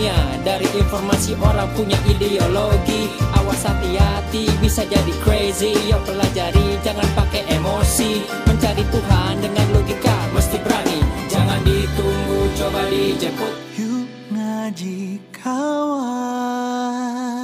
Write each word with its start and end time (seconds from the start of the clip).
dunia. 0.00 0.16
Dari 0.40 0.64
informasi 0.80 1.36
orang 1.36 1.68
punya 1.76 2.00
ideologi 2.08 3.12
Awas 3.36 3.68
hati-hati 3.68 4.48
bisa 4.64 4.88
jadi 4.88 5.12
crazy. 5.20 5.76
Yo 5.92 6.00
pelajari 6.08 6.80
jangan 6.80 7.04
pakai 7.12 7.44
emosi. 7.52 8.24
Mencari 8.48 8.80
Tuhan 8.88 9.44
dengan 9.44 9.66
logika 9.76 10.16
mesti 10.32 10.56
berani. 10.64 11.04
Jangan 11.28 11.60
ditunggu 11.68 12.40
coba 12.56 12.80
dijemput 12.88 13.54
Yuk 13.76 14.08
ngaji 14.32 15.20
kawan 15.36 17.39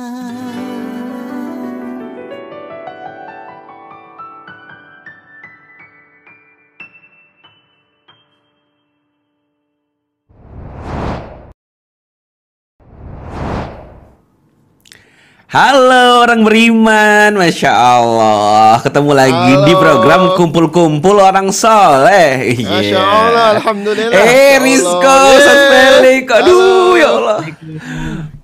Halo 15.57 16.21
orang 16.21 16.45
beriman, 16.45 17.33
masya 17.33 17.73
Allah, 17.73 18.77
ketemu 18.85 19.17
lagi 19.17 19.53
di 19.65 19.73
Halo. 19.73 19.81
program 19.81 20.23
kumpul-kumpul 20.37 21.17
orang 21.17 21.49
soleh. 21.49 22.61
Masya 22.61 22.93
Iya. 22.93 23.01
Allah, 23.01 23.47
Alhamdulillah. 23.57 24.21
Eh, 24.21 24.61
Rizko. 24.61 25.17
Felix, 25.41 26.29
aduh 26.29 27.01
ya 27.01 27.09
Allah. 27.09 27.39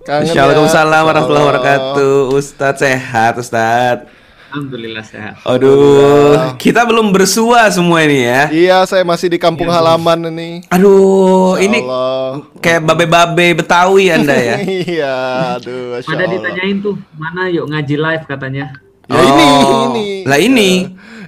Kangen. 0.09 0.25
Assalamualaikum 0.25 0.65
warahmatullahi 0.73 1.13
Ya 1.13 1.29
Allah. 1.29 1.43
wabarakatuh. 1.53 2.17
Ustadz 2.33 2.81
sehat, 2.81 3.37
Ustadz. 3.37 4.09
Alhamdulillah 4.53 5.01
sehat. 5.01 5.41
Aduh, 5.49 6.37
kita 6.61 6.85
belum 6.85 7.09
bersua 7.09 7.73
semua 7.73 8.05
ini 8.05 8.21
ya. 8.21 8.53
Iya, 8.53 8.79
saya 8.85 9.01
masih 9.01 9.33
di 9.33 9.41
kampung 9.41 9.65
halaman 9.67 10.29
ini. 10.29 10.61
Aduh, 10.69 11.57
Masya 11.57 11.65
ini 11.65 11.79
Allah. 11.81 12.45
kayak 12.61 12.81
babe-babe 12.85 13.57
Betawi 13.57 14.13
Anda 14.13 14.37
ya. 14.37 14.57
Iya, 14.85 15.15
aduh, 15.57 15.97
Masya 15.97 16.05
Ada 16.07 16.17
Allah. 16.19 16.33
ditanyain 16.37 16.77
tuh 16.79 17.01
mana 17.17 17.49
yuk 17.49 17.65
ngaji 17.65 17.97
live 17.97 18.25
katanya. 18.29 18.65
Ya 19.09 19.19
ini, 19.19 19.49
Oh, 19.49 19.81
ini. 19.89 20.09
Lah 20.25 20.37
ini, 20.39 20.71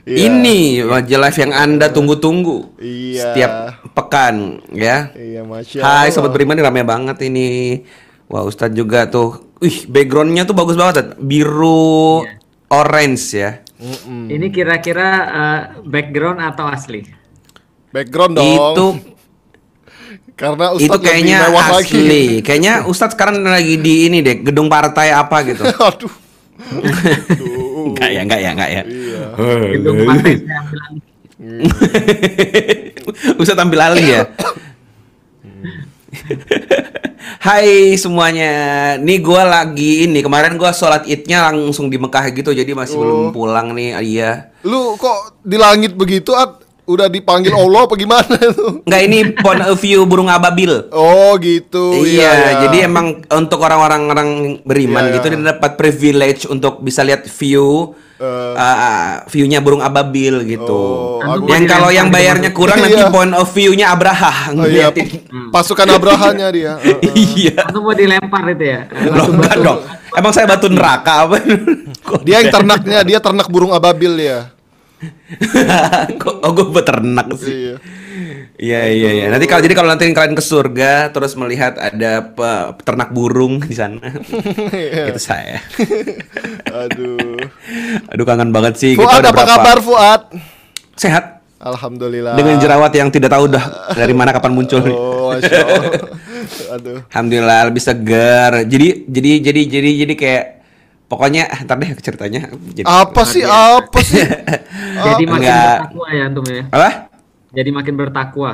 Iya. 0.04 0.16
ini 0.28 0.58
wajah 0.84 1.18
live 1.18 1.38
yang 1.40 1.52
anda 1.54 1.86
tunggu-tunggu. 1.88 2.76
Iya. 2.76 3.22
Setiap 3.24 3.52
pekan, 3.90 4.60
ya. 4.68 5.08
Iya, 5.10 5.40
Masya 5.42 5.80
Hai 5.80 5.88
Allah. 6.02 6.12
sobat 6.12 6.28
beriman, 6.30 6.52
ini 6.52 6.62
rame 6.62 6.84
banget 6.84 7.24
ini. 7.24 7.80
Wah 8.24 8.40
Ustadz 8.42 8.72
juga 8.72 9.04
tuh, 9.04 9.40
wih 9.58 9.84
backgroundnya 9.84 10.44
tuh 10.44 10.52
bagus 10.52 10.76
banget, 10.76 11.16
biru, 11.16 12.20
Iya. 12.20 12.43
Orange 12.80 13.24
ya. 13.34 13.50
Mm-mm. 13.74 14.30
Ini 14.30 14.46
kira-kira 14.50 15.08
eh, 15.28 15.60
background 15.84 16.40
atau 16.40 16.66
asli? 16.70 17.04
Background 17.94 18.34
dong. 18.38 18.50
Itu 18.74 18.86
Karena 20.34 20.74
itu 20.74 20.90
Ustadz 20.90 21.04
kayaknya 21.06 21.36
lebih 21.38 21.50
mewah 21.54 21.66
asli. 21.70 21.78
lagi. 21.78 22.24
Kayaknya 22.42 22.74
Ustadz 22.90 23.14
sekarang 23.14 23.38
lagi 23.46 23.78
di 23.78 24.10
ini 24.10 24.18
deh, 24.18 24.42
gedung 24.42 24.66
partai 24.66 25.14
apa 25.14 25.46
gitu. 25.46 25.62
Aduh. 25.88 26.10
Enggak 27.94 28.10
ya, 28.10 28.20
enggak 28.26 28.40
ya, 28.40 28.50
enggak 28.56 28.70
ya. 28.70 28.82
Iya. 28.82 29.22
Itu 29.78 29.90
partai 30.06 30.32
saya 30.42 30.58
ambil 30.62 30.78
alih. 30.82 31.04
Ustadz 33.42 33.58
tampil 33.58 33.80
alih 33.82 34.06
ya. 34.06 34.22
Hai 37.46 37.96
semuanya, 38.00 38.52
nih 39.00 39.20
gua 39.20 39.44
lagi 39.44 40.08
ini 40.08 40.24
kemarin 40.24 40.56
gua 40.56 40.72
sholat 40.72 41.04
idnya 41.04 41.52
langsung 41.52 41.92
di 41.92 42.00
Mekah 42.00 42.32
gitu, 42.32 42.52
jadi 42.56 42.72
masih 42.72 42.96
belum 42.96 43.36
pulang 43.36 43.76
nih, 43.76 44.00
iya. 44.00 44.52
Lu 44.64 44.96
kok 44.96 45.40
di 45.44 45.60
langit 45.60 45.92
begitu, 45.92 46.32
At? 46.32 46.63
Udah 46.84 47.08
dipanggil 47.08 47.56
Allah 47.56 47.88
apa 47.88 47.94
gimana 47.96 48.36
tuh? 48.52 48.84
Enggak 48.84 49.02
ini 49.08 49.18
point 49.40 49.64
of 49.64 49.80
view 49.80 50.04
burung 50.04 50.28
ababil. 50.28 50.92
Oh, 50.92 51.32
gitu. 51.40 52.04
iya, 52.04 52.60
jadi 52.68 52.84
emang 52.84 53.24
untuk 53.24 53.60
orang-orang 53.64 54.02
orang 54.12 54.28
beriman 54.62 55.08
Iya, 55.08 55.16
gitu 55.16 55.26
iya. 55.32 55.34
dia 55.40 55.48
dapat 55.56 55.80
privilege 55.80 56.44
untuk 56.44 56.84
bisa 56.84 57.00
lihat 57.00 57.24
view 57.24 57.96
Eh. 58.14 58.54
uh, 58.54 59.26
view-nya 59.26 59.58
burung 59.58 59.82
ababil 59.82 60.46
gitu. 60.46 60.82
Oh, 61.18 61.34
yang 61.50 61.66
kalau 61.66 61.90
yang 61.90 62.14
bayarnya 62.14 62.54
kurang 62.54 62.78
nanti 62.78 63.02
Iya. 63.02 63.10
point 63.10 63.34
of 63.34 63.50
view-nya 63.50 63.90
Abraha 63.90 64.54
Oh 64.54 64.62
iya, 64.70 64.86
ngeliatin. 64.94 65.26
pasukan 65.50 65.82
Abrahanya 65.90 66.48
dia. 66.54 66.78
Iya. 67.34 67.66
Atau 67.66 67.82
mau 67.82 67.90
dilempar 67.90 68.46
itu 68.54 68.70
ya? 68.70 68.86
Loh, 69.10 69.34
enggak 69.34 69.54
dong. 69.58 69.78
Emang 70.14 70.30
saya 70.30 70.46
batu 70.46 70.70
neraka 70.70 71.26
apa? 71.26 71.42
Dia 72.22 72.38
yang 72.38 72.54
ternaknya, 72.54 73.02
dia 73.02 73.18
ternak 73.18 73.50
burung 73.50 73.74
ababil 73.74 74.14
ya. 74.22 74.53
Kok 76.22 76.34
oh, 76.42 76.50
gue 76.54 76.66
beternak 76.70 77.28
sih? 77.38 77.52
Iya. 77.52 77.74
Iya 78.54 78.80
iya 78.86 79.10
iya. 79.10 79.26
Nanti 79.28 79.50
kalau 79.50 79.62
jadi 79.66 79.74
kalau 79.74 79.90
nanti 79.90 80.06
kalian 80.06 80.38
ke 80.38 80.44
surga 80.44 81.10
terus 81.10 81.34
melihat 81.34 81.74
ada 81.74 82.22
pe- 82.22 82.68
peternak 82.78 83.10
burung 83.10 83.58
di 83.58 83.74
sana. 83.74 83.98
Iya. 84.70 85.10
Itu 85.10 85.20
saya. 85.20 85.58
Aduh. 86.86 87.38
Aduh 88.14 88.24
kangen 88.24 88.54
banget 88.54 88.78
sih. 88.78 88.92
Fuad 88.94 89.10
Kita 89.20 89.34
apa 89.34 89.42
berapa- 89.42 89.50
kabar 89.58 89.78
Fuad? 89.82 90.22
Sehat. 90.94 91.24
Alhamdulillah. 91.64 92.36
Dengan 92.36 92.60
jerawat 92.60 92.92
yang 92.92 93.08
tidak 93.08 93.32
tahu 93.32 93.48
dah 93.48 93.90
dari 93.96 94.12
mana 94.12 94.30
kapan 94.30 94.52
muncul. 94.52 94.84
Oh. 94.92 95.32
Aduh. 96.76 97.02
Alhamdulillah 97.10 97.72
lebih 97.72 97.82
segar. 97.82 98.68
Jadi 98.68 99.08
jadi 99.08 99.30
jadi 99.50 99.60
jadi 99.66 99.90
jadi 100.06 100.14
kayak 100.14 100.44
pokoknya 101.06 101.46
ntar 101.64 101.76
deh 101.78 101.90
ceritanya. 102.00 102.50
Jadi, 102.52 102.86
Apa 102.86 103.22
sih? 103.22 103.42
Apa 103.44 103.98
sih? 104.00 104.24
Jadi 105.06 105.22
makin 105.28 105.48
Enggak. 105.48 105.76
bertakwa 105.80 106.06
ya 106.10 106.22
antum 106.26 106.44
ya. 106.48 106.62
Apa? 106.72 106.90
Jadi 107.54 107.70
makin 107.70 107.94
bertakwa. 107.94 108.50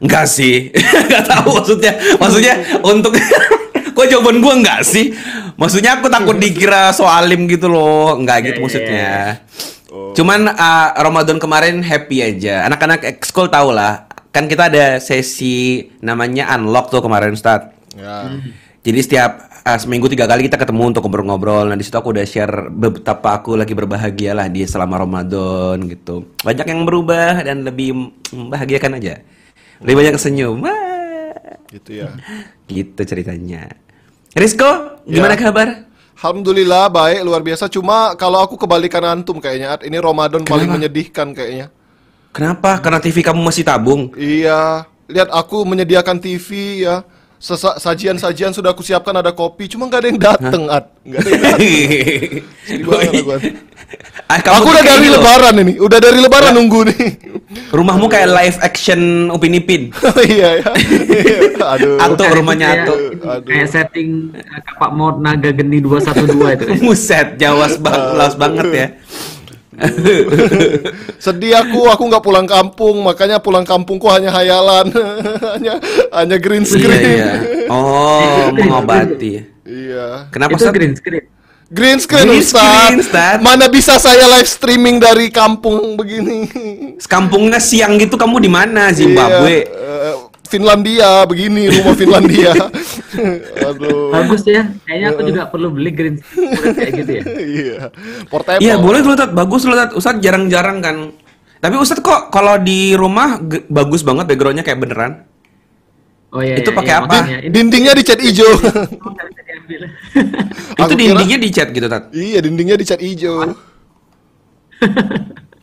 Enggak 0.00 0.24
sih. 0.28 0.70
Enggak 1.06 1.24
tahu 1.26 1.46
maksudnya. 1.60 1.92
Maksudnya 2.20 2.54
untuk 2.84 3.12
kok 3.96 4.06
jawaban 4.12 4.44
gua 4.44 4.54
enggak 4.60 4.84
sih? 4.84 5.16
Maksudnya 5.56 5.96
aku 5.96 6.12
takut 6.12 6.36
dikira 6.36 6.92
soalim 6.92 7.48
gitu 7.48 7.68
loh. 7.68 8.16
Enggak 8.16 8.44
gitu 8.52 8.56
Ya, 8.56 8.60
ya, 8.60 8.64
maksudnya. 8.64 9.10
Oh. 9.88 10.12
Cuman 10.12 10.52
uh, 10.52 10.88
Ramadan 11.00 11.40
kemarin 11.40 11.80
happy 11.80 12.20
aja. 12.20 12.68
Anak-anak 12.68 13.04
ekskul 13.16 13.48
tahu 13.48 13.72
lah. 13.72 14.04
Kan 14.36 14.52
kita 14.52 14.68
ada 14.68 15.00
sesi 15.00 15.88
namanya 16.04 16.52
unlock 16.52 16.92
tuh 16.92 17.00
kemarin 17.00 17.32
Ustaz. 17.32 17.72
Ya. 17.96 18.28
Jadi 18.84 19.00
setiap 19.00 19.45
uh, 19.66 19.78
seminggu 19.78 20.06
tiga 20.06 20.30
kali 20.30 20.46
kita 20.46 20.56
ketemu 20.56 20.94
untuk 20.94 21.02
ngobrol-ngobrol. 21.02 21.66
Nah 21.66 21.74
di 21.74 21.82
situ 21.82 21.98
aku 21.98 22.14
udah 22.14 22.22
share 22.22 22.70
betapa 22.70 23.42
aku 23.42 23.58
lagi 23.58 23.74
berbahagia 23.74 24.32
lah 24.32 24.46
di 24.46 24.62
selama 24.62 25.02
Ramadan 25.02 25.82
gitu. 25.90 26.30
Banyak 26.46 26.66
yang 26.70 26.86
berubah 26.86 27.42
dan 27.42 27.66
lebih 27.66 28.14
membahagiakan 28.30 29.02
aja. 29.02 29.20
Lebih 29.82 29.94
banyak 29.98 30.14
senyum. 30.22 30.62
Wah, 30.62 30.86
Gitu 31.66 31.98
ya. 31.98 32.14
gitu 32.70 33.02
ceritanya. 33.02 33.74
Rizko, 34.32 35.02
gimana 35.04 35.34
Ya. 35.34 35.50
kabar? 35.50 35.68
Alhamdulillah 36.16 36.88
baik 36.88 37.20
luar 37.28 37.42
biasa. 37.44 37.68
Cuma 37.68 38.16
kalau 38.16 38.40
aku 38.40 38.56
kebalikan 38.56 39.04
antum 39.04 39.36
kayaknya. 39.36 39.76
Ini 39.84 40.00
Ramadan 40.00 40.46
paling 40.48 40.70
Kenapa? 40.70 40.76
menyedihkan 40.80 41.28
kayaknya. 41.36 41.68
Kenapa? 42.32 42.80
Karena 42.80 43.00
TV 43.00 43.20
kamu 43.20 43.40
masih 43.44 43.64
tabung. 43.64 44.12
Iya. 44.16 44.88
Lihat 45.12 45.28
aku 45.28 45.64
menyediakan 45.68 46.16
TV 46.16 46.48
ya. 46.88 47.04
Sajian-sajian 47.76 48.50
sudah 48.50 48.74
aku 48.74 48.82
siapkan 48.82 49.14
ada 49.14 49.30
kopi. 49.30 49.66
Cuma 49.66 49.86
nggak 49.86 50.00
ada 50.00 50.08
yang 50.08 50.18
dateng 50.18 50.62
At. 50.66 50.90
Nggak 51.00 51.18
ada 51.18 51.28
yang 51.28 51.42
dateng. 51.42 51.70
Banget. 52.90 53.42
Ah, 54.26 54.42
kamu 54.42 54.58
Aku 54.58 54.74
udah 54.74 54.82
dari 54.82 55.06
loh. 55.06 55.22
lebaran 55.22 55.54
ini. 55.62 55.72
Udah 55.78 55.98
dari 56.02 56.18
lebaran 56.18 56.58
nunggu 56.58 56.90
nih. 56.90 57.06
Rumahmu 57.70 58.10
kayak 58.10 58.34
live 58.34 58.58
action 58.58 59.00
Upin 59.30 59.54
Ipin. 59.54 59.94
iya 60.26 60.58
ya. 60.58 60.70
Iya. 60.74 61.38
Aduh. 61.62 61.94
Atau 61.94 62.26
Kayak 62.26 62.34
rumahnya 62.34 62.66
Ato. 62.82 62.94
kayak- 63.46 63.70
setting 63.70 64.34
eh, 64.34 64.42
kapak 64.66 64.90
mod 64.90 65.22
naga 65.22 65.54
geni 65.54 65.78
212 65.78 66.26
itu. 66.58 66.82
Muset, 66.82 67.38
jawas 67.38 67.78
bang, 67.78 68.02
laos 68.18 68.34
banget 68.34 68.66
ya. 68.74 68.86
Sedih 71.24 71.52
aku, 71.56 71.88
aku 71.88 72.02
nggak 72.08 72.24
pulang 72.24 72.48
kampung, 72.48 73.04
makanya 73.04 73.38
pulang 73.38 73.64
kampungku 73.64 74.08
hanya 74.08 74.32
hayalan, 74.32 74.88
hanya 75.56 75.80
hanya 76.12 76.36
green 76.40 76.64
Iya 76.64 76.70
screen. 76.70 77.02
iya. 77.18 77.32
Oh, 77.68 78.50
mengobati. 78.56 79.44
Iya. 79.66 80.30
Kenapa 80.30 80.56
itu 80.56 80.66
green 80.72 80.94
screen. 80.96 81.24
Green 81.66 81.98
screen, 81.98 82.30
Green 82.30 82.46
Ustaz. 82.46 82.62
screen, 82.62 83.02
Ustaz. 83.02 83.36
Mana 83.42 83.66
bisa 83.66 83.98
saya 83.98 84.30
live 84.38 84.46
streaming 84.46 85.02
dari 85.02 85.34
kampung 85.34 85.98
begini? 85.98 86.46
Kampungnya 87.10 87.58
siang 87.58 87.98
gitu 87.98 88.14
kamu 88.14 88.38
di 88.38 88.46
mana? 88.46 88.94
Zimbabwe. 88.94 89.66
Iya, 89.66 90.14
eh, 90.14 90.14
Finlandia 90.46 91.26
begini 91.28 91.68
rumah 91.70 91.94
Finlandia. 91.94 92.52
Aduh. 93.68 94.14
Bagus 94.14 94.42
ya. 94.46 94.66
Kayaknya 94.86 95.06
aku 95.12 95.20
juga 95.26 95.42
perlu 95.50 95.68
beli 95.74 95.90
green 95.92 96.16
kayak 96.74 96.92
gitu 97.02 97.12
ya. 97.12 97.22
Iya. 97.56 97.78
Portable. 98.30 98.62
Iya 98.62 98.74
boleh 98.80 99.00
tuh 99.02 99.14
Tat, 99.18 99.30
bagus 99.34 99.62
loh 99.66 99.76
Tat. 99.76 99.90
Ustadz 99.92 100.22
jarang-jarang 100.22 100.78
kan. 100.80 100.96
Tapi 101.60 101.74
Ustadz 101.76 102.02
kok 102.04 102.30
kalau 102.30 102.56
di 102.62 102.94
rumah 102.94 103.42
bagus 103.68 104.06
banget 104.06 104.30
backgroundnya 104.30 104.64
kayak 104.64 104.80
beneran. 104.80 105.12
Oh 106.30 106.42
iya. 106.42 106.58
Itu 106.58 106.70
iya, 106.72 106.78
pakai 106.78 106.92
iya, 106.92 107.02
apa? 107.02 107.16
makanya. 107.22 107.38
Dindingnya 107.50 107.92
dicat 107.94 108.18
hijau. 108.22 108.50
diambil. 109.66 109.82
Itu 110.78 110.94
dindingnya 110.94 111.38
dicat 111.40 111.68
gitu 111.74 111.86
Tat. 111.90 112.04
iya, 112.14 112.38
dindingnya 112.38 112.76
dicat 112.78 113.00
hijau. 113.02 113.56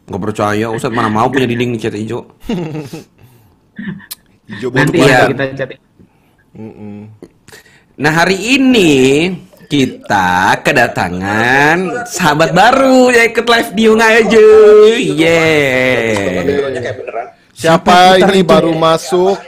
Gak 0.04 0.22
percaya 0.22 0.68
Ustadz 0.74 0.96
mana 0.96 1.08
mau 1.08 1.32
punya 1.32 1.48
dinding 1.48 1.80
dicat 1.80 1.94
hijau. 1.96 2.28
Hijau 4.50 4.70
Nanti 4.76 5.00
ya 5.00 5.28
kita 5.32 5.44
chatting. 5.56 5.80
Nah 7.96 8.12
hari 8.12 8.38
ini 8.60 8.94
kita 9.72 10.60
kedatangan 10.62 12.06
sahabat 12.06 12.52
baru 12.54 13.10
yang 13.10 13.32
ikut 13.32 13.48
live 13.48 13.72
di 13.74 13.84
aja. 13.90 14.46
Yeah. 15.00 16.44
Siapa 17.54 18.20
ini 18.20 18.44
baru 18.44 18.76
masuk? 18.76 19.40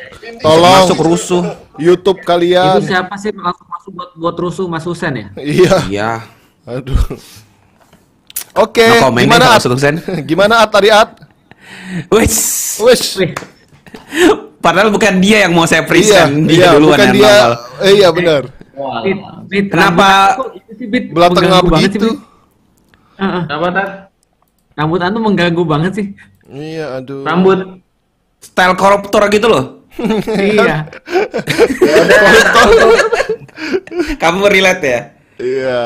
Tolong 0.41 0.87
Masuk 0.87 0.99
rusuh. 1.03 1.43
YouTube 1.75 2.23
Itu 2.23 2.27
kalian. 2.27 2.79
siapa 2.79 3.19
sih 3.19 3.35
langsung 3.35 3.67
masuk 3.67 3.91
buat 3.91 4.09
buat 4.15 4.35
rusuh 4.39 4.65
Mas 4.71 4.87
Husen 4.87 5.11
ya? 5.11 5.27
Iya. 5.35 5.75
Iya. 5.91 6.11
Aduh. 6.63 6.97
Oke, 8.55 8.87
No 8.87 9.11
comment 9.11 9.27
gimana 9.27 9.59
At? 9.59 9.67
Gimana 10.23 10.63
At 10.63 10.71
tadi 10.71 10.87
At? 10.87 11.19
Wes. 12.07 12.79
Wes. 12.79 13.19
Padahal 14.65 14.89
bukan 14.89 15.21
dia 15.21 15.45
yang 15.45 15.53
mau 15.53 15.63
saya 15.63 15.79
Iya, 15.79 15.85
present 15.85 16.31
dia 16.43 16.57
iya, 16.57 16.67
duluan 16.73 16.89
bukan 16.89 17.05
yang 17.05 17.13
dia. 17.13 17.29
nongol. 17.29 17.53
Eh, 17.77 17.91
iya 17.93 18.09
benar. 18.09 18.41
Bit, 19.05 19.17
Bit, 19.45 19.65
Kenapa- 19.69 20.35
Bit, 20.75 21.05
Belah 21.13 21.29
tengah 21.29 21.61
sih, 21.61 21.69
begitu. 21.69 22.07
Bit. 22.09 22.17
Heeh. 23.15 23.43
Apa 23.47 23.67
tar? 23.69 23.87
Rambut 24.75 24.99
antum 24.99 25.21
mengganggu 25.23 25.63
banget 25.63 25.91
sih. 25.93 26.07
Iya, 26.45 26.99
aduh. 26.99 27.21
Rambut. 27.21 27.79
Style 28.41 28.75
koruptor 28.75 29.23
gitu 29.29 29.47
loh. 29.47 29.85
iya. 30.35 30.85
Kamu 34.17 34.45
relate 34.45 34.83
ya? 34.83 35.01
Iya. 35.37 35.79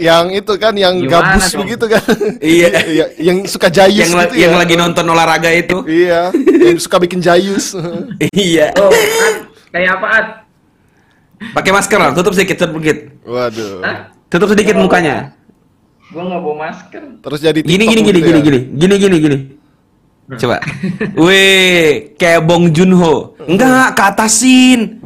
Yang 0.00 0.24
itu 0.40 0.52
kan 0.56 0.72
yang 0.72 0.94
Gimana 0.96 1.36
gabus 1.36 1.46
dong? 1.52 1.60
begitu 1.62 1.84
kan. 1.84 2.02
Iya. 2.40 2.68
Iya, 2.88 3.04
yang 3.20 3.38
suka 3.44 3.68
jayus 3.68 4.08
yang 4.08 4.16
gitu 4.16 4.34
yang 4.40 4.52
ya. 4.56 4.60
lagi 4.64 4.74
nonton 4.74 5.04
olahraga 5.04 5.52
itu. 5.52 5.76
Iya, 5.84 6.32
yang 6.72 6.78
suka 6.80 6.96
bikin 6.96 7.20
jayus. 7.20 7.76
iya. 8.32 8.72
Oh, 8.80 8.88
At. 8.88 9.36
Kayak 9.70 10.00
apa 10.00 10.06
At? 10.08 10.26
Pakai 11.52 11.72
masker 11.72 11.96
lah, 11.96 12.10
tutup 12.12 12.32
sedikit, 12.32 12.56
tutup 12.58 12.80
sedikit. 12.80 12.98
Waduh. 13.24 13.80
Hah? 13.84 13.96
Tutup 14.28 14.48
sedikit 14.48 14.74
mukanya. 14.76 15.36
Gua 16.10 16.26
nggak 16.26 16.40
bawa 16.42 16.56
masker. 16.66 17.02
Terus 17.20 17.38
jadi 17.38 17.60
Gini 17.60 17.84
TikTok 17.84 17.92
gini 17.92 18.00
gini 18.02 18.18
gitu 18.18 18.26
gini 18.26 18.38
ya. 18.38 18.44
gini. 18.44 18.60
Gini 18.74 18.94
gini 18.96 19.16
gini. 19.20 19.38
Coba. 20.30 20.56
Weh, 21.18 22.14
kayak 22.14 22.46
Bong 22.46 22.70
Joon-ho. 22.70 23.34
Enggak, 23.42 23.98
ke 23.98 24.02
atasin. 24.04 25.02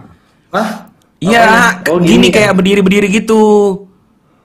Hah? 0.53 0.93
Iya? 1.17 1.81
Oh, 1.89 1.97
gini 1.97 2.29
gini. 2.29 2.29
kayak 2.29 2.53
berdiri-berdiri 2.53 3.09
gitu. 3.09 3.43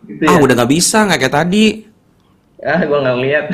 Gitu 0.09 0.25
Ah, 0.25 0.35
ya? 0.35 0.41
udah 0.41 0.53
nggak 0.57 0.71
bisa, 0.71 1.05
nggak 1.05 1.19
kayak 1.21 1.35
tadi. 1.37 1.65
Ah, 2.59 2.81
gua 2.83 2.99
nggak 2.99 3.17
lihat. 3.23 3.45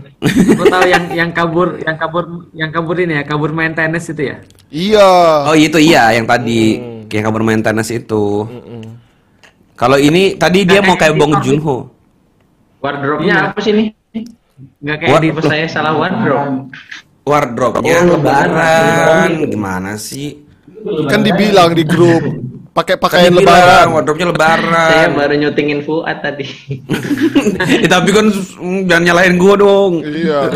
Gue 0.56 0.66
tahu 0.70 0.86
yang 0.88 1.04
yang 1.12 1.30
kabur, 1.30 1.76
yang 1.76 1.96
kabur, 1.98 2.24
yang 2.54 2.70
kabur 2.70 2.96
ini 2.96 3.18
ya, 3.18 3.22
kabur 3.22 3.50
main 3.52 3.74
tenis 3.74 4.08
itu 4.08 4.22
ya. 4.32 4.36
Iya. 4.70 5.10
Oh, 5.44 5.52
itu 5.52 5.76
iya 5.76 6.14
yang 6.14 6.24
tadi 6.24 6.80
kayak 7.04 7.28
kabar 7.28 7.42
main 7.44 7.60
tenis 7.60 7.92
itu. 7.92 8.46
Kalau 9.74 9.98
ini 9.98 10.38
tadi 10.38 10.62
dia 10.62 10.80
mau 10.80 10.94
kayak 10.94 11.18
Bong. 11.18 11.34
Joon-ho. 11.42 11.90
Wardrobe-nya 12.78 13.34
Iya. 13.34 13.48
apa 13.50 13.58
sih 13.60 13.72
nih? 13.74 13.88
Nggak 14.80 14.96
kayak 15.02 15.18
di 15.18 15.28
saya 15.42 15.66
salah 15.66 15.92
wardrobe? 15.92 16.70
Wardrobe-nya 17.26 17.96
Oh, 18.00 18.16
lebaran. 18.16 18.48
lebaran. 18.48 19.30
Gimana 19.50 19.90
sih? 19.98 20.40
Kan 21.10 21.20
dibilang 21.20 21.72
di 21.72 21.82
grup 21.82 22.22
pakai 22.74 22.98
pakaian 22.98 23.30
Tadi 23.30 23.46
bilang, 23.46 23.54
lebaran. 23.54 23.86
Wardrobe-nya 23.94 24.26
lebaran. 24.34 24.88
Saya 24.90 25.08
baru 25.14 25.34
nyutingin 25.38 25.80
Fuad 25.86 26.18
tadi. 26.20 26.46
Ya, 27.80 27.88
tapi 27.94 28.10
kan 28.10 28.26
mm, 28.34 28.80
jangan 28.90 29.02
nyalahin 29.06 29.34
gua 29.38 29.54
dong. 29.54 30.02
Iya. 30.02 30.40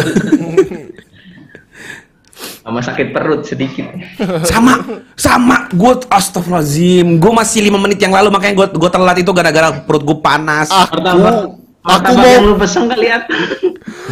Sama 2.68 2.84
sakit 2.84 3.16
perut 3.16 3.48
sedikit. 3.48 3.88
Sama, 4.44 4.76
sama. 5.16 5.72
Gue 5.72 6.04
astagfirullahaladzim. 6.12 7.16
Gue 7.16 7.32
masih 7.32 7.64
lima 7.64 7.80
menit 7.80 7.96
yang 7.96 8.12
lalu 8.12 8.28
makanya 8.28 8.60
gue 8.60 8.76
gue 8.76 8.90
telat 8.92 9.16
itu 9.16 9.32
gara-gara 9.32 9.72
perut 9.88 10.04
gue 10.04 10.20
panas. 10.20 10.68
Aku 10.68 11.00
aku 11.88 12.12
mau 12.12 12.28
yang 12.28 12.44
lu 12.44 12.54
pesen 12.60 12.84
kali 12.84 13.06
ya. 13.08 13.18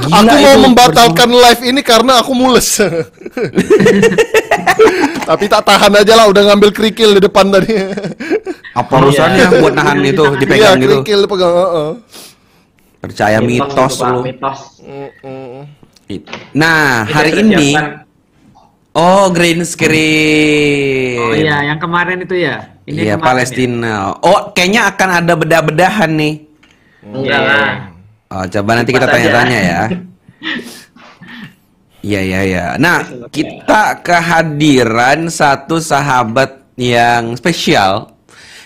Gila 0.06 0.16
aku 0.24 0.36
mau 0.40 0.56
membatalkan 0.64 1.28
live 1.28 1.62
ini 1.68 1.80
karena 1.84 2.24
aku 2.24 2.32
mules. 2.32 2.68
Tapi 5.28 5.44
tak 5.50 5.62
tahan 5.66 5.92
aja 5.92 6.12
lah 6.14 6.26
udah 6.30 6.42
ngambil 6.52 6.70
kerikil 6.70 7.18
di 7.18 7.20
depan 7.20 7.50
tadi. 7.50 7.74
Apa 8.76 8.92
urusannya 9.02 9.46
buat 9.58 9.74
nahan 9.74 9.98
itu 10.04 10.22
Iya, 10.22 10.38
dipegang 10.38 10.76
gitu? 10.78 11.02
kerikil 11.02 11.18
dipegang, 11.26 11.54
heeh. 11.54 11.90
Percaya 13.02 13.38
mitos 13.42 13.94
Pak, 13.98 14.08
lu. 14.12 14.20
Mitos. 14.22 14.60
Nah, 16.54 17.02
hari 17.06 17.42
ini 17.42 17.74
oh 18.94 19.26
green 19.34 19.66
screen. 19.66 21.18
Oh 21.18 21.34
iya, 21.34 21.74
yang 21.74 21.78
kemarin 21.82 22.22
itu 22.22 22.36
ya. 22.38 22.70
Ini 22.86 23.10
Iya, 23.10 23.14
kemarin 23.18 23.26
Palestina. 23.26 23.94
Oh, 24.22 24.54
kayaknya 24.54 24.94
akan 24.94 25.08
ada 25.24 25.32
bedah-bedahan 25.34 26.10
nih. 26.14 26.34
Enggak 27.06 27.40
lah. 27.40 27.68
Oh, 28.26 28.44
coba 28.44 28.70
nanti 28.74 28.90
kita 28.90 29.06
tanya-tanya 29.06 29.58
ya. 29.60 29.82
Iya, 32.06 32.20
iya, 32.22 32.40
iya. 32.46 32.64
Nah, 32.78 33.02
kita 33.34 33.98
kehadiran 33.98 35.26
satu 35.26 35.82
sahabat 35.82 36.62
yang 36.78 37.34
spesial. 37.34 38.14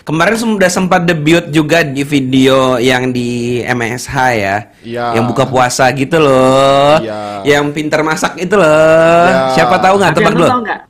Kemarin 0.04 0.36
sudah 0.36 0.68
sempat 0.68 1.08
debut 1.08 1.48
juga 1.48 1.80
di 1.80 2.04
video 2.04 2.76
yang 2.76 3.08
di 3.08 3.60
MSH 3.64 4.12
ya. 4.36 4.56
Iya. 4.84 5.16
Yang 5.16 5.24
buka 5.24 5.48
puasa 5.48 5.88
gitu 5.94 6.20
loh. 6.20 7.00
Iya. 7.00 7.40
Yang 7.48 7.64
pintar 7.72 8.04
masak 8.04 8.36
itu 8.36 8.60
loh. 8.60 9.24
Iya. 9.24 9.56
Siapa 9.56 9.76
tahu 9.78 9.94
nggak 9.96 10.12
Tapi 10.12 10.20
tebak 10.20 10.34
lo? 10.36 10.44
tahu 10.44 10.60
nggak? 10.60 10.80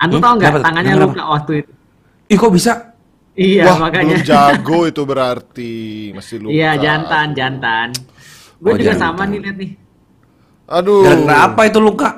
Antum 0.00 0.16
Hmm? 0.16 0.24
tahu 0.24 0.34
nggak 0.40 0.52
tangannya 0.64 0.92
luka 0.96 1.22
waktu 1.28 1.52
itu? 1.60 1.70
Ih, 2.30 2.36
kok 2.38 2.52
bisa? 2.56 2.72
Iya, 3.32 3.64
Wah, 3.64 3.78
makanya. 3.80 4.18
belum 4.18 4.26
jago 4.26 4.78
itu 4.84 5.02
berarti 5.02 5.72
masih 6.12 6.36
luka. 6.40 6.52
Iya, 6.52 6.70
jantan, 6.76 7.26
jantan. 7.32 7.88
Gue 8.56 8.70
Oh, 8.70 8.76
juga 8.76 8.92
jantan. 8.92 9.02
sama 9.06 9.22
nih 9.24 9.38
lihat 9.40 9.56
nih. 9.56 9.70
Aduh. 10.66 11.02
Gara-gara 11.02 11.36
apa 11.44 11.62
itu 11.64 11.78
luka? 11.78 12.08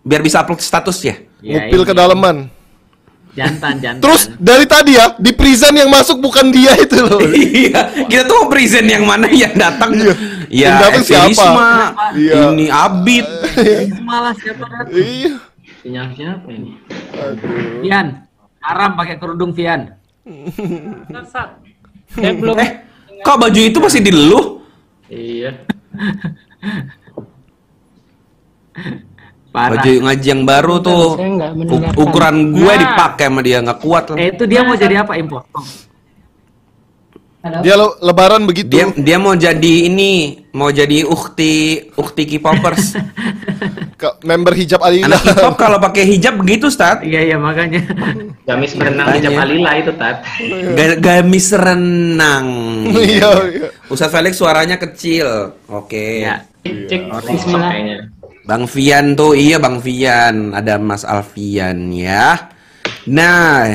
Biar 0.00 0.20
bisa 0.20 0.40
upload 0.40 0.60
status 0.60 0.98
ya? 1.00 1.16
Ya, 1.38 1.66
Ngupil 1.66 1.82
ini. 1.82 1.88
kedalaman. 1.88 2.36
Jantan, 3.32 3.74
jantan. 3.82 4.02
Terus 4.04 4.22
dari 4.36 4.64
tadi 4.64 4.92
ya 4.92 5.16
di 5.16 5.32
prison 5.32 5.72
yang 5.72 5.88
masuk 5.88 6.20
bukan 6.20 6.48
dia 6.48 6.76
itu 6.76 7.00
loh. 7.00 7.18
iya, 7.58 7.80
kita 8.04 8.22
tuh 8.24 8.36
mau 8.38 8.48
present 8.48 8.86
yang 8.86 9.02
mana 9.02 9.26
yang 9.26 9.52
datang. 9.52 9.90
Iya. 9.90 10.14
Iya, 10.46 10.68
Yang 10.68 10.74
datang 10.78 10.92
Evi 10.94 11.08
siapa? 11.08 11.26
Risma, 11.32 11.72
Iya. 12.12 12.34
Ini 12.46 12.66
Abid. 12.68 13.26
malah 14.02 14.34
siapa 14.36 14.64
Rat? 14.64 14.86
Iya. 14.86 15.32
Sinyal 15.80 16.06
siapa 16.12 16.46
ini? 16.46 16.70
Vian, 17.80 18.06
haram 18.60 18.90
pakai 18.94 19.16
kerudung 19.16 19.50
Vian. 19.50 19.96
Eh, 22.12 22.70
kok 23.26 23.36
baju 23.38 23.60
itu 23.60 23.78
masih 23.82 24.00
di 24.04 24.12
lu? 24.14 24.62
Iya. 25.10 25.50
Parah. 29.52 29.76
Baju 29.76 29.90
ngaji 30.08 30.26
yang 30.32 30.42
baru 30.48 30.74
tuh. 30.80 31.18
ukuran 31.98 32.56
gue 32.56 32.72
dipakai 32.72 33.26
sama 33.28 33.40
dia 33.44 33.58
nggak 33.60 33.78
kuat. 33.84 34.04
Eh 34.16 34.32
itu 34.32 34.44
dia 34.48 34.64
mau 34.64 34.78
jadi 34.78 35.04
apa 35.04 35.18
impor? 35.20 35.44
Dia 37.42 37.74
le- 37.74 37.98
lebaran 38.00 38.46
begitu. 38.46 38.70
Dia 38.70 38.86
dia 38.94 39.18
mau 39.18 39.34
jadi 39.34 39.90
ini, 39.90 40.46
mau 40.50 40.70
jadi 40.70 41.02
ukti 41.02 41.84
ukti 41.92 42.22
K-popers. 42.24 42.94
Ke- 44.00 44.18
member 44.22 44.54
hijab 44.54 44.78
Alila. 44.78 45.10
Anak 45.10 45.22
K-pop 45.26 45.54
kalau 45.56 45.78
pakai 45.78 46.06
hijab 46.06 46.38
begitu, 46.38 46.70
Stat. 46.70 47.02
Iya 47.02 47.34
iya 47.34 47.36
makanya. 47.36 47.82
Gamis 48.42 48.74
berenang 48.74 49.10
Makanya. 49.10 49.18
hijab 49.26 49.42
Alila 49.42 49.70
itu 49.74 49.92
tat. 49.94 50.16
Ga- 50.74 50.98
Gamis 50.98 51.46
renang. 51.50 52.46
Iya, 53.02 53.30
iya. 53.50 53.68
Ustadz 53.86 54.14
Felix 54.14 54.38
suaranya 54.38 54.78
kecil. 54.78 55.58
Oke. 55.66 56.22
Ya. 56.22 56.46
Cek 56.62 57.10
Bismillah. 57.26 58.06
Bang 58.42 58.66
Vian 58.66 59.14
tuh, 59.14 59.34
iya 59.34 59.58
Bang 59.58 59.78
Vian, 59.78 60.50
ada 60.50 60.78
Mas 60.78 61.02
Alfian 61.02 61.90
ya. 61.90 62.50
Nah, 63.02 63.66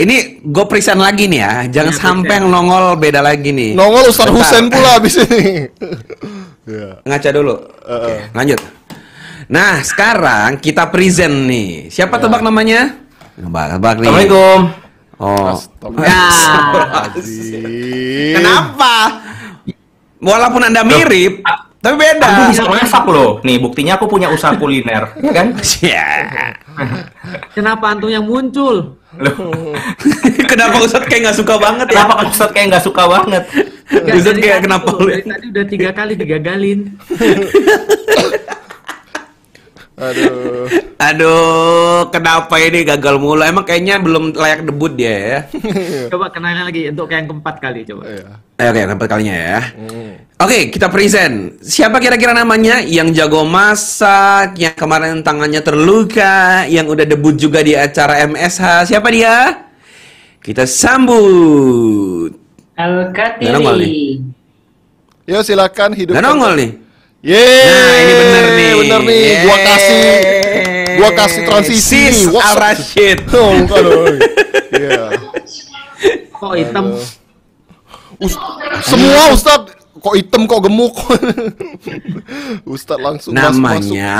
ini 0.00 0.40
gue 0.40 0.64
present 0.64 0.96
lagi 0.96 1.28
nih 1.28 1.40
ya, 1.40 1.68
jangan 1.68 1.92
Iya, 1.92 2.00
sampai 2.00 2.40
yang 2.40 2.48
nongol 2.48 2.96
beda 2.96 3.20
lagi 3.20 3.52
nih. 3.52 3.76
Nongol 3.76 4.08
Ustaz. 4.08 4.32
Husen 4.32 4.72
pula 4.72 4.94
abis 4.98 5.20
ini. 5.20 5.68
Iya. 6.64 6.96
Ngaca 7.04 7.28
dulu. 7.28 7.60
Oke, 7.84 8.14
lanjut. 8.32 8.56
Nah, 9.52 9.84
sekarang 9.84 10.56
kita 10.56 10.88
present 10.88 11.44
nih. 11.44 11.92
Siapa 11.92 12.16
tebak 12.16 12.40
namanya? 12.40 12.96
Tebak, 13.36 13.76
tebak 13.76 14.00
nih. 14.00 14.08
Assalamualaikum. 14.08 14.72
Oh. 15.20 15.52
Astagfirullahaladzim. 15.52 18.32
Kenapa? 18.40 19.20
Walaupun 20.24 20.64
Anda 20.64 20.88
mirip, 20.88 21.44
tapi 21.84 21.96
beda. 22.00 22.28
Aku 22.32 22.42
bisa 22.48 22.64
masak 22.64 23.04
loh. 23.12 23.44
Nih 23.44 23.60
buktinya 23.60 24.00
aku 24.00 24.08
punya 24.08 24.32
usaha 24.32 24.56
kuliner, 24.56 25.12
ya 25.20 25.32
kan? 25.36 25.48
Ya. 25.84 26.08
Kenapa 27.52 27.92
antum 27.92 28.08
yang 28.08 28.24
muncul? 28.24 28.96
Loh, 29.14 29.36
Kenapa 30.50 30.82
Ustadz 30.82 31.06
kayak 31.06 31.30
nggak 31.30 31.38
suka 31.38 31.54
banget 31.60 31.86
ya? 31.92 32.02
kenapa 32.02 32.14
kan 32.18 32.26
Ustadz 32.32 32.54
kayak 32.56 32.66
nggak 32.72 32.84
suka 32.88 33.02
banget? 33.06 33.42
Ustadz 34.10 34.40
kayak 34.40 34.58
tadi 34.58 34.64
kenapa 34.66 34.90
tadi 34.96 35.46
udah 35.54 35.64
tiga 35.68 35.90
kali 35.92 36.12
digagalin. 36.16 36.80
Aduh. 39.94 40.66
Aduh, 40.98 42.08
kenapa 42.10 42.58
ini 42.58 42.82
gagal 42.82 43.20
mulu? 43.20 43.44
Emang 43.44 43.62
kayaknya 43.62 44.02
belum 44.02 44.34
layak 44.34 44.66
debut 44.66 44.90
dia 44.94 45.14
ya. 45.14 45.38
Coba 46.12 46.32
kenalin 46.34 46.66
lagi 46.66 46.90
untuk 46.90 47.10
yang 47.12 47.30
keempat 47.30 47.56
kali 47.62 47.86
coba. 47.86 48.02
Iya. 48.08 48.26
Eh, 48.58 48.66
Oke, 48.70 48.80
keempat 48.86 49.08
kalinya 49.10 49.36
ya. 49.36 49.60
Oke, 50.40 50.58
kita 50.70 50.86
present. 50.90 51.58
Siapa 51.62 51.98
kira-kira 52.02 52.34
namanya 52.34 52.82
yang 52.82 53.10
jago 53.14 53.46
masak, 53.46 54.58
yang 54.58 54.74
kemarin 54.74 55.22
tangannya 55.22 55.62
terluka, 55.62 56.66
yang 56.70 56.86
udah 56.90 57.06
debut 57.06 57.34
juga 57.38 57.62
di 57.62 57.74
acara 57.74 58.26
MSH? 58.26 58.90
Siapa 58.94 59.08
dia? 59.10 59.66
Kita 60.42 60.66
sambut. 60.66 62.30
Al-Katiri. 62.74 64.20
Yo 65.24 65.40
silakan 65.40 65.96
hidup. 65.96 66.18
Nongol 66.20 66.52
nih. 66.58 66.70
Yeay. 67.24 67.64
Nah, 67.64 67.94
ini 67.96 68.12
bener 68.20 68.44
nih. 68.52 68.70
Bener 68.84 69.00
nih. 69.00 69.24
Gua 69.40 69.56
Yeay. 69.56 69.64
kasih 69.64 70.04
gua 70.94 71.10
kasih 71.16 71.40
transisi 71.48 71.80
Sis 71.80 72.16
nih. 72.28 72.36
Al 72.36 72.54
Rashid. 72.60 73.18
Oh, 73.32 73.50
bukan. 73.64 73.84
Iya. 74.70 75.02
Kok 76.30 76.52
hitam? 76.54 76.84
Us- 78.20 78.40
semua 78.84 79.32
Ustad 79.32 79.72
kok 79.74 80.14
hitam 80.14 80.44
kok 80.44 80.60
gemuk. 80.62 80.94
Ustad 82.76 83.00
langsung 83.00 83.32
masuk- 83.32 83.56
masuk. 83.56 83.96
Namanya 83.96 84.14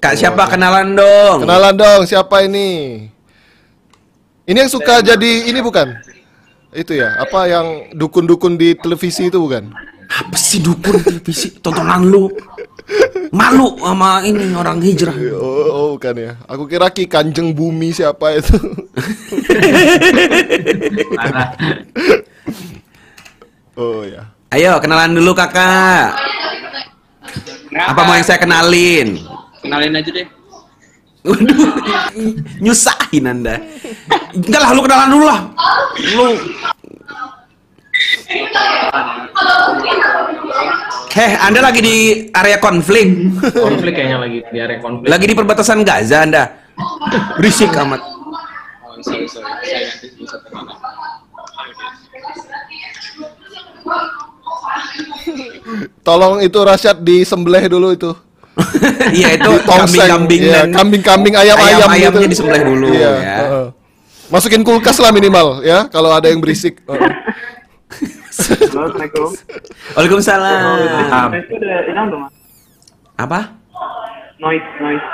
Kak 0.00 0.16
siapa 0.16 0.48
kenalan 0.48 0.96
dong? 0.96 1.44
Kenalan 1.44 1.76
dong, 1.76 2.00
siapa 2.08 2.40
ini? 2.40 3.04
Ini 4.48 4.64
yang 4.64 4.72
suka 4.72 5.04
jadi 5.04 5.44
ini 5.44 5.60
bukan? 5.60 5.92
Itu 6.72 6.96
ya, 6.96 7.20
apa 7.20 7.44
yang 7.44 7.92
dukun-dukun 7.92 8.56
di 8.56 8.72
televisi 8.72 9.28
itu 9.28 9.36
bukan? 9.36 9.68
Apa 10.10 10.34
sih 10.34 10.58
dukun 10.58 10.98
televisi 10.98 11.54
tontonan 11.62 12.02
lu? 12.02 12.26
Malu 13.30 13.78
sama 13.78 14.26
ini 14.26 14.50
orang 14.58 14.82
hijrah. 14.82 15.14
Oh, 15.38 15.70
oh 15.70 15.88
bukan 15.94 16.18
ya. 16.18 16.32
Aku 16.50 16.66
kira 16.66 16.90
Ki 16.90 17.06
Kanjeng 17.06 17.54
Bumi 17.54 17.94
siapa 17.94 18.34
itu. 18.34 18.58
Oh 23.80 24.04
ya. 24.04 24.28
Ayo 24.52 24.76
kenalan 24.76 25.16
dulu 25.16 25.32
kakak. 25.32 26.12
Apa 27.72 28.00
mau 28.04 28.12
yang 28.12 28.26
saya 28.26 28.36
kenalin? 28.36 29.16
Kenalin 29.64 29.96
aja 29.96 30.10
deh. 30.12 30.28
Waduh, 31.20 31.76
nyusahin 32.60 33.24
anda. 33.28 33.56
Enggak 34.32 34.60
lah, 34.60 34.70
lu 34.72 34.80
kenalan 34.84 35.08
dulu 35.12 35.24
lah. 35.28 35.40
Lu. 36.16 36.28
Heh, 41.10 41.32
anda 41.36 41.60
lagi 41.60 41.80
di 41.82 41.96
area 42.30 42.56
konflik. 42.56 43.06
Konflik 43.52 43.92
kayaknya 43.92 44.18
lagi 44.18 44.38
di 44.46 44.58
area 44.58 44.78
konflik. 44.78 45.08
Lagi 45.10 45.24
di 45.26 45.34
perbatasan 45.34 45.82
Gaza 45.82 46.24
anda. 46.24 46.44
Berisik 47.36 47.68
amat. 47.76 48.00
Oh, 48.00 48.96
sorry, 49.02 49.26
sorry. 49.26 49.44
Saya 49.60 49.80
ganti 49.90 50.06
bisa 50.16 50.36
ke 50.38 50.48
mana. 50.48 50.72
Tolong 56.00 56.40
itu 56.40 56.58
Rasyad 56.58 56.96
disembelih 57.00 57.64
dulu 57.68 57.88
itu. 57.92 58.10
Iya 59.10 59.40
itu 59.40 59.50
kambing-kambing 59.64 60.42
dan 60.44 60.68
kambing-kambing 60.74 61.34
ayam-ayam 61.34 61.80
ayam-ayamnya 61.86 62.22
gitu. 62.28 62.32
disembelih 62.34 62.62
dulu 62.66 62.86
Iya, 62.92 63.00
ya. 63.00 63.34
heeh. 63.40 63.66
Masukin 64.28 64.62
kulkas 64.62 65.00
lah 65.00 65.10
minimal 65.10 65.64
ya 65.64 65.88
kalau 65.88 66.12
ada 66.12 66.28
yang 66.28 66.38
berisik. 66.38 66.78
Assalamualaikum. 68.30 69.28
Waalaikumsalam. 69.98 71.28
Apa? 73.18 73.40
Noise, 74.40 74.68
noise. 74.80 75.06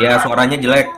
Ya 0.00 0.18
suaranya 0.22 0.56
jelek. 0.56 0.88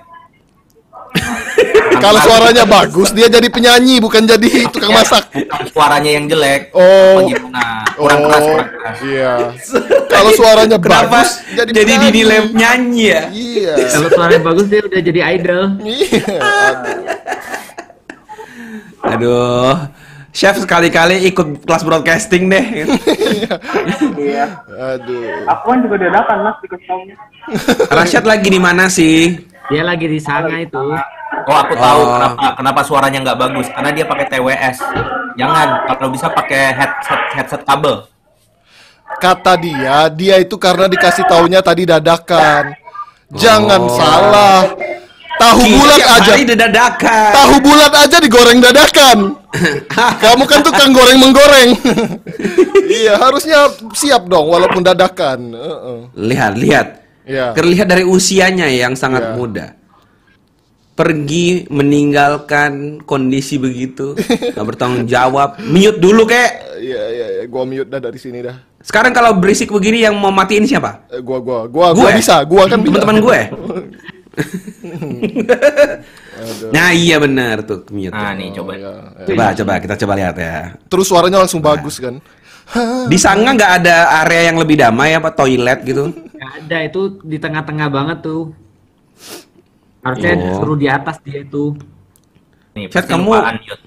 Kalau 2.04 2.20
suaranya 2.20 2.68
bagus 2.68 3.10
dia 3.16 3.26
jadi 3.26 3.48
penyanyi 3.48 3.98
bukan 3.98 4.28
jadi 4.28 4.68
tukang 4.68 4.92
masak. 4.92 5.32
Bukan 5.32 5.64
suaranya 5.72 6.10
yang 6.12 6.28
jelek. 6.28 6.70
Oh. 6.76 7.18
Apa 7.18 7.20
gimana? 7.24 7.64
Kurang 7.96 8.20
keras, 8.28 8.44
kurang 8.44 8.70
keras. 8.76 8.96
Iya. 9.00 9.32
Kalau 10.12 10.30
suaranya 10.36 10.76
Kenapa 10.78 11.24
bagus 11.24 11.30
jadi, 11.56 11.70
jadi 11.72 11.92
penyanyi. 11.96 12.12
dinilai 12.12 12.38
nyanyi 12.52 13.04
ya? 13.08 13.22
Iya. 13.32 13.72
Kalau 13.96 14.08
suaranya 14.12 14.42
bagus 14.44 14.66
dia 14.68 14.80
udah 14.84 15.00
jadi 15.00 15.20
idol. 15.40 15.62
Iya. 15.82 16.38
Aduh. 19.06 19.16
Aduh. 19.16 19.74
Chef 20.36 20.60
sekali-kali 20.60 21.24
ikut 21.32 21.64
kelas 21.64 21.80
broadcasting 21.80 22.52
deh. 22.52 22.64
Iya. 24.16 24.44
Aduh. 24.68 25.48
Aku 25.48 25.64
kan 25.70 25.78
juga 25.80 25.96
dadakan 25.96 26.38
mas 26.44 26.56
di 26.60 26.68
tahunnya. 26.68 27.16
Rasyad 27.88 28.24
lagi 28.26 28.48
di 28.50 28.60
mana 28.60 28.90
sih? 28.90 29.38
Dia 29.70 29.80
lagi 29.80 30.04
di 30.04 30.20
sana 30.20 30.60
itu. 30.60 30.76
Oh 31.46 31.56
aku 31.56 31.72
tahu 31.72 32.00
Oh. 32.02 32.10
kenapa 32.16 32.46
kenapa 32.52 32.80
suaranya 32.82 33.18
nggak 33.22 33.38
bagus 33.38 33.66
karena 33.70 33.90
dia 33.92 34.04
pakai 34.04 34.26
TWS. 34.28 34.76
Jangan 35.36 35.68
kalau 35.88 36.10
bisa 36.10 36.26
pakai 36.28 36.74
headset 36.74 37.20
headset 37.32 37.62
kabel. 37.62 38.04
Kata 39.16 39.54
dia, 39.56 40.10
dia 40.10 40.36
itu 40.36 40.56
karena 40.58 40.84
dikasih 40.84 41.24
taunya 41.24 41.62
tadi 41.62 41.86
dadakan. 41.86 42.74
Jangan 43.32 43.80
Oh. 43.80 43.94
salah. 43.94 44.60
Tahu 45.36 45.60
Kita 45.60 45.76
bulat 45.76 46.00
aja. 46.00 46.32
dadakan. 46.56 47.30
Tahu 47.30 47.54
bulat 47.60 47.92
aja 47.92 48.16
digoreng 48.18 48.58
dadakan. 48.58 49.18
Kamu 50.24 50.44
kan 50.44 50.60
tukang 50.60 50.90
goreng 50.92 51.18
menggoreng. 51.20 51.70
iya, 53.00 53.20
harusnya 53.20 53.68
siap 53.92 54.26
dong 54.26 54.48
walaupun 54.48 54.80
dadakan. 54.80 55.52
Heeh. 55.52 55.98
Lihat, 56.16 56.52
lihat. 56.56 56.86
Iya. 57.26 57.52
Terlihat 57.52 57.86
dari 57.86 58.04
usianya 58.06 58.64
yang 58.66 58.96
sangat 58.96 59.22
Iya. 59.22 59.34
muda. 59.34 59.66
Pergi 60.96 61.68
meninggalkan 61.68 63.04
kondisi 63.04 63.60
begitu, 63.60 64.16
nggak 64.56 64.66
bertanggung 64.66 65.04
jawab. 65.04 65.60
Mute 65.60 66.00
dulu 66.00 66.24
kek. 66.24 66.80
Iya, 66.80 67.02
iya, 67.12 67.26
iya, 67.36 67.44
gua 67.44 67.68
mute 67.68 67.92
dah 67.92 68.00
dari 68.00 68.16
sini 68.16 68.40
dah. 68.40 68.56
Sekarang 68.80 69.12
kalau 69.12 69.36
berisik 69.36 69.68
begini 69.68 70.00
yang 70.00 70.16
mau 70.16 70.32
matiin 70.32 70.64
siapa? 70.64 71.04
Eh, 71.10 71.20
gua 71.20 71.42
gua 71.44 71.68
gua 71.68 71.92
gua 71.92 72.08
Gue? 72.08 72.16
bisa, 72.16 72.40
gua 72.48 72.64
kan. 72.64 72.80
Teman-teman 72.80 73.20
gue. 73.20 73.40
Nah 76.68 76.92
iya 76.92 77.16
benar 77.16 77.64
tuh 77.64 77.88
mute. 77.88 78.12
Nah 78.12 78.32
nih 78.36 78.52
coba. 78.52 78.72
Iya, 78.76 78.92
iya. 78.92 79.24
Coba 79.24 79.44
coba 79.56 79.72
kita 79.80 79.94
coba 80.04 80.12
lihat 80.16 80.36
ya. 80.36 80.76
Terus 80.86 81.06
suaranya 81.08 81.40
langsung 81.40 81.64
bagus 81.64 81.96
kan. 81.96 82.20
Di 83.06 83.16
sana 83.16 83.54
nggak 83.54 83.72
ada 83.82 83.96
area 84.26 84.50
yang 84.52 84.58
lebih 84.58 84.76
damai 84.76 85.14
apa 85.14 85.30
toilet 85.30 85.80
gitu? 85.86 86.10
Gak 86.36 86.52
ada 86.66 86.78
itu 86.84 87.00
di 87.22 87.38
tengah-tengah 87.38 87.88
banget 87.88 88.18
tuh. 88.20 88.52
Harusnya 90.02 90.34
Oh. 90.36 90.60
suruh 90.62 90.78
di 90.78 90.86
atas 90.86 91.16
dia 91.22 91.42
itu. 91.42 91.74
Nih, 92.76 92.92
Chat, 92.92 93.08
kamu- 93.08 93.32
lupa 93.32 93.50
unmute. 93.56 93.84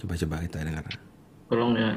Coba 0.00 0.12
coba 0.16 0.34
kita 0.40 0.58
dengar. 0.64 0.84
Tolong 1.50 1.72
ya. 1.76 1.90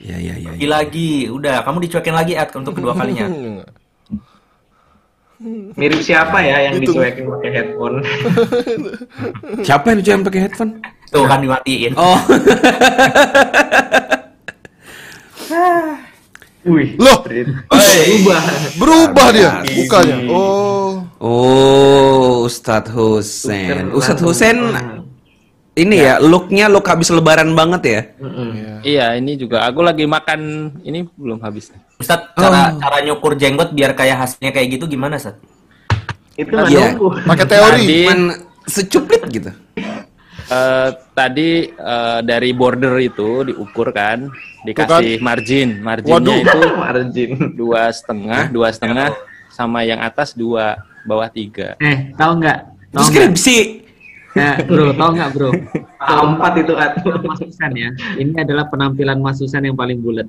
Ya 0.00 0.16
ya 0.22 0.34
ya. 0.38 0.50
Lagi 0.54 0.66
lagi, 0.70 1.08
udah 1.28 1.66
kamu 1.66 1.78
dicuekin 1.88 2.14
lagi 2.14 2.32
Ad 2.38 2.54
untuk 2.54 2.78
kedua 2.78 2.94
kalinya. 2.94 3.26
Mirip 5.74 6.00
siapa 6.06 6.38
ya 6.38 6.70
yang 6.70 6.78
Itu. 6.78 6.94
dicuekin 6.94 7.26
pakai 7.26 7.50
headphone? 7.50 7.96
Siapa 9.66 9.86
yang 9.90 10.00
jangan 10.06 10.22
pakai 10.30 10.40
headphone? 10.46 10.72
Tuh 11.10 11.26
kan 11.26 11.42
dimatiin. 11.42 11.92
Oh, 11.98 12.14
Wih. 16.62 16.94
Loh, 16.94 17.26
Berubah. 17.26 18.42
berubah 18.78 19.26
dia 19.34 19.50
mukanya. 19.74 20.16
Oh. 20.30 21.02
oh 21.18 22.46
Ustadz 22.46 22.94
Husen. 22.94 23.90
Ustadz 23.90 24.22
Husen 24.22 24.70
ini 25.74 26.06
ya 26.06 26.22
looknya 26.22 26.70
look 26.70 26.86
habis 26.86 27.10
lebaran 27.10 27.50
banget 27.58 27.82
ya. 27.82 28.00
Iya, 28.86 29.06
ini 29.18 29.34
juga 29.34 29.66
aku 29.66 29.82
lagi 29.82 30.06
makan 30.06 30.70
ini 30.86 31.02
belum 31.18 31.42
habis. 31.42 31.74
Ustadz, 32.02 32.34
cara 32.34 32.74
cara 32.74 32.96
nyukur 33.00 33.32
jenggot 33.34 33.70
biar 33.70 33.92
kayak 33.92 34.18
hasilnya 34.18 34.50
kayak 34.50 34.68
gitu 34.72 34.84
gimana, 34.88 35.16
Ustadz? 35.16 35.38
Itu 36.32 36.50
nggak 36.50 36.68
Iya. 36.68 36.86
nunggu. 36.90 37.08
Pakai 37.22 37.46
teori. 37.46 37.76
Tadi, 37.78 37.98
Cuman 38.02 38.20
secuplit 38.64 39.22
gitu. 39.28 39.50
eh, 40.48 40.88
tadi 41.12 41.50
eh, 41.70 42.18
dari 42.20 42.50
border 42.52 42.98
itu 42.98 43.30
diukur 43.44 43.88
kan, 43.90 44.28
dikasih 44.62 45.18
margin, 45.18 45.80
marginnya 45.80 46.18
Waduh. 46.18 46.38
itu 46.38 46.58
Margin. 46.84 47.30
dua 47.52 47.82
setengah, 47.88 48.42
dua 48.48 48.68
setengah, 48.68 49.08
sama 49.48 49.82
yang 49.82 49.98
atas 49.98 50.32
dua, 50.32 50.76
bawah 51.02 51.28
tiga. 51.28 51.76
Eh, 51.78 52.12
tahu 52.12 52.38
nggak? 52.38 52.58
Tahu 52.88 52.92
Terus 52.92 53.06
nggak? 53.06 53.16
skripsi. 53.32 53.58
Nah, 54.32 54.56
bro, 54.62 54.86
tahu 54.92 55.10
nggak 55.12 55.30
bro? 55.30 55.50
A4 56.02 56.42
itu 56.58 56.72
at. 56.74 56.92
Mas 56.98 57.38
Susan 57.38 57.72
ya. 57.74 57.88
Ini 58.16 58.32
adalah 58.34 58.64
penampilan 58.66 59.18
Mas 59.18 59.36
Susan 59.36 59.60
yang 59.60 59.76
paling 59.76 60.00
bulat. 60.00 60.24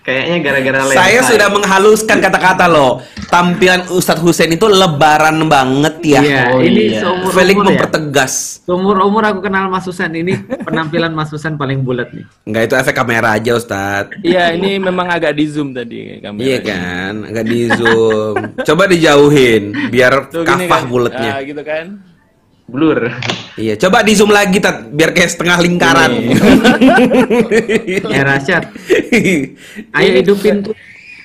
Kayaknya 0.00 0.36
gara-gara. 0.38 0.78
Saya 0.86 1.18
sudah 1.26 1.50
menghaluskan 1.50 2.22
kata-kata 2.22 2.70
loh. 2.70 3.02
Tampilan 3.26 3.90
Ustadz 3.90 4.22
Hussein 4.22 4.54
itu 4.54 4.62
lebaran 4.64 5.34
banget 5.50 5.98
ya. 5.98 6.20
Iya, 6.22 6.42
Oh, 6.46 6.62
ini 6.62 6.94
iya. 6.94 7.02
seumur 7.02 7.30
Felix 7.34 7.56
umur 7.58 7.64
ya. 7.64 7.68
mempertegas. 7.74 8.32
Seumur 8.62 8.96
umur 9.02 9.26
aku 9.26 9.42
kenal 9.42 9.66
Mas 9.66 9.82
Susan 9.82 10.14
ini 10.14 10.30
penampilan 10.62 11.10
Mas 11.10 11.26
Susan 11.26 11.58
paling 11.58 11.82
bulat 11.82 12.14
nih. 12.14 12.22
Enggak 12.46 12.62
itu 12.64 12.74
efek 12.78 12.94
kamera 12.94 13.34
aja 13.34 13.58
Ustadz. 13.58 14.14
Iya, 14.22 14.54
ini 14.54 14.78
memang 14.78 15.10
agak 15.10 15.34
di 15.34 15.44
zoom 15.44 15.74
tadi 15.74 16.22
kameranya. 16.22 16.46
Iya 16.46 16.58
kan, 16.62 17.12
agak 17.26 17.44
di 17.44 17.60
zoom. 17.68 18.34
Coba 18.62 18.82
dijauhin 18.86 19.62
biar 19.90 20.30
Tuh 20.30 20.46
kafah 20.46 20.70
kan. 20.70 20.82
bulatnya. 20.86 21.30
Ah, 21.32 21.42
gitu 21.42 21.62
kan. 21.66 21.98
Blur. 22.66 23.10
Iya, 23.56 23.78
coba 23.78 24.02
di 24.02 24.12
zoom 24.12 24.28
lagi 24.28 24.58
tat 24.58 24.90
biar 24.90 25.14
kayak 25.14 25.30
setengah 25.32 25.58
lingkaran. 25.62 26.12
Ya 28.06 28.22
Rasyad, 28.22 28.64
ayo 29.92 30.10
hidupin 30.14 30.60
tuh. 30.62 30.74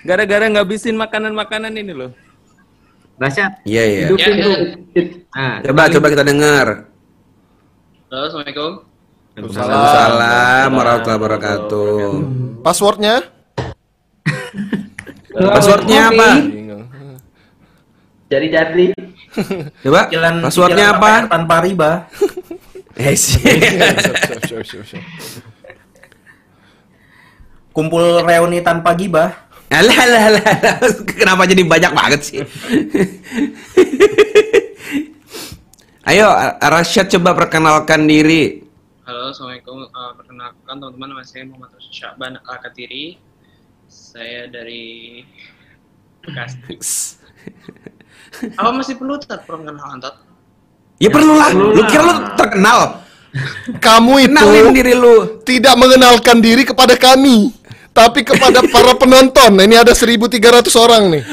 Gara-gara 0.01 0.47
ngabisin 0.47 0.95
makanan-makanan 0.95 1.73
ini 1.73 1.93
loh. 1.93 2.11
Rasyad, 3.17 3.61
Iya 3.63 3.83
iya. 3.85 4.01
hidupin 4.07 4.33
Ya, 4.33 4.41
tuh. 4.41 4.53
ya. 4.95 5.03
Nah, 5.31 5.55
Coba 5.61 5.81
coba 5.89 6.07
kita 6.09 6.23
dengar. 6.23 6.67
Halo, 8.09 8.23
assalamualaikum. 8.27 8.71
Waalaikumsalam 9.31 10.69
warahmatullahi 10.73 11.19
wabarakatuh. 11.19 12.09
Passwordnya? 12.61 13.15
Passwordnya 15.31 16.01
apa? 16.11 16.29
Jadi-jadi. 18.27 18.85
Coba. 19.83 20.01
Cicilan- 20.11 20.41
Passwordnya 20.43 20.85
cicilan 20.91 20.99
apa? 20.99 21.11
Tanpa 21.31 21.55
riba. 21.63 21.91
Eh, 22.91 23.15
sih. 23.15 23.39
Siap, 23.39 24.43
siap, 24.43 24.63
siap, 24.67 24.83
siap. 24.83 25.03
Kumpul 27.71 28.27
reuni 28.27 28.59
tanpa 28.59 28.91
gibah. 28.99 29.47
Alah, 29.71 29.95
alah, 29.95 30.23
alah, 30.27 30.43
alah. 30.43 30.91
Kenapa 31.07 31.47
jadi 31.47 31.63
banyak 31.63 31.91
banget 31.95 32.19
sih? 32.19 32.43
Ayo, 36.03 36.27
Rasyad 36.59 37.07
coba 37.15 37.31
perkenalkan 37.31 38.03
diri. 38.11 38.59
Halo, 39.07 39.31
assalamualaikum. 39.31 39.87
Uh, 39.87 40.11
perkenalkan 40.19 40.75
teman-teman, 40.75 41.07
nama 41.15 41.23
saya 41.23 41.47
Muhammad 41.47 41.71
Rasul 41.79 41.95
Syaban 41.95 42.35
Al-Katiri. 42.43 43.15
Saya 43.87 44.51
dari 44.51 45.23
Bekasi. 46.19 47.15
Apa 48.55 48.69
masih 48.71 48.95
perlu 48.95 49.15
tat 49.17 49.43
perkenalan 49.43 49.99
tat? 49.99 50.15
Ya 50.97 51.09
perlu 51.09 51.33
lah. 51.33 51.49
Lu 51.51 51.81
kira 51.85 52.03
lu 52.03 52.13
terkenal? 52.33 53.01
Kamu 53.79 54.27
Kenalin 54.27 54.69
itu 54.69 54.75
diri 54.75 54.93
lu. 54.93 55.39
tidak 55.41 55.73
mengenalkan 55.73 56.37
diri 56.37 56.67
kepada 56.67 56.99
kami, 56.99 57.55
tapi 57.89 58.21
kepada 58.21 58.59
para 58.75 58.91
penonton. 58.93 59.55
Nah, 59.55 59.63
Ini 59.63 59.81
ada 59.81 59.95
1.300 59.95 60.27
orang 60.75 61.07
nih. 61.09 61.23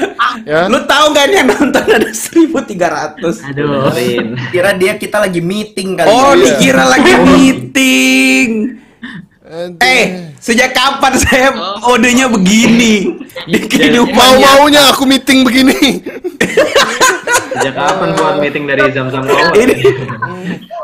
Ya. 0.47 0.71
Lu 0.71 0.79
tahu 0.85 1.11
gak 1.11 1.25
nih 1.27 1.43
yang 1.43 1.49
nonton 1.51 1.83
ada 1.83 2.07
1300? 2.07 3.19
aduh. 3.51 3.91
Kira 4.47 4.71
dia 4.73 4.95
kita 4.95 5.19
lagi 5.19 5.43
meeting 5.43 5.99
kali. 5.99 6.07
Oh, 6.07 6.31
ya. 6.31 6.55
dikira 6.55 6.87
lagi 6.87 7.13
meeting. 7.19 8.47
Eh, 9.49 10.29
sejak 10.37 10.77
kapan 10.77 11.17
saya 11.17 11.49
odenya 11.81 12.29
begini? 12.29 13.17
Di 13.49 13.65
kehidupan 13.65 14.13
Mau-maunya 14.13 14.93
aku 14.93 15.09
meeting 15.09 15.41
begini. 15.41 16.05
Sejak 17.57 17.73
kapan 17.73 18.13
buat 18.13 18.37
meeting 18.37 18.69
dari 18.69 18.93
Zamzam 18.93 19.25
Tower? 19.25 19.57
ini 19.57 19.89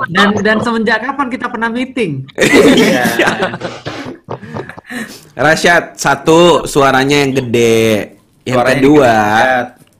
Dan 0.09 0.33
dan 0.41 0.57
semenjak 0.65 0.97
kapan 0.97 1.27
kita 1.29 1.45
pernah 1.45 1.69
meeting? 1.69 2.25
Rasyad 5.37 5.93
satu 5.93 6.65
suaranya 6.65 7.21
yang 7.21 7.37
gede. 7.37 8.17
Yang 8.49 8.57
Suaranya 8.57 8.77
kedua, 8.81 9.15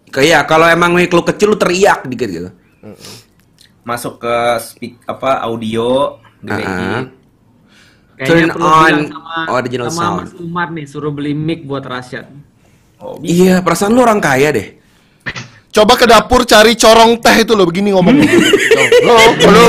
kayak 0.10 0.42
kalau 0.50 0.66
emang 0.66 0.98
mic 0.98 1.14
lu 1.14 1.22
kecil 1.22 1.54
lu 1.54 1.58
teriak 1.62 2.10
dikit 2.10 2.30
gitu. 2.34 2.50
Masuk 3.86 4.18
ke 4.18 4.36
speak 4.58 4.98
apa 5.06 5.46
audio 5.46 6.18
gede. 6.42 6.66
Ah. 6.66 7.25
Kayaknya 8.16 8.48
Turn 8.48 8.50
perlu 8.56 8.66
on 8.66 8.76
bilang 8.80 9.06
sama, 9.12 9.36
original 9.60 9.88
sama 9.92 10.00
sound. 10.00 10.20
Mas 10.24 10.34
Umar 10.40 10.68
nih 10.72 10.86
suruh 10.88 11.12
beli 11.12 11.36
mic 11.36 11.68
buat 11.68 11.84
Rasyad. 11.84 12.26
Oh, 13.04 13.20
Iya, 13.20 13.60
perasaan 13.60 13.92
lu 13.92 14.00
orang 14.02 14.24
kaya 14.24 14.56
deh. 14.56 14.68
Coba 15.76 16.00
ke 16.00 16.08
dapur 16.08 16.48
cari 16.48 16.80
corong 16.80 17.20
teh 17.20 17.44
itu 17.44 17.52
loh 17.52 17.68
begini 17.68 17.92
ngomong. 17.92 18.16
Halo, 19.04 19.18
halo. 19.44 19.68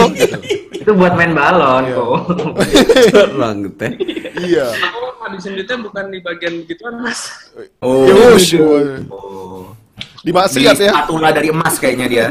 Itu 0.71 0.95
buat 0.95 1.19
main 1.19 1.35
balon 1.35 1.91
kok. 1.91 2.11
Orang 3.35 3.75
teh. 3.75 3.91
Iya. 4.39 4.71
Aku 5.27 5.43
duitnya 5.43 5.77
bukan 5.83 6.05
di 6.15 6.19
bagian 6.23 6.55
begituan, 6.63 7.03
Mas. 7.03 7.51
Oh. 7.83 8.07
Yush. 8.07 8.55
Oh. 9.11 9.75
Di 10.23 10.31
Beli 10.31 10.39
maksiat 10.39 10.79
ya. 10.79 10.91
spatula 10.95 11.29
dari 11.35 11.49
emas 11.51 11.75
kayaknya 11.79 12.07
dia. 12.07 12.27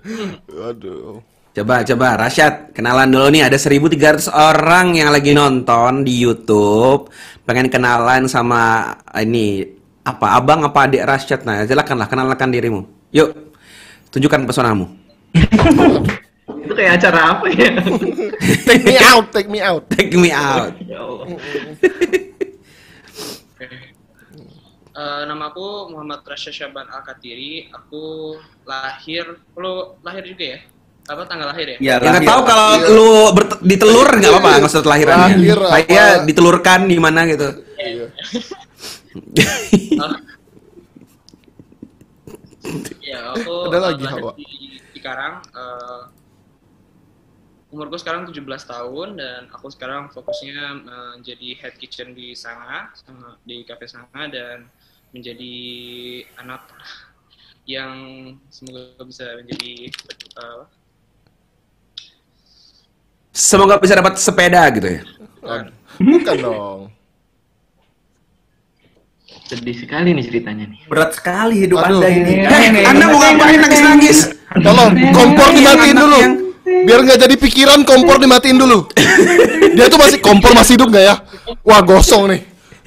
Aduh. 0.72 1.20
Coba 1.52 1.84
coba 1.84 2.16
Rasyad, 2.16 2.72
kenalan 2.72 3.12
dulu 3.12 3.28
nih 3.28 3.44
ada 3.44 3.60
1300 3.60 4.32
orang 4.32 4.96
yang 4.96 5.12
lagi 5.12 5.36
nonton 5.36 6.00
di 6.00 6.16
YouTube. 6.16 7.12
Pengen 7.44 7.68
kenalan 7.68 8.24
sama 8.24 8.96
ini 9.20 9.60
apa 10.02 10.34
abang 10.34 10.66
apa 10.66 10.90
adik 10.90 11.02
Rasyad 11.06 11.46
nah 11.46 11.62
silakanlah 11.62 12.10
kenalkan 12.10 12.50
dirimu 12.50 12.82
yuk 13.14 13.54
tunjukkan 14.10 14.50
pesonamu 14.50 14.86
Itu 16.62 16.78
kayak 16.78 17.02
acara 17.02 17.38
apa 17.38 17.46
ya? 17.50 17.74
Take 18.66 18.86
me 18.86 18.96
out, 19.02 19.26
take 19.34 19.50
me 19.50 19.60
out. 19.62 19.82
take 19.90 20.14
me 20.14 20.30
out 20.30 20.74
Ya 20.86 20.98
Allah. 21.02 21.26
Eh, 24.92 25.22
nama 25.24 25.48
aku 25.48 25.88
Muhammad 25.88 26.20
Rasya 26.20 26.52
Syaban 26.52 26.84
Al-Katiri. 26.84 27.72
Aku 27.72 28.36
lahir, 28.68 29.40
perlu 29.56 29.96
lahir 30.04 30.20
juga 30.28 30.44
ya? 30.44 30.58
Apa 31.02 31.26
tanggal 31.26 31.50
lahir 31.50 31.66
ya? 31.66 31.76
Ya, 31.76 31.94
yang 31.98 32.14
nggak 32.14 32.22
lahir. 32.22 32.30
tahu 32.30 32.40
kalau 32.44 32.66
lu 32.88 33.08
bert- 33.32 33.58
ditelur 33.60 34.08
nggak 34.12 34.30
apa-apa 34.30 34.50
nggak 34.56 34.70
usah 34.70 34.82
lahirannya 34.84 35.34
Lahir 35.34 35.58
saya 35.66 36.04
ditelurkan 36.22 36.80
di 36.86 36.96
mana 36.96 37.26
gitu 37.26 37.48
Ya, 43.02 43.18
aku 43.34 43.52
Ada 43.68 43.76
eh, 43.76 43.82
lagi, 43.82 44.02
lahir 44.02 44.22
Hawa. 44.22 44.32
di, 44.34 44.46
di 44.88 45.00
Karang. 45.00 45.42
eh, 45.44 46.02
umurku 47.68 47.96
sekarang 47.96 48.28
17 48.28 48.44
tahun 48.62 49.08
dan 49.16 49.48
aku 49.48 49.68
sekarang 49.68 50.06
fokusnya 50.08 50.56
menjadi 51.16 51.48
head 51.58 51.74
kitchen 51.74 52.12
di 52.12 52.32
Sanga, 52.32 52.92
Sanga- 52.94 53.40
di 53.42 53.64
cafe 53.64 53.88
Sanga 53.88 54.28
dan 54.28 54.68
menjadi 55.10 55.56
anak 56.36 56.68
yang 57.64 57.92
semoga 58.48 59.00
bisa 59.02 59.24
menjadi 59.36 59.88
eh, 60.36 60.62
semoga 63.32 63.76
bisa 63.76 63.96
dapat 63.96 64.14
sepeda 64.16 64.62
gitu 64.70 64.88
ya 64.90 65.02
Bukan 65.94 66.36
dong. 66.38 66.80
Sedih 69.44 69.76
sekali 69.76 70.12
nih 70.12 70.24
ceritanya 70.24 70.64
nih. 70.64 70.80
Berat 70.86 71.12
sekali 71.12 71.60
hidup 71.60 71.78
Aduh. 71.78 72.00
Anda 72.00 72.08
ini. 72.08 72.32
eh 72.40 72.82
anda 72.82 73.04
mau 73.06 73.20
ngapain 73.20 73.60
nangis-nangis 73.60 74.18
Tolong 74.54 74.90
kompor 75.12 75.48
dimatiin 75.50 75.92
dulu. 75.94 76.18
Biar 76.62 77.00
nggak 77.02 77.20
jadi 77.20 77.34
pikiran 77.36 77.80
kompor 77.82 78.16
dimatiin 78.16 78.56
dulu. 78.56 78.88
Dia 79.72 79.86
tuh 79.86 80.00
masih 80.00 80.18
kompor 80.18 80.52
masih 80.52 80.80
hidup 80.80 80.88
nggak 80.88 81.04
ya? 81.04 81.14
Wah 81.60 81.80
gosong 81.80 82.30
nih. 82.30 82.40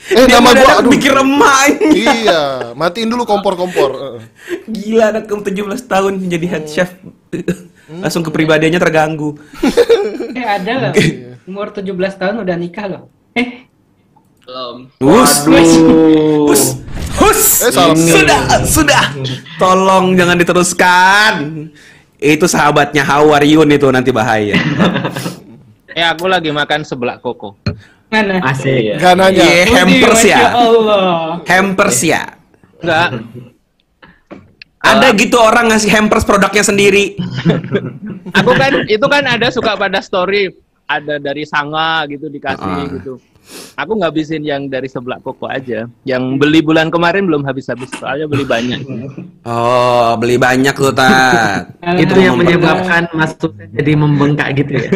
Eh 0.07 0.25
Dia 0.25 0.37
nama 0.37 0.53
gua 0.53 0.71
aduh. 0.79 0.91
mikir 0.91 1.13
emak 1.13 1.81
Iya, 1.89 2.41
matiin 2.73 3.09
dulu 3.09 3.25
kompor-kompor. 3.25 3.89
Heeh. 3.93 4.21
Gila 4.67 5.05
anak 5.11 5.25
ke 5.25 5.33
17 5.33 5.61
tahun 5.85 6.13
jadi 6.25 6.45
head 6.47 6.65
chef 6.65 6.89
Langsung 7.87 8.21
kepribadiannya 8.21 8.81
terganggu 8.81 9.37
Eh 10.39 10.41
ada 10.41 10.89
loh. 10.89 10.93
Umur 11.45 11.69
17 11.69 11.85
tahun 12.17 12.35
udah 12.41 12.55
nikah 12.57 12.85
loh. 12.89 13.03
Eh, 13.33 13.69
belum. 14.41 14.89
Hus 14.99 15.33
Hus 15.45 16.61
Hus 17.15 17.41
Eh, 17.61 17.71
salah. 17.71 17.95
Sudah 17.95 18.41
Sudah 18.65 19.05
Tolong 19.55 20.13
jangan 20.13 20.35
diteruskan 20.35 21.33
Itu 22.15 22.45
sahabatnya 22.45 23.01
Hawaryun 23.01 23.69
itu 23.69 23.87
nanti 23.89 24.09
bahaya 24.09 24.57
Eh 25.95 26.03
aku 26.03 26.27
lagi 26.27 26.51
makan 26.51 26.83
sebelah 26.83 27.17
koko. 27.17 27.55
mana? 28.11 28.43
Asik. 28.43 28.99
Gananya. 28.99 29.47
Iya 29.47 29.63
hampers 29.79 30.21
ya 30.23 30.51
Allah. 30.51 31.39
Hampers 31.47 31.99
ya 32.01 32.21
Enggak. 32.83 33.09
Ada 34.85 35.07
gitu 35.13 35.37
orang 35.37 35.69
ngasih 35.69 35.89
hampers 35.89 36.21
produknya 36.21 36.61
sendiri 36.61 37.17
Aku 38.39 38.51
kan 38.53 38.85
itu 38.85 39.05
kan 39.05 39.23
ada 39.25 39.49
suka 39.49 39.73
pada 39.73 39.99
story 39.99 40.53
ada 40.85 41.17
dari 41.17 41.41
Sanga 41.43 42.05
gitu 42.05 42.29
dikasih 42.29 42.61
Ah. 42.61 42.85
gitu. 42.85 43.17
Aku 43.75 43.93
ngabisin 43.95 44.41
yang 44.41 44.65
dari 44.65 44.85
sebelah 44.85 45.17
koko 45.17 45.45
aja. 45.45 45.85
Yang 46.01 46.23
beli 46.37 46.61
bulan 46.61 46.89
kemarin 46.89 47.25
belum 47.25 47.41
habis-habis 47.41 47.89
soalnya 47.93 48.25
beli 48.25 48.41
banyak. 48.41 48.81
Oh 49.41 50.13
beli 50.17 50.37
banyak 50.37 50.73
tuh 50.73 50.93
Tat 50.93 51.69
Itu 51.97 52.17
yang 52.17 52.37
menyebabkan 52.37 53.09
Mas 53.13 53.33
jadi 53.73 53.91
membengkak 53.93 54.49
gitu 54.57 54.73
ya. 54.77 54.89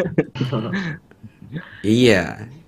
Iya 1.81 2.23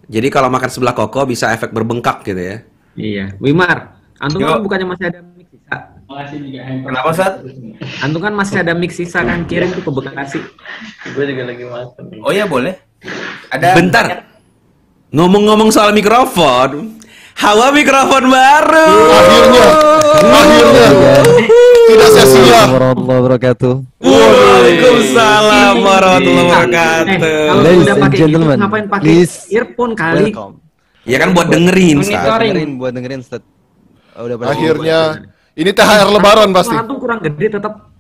Jadi 0.06 0.28
kalau 0.28 0.50
makan 0.50 0.70
sebelah 0.70 0.94
koko 0.94 1.24
bisa 1.24 1.50
efek 1.50 1.72
berbengkak 1.72 2.26
gitu 2.26 2.42
ya 2.42 2.58
Iya, 2.92 3.26
Wimar. 3.40 3.96
Antum 4.20 4.44
kan 4.44 4.60
bukannya 4.62 4.86
masih 4.86 5.06
ada 5.10 5.24
Makasih 6.12 6.38
juga 6.44 6.60
handphone. 6.62 6.90
Kenapa, 6.92 7.10
Sat? 7.14 7.34
Antum 8.02 8.20
kan 8.20 8.34
masih 8.34 8.58
ada 8.60 8.74
mix 8.74 8.92
sisa 8.94 9.24
kan 9.24 9.48
kirim 9.48 9.72
tuh 9.72 9.82
ke 9.82 9.92
Bekasi. 9.94 10.40
Gue 11.10 11.24
juga 11.26 11.44
lagi 11.48 11.64
makan. 11.64 12.04
Oh 12.20 12.32
iya 12.32 12.44
boleh. 12.44 12.76
Ada 13.48 13.74
Bentar. 13.74 14.28
Ngomong-ngomong 15.12 15.72
soal 15.72 15.92
mikrofon, 15.92 17.00
Hawa 17.34 17.72
mikrofon 17.72 18.28
baru. 18.28 18.92
Akhirnya, 19.10 19.68
akhirnya. 20.22 20.88
Tidak 21.88 22.10
sia-sia. 22.12 22.62
warahmatullahi 22.70 23.20
wabarakatuh. 23.20 23.74
Waalaikumsalam 24.00 25.76
warahmatullahi 25.78 26.40
Eh, 26.40 26.48
wabarakatuh. 26.48 27.36
kalau 27.48 27.62
Ladies 27.62 27.82
udah 27.82 27.96
pakai 27.98 28.18
gentlemen, 28.18 28.58
ngapain 28.58 28.86
pakai 28.88 29.12
earphone 29.50 29.94
kali? 29.96 30.24
Welcome. 30.30 30.54
Ya 31.02 31.18
kan 31.18 31.30
buat 31.34 31.48
dengerin, 31.50 31.96
Ustaz. 31.98 32.14
Monitoring. 32.14 32.52
Dengerin 32.54 32.72
buat 32.78 32.92
dengerin 32.94 33.20
Ustaz. 33.20 33.42
Oh, 34.12 34.28
udah 34.28 34.36
pada 34.38 34.50
Akhirnya, 34.54 35.00
ini 35.56 35.72
THR 35.76 36.10
Lebaran 36.10 36.50
pasti. 36.56 36.76
Antum 36.76 36.98
kurang 37.00 37.20
gede 37.20 37.60
tetap. 37.60 37.92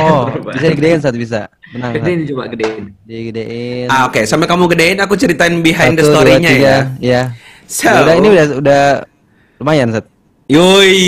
Oh, 0.00 0.24
bisa 0.56 0.72
digedein 0.72 0.96
Ustaz 1.04 1.12
bisa. 1.12 1.40
Ustaz. 1.76 1.92
Gedein 2.00 2.24
coba 2.32 2.48
gedein. 2.48 2.84
Digedein. 3.04 3.86
Ah, 3.92 4.08
Oke, 4.08 4.24
sampai 4.24 4.48
kamu 4.48 4.72
gedein 4.72 4.96
aku 5.04 5.20
ceritain 5.20 5.52
behind 5.60 6.00
the 6.00 6.04
Satu, 6.04 6.16
dua, 6.16 6.16
story-nya 6.16 6.52
ya. 6.56 6.76
Ya. 6.96 7.22
So, 7.68 7.92
Udah 7.92 8.14
ini 8.16 8.28
udah 8.32 8.46
udah 8.56 8.82
lumayan 9.60 9.92
Ustaz. 9.92 10.08
Yoi. 10.50 10.98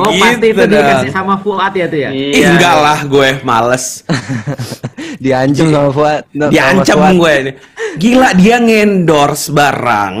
Oh 0.00 0.08
pasti 0.16 0.48
itu 0.48 0.56
gitu 0.56 0.72
dikasih 0.72 1.12
sama 1.12 1.36
Fuad 1.36 1.72
ya 1.76 1.84
tuh 1.84 2.00
ya. 2.00 2.10
Ih, 2.16 2.48
enggak 2.48 2.76
lah 2.80 2.98
gue 3.04 3.28
males. 3.44 4.08
Diancam 5.22 5.66
sama 5.68 5.90
Fuad. 5.92 6.22
no, 6.32 6.48
Diancam 6.48 7.12
gue 7.12 7.32
ini. 7.44 7.52
Gila 8.00 8.32
dia 8.32 8.56
ngendorse 8.56 9.52
barang, 9.52 10.14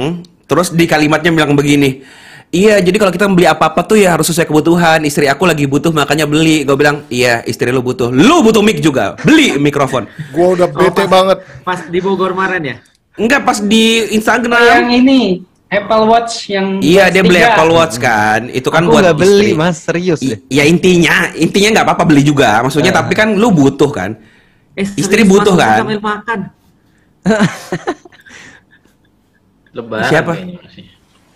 terus 0.44 0.76
di 0.76 0.84
kalimatnya 0.84 1.32
bilang 1.32 1.56
begini. 1.56 2.04
Iya, 2.46 2.78
jadi 2.78 2.96
kalau 2.96 3.10
kita 3.10 3.26
beli 3.26 3.44
apa-apa 3.44 3.82
tuh 3.82 3.98
ya 3.98 4.14
harus 4.14 4.26
sesuai 4.26 4.46
kebutuhan. 4.46 5.02
Istri 5.02 5.26
aku 5.26 5.44
lagi 5.44 5.66
butuh 5.66 5.90
makanya 5.90 6.24
beli. 6.24 6.62
Gue 6.62 6.74
bilang, 6.74 7.02
iya 7.08 7.42
istri 7.42 7.68
lu 7.68 7.82
butuh. 7.82 8.08
Lu 8.08 8.40
butuh 8.40 8.62
mic 8.62 8.78
juga. 8.78 9.18
Beli 9.20 9.58
mikrofon. 9.58 10.06
Gua 10.30 10.54
udah 10.54 10.66
bete 10.66 11.04
banget. 11.04 11.42
Pas 11.60 11.84
di 11.84 11.98
Bogor 11.98 12.32
kemarin 12.32 12.62
ya. 12.62 12.76
Enggak 13.16 13.42
pas 13.42 13.58
di 13.58 14.04
Yang 14.04 14.14
Instagram. 14.14 14.78
ini 14.88 15.20
Apple 15.66 16.04
Watch 16.06 16.46
yang 16.46 16.78
Iya 16.78 17.10
dia 17.10 17.20
beli 17.20 17.42
tiga. 17.42 17.50
Apple 17.52 17.72
Watch 17.74 17.94
kan. 17.98 18.40
Itu 18.48 18.68
kan 18.70 18.86
Aku 18.86 18.94
buat 18.94 19.02
nggak 19.02 19.16
beli 19.18 19.50
istri. 19.50 19.58
Mas, 19.58 19.76
serius 19.82 20.20
I- 20.22 20.30
deh. 20.30 20.38
ya 20.48 20.64
intinya, 20.64 21.14
intinya 21.34 21.68
nggak 21.74 21.86
apa-apa 21.90 22.04
beli 22.06 22.22
juga. 22.22 22.62
Maksudnya 22.62 22.94
Eh. 22.94 22.96
tapi 22.96 23.12
kan 23.12 23.34
lu 23.34 23.50
butuh 23.50 23.90
kan. 23.90 24.14
Eh, 24.72 24.86
Istri 24.86 25.24
serius, 25.24 25.28
butuh 25.28 25.56
kan? 25.56 25.82
Sambil 25.82 25.98
makan. 25.98 26.38
Lebaran. 29.74 30.08
Siapa? 30.08 30.32
kayaknya 30.32 30.56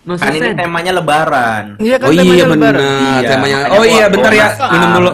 masih. 0.03 0.09
No 0.09 0.13
Kan 0.17 0.31
ini 0.31 0.39
susen. 0.43 0.57
temanya 0.57 0.91
lebaran. 0.93 1.63
Iya 1.77 1.95
kan 1.95 2.07
Oh 2.07 2.11
iya 2.11 2.21
temanya 2.21 2.45
benar, 2.47 2.73
lebaran. 2.73 3.01
Iya, 3.15 3.29
temanya. 3.29 3.57
Oh 3.69 3.83
iya 3.83 4.05
bentar 4.07 4.31
ya, 4.31 4.47
minum 4.67 4.89
dulu. 4.93 5.11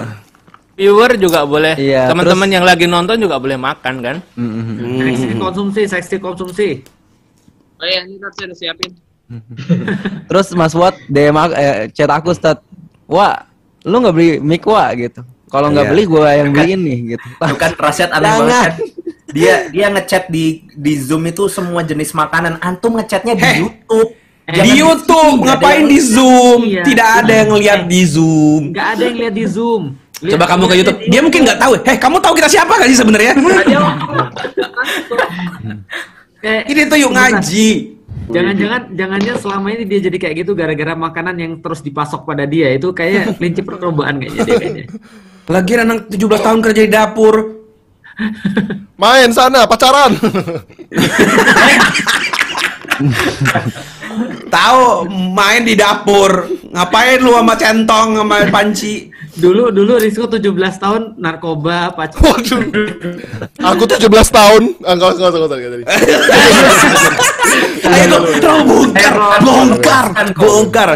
Viewer 0.73 1.11
juga 1.17 1.39
boleh. 1.43 1.73
Iya, 1.75 2.05
Teman-teman 2.07 2.47
yang 2.47 2.61
lagi 2.61 2.85
nonton 2.85 3.17
juga 3.17 3.35
boleh 3.35 3.57
makan 3.57 3.93
kan? 3.97 4.17
Seksi 4.31 5.27
konsumsi, 5.35 5.81
seksi 5.83 6.15
konsumsi. 6.17 6.69
Oh 7.75 7.83
iya, 7.83 8.01
ini 8.03 8.15
tadi 8.15 8.45
udah 8.45 8.55
siapin. 8.55 8.91
Terus 10.29 10.47
Mas 10.53 10.71
Fuad 10.71 10.95
DM 11.07 11.35
aku, 11.35 11.53
eh, 11.53 11.75
chat 11.91 12.07
aku 12.07 12.29
Ustaz. 12.29 12.61
Wah, 13.05 13.43
lu 13.81 13.97
nggak 13.97 14.13
beli 14.13 14.29
mic 14.37 14.63
Wah 14.63 14.93
gitu. 14.93 15.19
Kalau 15.47 15.67
nggak 15.69 15.83
Iya. 15.83 15.91
beli 15.91 16.03
gua 16.05 16.29
yang 16.31 16.49
beliin 16.51 16.81
nih 16.81 16.99
gitu. 17.15 17.27
Bukan 17.39 17.71
Rasyad 17.81 18.09
aneh 18.09 18.21
Jangan. 18.21 18.39
banget. 18.41 18.71
Dia 19.29 19.53
dia 19.73 19.87
ngechat 19.89 20.23
di 20.27 20.45
di 20.69 20.93
Zoom 20.95 21.25
itu 21.25 21.47
semua 21.47 21.81
jenis 21.81 22.11
makanan. 22.11 22.59
Antum 22.59 22.95
ngechatnya 22.95 23.33
di 23.33 23.41
Heh. 23.41 23.57
YouTube. 23.61 24.11
Jangan 24.47 24.63
Di 24.63 24.71
YouTube 24.73 25.37
ngapain 25.43 25.83
di 25.85 25.99
yang- 25.99 26.07
Zoom? 26.07 26.59
Iya. 26.63 26.81
Tidak 26.81 27.07
ada 27.19 27.33
yang 27.35 27.51
lihat 27.51 27.81
di 27.83 28.01
Zoom. 28.01 28.61
Nggak 28.71 28.87
ada 28.95 29.01
yang 29.03 29.17
lihat 29.19 29.33
di 29.35 29.45
Zoom. 29.45 29.81
Lihat- 30.17 30.31
Coba 30.33 30.45
kamu 30.47 30.63
ke 30.65 30.73
YouTube. 30.79 30.97
di 30.97 31.05
Dia 31.11 31.19
mungkin 31.19 31.39
nggak 31.43 31.59
tahu. 31.59 31.71
Heh, 31.83 31.97
kamu 31.99 32.15
tahu 32.17 32.33
kita 32.33 32.47
siapa 32.47 32.71
gak 32.73 32.87
sih 32.87 32.95
sebenarnya? 32.95 33.35
Eh, 36.37 36.61
Ini 36.65 36.85
tuh 36.85 36.95
yuk 36.95 37.11
bentar. 37.11 37.33
ngaji. 37.33 37.69
Jangan-jangan 38.27 38.81
jangannya 38.93 39.33
selama 39.35 39.67
ini 39.69 39.83
dia 39.83 39.99
jadi 39.99 40.17
kayak 40.17 40.35
gitu 40.37 40.51
gara-gara 40.53 40.93
makanan 40.93 41.35
yang 41.35 41.51
terus 41.57 41.81
dipasok 41.81 42.23
pada 42.23 42.43
dia 42.43 42.69
itu 42.69 42.91
kayak 42.91 43.35
kelinci 43.35 43.63
percobaan 43.63 44.21
kayaknya 44.21 44.41
dia 44.45 44.55
kayaknya. 44.55 44.83
Lagian 45.47 45.79
anak 45.81 45.97
17 46.07 46.37
tahun 46.37 46.59
kerja 46.61 46.81
di 46.83 46.89
dapur. 46.89 47.35
Main 48.95 49.31
sana, 49.31 49.65
pacaran. 49.65 50.11
Tahu 54.55 55.05
main 55.33 55.61
di 55.63 55.77
dapur. 55.77 56.49
Ngapain 56.71 57.19
lu 57.21 57.35
sama 57.37 57.53
centong 57.55 58.17
sama 58.17 58.37
panci? 58.49 59.11
Dulu 59.37 59.69
dulu 59.69 60.01
Rizko 60.01 60.25
17 60.25 60.49
tahun 60.81 61.01
narkoba 61.21 61.93
pacar. 61.93 62.17
Waduh. 62.41 62.65
Aku 63.61 63.83
17 63.85 64.01
tahun. 64.09 64.63
Ah, 64.81 64.97
enggak, 64.97 65.13
enggak, 65.13 65.29
enggak, 65.29 65.59
enggak. 65.61 65.89
Ayo 67.87 68.05
dong, 68.11 68.25
dong, 68.41 68.61
bongkar, 68.67 69.15
bongkar, 69.45 70.07
bongkar. 70.35 70.89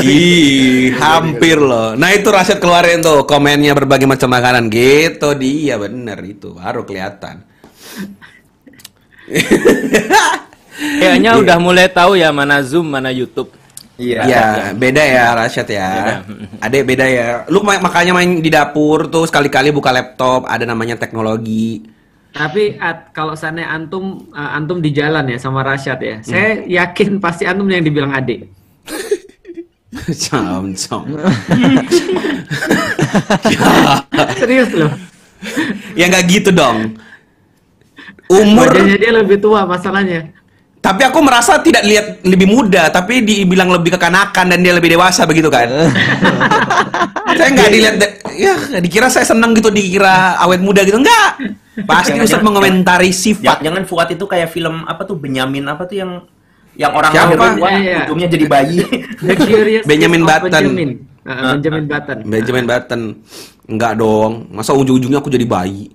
Ih, 0.00 0.96
hampir 0.96 1.60
loh. 1.60 1.92
Nah 1.94 2.10
itu 2.10 2.26
Rasyad 2.32 2.58
keluarin 2.58 3.04
tuh 3.04 3.28
komennya 3.28 3.76
berbagai 3.76 4.08
macam 4.08 4.32
makanan 4.32 4.72
gitu. 4.72 5.36
Dia 5.36 5.76
bener 5.76 6.18
itu 6.24 6.56
baru 6.56 6.88
kelihatan. 6.88 7.44
Kayaknya 10.74 11.30
udah 11.38 11.58
mulai 11.62 11.86
tahu 11.86 12.18
ya 12.18 12.34
mana 12.34 12.58
Zoom, 12.62 12.90
mana 12.90 13.14
YouTube. 13.14 13.50
Iya. 13.94 14.20
Ya, 14.26 14.46
beda 14.74 15.02
ya 15.06 15.24
Rasyad 15.38 15.68
ya. 15.70 15.90
Ada 16.58 16.76
beda 16.82 17.06
ya. 17.06 17.26
Lu 17.46 17.62
ma- 17.62 17.78
makanya 17.78 18.10
main 18.10 18.42
di 18.42 18.50
dapur 18.50 19.06
tuh 19.06 19.22
sekali-kali 19.22 19.70
buka 19.70 19.94
laptop, 19.94 20.50
ada 20.50 20.66
namanya 20.66 20.98
teknologi. 20.98 21.86
Tapi 22.34 22.74
At, 22.82 23.14
kalau 23.14 23.38
sana 23.38 23.70
antum 23.70 24.26
uh, 24.34 24.50
antum 24.58 24.82
di 24.82 24.90
jalan 24.90 25.30
ya 25.30 25.38
sama 25.38 25.62
Rasyad 25.62 26.00
ya. 26.02 26.16
Saya 26.26 26.66
yakin 26.66 27.22
pasti 27.22 27.46
antum 27.46 27.70
yang 27.70 27.86
dibilang 27.86 28.10
adik. 28.10 28.50
Cam, 30.26 30.74
cam. 30.74 31.06
Serius 34.42 34.74
loh. 34.74 34.90
ya 35.94 36.10
nggak 36.10 36.24
gitu 36.26 36.50
dong. 36.50 36.98
Umur 38.26 38.74
Wajahnya 38.74 38.98
dia 38.98 39.12
lebih 39.14 39.38
tua 39.38 39.62
masalahnya. 39.62 40.34
Tapi 40.84 41.00
aku 41.00 41.24
merasa 41.24 41.56
tidak 41.64 41.80
lihat 41.80 42.20
lebih 42.20 42.44
muda, 42.44 42.92
tapi 42.92 43.24
dibilang 43.24 43.72
lebih 43.72 43.96
kekanakan 43.96 44.52
dan 44.52 44.60
dia 44.60 44.76
lebih 44.76 44.92
dewasa 44.92 45.24
begitu 45.24 45.48
kan? 45.48 45.64
saya 47.40 47.48
nggak 47.50 47.70
dilihat, 47.72 47.94
ya 48.36 48.52
dikira 48.78 49.08
saya 49.08 49.24
seneng 49.24 49.56
gitu 49.56 49.72
dikira 49.72 50.36
awet 50.36 50.60
muda 50.60 50.84
gitu 50.84 51.00
enggak. 51.00 51.40
Pasti 51.88 52.12
Jangan- 52.12 52.20
Ustaz 52.20 52.32
jangan- 52.36 52.46
mengomentari 52.46 53.10
sifat. 53.10 53.64
Jangan 53.64 53.82
Fuad 53.88 54.12
itu 54.12 54.28
kayak 54.28 54.52
film 54.52 54.84
apa 54.84 55.08
tuh 55.08 55.16
Benyamin 55.16 55.64
apa 55.66 55.88
tuh 55.88 55.96
yang 55.98 56.12
yang 56.74 56.92
orang 56.92 57.14
lahir 57.14 57.38
tua, 57.38 57.48
Iya, 57.54 57.78
iya. 57.80 57.98
ujungnya 58.04 58.28
jadi 58.28 58.44
bayi. 58.44 58.78
Benjamin 59.88 60.22
Button. 60.26 60.50
Benjamin. 60.50 60.90
Uh, 61.24 61.56
Benjamin 61.56 61.84
Button. 61.88 62.18
Benjamin 62.28 62.64
Button. 62.68 63.00
Enggak 63.64 63.92
dong. 63.96 64.32
Masa 64.52 64.76
ujung-ujungnya 64.76 65.22
aku 65.22 65.30
jadi 65.32 65.46
bayi? 65.48 65.93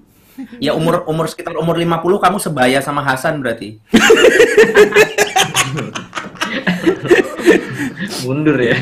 Ya 0.57 0.71
umur 0.73 1.03
umur 1.05 1.27
sekitar 1.27 1.55
umur 1.55 1.75
50 1.75 1.99
kamu 2.19 2.37
sebaya 2.37 2.79
sama 2.79 3.01
Hasan 3.01 3.39
berarti. 3.39 3.79
Mundur 8.25 8.57
ya. 8.59 8.77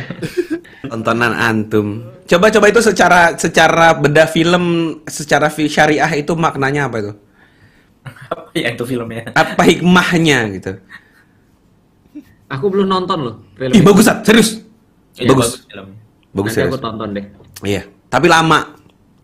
Tontonan 0.87 1.33
antum. 1.35 2.07
Coba-coba 2.27 2.67
itu 2.71 2.81
secara 2.83 3.35
secara 3.35 3.95
beda 3.95 4.27
film, 4.27 4.97
secara 5.07 5.47
fi- 5.47 5.69
syariah 5.71 6.09
itu 6.15 6.31
maknanya 6.35 6.87
apa 6.87 6.97
itu? 6.99 7.11
Apa 8.07 8.51
ya 8.55 8.71
itu 8.71 8.83
filmnya? 8.87 9.31
Apa 9.35 9.61
hikmahnya 9.67 10.39
gitu? 10.55 10.71
Aku 12.47 12.71
belum 12.71 12.87
nonton 12.87 13.17
loh 13.19 13.35
film. 13.59 13.73
Ih 13.75 13.83
bagus, 13.83 14.07
serius. 14.23 14.49
Iya, 15.19 15.33
bagus. 15.35 15.67
Bagus 16.31 16.51
Nanti 16.53 16.55
serius. 16.55 16.71
aku 16.71 16.79
tonton 16.79 17.09
deh. 17.11 17.25
Iya, 17.65 17.83
tapi 18.07 18.27
lama. 18.31 18.76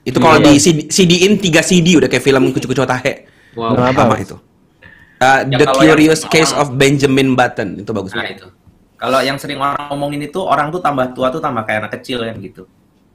Itu 0.04 0.20
kalau 0.20 0.38
Iya. 0.38 0.48
di 0.50 0.60
CD, 0.60 0.80
CD-in 0.88 1.34
3 1.38 1.60
CD 1.60 1.96
udah 1.96 2.08
kayak 2.08 2.22
film 2.22 2.52
Kucu-Kucu 2.52 2.84
Tahe. 2.84 3.14
Wow. 3.56 3.76
Lama 3.78 4.16
itu. 4.18 4.36
Uh, 4.36 5.40
Ya, 5.48 5.56
The 5.56 5.68
Curious 5.72 6.22
yang- 6.22 6.32
Case 6.34 6.52
of 6.52 6.76
Benjamin 6.76 7.32
Button 7.34 7.80
itu 7.80 7.92
bagus 7.92 8.12
Nah 8.12 8.22
banget. 8.22 8.44
itu. 8.44 8.48
Kalau 8.94 9.20
yang 9.20 9.36
sering 9.36 9.56
orang 9.58 9.88
ngomongin 9.88 10.22
itu 10.22 10.40
orang 10.40 10.68
tuh 10.68 10.80
tambah 10.80 11.12
tua 11.12 11.28
tuh 11.28 11.40
tambah 11.40 11.64
kayak 11.64 11.88
anak 11.88 11.92
kecil 12.00 12.20
kan 12.22 12.36
gitu. 12.38 12.64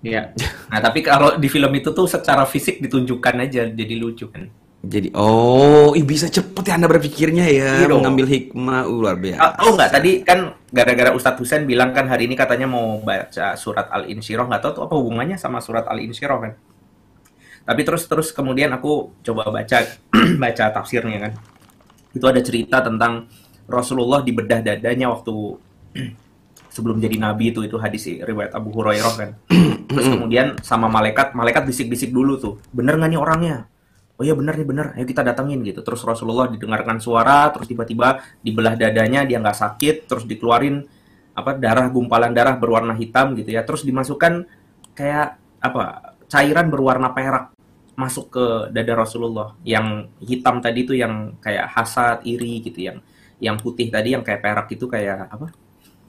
Iya. 0.00 0.32
Nah 0.68 0.80
tapi 0.80 1.00
kalau 1.00 1.36
di 1.36 1.48
film 1.48 1.68
itu 1.74 1.90
tuh 1.90 2.06
secara 2.06 2.44
fisik 2.44 2.78
ditunjukkan 2.78 3.34
aja 3.42 3.68
jadi 3.68 3.94
lucu 3.96 4.28
kan. 4.28 4.48
Jadi 4.78 5.10
oh, 5.12 5.90
ih 5.92 6.06
bisa 6.06 6.30
cepet 6.30 6.62
ya 6.62 6.78
Anda 6.78 6.86
berpikirnya 6.86 7.44
ya 7.44 7.82
Iya 7.82 7.90
dong. 7.90 8.00
mengambil 8.00 8.30
hikmah 8.30 8.86
uh, 8.86 8.94
luar 8.94 9.18
biasa. 9.18 9.40
Ah, 9.42 9.52
Tahu 9.52 9.70
nggak 9.74 9.90
tadi 9.90 10.10
kan 10.22 10.38
gara-gara 10.70 11.10
Ustadz 11.10 11.40
Husain 11.42 11.66
bilang 11.66 11.90
kan 11.90 12.06
hari 12.06 12.24
ini 12.24 12.38
katanya 12.38 12.64
mau 12.64 12.96
baca 12.98 13.52
surat 13.52 13.90
Al 13.90 14.06
Insyirah 14.06 14.46
nggak 14.46 14.62
tahu 14.62 14.72
tuh 14.72 14.82
apa 14.86 14.94
hubungannya 14.94 15.34
sama 15.34 15.58
surat 15.58 15.82
Al 15.84 15.98
Insyirah 15.98 16.38
kan. 16.38 16.52
Tapi 17.68 17.84
terus 17.84 18.08
terus 18.08 18.32
kemudian 18.32 18.72
aku 18.72 19.12
coba 19.20 19.52
baca 19.52 19.84
baca 20.42 20.64
tafsirnya 20.72 21.28
kan. 21.28 21.32
Itu 22.16 22.24
ada 22.24 22.40
cerita 22.40 22.80
tentang 22.80 23.28
Rasulullah 23.68 24.24
dibedah 24.24 24.64
dadanya 24.64 25.12
waktu 25.12 25.60
sebelum 26.74 26.96
jadi 26.96 27.20
nabi 27.20 27.52
itu 27.52 27.60
itu 27.60 27.76
hadis 27.76 28.08
riwayat 28.24 28.56
Abu 28.56 28.72
Hurairah 28.72 29.14
kan. 29.20 29.30
Terus 29.92 30.08
kemudian 30.08 30.56
sama 30.64 30.88
malaikat, 30.88 31.36
malaikat 31.36 31.68
bisik-bisik 31.68 32.08
dulu 32.08 32.40
tuh, 32.40 32.54
bener 32.72 32.96
nggak 32.96 33.12
nih 33.12 33.20
orangnya? 33.20 33.56
Oh 34.18 34.24
iya 34.26 34.34
bener 34.34 34.56
nih 34.56 34.66
bener, 34.66 34.86
ayo 34.96 35.04
kita 35.04 35.20
datengin 35.20 35.60
gitu. 35.62 35.84
Terus 35.84 36.00
Rasulullah 36.02 36.48
didengarkan 36.48 36.98
suara, 36.98 37.52
terus 37.52 37.68
tiba-tiba 37.68 38.24
dibelah 38.40 38.74
dadanya 38.74 39.28
dia 39.28 39.38
nggak 39.38 39.54
sakit, 39.54 40.08
terus 40.08 40.24
dikeluarin 40.24 40.88
apa 41.36 41.54
darah 41.54 41.86
gumpalan 41.92 42.34
darah 42.34 42.56
berwarna 42.58 42.96
hitam 42.98 43.36
gitu 43.38 43.52
ya, 43.54 43.62
terus 43.62 43.86
dimasukkan 43.86 44.48
kayak 44.96 45.38
apa 45.62 46.16
cairan 46.26 46.66
berwarna 46.68 47.14
perak 47.14 47.57
masuk 47.98 48.30
ke 48.30 48.44
dada 48.70 48.94
Rasulullah. 48.94 49.58
Yang 49.66 50.06
hitam 50.22 50.62
tadi 50.62 50.86
itu 50.86 50.94
yang 50.94 51.34
kayak 51.42 51.66
hasad, 51.74 52.22
iri 52.22 52.62
gitu, 52.62 52.86
yang 52.86 53.02
yang 53.42 53.58
putih 53.58 53.90
tadi 53.90 54.14
yang 54.14 54.22
kayak 54.22 54.38
perak 54.38 54.70
itu 54.70 54.86
kayak 54.86 55.26
apa? 55.26 55.50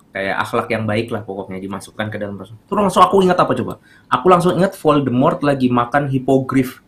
kayak 0.10 0.36
akhlak 0.41 0.67
yang 0.73 0.89
baik 0.89 1.13
lah 1.13 1.21
pokoknya 1.21 1.62
dimasukkan 1.62 2.10
ke 2.10 2.17
dalam 2.17 2.34
Rasul. 2.34 2.58
Terus 2.65 2.82
langsung 2.82 3.06
aku 3.06 3.21
ingat 3.21 3.38
apa 3.38 3.54
coba? 3.54 3.78
Aku 4.10 4.25
langsung 4.25 4.58
ingat 4.58 4.73
Voldemort 4.73 5.38
lagi 5.45 5.69
makan 5.69 6.10
hipogrif 6.10 6.82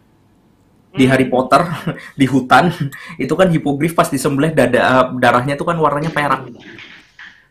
di 0.91 1.05
Harry 1.07 1.29
Potter 1.29 1.63
di 2.19 2.25
hutan 2.27 2.73
itu 3.15 3.31
kan 3.37 3.47
hipogrif 3.47 3.95
pas 3.95 4.09
disembelih 4.09 4.51
dada 4.51 5.13
darahnya 5.15 5.55
itu 5.55 5.63
kan 5.63 5.77
warnanya 5.77 6.09
perak. 6.09 6.49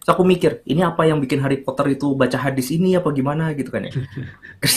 Terus 0.01 0.11
aku 0.17 0.25
mikir, 0.25 0.65
ini 0.65 0.81
apa 0.81 1.05
yang 1.05 1.21
bikin 1.21 1.45
Harry 1.45 1.61
Potter 1.61 1.93
itu 1.93 2.17
baca 2.17 2.35
hadis 2.35 2.73
ini 2.73 2.97
apa 2.97 3.13
gimana 3.13 3.53
gitu 3.53 3.69
kan 3.69 3.85
ya? 3.85 3.93
Terus 4.61 4.75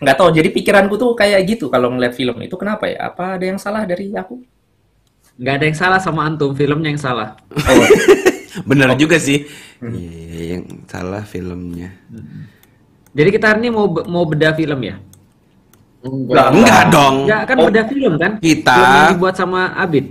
nggak 0.00 0.16
tahu. 0.16 0.28
Jadi 0.30 0.48
pikiranku 0.50 0.94
tuh 0.94 1.12
kayak 1.12 1.42
gitu 1.44 1.68
kalau 1.68 1.90
ngeliat 1.90 2.14
film 2.14 2.34
itu 2.40 2.54
kenapa 2.54 2.86
ya? 2.86 3.10
Apa 3.10 3.36
ada 3.36 3.44
yang 3.44 3.58
salah 3.58 3.84
dari 3.84 4.10
aku? 4.10 4.40
Nggak 5.34 5.54
ada 5.54 5.64
yang 5.66 5.78
salah 5.78 5.98
sama 5.98 6.24
antum, 6.24 6.54
filmnya 6.54 6.90
yang 6.90 7.02
salah. 7.02 7.34
Bener 8.70 8.94
juga 8.94 9.18
sih. 9.18 9.44
Iya, 9.82 10.56
yang 10.56 10.62
salah 10.86 11.26
filmnya. 11.26 11.90
Jadi 13.10 13.28
kita 13.30 13.50
hari 13.50 13.66
ini 13.66 13.70
mau 13.70 13.86
be- 13.86 14.06
mau 14.06 14.22
bedah 14.22 14.54
film 14.54 14.78
ya? 14.80 14.96
Enggak, 16.04 16.48
enggak 16.52 16.82
dong. 16.88 17.14
Enggak 17.26 17.42
kan 17.46 17.56
Oh, 17.58 17.66
bedah 17.66 17.84
film 17.88 18.12
kan? 18.14 18.32
Kita- 18.38 18.74
Film 18.74 18.92
yang 18.92 19.10
dibuat 19.14 19.34
sama 19.34 19.74
Abid. 19.74 20.06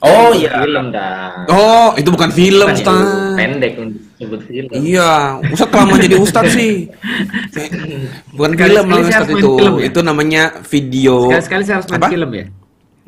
Oh 0.00 0.32
iya. 0.32 0.64
Film 0.64 0.88
dah. 0.88 1.44
Oh, 1.52 1.92
itu 2.00 2.08
bukan 2.08 2.32
film, 2.32 2.64
Bukan 2.64 2.76
Ustaz. 2.80 3.04
Pendek 3.36 3.72
untuk 3.76 4.00
sebut 4.16 4.40
film. 4.48 4.68
Iya, 4.72 5.12
Ustaz 5.52 5.68
lama 5.68 5.94
jadi 6.00 6.16
Ustaz 6.16 6.46
sih. 6.56 6.88
Bukan 8.36 8.50
Sekali-sekali 8.56 8.80
film 8.80 9.04
saya 9.04 9.20
Ustaz 9.20 9.28
itu. 9.28 9.50
film 9.60 9.74
ya? 9.76 9.84
Itu 9.84 10.00
namanya 10.00 10.42
video. 10.64 11.28
Sekali-sekali 11.28 11.62
saya 11.68 11.74
harus 11.80 11.88
main 11.92 12.00
Apa? 12.00 12.08
film 12.08 12.30
ya? 12.32 12.46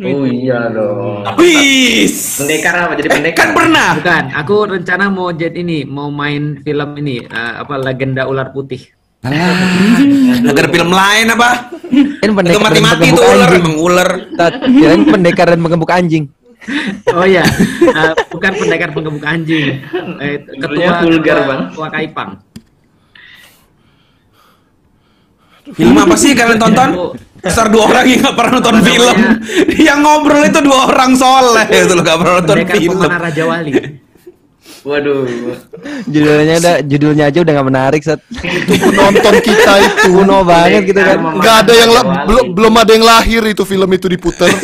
Oh 0.03 0.25
iya 0.27 0.61
dong. 0.73 1.23
Wis. 1.41 2.43
Pendekar 2.43 2.75
apa 2.75 2.93
jadi 2.99 3.09
pendekar? 3.09 3.41
Kan 3.41 3.51
pernah. 3.55 3.89
Bukan, 3.97 4.25
aku 4.35 4.55
rencana 4.67 5.05
mau 5.09 5.29
jadi 5.31 5.61
ini, 5.63 5.85
mau 5.89 6.09
main 6.13 6.59
film 6.61 6.91
ini 7.01 7.23
eh, 7.23 7.53
apa 7.61 7.77
legenda 7.81 8.29
ular 8.29 8.53
putih. 8.53 8.83
Agar 9.23 10.67
film 10.67 10.91
lain 10.91 11.27
apa? 11.31 11.71
Kan 11.79 12.29
Itu 12.29 12.35
pendekar 12.35 12.61
mati-mati 12.67 13.07
tuh 13.15 13.23
ular, 13.23 13.51
emang 13.55 13.77
ular. 13.79 14.09
Kirain 14.67 15.03
pendekar 15.07 15.47
dan 15.55 15.61
penggembuk 15.63 15.93
anjing. 15.95 16.27
Oh 17.11 17.25
iya, 17.25 17.43
Eh, 17.83 18.13
bukan 18.29 18.53
pendekar 18.55 18.91
penggemuk 18.91 19.23
anjing. 19.23 19.83
Eh, 20.17 20.35
ketua 20.55 21.03
vulgar, 21.03 21.37
ketua- 21.37 21.49
Bang. 21.49 21.61
ketua 21.69 21.89
Kaipang. 21.89 22.31
Film 25.69 25.95
apa 25.97 26.15
sih 26.15 26.33
kalian 26.33 26.59
tonton? 26.59 26.89
Besar 27.39 27.67
dua 27.67 27.87
orang 27.89 28.05
yang 28.05 28.19
gak 28.21 28.37
pernah 28.37 28.53
nonton 28.57 28.77
film. 28.81 29.17
Yang 29.83 29.99
ngobrol 30.01 30.43
itu 30.45 30.61
dua 30.61 30.81
orang 30.87 31.11
soleh 31.13 31.67
itu 31.67 31.93
loh 31.93 32.05
gak 32.05 32.15
pernah 32.17 32.35
nonton 32.39 32.57
Pendekar 32.57 32.77
film. 32.77 32.95
pemanah 32.97 33.19
Raja 33.21 33.43
Wali. 33.45 33.73
Waduh. 34.83 35.23
Judulnya 36.05 36.55
udah 36.57 36.75
judulnya 36.83 37.25
aja 37.29 37.39
udah 37.41 37.53
gak 37.53 37.69
menarik 37.69 38.01
set. 38.01 38.21
Penonton 38.69 39.35
kita 39.41 39.73
itu 39.81 40.07
Kuno 40.13 40.43
banget 40.43 40.83
gitu 40.85 40.99
kan. 40.99 41.19
nggak 41.33 41.57
ada 41.61 41.73
yang 41.73 41.91
belum 42.25 42.45
belum 42.53 42.75
ada 42.77 42.91
yang 42.93 43.05
lahir 43.05 43.43
itu 43.45 43.63
film 43.65 43.87
itu 43.89 44.07
diputer. 44.07 44.51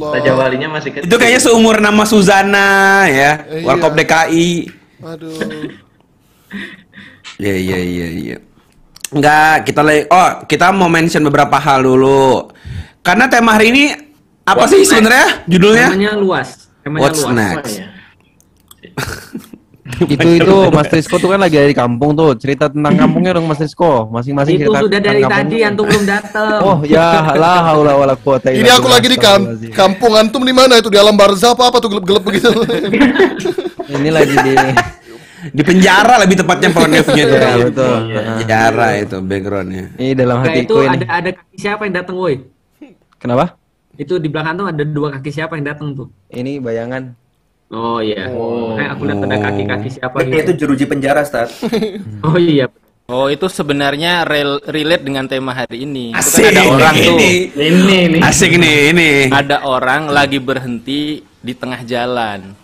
ya 0.00 0.06
Allah. 0.08 0.16
Raja 0.16 0.32
Walinya 0.40 0.68
masih 0.72 0.90
kecil. 0.96 1.06
Itu 1.06 1.14
kayaknya 1.20 1.40
seumur 1.44 1.76
nama 1.84 2.02
Suzana 2.08 3.04
ya, 3.06 3.44
Iya. 3.44 3.64
Warkop 3.68 3.92
DKI. 3.92 4.50
Aduh. 5.04 5.36
Iya 7.40 7.54
iya 7.56 7.78
iya 7.78 8.08
iya. 8.08 8.36
Enggak, 9.10 9.66
kita 9.68 9.80
lagi 9.82 10.06
oh, 10.08 10.30
kita 10.46 10.70
mau 10.72 10.88
mention 10.88 11.24
beberapa 11.26 11.56
hal 11.58 11.82
dulu. 11.82 12.48
Karena 13.00 13.26
tema 13.28 13.56
hari 13.56 13.72
ini 13.72 13.84
apa 14.44 14.64
What's 14.66 14.72
sih 14.76 14.84
sebenarnya 14.84 15.44
judulnya? 15.48 15.88
Temanya 15.92 16.12
luas. 16.20 16.48
Temanya 16.84 17.02
What's 17.04 17.22
luas. 17.24 17.36
next? 17.36 17.74
itu 20.10 20.28
itu 20.36 20.54
Mas 20.68 20.88
Rizko 20.88 21.16
tuh 21.16 21.28
kan 21.28 21.38
lagi 21.38 21.56
dari 21.56 21.72
kampung 21.72 22.12
tuh 22.12 22.34
cerita 22.34 22.66
tentang 22.66 22.94
kampungnya 22.94 23.32
dong 23.32 23.44
Mas 23.44 23.58
Rizko 23.58 24.08
masing-masing 24.08 24.56
Itu 24.56 24.66
cerita 24.66 24.78
sudah 24.80 25.00
dari 25.00 25.22
tadi 25.22 25.56
antum 25.60 25.84
belum 25.84 26.04
datang. 26.04 26.58
oh 26.60 26.78
ya 26.82 27.06
lah 27.32 27.58
haula 27.66 27.92
wala 27.94 28.14
quwata 28.14 28.48
Ini 28.48 28.70
aku 28.70 28.86
lagi 28.86 29.06
di 29.06 29.16
kam 29.16 29.40
kampung 29.70 30.12
antum 30.12 30.40
di 30.40 30.50
mana 30.50 30.76
itu 30.76 30.86
di 30.86 30.96
alam 30.96 31.14
barzah 31.14 31.52
apa 31.52 31.66
apa 31.66 31.76
tuh 31.78 31.90
gelap-gelap 31.90 32.22
begitu. 32.22 32.48
ini 33.94 34.08
lagi 34.08 34.34
di 34.36 34.52
Di 35.40 35.62
penjara 35.62 36.20
lebih 36.20 36.36
tepatnya 36.36 36.68
view-nya 36.68 37.24
tuh. 37.24 37.38
ya 37.40 37.54
betul 37.64 37.94
Penjara 38.36 38.88
itu 38.94 39.16
backgroundnya. 39.20 39.84
ini 39.96 40.12
dalam 40.12 40.36
Nah, 40.38 40.52
itu 40.52 40.68
hatiku 40.68 40.76
ini 40.82 40.96
ada 40.98 41.06
ada 41.08 41.30
kaki 41.32 41.56
siapa 41.56 41.82
yang 41.82 41.94
datang, 41.96 42.14
woi? 42.14 42.34
kenapa 43.16 43.56
Itu 43.94 44.16
di 44.16 44.28
belakang 44.28 44.56
tuh 44.56 44.66
ada 44.66 44.82
dua 44.82 45.08
kaki 45.12 45.30
siapa 45.30 45.56
yang 45.56 45.66
datang 45.66 45.92
tuh? 45.92 46.08
ini 46.28 46.56
bayangan 46.56 47.16
Oh 47.70 48.02
iya. 48.02 48.26
Makanya 48.26 48.90
aku 48.90 49.02
lihat 49.06 49.20
ada 49.22 49.36
kaki-kaki 49.40 49.88
siapa 49.88 50.16
Kayaknya 50.18 50.34
gitu. 50.34 50.42
itu 50.42 50.52
jeruji 50.58 50.84
penjara, 50.84 51.22
Stat. 51.22 51.48
Oh 52.26 52.34
iya. 52.34 52.66
Oh 53.06 53.26
itu 53.26 53.46
sebenarnya 53.46 54.22
rel- 54.22 54.62
relate 54.66 55.02
dengan 55.02 55.26
tema 55.26 55.50
hari 55.50 55.82
ini. 55.82 56.10
Itu 56.10 56.18
Asik. 56.18 56.46
kan 56.46 56.52
ada 56.52 56.62
orang 56.68 56.94
tuh. 56.94 57.16
Ini. 57.16 57.30
Ini 57.54 57.98
nih. 58.10 58.20
Asik 58.22 58.52
nih 58.54 58.76
ini. 58.90 59.10
Ada 59.30 59.62
orang 59.62 60.10
lagi 60.10 60.38
berhenti 60.38 61.00
di 61.22 61.52
tengah 61.54 61.82
jalan. 61.82 62.54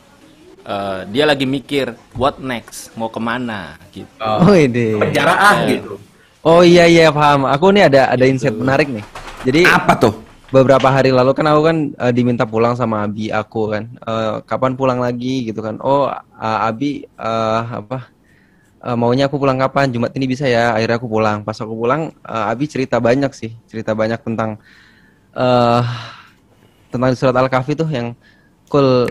Eh, 0.66 1.00
dia 1.06 1.22
lagi 1.22 1.46
mikir 1.46 1.94
what 2.18 2.42
next, 2.42 2.90
mau 2.98 3.06
ke 3.06 3.22
mana 3.22 3.78
gitu. 3.94 4.10
oh 4.18 4.50
ini 4.50 4.98
Penjara 4.98 5.30
ah 5.30 5.62
gitu. 5.62 5.94
oh 6.42 6.66
iya 6.66 6.90
iya 6.90 7.14
paham 7.14 7.46
aku 7.46 7.70
nih 7.70 7.86
ada 7.86 8.10
ada 8.10 8.26
insight 8.26 8.50
menarik 8.50 8.90
nih 8.90 9.06
jadi 9.46 9.62
Apa 9.62 9.94
tuh? 9.94 10.25
Beberapa 10.50 10.88
hari 10.88 11.10
lalu 11.10 11.32
kan 11.34 11.46
aku 11.50 11.62
kan 11.66 11.76
eh, 11.94 12.12
diminta 12.14 12.46
pulang 12.46 12.74
sama 12.78 13.02
Abi 13.06 13.30
aku 13.30 13.72
kan. 13.72 13.84
Eh, 13.98 14.34
kapan 14.46 14.72
pulang 14.78 14.98
lagi 15.02 15.50
gitu 15.50 15.60
kan. 15.62 15.78
Oh 15.82 16.06
eh, 16.10 16.58
Abi 16.68 17.06
eh, 17.06 17.62
apa 17.66 18.10
eh, 18.84 18.96
maunya 18.96 19.26
aku 19.26 19.36
pulang 19.38 19.58
kapan? 19.58 19.90
Jumat 19.90 20.14
ini 20.14 20.26
bisa 20.30 20.46
ya 20.46 20.74
akhirnya 20.74 20.96
aku 20.98 21.08
pulang. 21.10 21.42
Pas 21.42 21.58
aku 21.58 21.74
pulang 21.74 22.12
eh, 22.12 22.44
Abi 22.52 22.64
cerita 22.70 23.02
banyak 23.02 23.32
sih 23.34 23.54
cerita 23.70 23.92
banyak 23.94 24.20
tentang 24.22 24.58
eh 25.36 25.84
tentang 26.90 27.12
surat 27.18 27.36
Al-Kahfi 27.36 27.76
tuh 27.76 27.88
yang 27.92 28.16
kul 28.72 29.04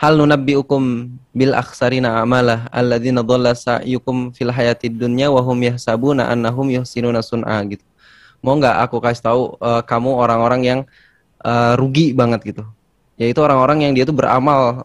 hal 0.00 0.16
nunabbiukum 0.16 1.12
bil 1.36 1.52
akhsarina 1.52 2.24
amala 2.24 2.64
alladzina 2.72 3.20
dhalla 3.20 3.52
sa'yukum 3.52 4.32
fil 4.32 4.48
hayatid 4.48 4.96
dunya 4.96 5.28
wa 5.28 5.44
hum 5.44 5.60
yahsabuna 5.60 6.32
annahum 6.32 6.72
yuhsinuna 6.72 7.20
sun'a 7.20 7.60
gitu 7.68 7.84
mau 8.40 8.56
nggak 8.56 8.76
aku 8.88 8.96
kasih 9.00 9.22
tahu 9.24 9.42
eh, 9.60 9.82
kamu 9.84 10.10
orang-orang 10.16 10.60
yang 10.64 10.80
eh, 11.44 11.72
rugi 11.76 12.12
banget 12.16 12.40
gitu. 12.44 12.64
Yaitu 13.20 13.40
orang-orang 13.44 13.84
yang 13.88 13.92
dia 13.92 14.04
tuh 14.08 14.16
beramal 14.16 14.84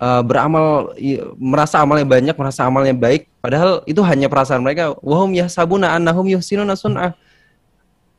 eh, 0.00 0.22
beramal 0.24 0.92
merasa 1.40 1.80
amalnya 1.80 2.06
banyak 2.06 2.36
merasa 2.36 2.60
amalnya 2.68 2.94
baik. 2.96 3.28
Padahal 3.40 3.84
itu 3.88 4.00
hanya 4.04 4.28
perasaan 4.28 4.60
mereka 4.64 4.96
wahum 5.00 5.32
yahsabuna 5.32 5.92
annahum 5.96 6.24
yuhsinuna 6.28 6.76
sun'a 6.76 7.12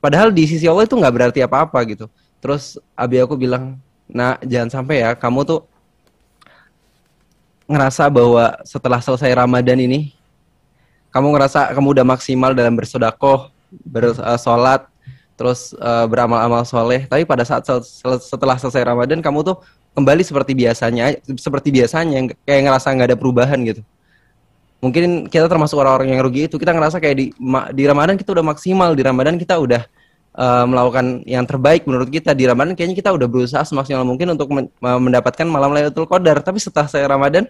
padahal 0.03 0.29
di 0.29 0.45
sisi 0.45 0.69
Allah 0.69 0.85
itu 0.85 0.93
nggak 0.93 1.13
berarti 1.13 1.39
apa-apa 1.41 1.79
gitu. 1.89 2.05
Terus 2.41 2.77
abi 2.93 3.17
aku 3.21 3.33
bilang 3.33 3.81
nah 4.05 4.37
jangan 4.45 4.69
sampai 4.69 5.01
ya 5.01 5.17
kamu 5.17 5.41
tuh 5.49 5.65
ngerasa 7.65 8.05
bahwa 8.13 8.61
setelah 8.61 9.01
selesai 9.01 9.33
Ramadan 9.33 9.81
ini 9.81 10.13
kamu 11.09 11.33
ngerasa 11.33 11.73
kamu 11.73 11.87
udah 11.97 12.05
maksimal 12.05 12.51
dalam 12.53 12.77
bersodakoh 12.77 13.54
bersolat 13.83 14.87
terus 15.35 15.75
eh, 15.75 16.05
beramal-amal 16.07 16.63
soleh. 16.63 17.03
Tapi 17.09 17.27
pada 17.27 17.43
saat 17.43 17.67
sel- 17.67 17.83
sel- 17.83 18.23
setelah 18.23 18.55
selesai 18.55 18.87
Ramadan 18.87 19.19
kamu 19.19 19.43
tuh 19.43 19.59
kembali 19.95 20.23
seperti 20.23 20.51
biasanya 20.55 21.19
seperti 21.35 21.71
biasanya 21.71 22.31
kayak 22.47 22.61
ngerasa 22.67 22.87
nggak 22.95 23.09
ada 23.11 23.17
perubahan 23.19 23.59
gitu. 23.67 23.83
Mungkin 24.83 25.31
kita 25.31 25.49
termasuk 25.49 25.79
orang-orang 25.81 26.13
yang 26.13 26.21
rugi 26.21 26.45
itu 26.47 26.55
kita 26.61 26.71
ngerasa 26.75 26.99
kayak 27.01 27.15
di 27.17 27.25
di 27.73 27.83
Ramadan 27.83 28.15
kita 28.15 28.31
udah 28.35 28.45
maksimal 28.45 28.93
di 28.93 29.03
Ramadan 29.03 29.35
kita 29.35 29.59
udah 29.59 29.81
eh, 30.35 30.65
melakukan 30.67 31.27
yang 31.27 31.43
terbaik 31.43 31.83
menurut 31.83 32.07
kita. 32.07 32.31
Di 32.31 32.47
Ramadan 32.47 32.71
kayaknya 32.71 32.95
kita 32.95 33.11
udah 33.11 33.27
berusaha 33.27 33.63
semaksimal 33.67 34.07
mungkin 34.07 34.31
untuk 34.35 34.47
men- 34.55 34.71
eh, 34.71 34.99
mendapatkan 35.03 35.47
malam 35.47 35.75
Lailatul 35.75 36.07
Qadar. 36.07 36.39
Tapi 36.39 36.63
setelah 36.63 36.87
saya 36.87 37.11
Ramadan 37.11 37.43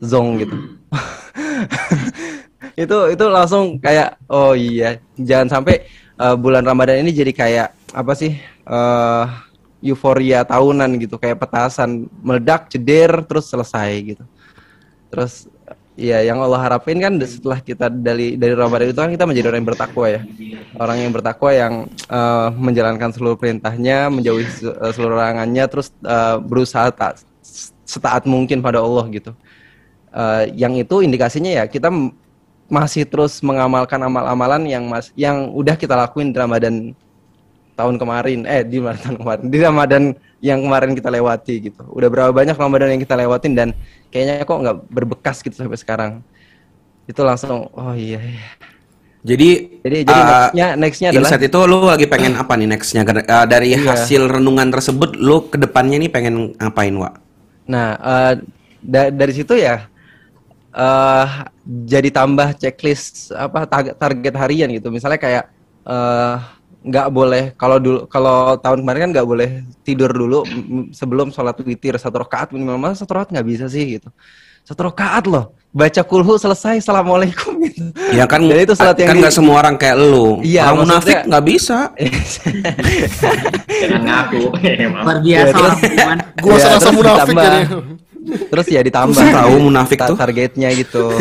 zong 0.00 0.40
gitu 0.40 0.56
itu 2.76 2.96
itu 3.16 3.24
langsung 3.28 3.80
kayak 3.80 4.20
oh 4.28 4.52
iya 4.52 5.00
jangan 5.16 5.60
sampai 5.60 5.84
eh, 6.20 6.36
bulan 6.36 6.64
Ramadan 6.64 7.00
ini 7.00 7.10
jadi 7.12 7.32
kayak 7.32 7.68
apa 7.96 8.12
sih 8.14 8.36
eh 8.70 9.26
euforia 9.80 10.44
tahunan 10.44 11.00
gitu 11.00 11.16
kayak 11.16 11.40
petasan 11.40 12.04
meledak 12.20 12.68
ceder 12.68 13.24
terus 13.24 13.48
selesai 13.48 13.90
gitu 14.12 14.24
Terus 15.10 15.50
ya 15.98 16.22
yang 16.22 16.38
Allah 16.38 16.62
harapin 16.62 17.02
kan 17.02 17.18
setelah 17.18 17.58
kita 17.58 17.90
dari 17.90 18.38
dari 18.38 18.54
Ramadan 18.54 18.94
itu 18.94 19.00
kan 19.02 19.10
kita 19.10 19.26
menjadi 19.26 19.50
orang 19.50 19.58
yang 19.60 19.70
bertakwa 19.74 20.06
ya. 20.06 20.20
Orang 20.78 20.96
yang 21.02 21.10
bertakwa 21.10 21.50
yang 21.50 21.74
eh, 21.90 22.48
menjalankan 22.54 23.10
seluruh 23.10 23.34
perintahnya, 23.34 24.06
menjauhi 24.06 24.46
se- 24.46 24.76
seluruh 24.94 25.18
larangannya 25.18 25.64
terus 25.66 25.90
eh, 26.06 26.36
berusaha 26.38 26.94
tak 26.94 27.18
setaat 27.84 28.22
mungkin 28.30 28.62
pada 28.62 28.78
Allah 28.78 29.02
gitu. 29.10 29.34
Eh, 30.14 30.54
yang 30.54 30.78
itu 30.78 31.02
indikasinya 31.02 31.50
ya 31.50 31.64
kita 31.66 31.90
masih 32.70 33.02
terus 33.04 33.42
mengamalkan 33.42 33.98
amal-amalan 33.98 34.62
yang 34.64 34.86
mas 34.86 35.10
yang 35.18 35.50
udah 35.50 35.74
kita 35.74 35.92
lakuin 35.92 36.30
di 36.30 36.38
Ramadan 36.38 36.74
tahun 37.74 37.98
kemarin 37.98 38.46
eh 38.46 38.62
di 38.62 38.78
Ramadan 38.78 39.14
kemarin 39.18 39.42
di 39.44 39.58
Ramadan 39.58 40.02
yang 40.38 40.62
kemarin 40.62 40.94
kita 40.94 41.10
lewati 41.10 41.54
gitu 41.66 41.82
udah 41.90 42.08
berapa 42.08 42.30
banyak 42.30 42.54
Ramadan 42.54 42.94
yang 42.94 43.02
kita 43.02 43.18
lewatin 43.18 43.52
dan 43.52 43.68
kayaknya 44.08 44.46
kok 44.46 44.54
nggak 44.56 44.76
berbekas 44.88 45.42
gitu 45.42 45.58
sampai 45.58 45.76
sekarang 45.76 46.10
itu 47.04 47.20
langsung 47.20 47.66
oh 47.74 47.92
iya, 47.92 48.22
iya. 48.22 48.46
Jadi, 49.20 49.82
jadi 49.84 49.98
jadi 50.08 50.16
uh, 50.16 50.24
nextnya 50.24 50.66
nextnya 50.80 51.08
adalah 51.12 51.28
insight 51.28 51.44
itu 51.44 51.58
lu 51.68 51.78
lagi 51.84 52.06
pengen 52.08 52.38
apa 52.40 52.56
nih 52.56 52.68
nextnya 52.70 53.02
Uh, 53.04 53.44
dari 53.44 53.76
Iya. 53.76 53.92
hasil 53.92 54.22
renungan 54.30 54.72
tersebut 54.72 55.18
lu 55.18 55.44
ke 55.50 55.60
depannya 55.60 56.00
nih 56.00 56.08
pengen 56.08 56.56
ngapain 56.56 56.94
Wak? 56.96 57.20
Nah, 57.68 58.00
eh, 58.00 58.32
da- 58.80 59.12
dari 59.12 59.32
situ 59.36 59.52
ya 59.58 59.89
eh 60.70 61.26
jadi 61.86 62.08
tambah 62.10 62.54
checklist 62.54 63.34
apa 63.34 63.66
tar- 63.66 63.94
target 63.94 64.34
harian 64.38 64.68
gitu. 64.70 64.88
Misalnya 64.88 65.18
kayak 65.18 65.44
eh 65.84 66.36
nggak 66.80 67.08
boleh 67.12 67.52
kalau 67.60 67.76
dulu 67.76 68.08
kalau 68.08 68.56
tahun 68.56 68.80
kemarin 68.80 69.00
kan 69.04 69.10
nggak 69.20 69.28
boleh 69.28 69.50
tidur 69.84 70.08
dulu 70.08 70.40
sebelum 70.96 71.28
sholat 71.28 71.52
witir 71.60 72.00
satu 72.00 72.24
rakaat 72.24 72.56
minimal 72.56 72.80
masa 72.80 73.04
satu 73.04 73.20
rakaat 73.20 73.36
nggak 73.36 73.48
bisa 73.48 73.64
sih 73.68 73.98
gitu. 74.00 74.08
Satu 74.60 74.88
rakaat 74.88 75.24
loh. 75.26 75.56
Baca 75.70 76.02
kulhu 76.02 76.34
selesai 76.34 76.82
assalamualaikum 76.82 77.54
gitu. 77.62 77.94
Ya 78.10 78.26
kan, 78.26 78.42
Dan 78.42 78.58
itu 78.58 78.74
salat 78.74 78.98
yang 78.98 79.14
kan 79.14 79.16
di- 79.16 79.22
nggak 79.22 79.34
semua 79.34 79.62
orang 79.62 79.78
kayak 79.78 79.96
lu. 80.02 80.42
Iya, 80.42 80.66
orang 80.66 80.82
munafik 80.82 81.16
nggak 81.30 81.44
bisa. 81.46 81.78
Jangan 83.80 84.02
ngaku. 84.04 84.40
Luar 84.90 85.18
biasa 85.22 85.54
orang 85.56 85.78
beriman. 85.80 86.18
Gua 86.42 86.56
Ya, 86.56 86.66
terus 86.74 86.86
munafik 86.92 87.34
jadi. 87.34 87.60
Terus 88.20 88.66
ya 88.68 88.80
ditambah 88.80 89.16
tahu 89.16 89.54
munafik 89.62 89.98
tuh. 89.98 90.16
targetnya 90.16 90.68
gitu. 90.72 91.08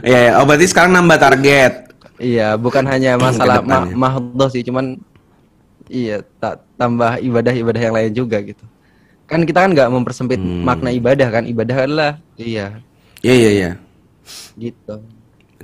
Iya, 0.00 0.18
ya. 0.18 0.30
oh 0.40 0.44
berarti 0.44 0.64
sekarang 0.64 0.92
nambah 0.92 1.18
target. 1.18 1.72
Iya, 2.16 2.56
bukan 2.56 2.84
hanya 2.84 3.16
masalah 3.20 3.60
ma 3.60 3.84
mahdoh 3.84 4.48
sih, 4.48 4.64
cuman 4.64 4.96
iya 5.86 6.24
ta- 6.38 6.60
tambah 6.74 7.20
ibadah-ibadah 7.20 7.82
yang 7.82 7.94
lain 7.94 8.12
juga 8.14 8.40
gitu. 8.40 8.64
Kan 9.24 9.44
kita 9.44 9.60
kan 9.60 9.72
nggak 9.72 9.88
mempersempit 9.88 10.40
Hmm. 10.40 10.64
makna 10.64 10.88
ibadah 10.88 11.28
kan, 11.28 11.44
ibadah 11.44 11.76
adalah 11.80 12.10
iya 12.36 12.80
Iya, 13.20 13.34
iya, 13.34 13.50
iya. 13.50 13.70
gitu. 14.54 15.00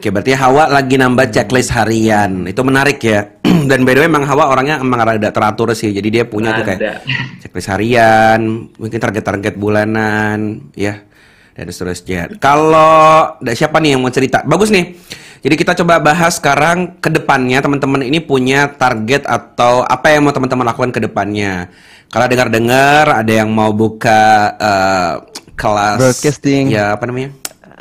Oke, 0.00 0.08
berarti 0.08 0.32
Hawa 0.32 0.64
lagi 0.72 0.96
nambah 0.96 1.28
checklist 1.28 1.76
harian. 1.76 2.48
Itu 2.48 2.64
menarik 2.64 3.04
ya. 3.04 3.36
Dan 3.68 3.84
by 3.84 3.92
the 3.92 4.00
way 4.00 4.08
emang 4.08 4.24
Hawa 4.24 4.48
orangnya 4.48 4.80
emang 4.80 4.96
rada 4.96 5.28
teratur 5.28 5.76
sih. 5.76 5.92
Jadi 5.92 6.08
dia 6.08 6.24
punya 6.24 6.56
tuh 6.56 6.64
kayak 6.64 6.80
Ada. 6.80 6.94
checklist 7.44 7.68
harian, 7.68 8.40
mungkin 8.80 8.96
target-target 8.96 9.60
bulanan, 9.60 10.72
ya. 10.72 11.04
Dan 11.52 11.68
seterusnya. 11.68 12.32
Kalau 12.40 13.36
ada 13.36 13.52
siapa 13.52 13.76
nih 13.76 13.92
yang 13.92 14.00
mau 14.00 14.08
cerita? 14.08 14.40
Bagus 14.40 14.72
nih. 14.72 14.96
Jadi 15.44 15.52
kita 15.60 15.76
coba 15.76 16.00
bahas 16.00 16.40
sekarang 16.40 16.96
ke 16.96 17.12
depannya 17.12 17.60
teman-teman 17.60 18.00
ini 18.00 18.24
punya 18.24 18.72
target 18.72 19.28
atau 19.28 19.84
apa 19.84 20.16
yang 20.16 20.24
mau 20.24 20.32
teman-teman 20.32 20.64
lakukan 20.64 20.96
ke 20.96 21.04
depannya. 21.04 21.68
Kalau 22.08 22.24
dengar-dengar 22.24 23.20
ada 23.20 23.32
yang 23.44 23.52
mau 23.52 23.68
buka 23.76 24.48
eh, 24.56 25.12
kelas 25.60 26.00
Broadcasting. 26.00 26.72
Ya, 26.72 26.96
apa 26.96 27.04
namanya? 27.04 27.36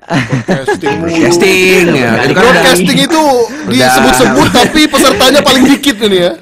Casting 0.10 0.96
mulu. 0.98 1.08
Broadcasting 1.08 1.86
ya. 1.94 2.12
Itu 2.20 2.34
kan 2.34 2.42
udah- 2.42 2.44
Broadcasting 2.52 2.98
itu 3.00 3.24
disebut-sebut 3.70 4.48
tapi 4.52 4.82
pesertanya 4.86 5.42
paling 5.42 5.64
dikit 5.68 5.98
ini 6.02 6.18
ya. 6.20 6.34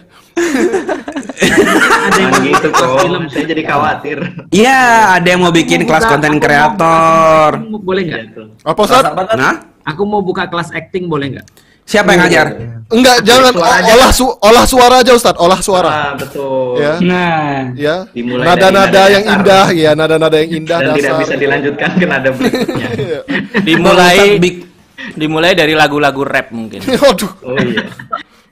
Jangan 2.08 2.42
gitu 2.42 2.68
kok. 2.72 2.98
Saya 3.28 3.46
jadi 3.46 3.64
khawatir. 3.66 4.18
Iya, 4.50 4.82
ada 5.18 5.28
yang 5.28 5.42
mau 5.42 5.52
bikin 5.52 5.84
kelas 5.84 6.06
konten 6.06 6.38
kreator. 6.38 7.52
Boleh 7.62 8.02
nggak? 8.06 8.22
Apa? 8.64 8.84
Nah, 9.36 9.56
Aku 9.88 10.04
mau 10.04 10.20
buka 10.20 10.52
kelas 10.52 10.68
acting 10.70 11.08
boleh 11.08 11.32
nggak? 11.32 11.48
Siapa 11.88 12.12
yang 12.12 12.22
ngajar? 12.28 12.48
Enggak, 12.88 13.20
jangan 13.20 13.52
Suara 13.52 13.84
olah 13.84 14.12
su 14.12 14.26
olah 14.32 14.64
suara 14.64 14.96
aja 15.04 15.12
Ustaz, 15.12 15.36
olah 15.36 15.60
suara. 15.60 15.90
Ah, 15.92 16.14
betul. 16.16 16.80
Ya. 16.80 16.94
Nah, 17.04 17.68
Ya. 17.76 17.96
Dimulai 18.16 18.48
Nada-nada 18.48 18.88
dari 18.88 18.96
nada 18.96 19.04
yang 19.12 19.24
dasar. 19.24 19.36
indah, 19.36 19.66
ya, 19.76 19.92
nada-nada 19.92 20.38
yang 20.40 20.52
indah 20.56 20.80
Dan 20.80 20.94
tidak 20.96 21.12
bisa 21.20 21.36
dilanjutkan 21.36 21.90
ke 22.00 22.06
nada 22.08 22.30
berikutnya. 22.32 22.88
Dimulai 23.68 24.16
Ustadz 24.16 24.40
Big- 24.40 24.64
dimulai 25.16 25.52
dari 25.54 25.76
lagu-lagu 25.76 26.24
rap 26.24 26.48
mungkin. 26.52 26.80
Waduh. 27.04 27.32
Oh 27.44 27.60
iya. 27.60 27.84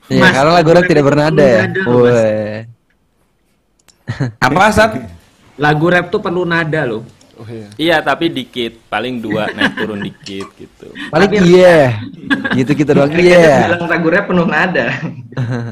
Iya, 0.05 0.21
Mas, 0.21 0.31
karena 0.36 0.51
lagu 0.51 0.69
rap 0.75 0.86
tidak 0.86 1.03
bernada 1.07 1.43
ya. 1.43 1.63
Weh. 1.88 2.59
Apa 4.38 4.69
Sat? 4.69 4.91
Lagu 5.55 5.86
rap 5.88 6.11
tuh 6.11 6.19
perlu 6.19 6.43
nada 6.43 6.83
loh. 6.83 7.07
Oh 7.36 7.47
iya. 7.51 7.67
Iya, 7.75 7.97
tapi 7.99 8.31
dikit, 8.31 8.88
paling 8.88 9.19
dua 9.19 9.51
naik 9.51 9.75
turun 9.75 9.99
dikit 9.99 10.47
gitu. 10.55 10.88
Paling 11.11 11.31
iya. 11.43 11.99
Gitu-gitu 12.55 12.95
doang 12.95 13.11
iya. 13.11 13.75
Bilang 13.75 13.91
lagu 13.91 14.07
rap 14.07 14.25
penuh 14.31 14.47
nada. 14.47 14.88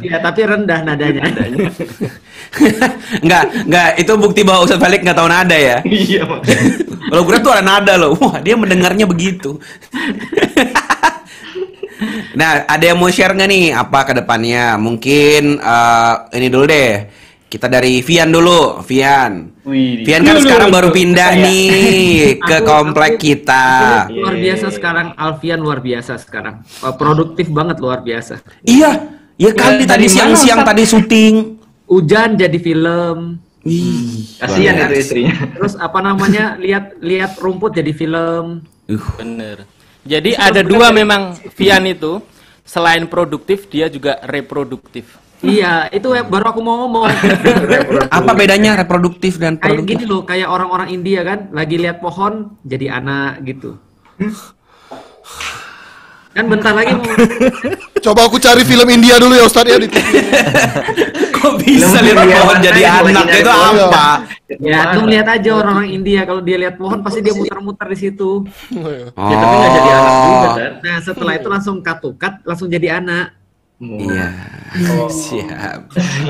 Iya, 0.04 0.20
tapi 0.20 0.44
rendah 0.44 0.84
nadanya. 0.84 1.24
Enggak, 3.24 3.44
enggak, 3.64 3.90
itu 3.96 4.12
bukti 4.20 4.44
bahwa 4.44 4.68
Ustadz 4.68 4.84
Falik 4.84 5.08
nggak 5.08 5.16
tahu 5.16 5.32
nada 5.32 5.56
ya. 5.56 5.80
Iya. 5.88 6.28
Kalau 7.08 7.24
gue 7.24 7.38
tuh 7.40 7.52
ada 7.56 7.64
nada 7.64 7.96
loh. 7.96 8.12
Wah, 8.20 8.44
dia 8.44 8.60
mendengarnya 8.60 9.08
begitu. 9.08 9.56
nah, 12.36 12.68
ada 12.68 12.84
yang 12.84 13.00
mau 13.00 13.08
share 13.08 13.32
nggak 13.32 13.48
nih 13.48 13.72
apa 13.72 14.00
ke 14.04 14.14
depannya? 14.20 14.76
Mungkin 14.76 15.64
eh, 15.64 16.14
ini 16.36 16.48
dulu 16.52 16.68
deh. 16.68 17.23
Kita 17.54 17.70
dari 17.70 18.02
Vian 18.02 18.34
dulu, 18.34 18.82
Vian. 18.82 19.54
Wih. 19.62 20.02
Vian 20.02 20.26
kan 20.26 20.34
Dulu, 20.34 20.42
sekarang 20.42 20.70
dulu. 20.74 20.78
baru 20.82 20.90
pindah 20.90 21.30
Saya. 21.30 21.44
nih 21.46 21.70
ke 22.50 22.58
Aku- 22.58 22.66
komplek 22.66 23.14
aku- 23.14 23.22
kita. 23.22 23.66
Aku 24.10 24.18
luar 24.18 24.36
biasa 24.36 24.66
sekarang, 24.74 25.08
Alfian 25.14 25.60
luar 25.62 25.78
biasa 25.78 26.18
sekarang. 26.18 26.66
Eh, 26.66 26.96
Produktif 26.98 27.54
banget 27.54 27.78
luar 27.78 28.02
biasa. 28.02 28.42
Iya, 28.66 29.06
ya 29.38 29.52
kali 29.54 29.86
Ya, 29.86 29.86
tadi 29.86 29.86
dari 29.86 30.06
mana, 30.10 30.14
siang-siang 30.18 30.66
tadi 30.66 30.82
syuting. 30.84 31.36
Hujan 31.86 32.30
jadi 32.34 32.58
film. 32.58 33.38
Wih, 33.62 34.34
Kasihan 34.42 34.90
itu 34.90 34.96
istrinya. 34.98 35.36
Terus 35.54 35.78
apa 35.78 36.00
namanya? 36.02 36.58
Lihat 36.58 36.98
lihat 37.00 37.38
rumput 37.38 37.78
jadi 37.78 37.94
film. 37.94 38.66
Uh, 38.90 38.98
Bener. 39.16 39.70
Jadi 40.04 40.34
ada 40.34 40.60
dua 40.60 40.90
memang 40.90 41.38
Vian 41.54 41.86
itu 41.86 42.18
selain 42.66 43.06
produktif 43.06 43.70
dia 43.70 43.88
juga 43.88 44.18
reproduktif. 44.26 45.22
Iya, 45.44 45.92
itu 45.92 46.08
baru 46.08 46.56
aku 46.56 46.60
mau 46.64 46.88
ngomong. 46.88 47.04
apa 48.18 48.32
bedanya 48.32 48.80
reproduktif 48.80 49.36
dan 49.36 49.60
kayak 49.60 49.84
produktif? 49.84 50.00
gini 50.00 50.04
loh, 50.08 50.24
kayak 50.24 50.48
orang-orang 50.48 50.96
India 50.96 51.20
kan, 51.28 51.52
lagi 51.52 51.76
lihat 51.76 52.00
pohon 52.00 52.56
jadi 52.64 53.04
anak 53.04 53.44
gitu. 53.44 53.76
Kan 56.34 56.50
bentar 56.50 56.74
lagi 56.74 56.98
mau 56.98 57.06
Coba 58.02 58.26
aku 58.26 58.42
cari 58.42 58.66
film 58.66 58.90
India 58.90 59.22
dulu 59.22 59.38
ya 59.38 59.46
Ustaz 59.46 59.70
ya 59.70 59.78
di 59.78 59.86
TV. 59.86 60.02
Kok 61.38 61.54
bisa 61.62 62.00
lihat 62.02 62.26
pohon 62.26 62.58
jadi 62.64 62.82
anak 63.04 63.26
itu 63.30 63.52
apa? 63.52 64.06
Ya, 64.58 64.96
tuh 64.96 65.06
lihat 65.06 65.28
aja 65.28 65.50
orang-orang 65.54 65.92
India 65.92 66.24
kalau 66.26 66.42
dia 66.42 66.58
lihat 66.58 66.80
pohon 66.80 67.04
pasti 67.06 67.20
dia 67.22 67.36
muter-muter 67.36 67.88
di 67.92 67.98
situ. 68.00 68.48
Ya, 68.74 69.36
tapi 69.38 69.56
nggak 69.60 69.72
jadi 69.76 69.90
anak 69.92 70.14
juga 70.24 70.48
Oh, 70.50 70.54
kan. 70.56 70.72
Nah, 70.84 70.98
setelah 71.04 71.34
itu 71.38 71.48
langsung 71.52 71.76
cut-cut, 71.84 72.34
langsung 72.48 72.68
jadi 72.72 72.98
anak. 72.98 73.43
Iya. 74.00 74.28
Siap. 75.06 75.80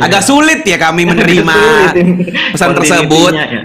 Agak 0.03 0.19
sulit 0.19 0.67
ya 0.67 0.75
kami 0.75 1.07
menerima 1.07 1.57
pesan 2.53 2.75
tersebut. 2.75 3.31
Ya. 3.31 3.63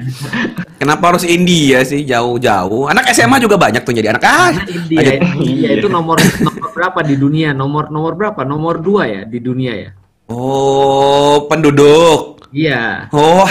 Kenapa 0.78 1.10
harus 1.10 1.26
India 1.26 1.82
sih 1.82 2.06
jauh-jauh? 2.06 2.86
Anak 2.86 3.10
SMA 3.10 3.42
juga 3.42 3.58
banyak 3.58 3.82
tuh 3.82 3.90
jadi 3.90 4.14
anak 4.14 4.22
ah. 4.22 4.54
Nah, 4.54 4.64
India, 4.70 4.98
lanjut. 5.02 5.42
India 5.42 5.70
itu 5.74 5.86
nomor 5.90 6.16
nomor 6.22 6.66
berapa 6.70 7.00
di 7.02 7.14
dunia? 7.18 7.50
Nomor 7.50 7.90
nomor 7.90 8.14
berapa? 8.14 8.46
Nomor 8.46 8.78
dua 8.78 9.10
ya 9.10 9.22
di 9.26 9.42
dunia 9.42 9.74
ya. 9.74 9.90
Oh, 10.30 11.50
penduduk. 11.50 12.46
Iya. 12.54 13.10
Oh, 13.12 13.44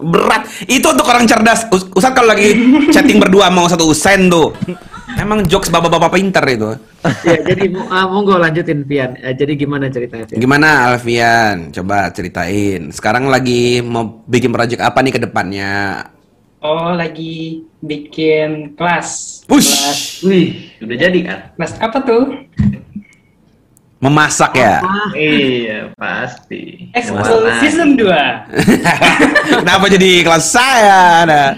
berat. 0.00 0.48
Itu 0.64 0.90
untuk 0.90 1.06
orang 1.06 1.28
cerdas. 1.28 1.68
Us 1.70 1.86
Ustaz 1.92 2.16
kalau 2.16 2.32
lagi 2.32 2.56
chatting 2.88 3.20
berdua 3.20 3.52
mau 3.52 3.68
satu 3.68 3.84
Usain 3.92 4.32
tuh. 4.32 4.56
Emang 5.24 5.40
jokes 5.48 5.72
bapak-bapak 5.72 6.20
pinter 6.20 6.44
itu. 6.52 6.70
Ya, 7.24 7.36
jadi 7.40 7.72
ah, 7.88 8.08
monggo 8.08 8.36
lanjutin 8.36 8.84
Pian. 8.84 9.16
Eh, 9.20 9.32
jadi 9.32 9.56
gimana 9.56 9.88
ceritanya? 9.88 10.28
Pian? 10.28 10.40
Gimana 10.40 10.92
Alfian? 10.92 11.72
Coba 11.72 12.12
ceritain. 12.12 12.92
Sekarang 12.92 13.32
lagi 13.32 13.80
mau 13.80 14.24
bikin 14.28 14.52
project 14.52 14.84
apa 14.84 15.00
nih 15.00 15.12
ke 15.16 15.20
depannya? 15.24 16.04
oh 16.64 16.96
lagi 16.96 17.60
bikin 17.84 18.72
kelas. 18.72 19.44
Push. 19.44 19.68
Kelas, 19.68 20.00
Wih, 20.24 20.48
udah 20.80 20.96
jadi 20.96 21.18
kan? 21.20 21.38
kelas 21.60 21.72
apa 21.76 21.98
tuh? 22.00 22.24
Memasak 24.00 24.56
ya? 24.56 24.80
Ah, 24.80 25.08
Iya, 25.12 25.92
pasti. 25.96 26.88
Ekskul 26.92 27.48
season 27.60 27.96
2. 28.00 28.08
Kenapa 29.64 29.84
jadi 29.92 30.24
kelas 30.24 30.44
saya? 30.44 31.24
Nah. 31.28 31.52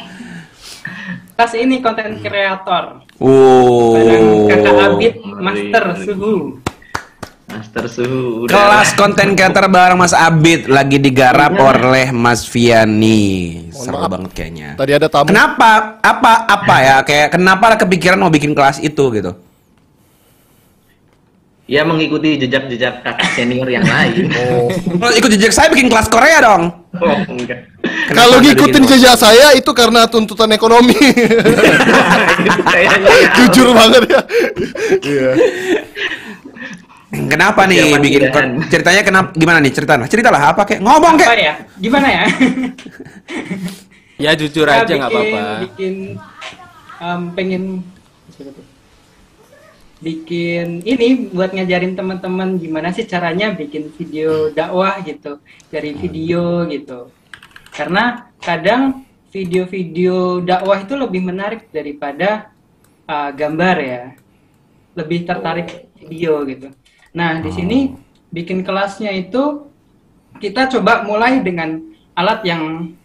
kelas 1.38 1.54
ini 1.54 1.78
konten 1.78 2.18
kreator. 2.22 3.05
Oh. 3.16 4.44
Kakak 4.48 4.76
Abid 4.92 5.14
Master 5.24 5.84
Suhu. 6.04 6.34
Master 7.46 7.84
Suhu. 7.88 8.44
udah. 8.44 8.52
Kelas 8.52 8.90
konten 8.92 9.32
creator 9.32 9.64
bareng 9.72 9.96
Mas 9.96 10.12
Abid 10.12 10.68
lagi 10.68 11.00
digarap 11.00 11.56
oleh 11.56 12.12
Mas 12.12 12.44
Viani. 12.44 13.64
Seru 13.72 13.96
banget 14.04 14.30
kayaknya. 14.36 14.76
Tadi 14.76 14.92
ada 14.92 15.08
tamu. 15.08 15.32
Kenapa? 15.32 15.96
Apa 16.04 16.44
apa 16.44 16.76
ya? 16.84 16.96
Kayak 17.06 17.28
kenapa 17.32 17.80
kepikiran 17.80 18.20
mau 18.20 18.28
bikin 18.28 18.52
kelas 18.52 18.84
itu 18.84 19.04
gitu? 19.14 19.32
Ya 21.66 21.82
mengikuti 21.82 22.38
jejak-jejak 22.38 23.02
kakak 23.02 23.26
senior 23.34 23.66
yang 23.66 23.82
lain. 23.82 24.30
Oh. 24.46 24.70
Kalau 24.70 25.12
ikut 25.18 25.30
jejak 25.34 25.50
saya 25.50 25.66
bikin 25.72 25.90
kelas 25.90 26.06
Korea 26.06 26.38
dong. 26.38 26.62
Oh, 27.00 27.18
enggak. 27.26 27.66
Kalau 28.06 28.38
ngikutin 28.38 28.82
jejak 28.86 29.14
saya 29.14 29.52
itu 29.52 29.70
karena 29.70 30.06
tuntutan 30.06 30.50
ekonomi. 30.50 30.94
Jujur 33.36 33.72
banget 33.72 34.02
ya. 34.06 34.20
Iya. 35.00 35.30
Kenapa 37.26 37.64
nih 37.64 37.80
Persiapan 37.80 38.02
bikin 38.02 38.22
kon- 38.28 38.54
ceritanya 38.68 39.00
kenapa 39.00 39.28
gimana 39.32 39.58
nih 39.62 39.72
ceritalah 39.72 40.04
ceritalah 40.04 40.42
apa 40.52 40.62
kayak 40.68 40.84
ngomong 40.84 41.16
Apa 41.16 41.22
kayak 41.24 41.38
ya? 41.40 41.54
Gimana 41.78 42.08
ya? 42.10 42.24
Ya 44.16 44.32
jujur 44.32 44.64
aja 44.64 44.88
nggak 44.88 45.12
bikin- 45.12 45.12
apa-apa. 45.12 45.60
Bikin 45.68 45.94
em, 46.98 47.20
pengen 47.36 47.62
bikin 49.96 50.84
ini 50.84 51.28
buat 51.32 51.52
ngajarin 51.52 51.92
teman-teman 51.92 52.56
gimana 52.56 52.92
sih 52.92 53.04
caranya 53.04 53.52
bikin 53.52 53.92
video 53.92 54.52
dakwah 54.52 55.00
gitu 55.00 55.40
dari 55.68 55.92
video 55.92 56.64
gitu 56.68 57.12
karena 57.76 58.32
kadang 58.40 59.04
video-video 59.28 60.40
dakwah 60.40 60.80
itu 60.80 60.96
lebih 60.96 61.20
menarik 61.28 61.68
daripada 61.68 62.48
uh, 63.04 63.28
gambar 63.36 63.76
ya. 63.84 64.02
Lebih 64.96 65.28
tertarik 65.28 65.92
video 66.00 66.40
gitu. 66.48 66.72
Nah 67.12 67.44
di 67.44 67.52
sini 67.52 67.78
bikin 68.32 68.64
kelasnya 68.64 69.12
itu 69.12 69.68
kita 70.40 70.72
coba 70.72 71.04
mulai 71.04 71.44
dengan 71.44 71.84
alat 72.16 72.40
yang 72.48 72.96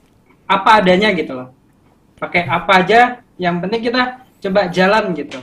apa 0.47 0.79
adanya 0.79 1.11
gitu 1.11 1.35
loh. 1.35 1.51
Pakai 2.15 2.47
apa 2.47 2.79
aja 2.79 3.19
yang 3.35 3.59
penting 3.59 3.91
kita 3.91 4.23
coba 4.39 4.71
jalan 4.71 5.11
gitu. 5.11 5.39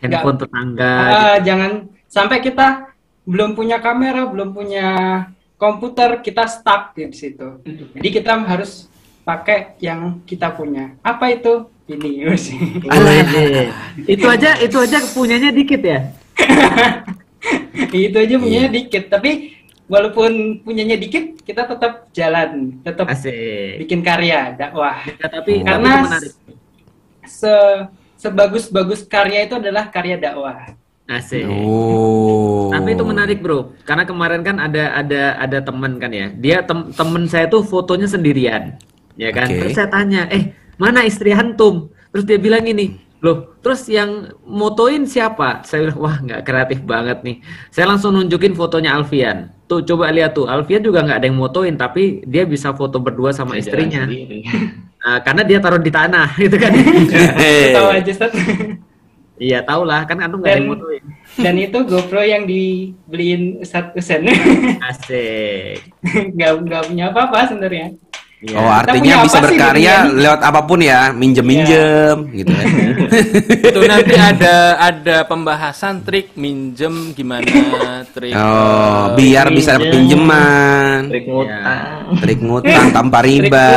Handphone 0.00 0.40
tetangga. 0.40 0.92
Ah, 0.96 1.36
jangan 1.44 1.84
sampai 2.08 2.40
kita 2.40 2.96
belum 3.28 3.52
punya 3.52 3.76
kamera, 3.84 4.24
belum 4.24 4.56
punya 4.56 4.88
komputer, 5.60 6.24
kita 6.24 6.48
stuck 6.48 6.96
di 6.96 7.12
situ. 7.12 7.60
Jadi 7.92 8.08
kita 8.08 8.32
harus 8.40 8.88
pakai 9.20 9.76
yang 9.84 10.24
kita 10.24 10.56
punya. 10.56 10.96
Apa 11.04 11.36
itu? 11.36 11.68
Ini. 11.90 12.22
itu 14.06 14.26
aja 14.30 14.56
itu 14.62 14.78
aja 14.78 14.98
punyanya 15.12 15.50
dikit 15.50 15.82
ya. 15.82 16.00
itu 17.90 18.16
aja 18.16 18.34
punyanya 18.38 18.70
Iya. 18.70 18.76
dikit, 18.78 19.04
tapi 19.10 19.58
walaupun 19.90 20.62
punyanya 20.62 20.94
dikit, 20.94 21.42
kita 21.42 21.66
tetap 21.66 22.06
jalan, 22.14 22.78
tetap 22.86 23.10
Asik. 23.10 23.82
bikin 23.84 24.00
karya 24.06 24.54
dakwah. 24.54 25.02
Ya, 25.02 25.26
tapi 25.26 25.66
Karena 25.66 26.06
tapi 26.06 26.30
se 27.26 27.54
sebagus-bagus 28.20 29.02
karya 29.08 29.48
itu 29.50 29.58
adalah 29.58 29.90
karya 29.90 30.14
dakwah. 30.14 30.78
Asik. 31.10 31.42
Oh. 31.42 32.70
Tapi 32.70 32.94
itu 32.94 33.02
menarik 33.02 33.42
bro, 33.42 33.74
karena 33.82 34.06
kemarin 34.06 34.46
kan 34.46 34.62
ada 34.62 34.94
ada 34.94 35.34
ada 35.42 35.58
teman 35.58 35.98
kan 35.98 36.14
ya, 36.14 36.30
dia 36.30 36.62
tem 36.62 36.94
temen 36.94 37.26
saya 37.26 37.50
tuh 37.50 37.66
fotonya 37.66 38.06
sendirian, 38.06 38.78
ya 39.18 39.34
kan. 39.34 39.50
Oke. 39.50 39.58
Terus 39.58 39.74
saya 39.74 39.90
tanya, 39.90 40.30
eh 40.30 40.54
mana 40.78 41.02
istri 41.02 41.34
antum? 41.34 41.90
Terus 42.14 42.22
dia 42.30 42.38
bilang 42.38 42.62
gini, 42.62 42.94
loh, 43.26 43.58
terus 43.58 43.90
yang 43.90 44.30
motoin 44.46 45.02
siapa? 45.02 45.66
Saya 45.66 45.90
bilang 45.90 45.98
wah 45.98 46.16
nggak 46.22 46.46
kreatif 46.46 46.78
banget 46.86 47.26
nih. 47.26 47.42
Saya 47.74 47.90
langsung 47.90 48.14
nunjukin 48.14 48.54
fotonya 48.54 48.94
Alfian. 48.94 49.50
Tuh 49.66 49.82
coba 49.82 50.14
lihat 50.14 50.38
tuh, 50.38 50.46
Alfian 50.46 50.78
juga 50.78 51.02
nggak 51.02 51.18
ada 51.20 51.26
yang 51.26 51.38
motoin, 51.42 51.74
tapi 51.74 52.22
dia 52.22 52.46
bisa 52.46 52.70
foto 52.70 53.02
berdua 53.02 53.34
sama 53.34 53.58
istrinya. 53.58 54.06
Nah, 55.00 55.18
karena 55.26 55.42
dia 55.42 55.58
taruh 55.58 55.82
di 55.82 55.90
tanah, 55.90 56.34
gitu 56.42 56.54
kan. 56.54 56.70
Tahu 57.74 57.88
aja. 57.98 58.12
Iya, 59.40 59.64
tau 59.64 59.88
lah, 59.88 60.04
kan 60.04 60.20
antum 60.20 60.44
nggak 60.44 60.52
ada 60.52 60.60
Dan, 60.60 60.68
yang 60.68 60.72
motoin. 60.76 61.02
dan 61.40 61.54
itu 61.56 61.78
GoPro 61.88 62.20
yang 62.20 62.44
dibeliin 62.44 63.64
Ustadz 63.64 63.96
Usen. 63.96 64.28
Asik. 64.84 65.80
nggak 66.36 66.50
nggak 66.68 66.82
punya 66.92 67.04
apa-apa 67.08 67.48
sebenarnya. 67.48 67.96
Iya. 68.40 68.56
Oh 68.56 68.72
artinya 68.72 69.20
bisa 69.20 69.36
sih, 69.36 69.44
berkarya 69.44 70.08
lewat 70.08 70.40
apa 70.40 70.64
pun 70.64 70.80
ya, 70.80 71.12
minjem-minjem 71.12 72.24
gitu 72.32 72.48
kan. 72.48 72.66
itu 73.68 73.80
nanti 73.84 74.14
ada 74.16 74.54
ada 74.80 75.16
pembahasan 75.28 76.00
trik 76.00 76.32
minjem 76.34 77.12
gimana 77.12 78.00
trik 78.08 78.32
Oh, 78.32 78.40
eh, 78.40 79.04
biar 79.12 79.52
bisa 79.52 79.76
dapat 79.76 79.92
pinjaman. 79.92 81.12
Trik 81.12 81.28
ngutang. 81.28 82.16
Trik 82.16 82.40
ngutang 82.40 82.86
tanpa 82.90 83.18
riba. 83.20 83.68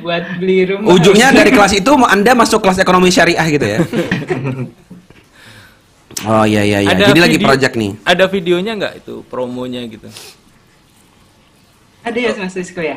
Buat 0.00 0.24
beli 0.38 0.70
rumah. 0.70 0.94
Ujungnya 0.94 1.34
dari 1.42 1.50
kelas 1.50 1.74
itu 1.74 1.90
Anda 1.90 2.30
masuk 2.32 2.62
kelas 2.62 2.78
ekonomi 2.78 3.10
syariah 3.10 3.46
gitu 3.50 3.66
ya. 3.66 3.78
Oh 6.20 6.44
iya 6.44 6.60
iya 6.60 6.84
iya. 6.84 6.92
Ada 6.92 7.10
Jadi 7.10 7.20
lagi 7.22 7.36
video- 7.38 7.48
project 7.48 7.74
nih. 7.74 7.90
ada 8.04 8.24
videonya 8.28 8.72
nggak 8.76 8.94
itu 9.00 9.24
promonya 9.24 9.80
gitu 9.88 10.04
ada 12.00 12.18
ya 12.18 12.30
Mas 12.36 12.54
Rizko 12.56 12.80
ya? 12.80 12.96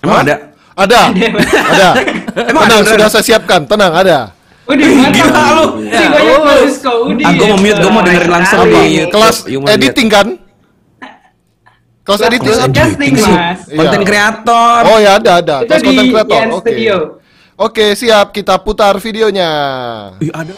Emang 0.00 0.24
ada? 0.24 0.34
Ada. 0.78 1.00
Ada. 1.74 1.88
Emang 2.50 2.62
ada 2.62 2.70
Tenang, 2.70 2.82
beneran? 2.86 2.92
sudah 2.94 3.08
saya 3.10 3.24
siapkan. 3.26 3.60
Tenang, 3.66 3.90
ada. 3.90 4.18
Udah 4.68 4.86
mantap. 4.94 5.10
Gila 5.16 5.44
lu. 5.58 5.64
Si 5.90 6.04
banyak 6.06 6.38
Mas 6.46 6.58
Rizko. 6.62 6.92
Udah. 7.10 7.26
Ah, 7.26 7.32
gua 7.34 7.46
mau 7.50 7.58
mute, 7.58 7.78
gua 7.82 7.90
mau 7.90 8.02
dengerin 8.06 8.30
langsung 8.30 8.58
Apa? 8.62 8.80
Kelas 9.10 9.36
editing 9.48 10.08
kan? 10.08 10.26
Kelas 12.06 12.20
editing. 12.24 12.54
Kelas 12.54 12.62
editing, 12.70 13.12
Mas. 13.18 13.60
Iya. 13.66 13.76
Konten 13.76 14.02
kreator. 14.06 14.80
Oh 14.86 14.98
ya 15.02 15.10
ada 15.18 15.32
ada. 15.42 15.56
Kelas 15.66 15.82
konten 15.82 16.04
kreator. 16.14 16.40
Oke. 16.46 16.60
Studio. 16.62 16.96
Oke, 17.58 17.86
siap. 17.98 18.26
Kita 18.30 18.54
putar 18.62 18.94
videonya. 19.02 19.50
Ih, 20.22 20.30
ada. 20.30 20.54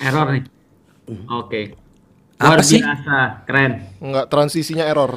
Error 0.00 0.26
nih. 0.32 0.44
Oke. 1.30 1.60
Apa 2.36 2.60
Luar 2.60 2.60
sih? 2.66 2.80
biasa, 2.84 3.18
keren. 3.48 3.72
Enggak, 4.00 4.26
transisinya 4.28 4.84
error. 4.84 5.16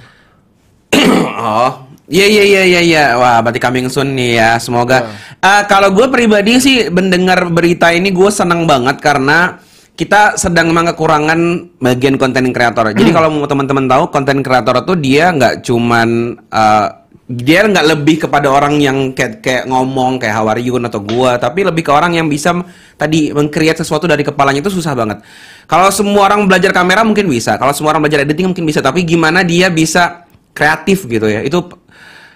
Oh, 1.40 1.88
iya 2.12 2.28
iya 2.28 2.44
iya 2.44 2.64
iya 2.68 2.82
iya. 2.84 3.06
Wah, 3.16 3.40
berarti 3.40 3.60
coming 3.64 3.88
soon 3.88 4.12
nih 4.12 4.36
ya. 4.36 4.50
Semoga. 4.60 5.08
Eh, 5.40 5.64
kalau 5.72 5.96
gue 5.96 6.12
pribadi 6.12 6.60
sih 6.60 6.92
mendengar 6.92 7.48
berita 7.48 7.96
ini 7.96 8.12
gue 8.12 8.28
senang 8.28 8.68
banget 8.68 9.00
karena 9.00 9.56
kita 9.96 10.36
sedang 10.36 10.72
memang 10.72 10.92
kekurangan 10.92 11.40
bagian 11.80 12.20
konten 12.20 12.52
kreator. 12.52 12.92
Jadi 12.92 13.12
kalau 13.16 13.32
mau 13.32 13.48
teman-teman 13.48 13.88
tahu 13.88 14.12
konten 14.12 14.44
kreator 14.44 14.84
tuh 14.84 15.00
dia 15.00 15.32
nggak 15.32 15.64
cuman 15.64 16.10
eh, 16.52 16.88
dia 17.30 17.62
nggak 17.62 17.86
lebih 17.94 18.26
kepada 18.26 18.50
orang 18.50 18.82
yang 18.82 19.14
kayak 19.14 19.46
kayak 19.46 19.64
ngomong 19.70 20.18
kayak 20.18 20.34
how 20.34 20.50
are 20.50 20.58
atau 20.58 20.98
gua, 21.06 21.38
tapi 21.38 21.62
lebih 21.62 21.86
ke 21.86 21.92
orang 21.94 22.18
yang 22.18 22.26
bisa 22.26 22.58
tadi 22.98 23.30
mengcreate 23.30 23.86
sesuatu 23.86 24.10
dari 24.10 24.26
kepalanya 24.26 24.66
itu 24.66 24.74
susah 24.74 24.98
banget. 24.98 25.22
Kalau 25.70 25.94
semua 25.94 26.26
orang 26.26 26.50
belajar 26.50 26.74
kamera 26.74 27.06
mungkin 27.06 27.30
bisa, 27.30 27.54
kalau 27.62 27.70
semua 27.70 27.94
orang 27.94 28.10
belajar 28.10 28.26
editing 28.26 28.50
mungkin 28.50 28.66
bisa, 28.66 28.82
tapi 28.82 29.06
gimana 29.06 29.46
dia 29.46 29.70
bisa 29.70 30.26
kreatif 30.58 31.06
gitu 31.06 31.30
ya. 31.30 31.46
Itu 31.46 31.70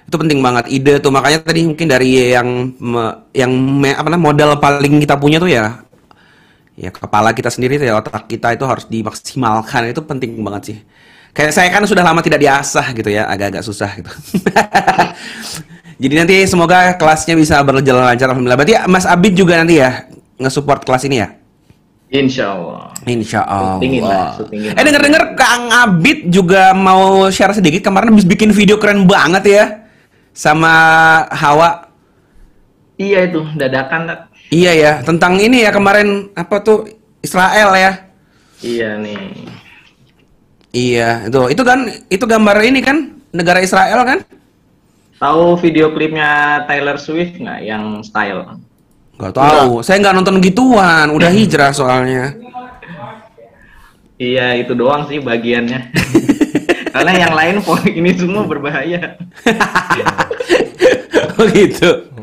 itu 0.04 0.16
penting 0.20 0.46
banget 0.46 0.70
ide 0.70 1.02
tuh 1.02 1.10
makanya 1.10 1.42
tadi 1.42 1.66
mungkin 1.66 1.88
dari 1.90 2.30
yang 2.36 2.76
yang 3.34 3.52
apa 3.98 4.08
namanya 4.14 4.22
modal 4.22 4.52
paling 4.62 5.02
kita 5.02 5.16
punya 5.18 5.40
tuh 5.40 5.50
ya 5.50 5.80
ya 6.76 6.90
kepala 6.92 7.32
kita 7.32 7.48
sendiri 7.48 7.80
ya 7.80 7.98
otak 7.98 8.28
kita 8.28 8.54
itu 8.54 8.66
harus 8.68 8.86
dimaksimalkan 8.90 9.90
itu 9.90 10.02
penting 10.04 10.38
banget 10.44 10.62
sih 10.70 10.78
Kayak 11.34 11.54
saya 11.58 11.70
kan 11.74 11.82
sudah 11.90 12.06
lama 12.06 12.22
tidak 12.22 12.46
diasah 12.46 12.94
gitu 12.94 13.10
ya, 13.10 13.26
agak-agak 13.26 13.66
susah 13.66 13.90
gitu. 13.98 14.10
Jadi 16.04 16.14
nanti 16.14 16.36
semoga 16.46 16.94
kelasnya 16.94 17.34
bisa 17.34 17.58
berjalan 17.66 18.06
lancar 18.06 18.30
alhamdulillah. 18.30 18.60
Berarti 18.62 18.76
Mas 18.86 19.10
Abid 19.10 19.34
juga 19.34 19.58
nanti 19.58 19.82
ya 19.82 20.06
nge-support 20.38 20.86
kelas 20.86 21.10
ini 21.10 21.26
ya? 21.26 21.34
Insya 22.14 22.54
Allah. 22.54 22.94
Insya 23.10 23.42
Allah. 23.42 23.82
Syutingin 23.82 24.04
lah, 24.06 24.28
syutingin. 24.38 24.72
Eh 24.78 24.84
denger-denger 24.86 25.24
Kang 25.34 25.74
Abid 25.74 26.30
juga 26.30 26.70
mau 26.78 27.26
share 27.34 27.58
sedikit 27.58 27.82
kemarin 27.82 28.14
habis 28.14 28.30
bikin 28.30 28.54
video 28.54 28.78
keren 28.78 29.10
banget 29.10 29.44
ya 29.50 29.66
sama 30.38 30.70
Hawa. 31.34 31.90
Iya 33.02 33.26
itu 33.26 33.42
dadakan. 33.58 34.30
Iya 34.54 34.72
ya, 34.78 34.92
tentang 35.02 35.42
ini 35.42 35.66
ya 35.66 35.74
kemarin 35.74 36.30
apa 36.38 36.62
tuh 36.62 36.86
Israel 37.26 37.74
ya? 37.74 38.06
Iya 38.62 39.02
nih. 39.02 39.50
Iya, 40.74 41.30
itu 41.30 41.40
itu 41.54 41.62
kan 41.62 41.86
itu 42.10 42.26
gambar 42.26 42.58
ini 42.66 42.82
kan 42.82 43.14
negara 43.30 43.62
Israel 43.62 44.02
kan? 44.02 44.26
Tahu 45.22 45.62
video 45.62 45.94
klipnya 45.94 46.66
Taylor 46.66 46.98
Swift 46.98 47.38
nggak 47.38 47.62
yang 47.62 48.02
style? 48.02 48.58
Gak 49.22 49.38
tahu, 49.38 49.86
saya 49.86 50.02
nggak 50.02 50.16
nonton 50.18 50.42
gituan, 50.42 51.14
udah 51.14 51.30
hijrah 51.30 51.70
soalnya. 51.70 52.34
Iya 54.18 54.66
itu 54.66 54.74
doang 54.74 55.06
sih 55.06 55.22
bagiannya. 55.22 55.94
Karena 56.94 57.12
yang 57.22 57.34
lain 57.38 57.56
ini 57.94 58.12
semua 58.18 58.44
berbahaya. 58.44 59.00
Oh 61.34 61.50
gitu. 61.50 62.14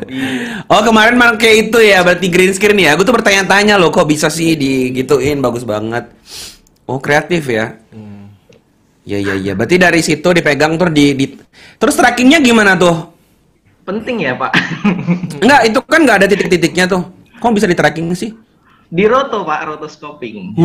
Oh 0.71 0.83
kemarin 0.87 1.19
pakai 1.19 1.67
itu 1.67 1.79
ya, 1.83 2.07
berarti 2.07 2.31
green 2.31 2.55
screen 2.55 2.79
ya. 2.79 2.95
Gue 2.95 3.03
tuh 3.03 3.11
bertanya-tanya 3.11 3.75
loh, 3.75 3.91
kok 3.91 4.07
bisa 4.07 4.31
sih 4.31 4.55
digituin, 4.55 5.43
bagus 5.43 5.67
banget. 5.67 6.07
Oh 6.87 7.03
kreatif 7.03 7.51
ya. 7.51 7.75
Ya 9.09 9.19
ya 9.19 9.35
ya. 9.37 9.53
Berarti 9.57 9.77
dari 9.81 10.01
situ 10.05 10.29
dipegang 10.31 10.77
terus 10.77 10.93
di, 10.93 11.07
di... 11.17 11.27
terus 11.81 11.97
trackingnya 11.97 12.39
gimana 12.45 12.77
tuh? 12.77 13.11
Penting 13.85 14.23
ya 14.23 14.37
Pak. 14.37 14.53
Enggak, 15.43 15.61
itu 15.67 15.79
kan 15.89 16.01
nggak 16.05 16.19
ada 16.21 16.27
titik-titiknya 16.29 16.85
tuh. 16.87 17.03
Kok 17.41 17.53
bisa 17.57 17.65
di 17.65 17.75
tracking 17.75 18.13
sih? 18.13 18.31
Di 18.91 19.07
roto 19.07 19.47
Pak, 19.47 19.61
rotoscoping. 19.71 20.59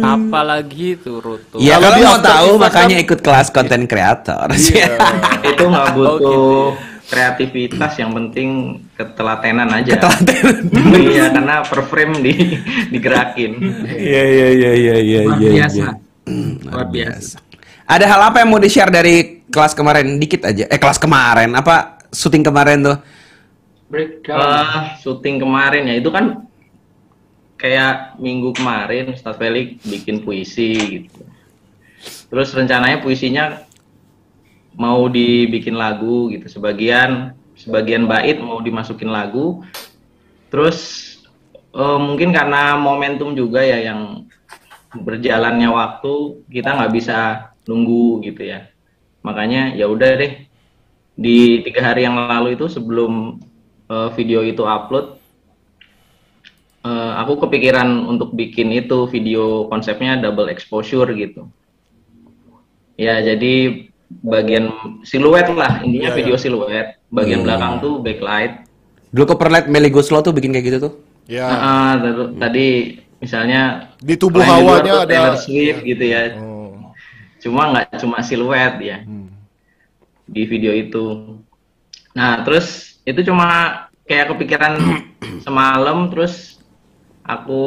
Apalagi 0.00 0.96
itu 0.96 1.20
Ruto. 1.20 1.60
Ya 1.60 1.76
Kalau 1.76 2.00
mau 2.00 2.16
tahu 2.18 2.50
makanya 2.56 2.96
kan- 2.96 3.04
ikut 3.04 3.18
kelas 3.20 3.48
content 3.52 3.84
creator. 3.84 4.48
itu 5.52 5.62
nggak 5.68 5.86
Oh, 5.92 5.94
butuh 5.94 6.16
gitu 6.18 6.40
kreativitas, 7.10 7.92
yang 7.98 8.14
penting 8.14 8.78
ketelatenan 8.94 9.66
aja. 9.68 9.98
Ketelatenan. 9.98 10.70
iya, 10.94 11.26
karena 11.34 11.56
per 11.66 11.82
frame 11.90 12.14
di 12.22 12.32
digerakin. 12.88 13.52
Iya 13.98 14.22
iya 14.24 14.48
iya 14.54 14.72
iya 14.72 14.96
iya 15.02 15.20
Luar 15.26 15.38
iya. 15.42 15.50
biasa. 15.58 16.09
Luar 16.66 16.88
biasa. 16.88 17.38
Ada 17.90 18.06
hal 18.06 18.20
apa 18.30 18.36
yang 18.42 18.54
mau 18.54 18.62
di-share 18.62 18.92
dari 18.92 19.42
kelas 19.50 19.74
kemarin? 19.74 20.18
Dikit 20.22 20.46
aja. 20.46 20.64
Eh 20.70 20.78
kelas 20.78 20.98
kemarin 21.02 21.50
apa 21.58 21.98
syuting 22.14 22.46
kemarin 22.46 22.86
tuh? 22.86 22.96
Eh, 23.90 24.82
syuting 25.02 25.42
kemarin 25.42 25.90
ya 25.90 25.98
itu 25.98 26.10
kan 26.14 26.46
kayak 27.58 28.16
minggu 28.22 28.54
kemarin 28.54 29.10
Ustadz 29.10 29.42
Felix 29.42 29.82
bikin 29.82 30.22
puisi 30.22 31.02
gitu. 31.02 31.26
Terus 32.30 32.54
rencananya 32.54 33.02
puisinya 33.02 33.66
mau 34.78 35.10
dibikin 35.10 35.74
lagu 35.74 36.30
gitu. 36.30 36.46
Sebagian 36.46 37.34
sebagian 37.58 38.06
bait 38.06 38.38
mau 38.38 38.62
dimasukin 38.62 39.10
lagu. 39.10 39.66
Terus 40.54 40.78
eh, 41.74 41.98
mungkin 41.98 42.30
karena 42.30 42.78
momentum 42.78 43.34
juga 43.34 43.66
ya 43.66 43.82
yang 43.82 44.29
berjalannya 44.92 45.70
waktu 45.70 46.14
kita 46.50 46.74
nggak 46.74 46.92
bisa 46.92 47.18
nunggu 47.64 48.24
gitu 48.26 48.42
ya. 48.42 48.66
Makanya 49.22 49.76
ya 49.76 49.86
udah 49.86 50.10
deh 50.16 50.32
di 51.14 51.60
tiga 51.62 51.92
hari 51.92 52.08
yang 52.08 52.16
lalu 52.16 52.56
itu 52.56 52.66
sebelum 52.66 53.38
eh, 53.86 54.08
video 54.16 54.40
itu 54.40 54.64
upload 54.64 55.20
eh, 56.82 57.12
aku 57.20 57.44
kepikiran 57.44 58.08
untuk 58.08 58.32
bikin 58.32 58.72
itu 58.72 59.04
video 59.06 59.68
konsepnya 59.68 60.16
double 60.16 60.48
exposure 60.48 61.12
gitu 61.12 61.44
ya 62.96 63.20
jadi 63.20 63.84
bagian 64.24 64.72
siluet 65.04 65.48
lah 65.52 65.84
intinya 65.84 66.08
Iya, 66.12 66.16
video 66.16 66.34
iya. 66.36 66.42
siluet 66.42 66.86
bagian 67.12 67.44
Hmm. 67.44 67.46
belakang 67.46 67.72
tuh 67.84 68.00
backlight 68.00 68.64
Dulu 69.10 69.24
ke 69.26 69.36
Perlet 69.36 69.66
Meli 69.66 69.90
Guslo 69.90 70.22
tuh 70.22 70.30
bikin 70.30 70.54
kayak 70.54 70.66
gitu 70.70 70.78
tuh. 70.86 70.92
Ya. 71.26 71.50
Nah, 71.50 71.98
lalu 71.98 72.24
tadi 72.38 72.66
misalnya 73.20 73.92
Di 74.00 74.16
tubuh 74.16 74.40
hawanya 74.40 75.04
ada- 75.04 75.08
Taylor 75.08 75.36
Swift 75.36 75.84
gitu 75.84 76.04
ya. 76.04 76.34
Oh. 76.36 76.58
cuma 77.40 77.72
nggak 77.72 77.96
cuma 77.96 78.20
siluet 78.20 78.76
ya 78.80 79.00
di 80.26 80.42
video 80.44 80.72
itu. 80.72 81.36
Nah 82.12 82.44
terus 82.44 83.00
itu 83.02 83.24
cuma 83.24 83.48
kayak 84.04 84.34
kepikiran 84.34 84.76
semalam 85.46 86.12
terus 86.12 86.60
aku 87.22 87.62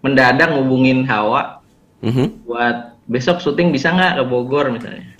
mendadak 0.00 0.52
ngubungin 0.52 1.02
Hawa 1.02 1.64
Mhm. 1.98 2.44
buat 2.44 2.94
besok 3.08 3.40
syuting 3.40 3.72
bisa 3.72 3.90
nggak 3.90 4.20
ke 4.20 4.24
Bogor 4.24 4.68
misalnya. 4.70 5.16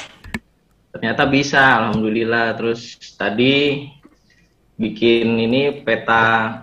Ternyata 0.92 1.26
bisa 1.26 1.58
alhamdulillah. 1.80 2.54
Terus 2.54 2.94
tadi 3.16 3.88
bikin 4.76 5.26
ini 5.40 5.82
peta 5.82 6.60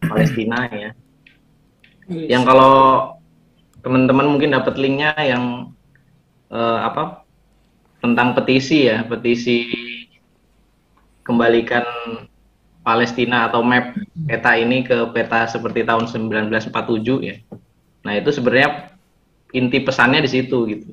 Palestina 0.00 0.68
ya 0.70 0.90
yang 2.10 2.42
kalau 2.42 3.14
teman-teman 3.80 4.26
mungkin 4.26 4.50
dapat 4.52 4.74
linknya 4.76 5.14
yang 5.22 5.70
eh, 6.50 6.78
apa 6.82 7.22
tentang 8.02 8.34
petisi 8.34 8.90
ya 8.90 9.06
petisi 9.06 9.70
kembalikan 11.22 11.84
Palestina 12.80 13.46
atau 13.46 13.60
map 13.62 13.94
peta 14.26 14.56
ini 14.56 14.82
ke 14.82 15.12
peta 15.14 15.46
seperti 15.46 15.84
tahun 15.86 16.08
1947 16.08 17.28
ya. 17.28 17.36
Nah 18.02 18.12
itu 18.16 18.32
sebenarnya 18.32 18.96
inti 19.52 19.78
pesannya 19.84 20.24
di 20.24 20.30
situ 20.32 20.58
gitu. 20.66 20.90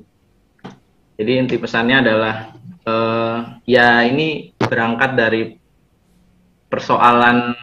Jadi 1.18 1.32
inti 1.34 1.56
pesannya 1.58 1.96
adalah 2.04 2.54
eh, 2.86 3.38
ya 3.66 4.04
ini 4.06 4.54
berangkat 4.60 5.10
dari 5.16 5.42
persoalan 6.68 7.56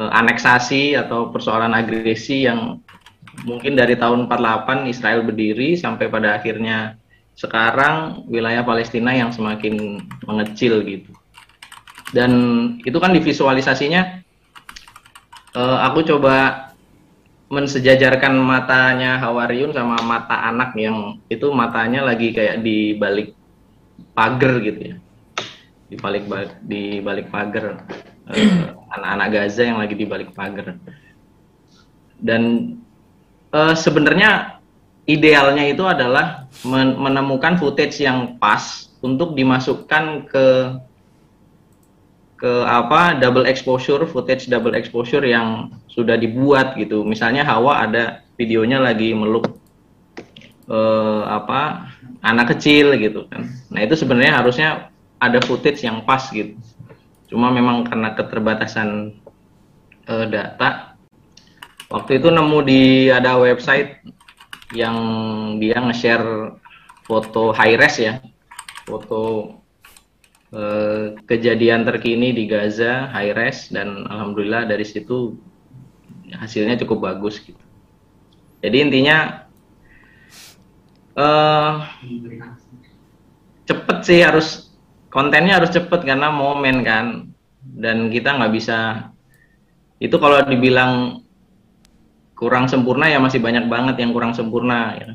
eh, 0.00 0.10
aneksasi 0.10 0.98
atau 0.98 1.30
persoalan 1.30 1.74
agresi 1.74 2.46
yang 2.46 2.80
mungkin 3.42 3.74
dari 3.74 3.98
tahun 3.98 4.30
48 4.30 4.90
Israel 4.90 5.26
berdiri 5.26 5.74
sampai 5.74 6.06
pada 6.06 6.38
akhirnya 6.38 6.94
sekarang 7.34 8.22
wilayah 8.30 8.62
Palestina 8.62 9.10
yang 9.10 9.34
semakin 9.34 9.98
mengecil 10.22 10.86
gitu. 10.86 11.10
Dan 12.14 12.30
itu 12.86 12.94
kan 13.02 13.10
divisualisasinya 13.10 14.22
eh, 15.54 15.78
aku 15.82 16.06
coba 16.06 16.70
mensejajarkan 17.50 18.34
matanya 18.40 19.20
Hawariun 19.20 19.70
sama 19.70 20.00
mata 20.02 20.48
anak 20.48 20.74
yang 20.74 21.20
itu 21.30 21.50
matanya 21.54 22.02
lagi 22.02 22.34
kayak 22.34 22.62
di 22.62 22.94
balik 22.98 23.34
pagar 24.14 24.58
gitu 24.62 24.94
ya. 24.94 24.96
Di 25.90 25.96
balik 26.00 26.24
ba- 26.26 26.58
di 26.64 26.98
balik 27.02 27.28
pagar 27.30 27.84
eh, 28.30 28.72
anak-anak 28.94 29.28
Gaza 29.32 29.62
yang 29.66 29.78
lagi 29.80 29.94
di 29.98 30.06
balik 30.06 30.32
pagar. 30.32 30.78
Dan 32.16 32.74
eh, 33.52 33.74
sebenarnya 33.76 34.60
idealnya 35.04 35.64
itu 35.68 35.84
adalah 35.84 36.48
men- 36.64 36.96
menemukan 36.96 37.60
footage 37.60 38.00
yang 38.00 38.40
pas 38.40 38.88
untuk 39.04 39.36
dimasukkan 39.36 40.30
ke 40.30 40.46
ke 42.34 42.52
apa 42.66 43.16
double 43.16 43.46
exposure 43.48 44.04
footage 44.04 44.50
double 44.50 44.74
exposure 44.76 45.22
yang 45.24 45.72
sudah 45.88 46.16
dibuat 46.16 46.76
gitu. 46.76 47.04
Misalnya 47.04 47.44
Hawa 47.44 47.84
ada 47.84 48.24
videonya 48.40 48.80
lagi 48.80 49.12
meluk 49.12 49.48
eh, 50.68 51.22
apa 51.28 51.92
anak 52.24 52.56
kecil 52.56 52.96
gitu 52.96 53.28
kan. 53.28 53.52
Nah 53.68 53.80
itu 53.84 53.94
sebenarnya 53.96 54.40
harusnya 54.40 54.68
ada 55.20 55.40
footage 55.44 55.84
yang 55.84 56.04
pas 56.04 56.28
gitu 56.32 56.56
cuma 57.34 57.50
memang 57.50 57.82
karena 57.82 58.14
keterbatasan 58.14 59.18
eh, 60.06 60.26
data 60.30 60.94
waktu 61.90 62.22
itu 62.22 62.30
nemu 62.30 62.58
di 62.62 63.10
ada 63.10 63.34
website 63.42 64.06
yang 64.74 64.96
dia 65.58 65.78
nge-share 65.82 66.58
foto 67.06 67.54
high 67.54 67.78
res 67.78 67.96
ya. 68.00 68.18
Foto 68.84 69.54
eh, 70.50 71.14
kejadian 71.24 71.86
terkini 71.86 72.34
di 72.34 72.46
Gaza 72.50 73.08
high 73.14 73.32
res 73.32 73.70
dan 73.70 74.04
alhamdulillah 74.10 74.66
dari 74.66 74.82
situ 74.84 75.38
hasilnya 76.34 76.80
cukup 76.82 77.14
bagus 77.14 77.38
gitu. 77.40 77.60
Jadi 78.64 78.76
intinya 78.80 79.46
eh 81.14 81.74
cepet 83.64 83.98
sih 84.02 84.20
harus 84.20 84.73
kontennya 85.14 85.62
harus 85.62 85.70
cepet 85.70 86.00
karena 86.02 86.28
momen 86.34 86.82
kan 86.82 87.30
dan 87.62 88.10
kita 88.10 88.34
nggak 88.34 88.52
bisa 88.52 88.78
itu 90.02 90.16
kalau 90.18 90.42
dibilang 90.44 91.22
kurang 92.34 92.66
sempurna 92.66 93.06
ya 93.06 93.22
masih 93.22 93.38
banyak 93.38 93.70
banget 93.70 93.96
yang 94.02 94.10
kurang 94.10 94.34
sempurna 94.34 94.98
ya. 94.98 95.08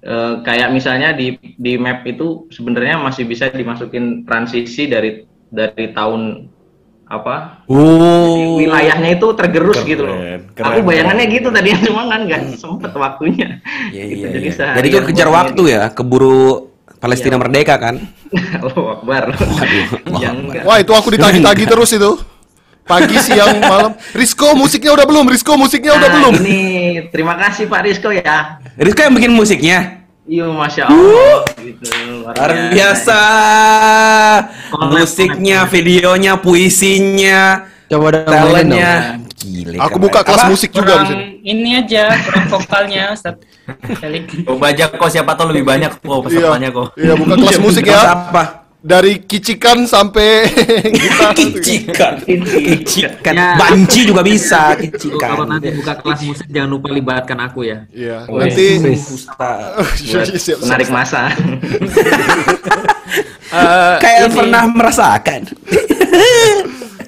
Eh, 0.00 0.34
kayak 0.42 0.72
misalnya 0.72 1.12
di 1.12 1.36
di 1.60 1.76
map 1.76 2.02
itu 2.08 2.48
sebenarnya 2.48 2.96
masih 2.98 3.28
bisa 3.28 3.52
dimasukin 3.52 4.24
transisi 4.24 4.88
dari 4.88 5.22
dari 5.52 5.92
tahun 5.92 6.48
apa 7.04 7.66
Oh. 7.68 8.56
wilayahnya 8.56 9.18
itu 9.18 9.26
tergerus 9.36 9.76
Keren, 9.82 9.90
gitu 9.90 10.02
loh. 10.06 10.16
keren, 10.54 10.66
Aku 10.72 10.80
bayangannya 10.86 11.26
keren. 11.26 11.36
gitu 11.36 11.48
tadi 11.52 11.68
cuma 11.90 12.08
kan 12.08 12.20
nggak 12.24 12.42
sempet 12.56 12.92
waktunya. 12.96 13.60
Iya, 13.92 14.02
Gitu, 14.08 14.24
iya, 14.24 14.28
jadi 14.34 14.48
iya. 14.48 14.54
seharian 14.56 14.78
Jadi 14.80 14.88
itu 14.88 14.98
kejar 15.12 15.28
waktu 15.28 15.62
ya, 15.68 15.82
keburu 15.92 16.69
Palestina 17.00 17.34
Iya. 17.34 17.40
merdeka 17.40 17.74
kan? 17.76 17.94
Allahu 18.60 18.82
Akbar. 18.94 19.32
Yang 20.20 20.36
enggak. 20.38 20.62
Wah 20.62 20.76
itu 20.76 20.92
aku 20.92 21.08
ditagi-tagi 21.10 21.64
terus 21.64 21.90
itu. 21.90 22.12
Pagi, 22.80 23.16
siang, 23.16 23.62
malam. 23.62 23.94
Rizko 24.12 24.52
musiknya 24.52 24.90
udah 24.92 25.06
belum? 25.06 25.24
Rizko 25.24 25.54
musiknya 25.54 25.94
udah 25.94 26.06
Nah, 26.06 26.14
belum? 26.16 26.34
Ini 26.42 26.60
terima 27.08 27.38
kasih 27.38 27.64
Pak 27.64 27.86
Rizko 27.86 28.10
ya. 28.10 28.58
Rizko 28.74 29.00
yang 29.00 29.14
bikin 29.14 29.30
musiknya. 29.30 29.78
Iya, 30.26 30.46
masya 30.46 30.84
Allah. 30.86 31.38
Gitu, 31.56 31.86
luar 32.20 32.50
biasa. 32.68 33.20
Musiknya, 34.90 35.66
videonya, 35.66 36.34
puisinya, 36.36 37.66
Coba 37.86 38.14
talentnya. 38.20 39.18
dong. 39.18 39.26
Gile. 39.40 39.80
Aku 39.80 39.96
buka 39.96 40.20
kelas 40.20 40.44
Apa? 40.44 40.52
musik 40.52 40.68
juga 40.68 41.00
di 41.00 41.00
kurang 41.00 41.06
sini. 41.08 41.24
ini 41.42 41.70
aja 41.72 42.12
kurang 42.20 42.44
vokalnya 42.46 43.16
Ustaz 43.16 43.40
Coba 44.44 44.64
aja 44.68 44.84
kok 44.86 45.08
siapa 45.08 45.32
tahu 45.32 45.50
lebih 45.50 45.64
banyak 45.64 45.90
kok 45.94 46.20
pesertanya 46.22 46.68
kok. 46.68 46.88
Iya, 46.94 47.12
buka 47.14 47.34
kelas 47.36 47.58
musik 47.58 47.82
Kelas 47.82 48.00
ya. 48.00 48.12
apa? 48.12 48.44
Dari 48.80 49.20
kicikan 49.20 49.84
sampai 49.84 50.48
gitar. 50.96 51.36
Kicikan. 51.36 52.14
Kicikan. 52.24 53.34
Ya. 53.34 53.52
Banci 53.54 54.08
juga 54.08 54.24
bisa. 54.24 54.72
Kalau 54.72 54.88
Kicikan. 54.88 55.44
nanti 55.46 55.68
buka 55.70 55.92
kelas 55.96 56.20
musik 56.22 56.46
jangan 56.48 56.70
lupa 56.70 56.88
libatkan 56.88 57.38
aku 57.40 57.60
ya. 57.62 57.84
Iya, 57.92 58.24
Oh, 58.24 58.40
nanti 58.40 58.80
siap, 60.40 60.58
menarik 60.60 60.88
masa. 60.88 61.28
Eh, 63.50 63.94
Kayak 63.98 64.30
ini, 64.30 64.36
pernah 64.36 64.62
merasakan. 64.64 65.40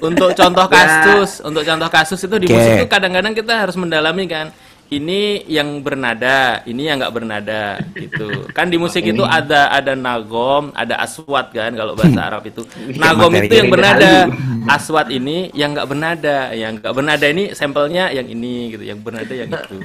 untuk 0.03 0.35
contoh 0.35 0.67
kasus, 0.67 1.39
untuk 1.39 1.63
contoh 1.63 1.87
kasus 1.87 2.19
itu 2.19 2.35
di 2.35 2.45
Oke. 2.45 2.53
musik 2.53 2.71
itu 2.75 2.87
kadang-kadang 2.91 3.31
kita 3.31 3.53
harus 3.55 3.79
mendalami 3.79 4.27
kan. 4.27 4.51
Ini 4.93 5.49
yang 5.49 5.81
bernada, 5.81 6.61
ini 6.69 6.85
yang 6.85 7.01
nggak 7.01 7.15
bernada, 7.17 7.81
gitu. 7.97 8.45
Kan 8.53 8.69
di 8.69 8.77
musik 8.77 9.01
itu 9.01 9.25
ada 9.25 9.73
ada 9.73 9.97
nagom, 9.97 10.69
ada 10.77 11.01
aswat 11.01 11.49
kan 11.49 11.73
kalau 11.73 11.97
bahasa 11.97 12.29
Arab 12.29 12.45
itu. 12.45 12.61
Nagom 12.93 13.33
itu 13.33 13.57
yang 13.57 13.73
bernada, 13.73 14.29
dahulu. 14.29 14.69
aswat 14.69 15.09
ini 15.09 15.49
yang 15.57 15.73
nggak 15.73 15.89
bernada, 15.89 16.53
yang 16.53 16.77
nggak 16.77 16.93
bernada 16.93 17.25
ini 17.25 17.57
sampelnya 17.57 18.13
yang 18.13 18.29
ini 18.29 18.77
gitu, 18.77 18.85
yang 18.85 19.01
bernada 19.01 19.33
yang 19.33 19.49
itu. 19.49 19.81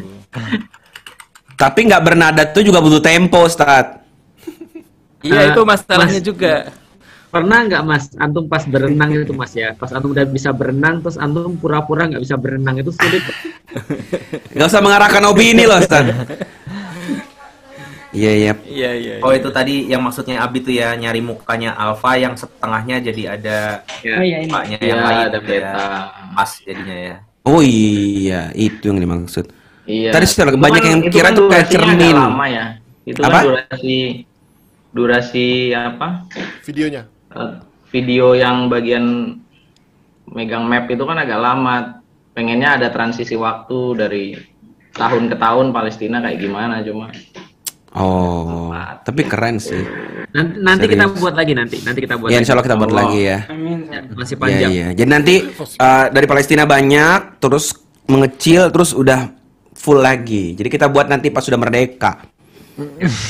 Tapi 1.57 1.81
nggak 1.89 2.05
bernada 2.05 2.45
tuh 2.53 2.61
juga 2.61 2.85
butuh 2.85 3.01
tempo, 3.01 3.49
Ustaz. 3.49 4.05
Iya 5.25 5.57
itu 5.57 5.61
masalahnya 5.65 6.21
Mas. 6.21 6.29
juga. 6.29 6.55
Pernah 7.29 7.59
nggak 7.69 7.83
mas, 7.85 8.05
antum 8.17 8.49
pas 8.49 8.65
berenang 8.65 9.13
itu 9.13 9.37
mas 9.37 9.53
ya, 9.53 9.77
pas 9.77 9.93
antum 9.93 10.17
udah 10.17 10.25
bisa 10.25 10.49
berenang, 10.49 11.05
terus 11.05 11.21
antum 11.21 11.53
pura-pura 11.55 12.09
nggak 12.09 12.25
bisa 12.25 12.41
berenang 12.41 12.81
itu 12.81 12.89
sulit. 12.89 13.21
Nggak 14.57 14.65
usah 14.67 14.81
mengarahkan 14.81 15.23
opini 15.29 15.69
loh, 15.69 15.77
Ustaz. 15.77 16.09
Iya, 18.09 18.33
iya. 18.33 18.53
Iya 18.65 18.91
iya. 18.97 19.15
Oh 19.21 19.37
itu 19.37 19.53
tadi 19.53 19.85
yang 19.85 20.01
maksudnya 20.01 20.41
Abi 20.41 20.65
tuh 20.65 20.73
ya 20.73 20.97
nyari 20.97 21.21
mukanya 21.21 21.77
Alfa 21.77 22.17
yang 22.17 22.33
setengahnya 22.33 23.05
jadi 23.05 23.37
ada 23.37 23.59
Oh 24.17 24.25
iya 24.25 24.37
ini. 24.41 24.49
mukanya 24.49 24.77
Iya, 24.81 24.89
yang 24.89 25.01
lain 25.05 25.21
ada 25.29 25.39
beta. 25.45 25.87
Pas 26.33 26.51
jadinya 26.65 26.97
ya. 26.97 27.17
Oh 27.45 27.61
iya, 27.61 28.49
itu 28.57 28.89
yang 28.89 28.97
dimaksud. 28.97 29.53
Iya. 29.85 30.17
Tadi 30.17 30.25
sudah 30.25 30.57
banyak 30.57 30.83
yang 30.83 31.01
itu 31.05 31.13
kira 31.13 31.29
kan 31.29 31.37
tuh 31.37 31.45
kayak 31.53 31.67
cermin. 31.69 32.17
lama 32.17 32.47
ya. 32.49 32.65
Itu 33.05 33.21
Apa? 33.21 33.29
kan 33.29 33.45
durasi 33.45 33.97
durasi 34.89 35.47
apa? 35.77 36.25
videonya. 36.65 37.05
Eh, 37.31 37.53
video 37.89 38.33
yang 38.33 38.69
bagian 38.69 39.37
megang 40.29 40.65
map 40.65 40.87
itu 40.87 41.03
kan 41.03 41.19
agak 41.19 41.41
lama. 41.41 41.77
Pengennya 42.33 42.79
ada 42.79 42.89
transisi 42.89 43.35
waktu 43.35 43.79
dari 43.99 44.25
tahun 44.95 45.27
ke 45.27 45.37
tahun 45.37 45.75
Palestina 45.75 46.23
kayak 46.23 46.39
gimana 46.39 46.81
cuma 46.87 47.11
Oh, 47.97 48.69
tapi 49.03 49.25
keren 49.25 49.57
sih. 49.57 49.81
Nanti, 50.31 50.61
nanti 50.61 50.85
kita 50.87 51.09
buat 51.09 51.33
lagi 51.33 51.57
nanti, 51.57 51.81
nanti 51.83 52.05
kita 52.05 52.21
buat. 52.21 52.29
Ya, 52.29 52.39
insya 52.39 52.53
Allah 52.53 52.67
kita 52.69 52.77
buat 52.77 52.93
Allah. 52.93 53.09
lagi 53.09 53.21
ya. 53.25 53.39
Amin. 53.49 53.79
Masih 54.13 54.37
Iya, 54.37 54.43
panjang. 54.45 54.71
iya. 54.71 54.89
Jadi 54.93 55.09
nanti 55.09 55.35
uh, 55.81 56.07
dari 56.13 56.27
Palestina 56.29 56.69
banyak, 56.69 57.41
terus 57.41 57.73
mengecil, 58.05 58.69
terus 58.69 58.93
udah 58.93 59.33
full 59.73 59.99
lagi. 59.99 60.53
Jadi 60.53 60.69
kita 60.69 60.87
buat 60.87 61.09
nanti 61.09 61.33
pas 61.33 61.41
sudah 61.43 61.57
merdeka. 61.57 62.29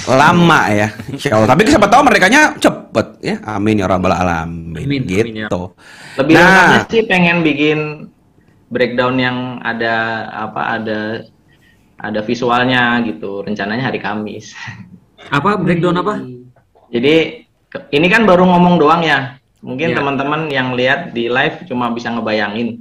Lama 0.09 0.61
ya, 0.69 0.89
insya 1.09 1.41
Allah. 1.41 1.49
Tapi 1.49 1.65
siapa 1.65 1.89
tahu 1.89 2.05
merdekanya 2.05 2.53
cepet 2.61 3.07
ya. 3.25 3.37
Amin 3.49 3.81
ya 3.81 3.89
rabbal 3.89 4.13
alamin. 4.13 4.77
Amin, 4.77 5.03
amin 5.03 5.03
ya. 5.09 5.49
gitu. 5.49 5.63
lebih 6.21 6.35
Nah. 6.37 6.85
sih 6.89 7.03
pengen 7.09 7.41
bikin 7.41 7.79
breakdown 8.69 9.17
yang 9.17 9.61
ada 9.65 10.27
apa 10.29 10.77
ada 10.77 11.01
ada 11.97 12.21
visualnya 12.21 13.01
gitu. 13.09 13.41
Rencananya 13.41 13.89
hari 13.89 13.99
Kamis. 13.99 14.53
Apa 15.33 15.57
breakdown 15.57 15.97
apa? 15.97 16.21
Jadi 16.93 17.45
ini 17.93 18.07
kan 18.09 18.29
baru 18.29 18.45
ngomong 18.45 18.77
doang 18.77 19.01
ya. 19.01 19.37
Mungkin 19.59 19.91
Iya. 19.91 19.97
teman-teman 19.99 20.47
yang 20.53 20.77
lihat 20.79 21.11
di 21.17 21.27
live 21.27 21.67
cuma 21.67 21.91
bisa 21.91 22.15
ngebayangin. 22.15 22.79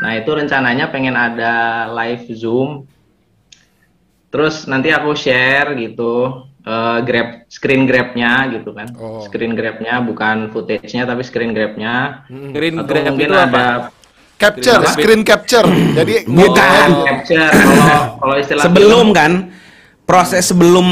Nah, 0.00 0.16
itu 0.16 0.30
rencananya 0.32 0.88
pengen 0.88 1.12
ada 1.12 1.84
live 1.92 2.24
Zoom. 2.32 2.88
Terus 4.30 4.64
nanti 4.64 4.88
aku 4.88 5.12
share 5.12 5.74
gitu 5.74 6.12
eh, 6.60 6.98
grab 7.02 7.28
screen 7.46 7.82
grabnya 7.84 8.46
gitu 8.48 8.70
kan. 8.70 8.86
Oh. 8.94 9.22
Screen 9.22 9.52
grabnya 9.52 9.98
bukan 9.98 10.48
footage-nya 10.48 11.02
tapi 11.02 11.22
screen 11.22 11.50
grabnya. 11.50 12.24
Green 12.28 12.78
Atau 12.78 12.86
grab 12.86 13.04
mungkin 13.10 13.26
itu 13.26 13.36
apa? 13.36 13.46
ada 13.50 13.66
Capture, 14.40 14.80
Apa? 14.80 14.96
screen 14.96 15.20
capture. 15.20 15.68
Jadi 15.68 16.24
Bukan. 16.24 16.48
bukan 16.48 16.90
capture 17.04 17.44
kalau 17.52 18.00
kalau 18.16 18.34
istilah 18.40 18.62
Sebelum 18.64 18.88
film, 19.04 19.08
kan, 19.12 19.32
proses 20.02 20.48
sebelum 20.48 20.88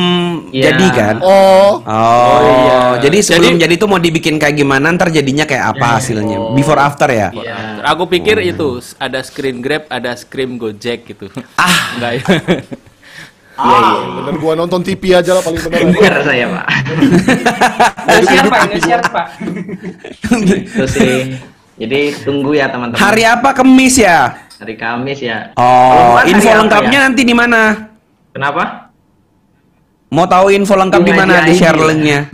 Iya. 0.52 0.64
jadi 0.68 0.86
kan. 0.92 1.16
Oh, 1.24 1.80
Oh, 1.80 2.38
iya. 2.44 3.00
jadi 3.00 3.24
sebelum 3.24 3.56
Jadi- 3.56 3.64
jadi, 3.64 3.74
tuh 3.74 3.88
mau 3.88 3.96
dibikin 3.96 4.36
kayak 4.36 4.52
gimana, 4.52 4.92
ntar 4.92 5.08
jadinya 5.08 5.42
kayak 5.42 5.74
apa 5.74 5.96
hasilnya? 5.96 6.52
Before 6.52 6.76
after 6.76 7.08
ya? 7.08 7.32
Iya. 7.32 7.80
Aku 7.88 8.04
pikir 8.04 8.36
itu 8.42 8.68
ada 8.94 9.24
screen 9.24 9.58
grab, 9.58 9.88
ada 9.88 10.12
scream 10.12 10.60
gojek 10.60 11.08
gitu. 11.08 11.32
Ah, 11.56 11.96
Enggak 11.96 12.12
ya. 12.14 12.22
Iya, 13.58 13.78
iya. 13.82 14.10
bener 14.22 14.34
gua 14.38 14.52
nonton 14.54 14.80
TV 14.86 15.02
aja 15.10 15.34
lah 15.34 15.42
paling 15.42 15.58
bener. 15.66 15.90
Bener 15.90 16.14
saya, 16.22 16.46
Pak. 16.46 16.66
Indonesia 18.08 18.96
Pak. 19.02 19.26
Itu 20.46 20.84
sih. 20.86 21.18
Jadi 21.78 22.00
tunggu 22.26 22.58
ya 22.58 22.66
teman-teman. 22.70 22.98
hari 22.98 23.22
apa? 23.26 23.54
Kemis 23.54 23.98
ya? 24.02 24.34
Hari 24.58 24.74
Kamis 24.74 25.22
ya. 25.22 25.54
Oh, 25.54 26.18
info 26.26 26.50
apa 26.50 26.58
lengkapnya 26.66 26.98
ya? 26.98 27.04
nanti 27.06 27.22
di 27.22 27.34
mana? 27.34 27.90
Kenapa? 28.34 28.90
Mau 30.10 30.26
tahu 30.26 30.50
info 30.50 30.74
lengkap 30.74 31.02
di 31.02 31.14
mana? 31.14 31.46
Di 31.46 31.54
share 31.54 31.78
linknya. 31.78 32.30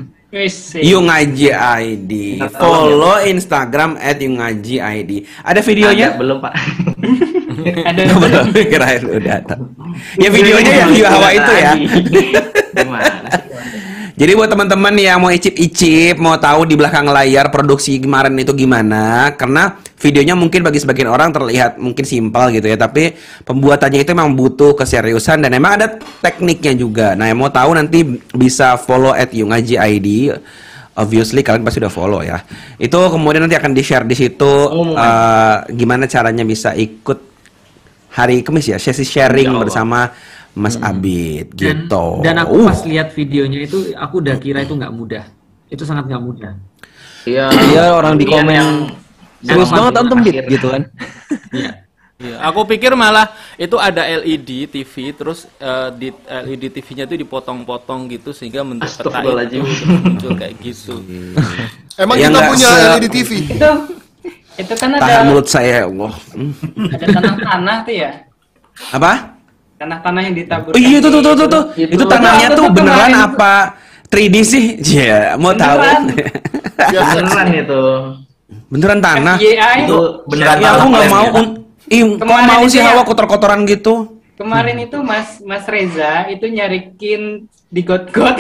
Yung 0.83 1.07
Ngaji 1.07 1.49
ID. 1.55 2.13
Follow 2.59 3.23
Instagram 3.23 3.95
at 4.03 4.19
Yung 4.19 4.43
Ngaji 4.43 4.77
ID. 4.83 5.13
Ada 5.47 5.61
Ada, 5.61 5.61
videonya? 5.63 6.09
belum, 6.19 6.43
Pak. 6.43 6.53
Ada 7.65 8.01
Belum. 8.23 8.47
Kirain 8.53 9.03
udah. 9.05 9.39
Ya 10.21 10.29
videonya 10.29 10.73
yang 10.85 10.91
view 10.93 11.07
hawa 11.07 11.29
itu 11.33 11.53
ya. 11.55 11.73
Jadi 14.15 14.31
buat 14.39 14.47
teman-teman 14.47 14.95
yang 14.95 15.19
mau 15.19 15.27
icip-icip, 15.27 16.23
mau 16.23 16.39
tahu 16.39 16.71
di 16.71 16.79
belakang 16.79 17.03
layar 17.11 17.51
produksi 17.51 17.99
kemarin 17.99 18.39
itu 18.39 18.55
gimana, 18.55 19.35
karena 19.35 19.75
videonya 19.99 20.39
mungkin 20.39 20.63
bagi 20.63 20.79
sebagian 20.79 21.11
orang 21.11 21.35
terlihat 21.35 21.83
mungkin 21.83 22.07
simpel 22.07 22.55
gitu 22.55 22.63
ya, 22.63 22.79
tapi 22.79 23.11
pembuatannya 23.43 24.07
itu 24.07 24.15
memang 24.15 24.39
butuh 24.39 24.79
keseriusan 24.79 25.43
dan 25.43 25.51
memang 25.51 25.83
ada 25.83 25.99
tekniknya 26.23 26.79
juga. 26.79 27.19
Nah, 27.19 27.27
yang 27.27 27.43
mau 27.43 27.51
tahu 27.51 27.75
nanti 27.75 28.07
bisa 28.31 28.79
follow 28.79 29.11
at 29.11 29.35
Yungaji 29.35 29.83
ID. 29.83 30.31
Obviously 30.95 31.43
kalian 31.43 31.67
pasti 31.67 31.83
udah 31.83 31.91
follow 31.91 32.23
ya. 32.23 32.39
Itu 32.79 33.11
kemudian 33.11 33.51
nanti 33.51 33.59
akan 33.59 33.75
di-share 33.75 34.07
di 34.07 34.15
situ 34.15 34.53
eh, 34.95 35.57
gimana 35.75 36.07
caranya 36.07 36.47
bisa 36.47 36.71
ikut 36.71 37.34
hari 38.15 38.41
Kamis 38.41 38.67
ya, 38.67 38.79
sesi 38.79 39.03
sharing 39.03 39.51
Allah. 39.51 39.61
bersama 39.61 39.99
Mas 40.55 40.79
Abid 40.79 41.51
Dan, 41.51 41.91
gitu. 41.91 42.23
dan 42.23 42.39
aku 42.39 42.55
Uh. 42.57 42.71
pas 42.71 42.81
lihat 42.85 43.11
videonya 43.11 43.59
itu, 43.61 43.91
aku 43.93 44.23
udah 44.23 44.39
kira 44.39 44.63
itu 44.63 44.71
nggak 44.73 44.95
mudah. 44.95 45.27
Itu 45.67 45.83
sangat 45.83 46.07
nggak 46.07 46.23
mudah. 46.23 46.55
Iya. 47.25 47.51
Iya 47.51 47.85
orang 47.91 48.15
di 48.15 48.23
yang- 48.23 48.35
komen 48.39 48.55
yang 48.55 48.71
serius 49.43 49.67
yang 49.67 49.77
banget 49.83 49.93
antum 49.99 50.19
gitu 50.23 50.67
kan. 50.71 50.83
Iya. 51.53 51.71
Iya, 52.15 52.39
aku 52.41 52.63
pikir 52.65 52.95
malah 52.95 53.27
itu 53.55 53.75
ada 53.75 54.07
LED 54.07 54.71
TV 54.71 55.11
terus 55.13 55.51
eh, 55.59 55.89
di 55.93 56.09
LED 56.15 56.71
TV-nya 56.73 57.05
itu 57.05 57.19
dipotong-potong 57.19 58.07
gitu 58.09 58.31
sehingga 58.31 58.63
bentuk 58.63 58.87
peta 59.03 59.43
itu 59.43 59.59
muncul 59.61 60.33
kayak 60.33 60.55
gitu. 60.63 61.03
Emang 61.99 62.15
Ya 62.15 62.31
kita 62.31 62.41
punya 62.47 62.69
LED 62.95 63.07
TV. 63.11 63.31
Itu 63.51 63.71
itu 64.55 64.73
kan 64.79 64.89
Tahan 64.95 65.03
ada 65.03 65.27
mulut 65.27 65.47
saya, 65.51 65.83
ya 65.83 65.91
Allah. 65.91 66.13
Hmm. 66.31 66.53
ada 66.95 67.07
tanah-tanah 67.11 67.77
tuh 67.83 67.95
ya. 67.95 68.11
Apa? 68.95 69.13
Tanah-tanah 69.75 70.21
yang 70.23 70.35
ditabur. 70.39 70.71
Oh 70.71 70.81
iya 70.81 70.99
tuh 71.03 71.11
tuh 71.11 71.23
tuh 71.23 71.35
tuh 71.35 71.49
tuh. 71.51 71.63
Itu, 71.75 72.05
tanahnya 72.07 72.49
tuh 72.55 72.67
beneran 72.71 73.11
kemarin 73.11 73.15
apa 73.19 73.53
3D 74.07 74.35
sih? 74.47 74.65
Iya, 74.79 75.35
mau 75.35 75.51
tahu. 75.59 75.79
Beneran. 75.83 76.03
Beneran 77.19 77.49
itu. 77.51 77.81
Beneran 78.71 78.99
tanah. 79.03 79.37
Itu 79.43 80.01
beneran 80.31 80.57
Ya 80.63 80.69
aku 80.79 80.87
nggak 80.91 81.11
mau. 81.11 81.27
Un- 81.35 81.55
Ih, 81.85 82.17
kok 82.17 82.25
mau 82.25 82.65
itu 82.65 82.73
sih 82.73 82.81
ya. 82.81 82.97
hawa 82.97 83.05
kotor-kotoran 83.05 83.69
gitu? 83.69 84.14
Kemarin 84.35 84.77
itu 84.81 84.99
Mas 84.99 85.39
Mas 85.41 85.63
Reza 85.65 86.27
itu 86.27 86.45
nyarikin 86.45 87.47
di 87.69 87.81
got-got. 87.81 88.37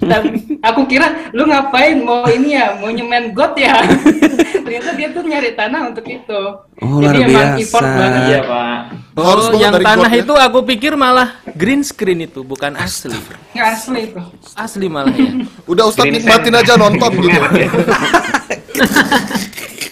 Dan 0.00 0.36
aku 0.58 0.84
kira 0.84 1.28
lu 1.30 1.44
ngapain 1.44 1.96
mau 1.98 2.24
ini 2.24 2.52
ya, 2.52 2.74
mau 2.74 2.88
nyemen 2.88 3.30
got 3.30 3.52
ya. 3.54 3.78
Ternyata 4.60 4.90
dia 4.92 5.08
tuh 5.10 5.22
nyari 5.22 5.52
tanah 5.52 5.88
untuk 5.88 6.04
itu. 6.04 6.40
Oh, 6.76 6.98
Jadi 6.98 7.16
luar 7.16 7.26
emang 7.26 7.48
biasa. 7.52 7.60
effort 7.60 7.88
banget 7.88 8.20
Iya, 8.24 8.38
Pak. 8.42 8.78
Harus 9.12 9.44
Oh, 9.44 9.48
banget 9.50 9.60
yang 9.60 9.72
dari 9.72 9.84
tanah 9.84 10.02
got 10.02 10.12
ya. 10.12 10.20
itu 10.22 10.32
aku 10.36 10.58
pikir 10.64 10.92
malah 10.94 11.28
green 11.52 11.82
screen 11.82 12.18
itu, 12.22 12.40
bukan 12.42 12.72
asli. 12.74 13.14
Nggak 13.52 13.68
asli 13.68 14.00
itu. 14.06 14.20
Asli 14.54 14.86
malah 14.86 15.12
ya. 15.12 15.30
Udah 15.64 15.84
Ustadz 15.86 16.06
Green 16.06 16.14
nikmatin 16.18 16.54
aja 16.56 16.72
nonton 16.74 17.10
gitu. 17.18 17.38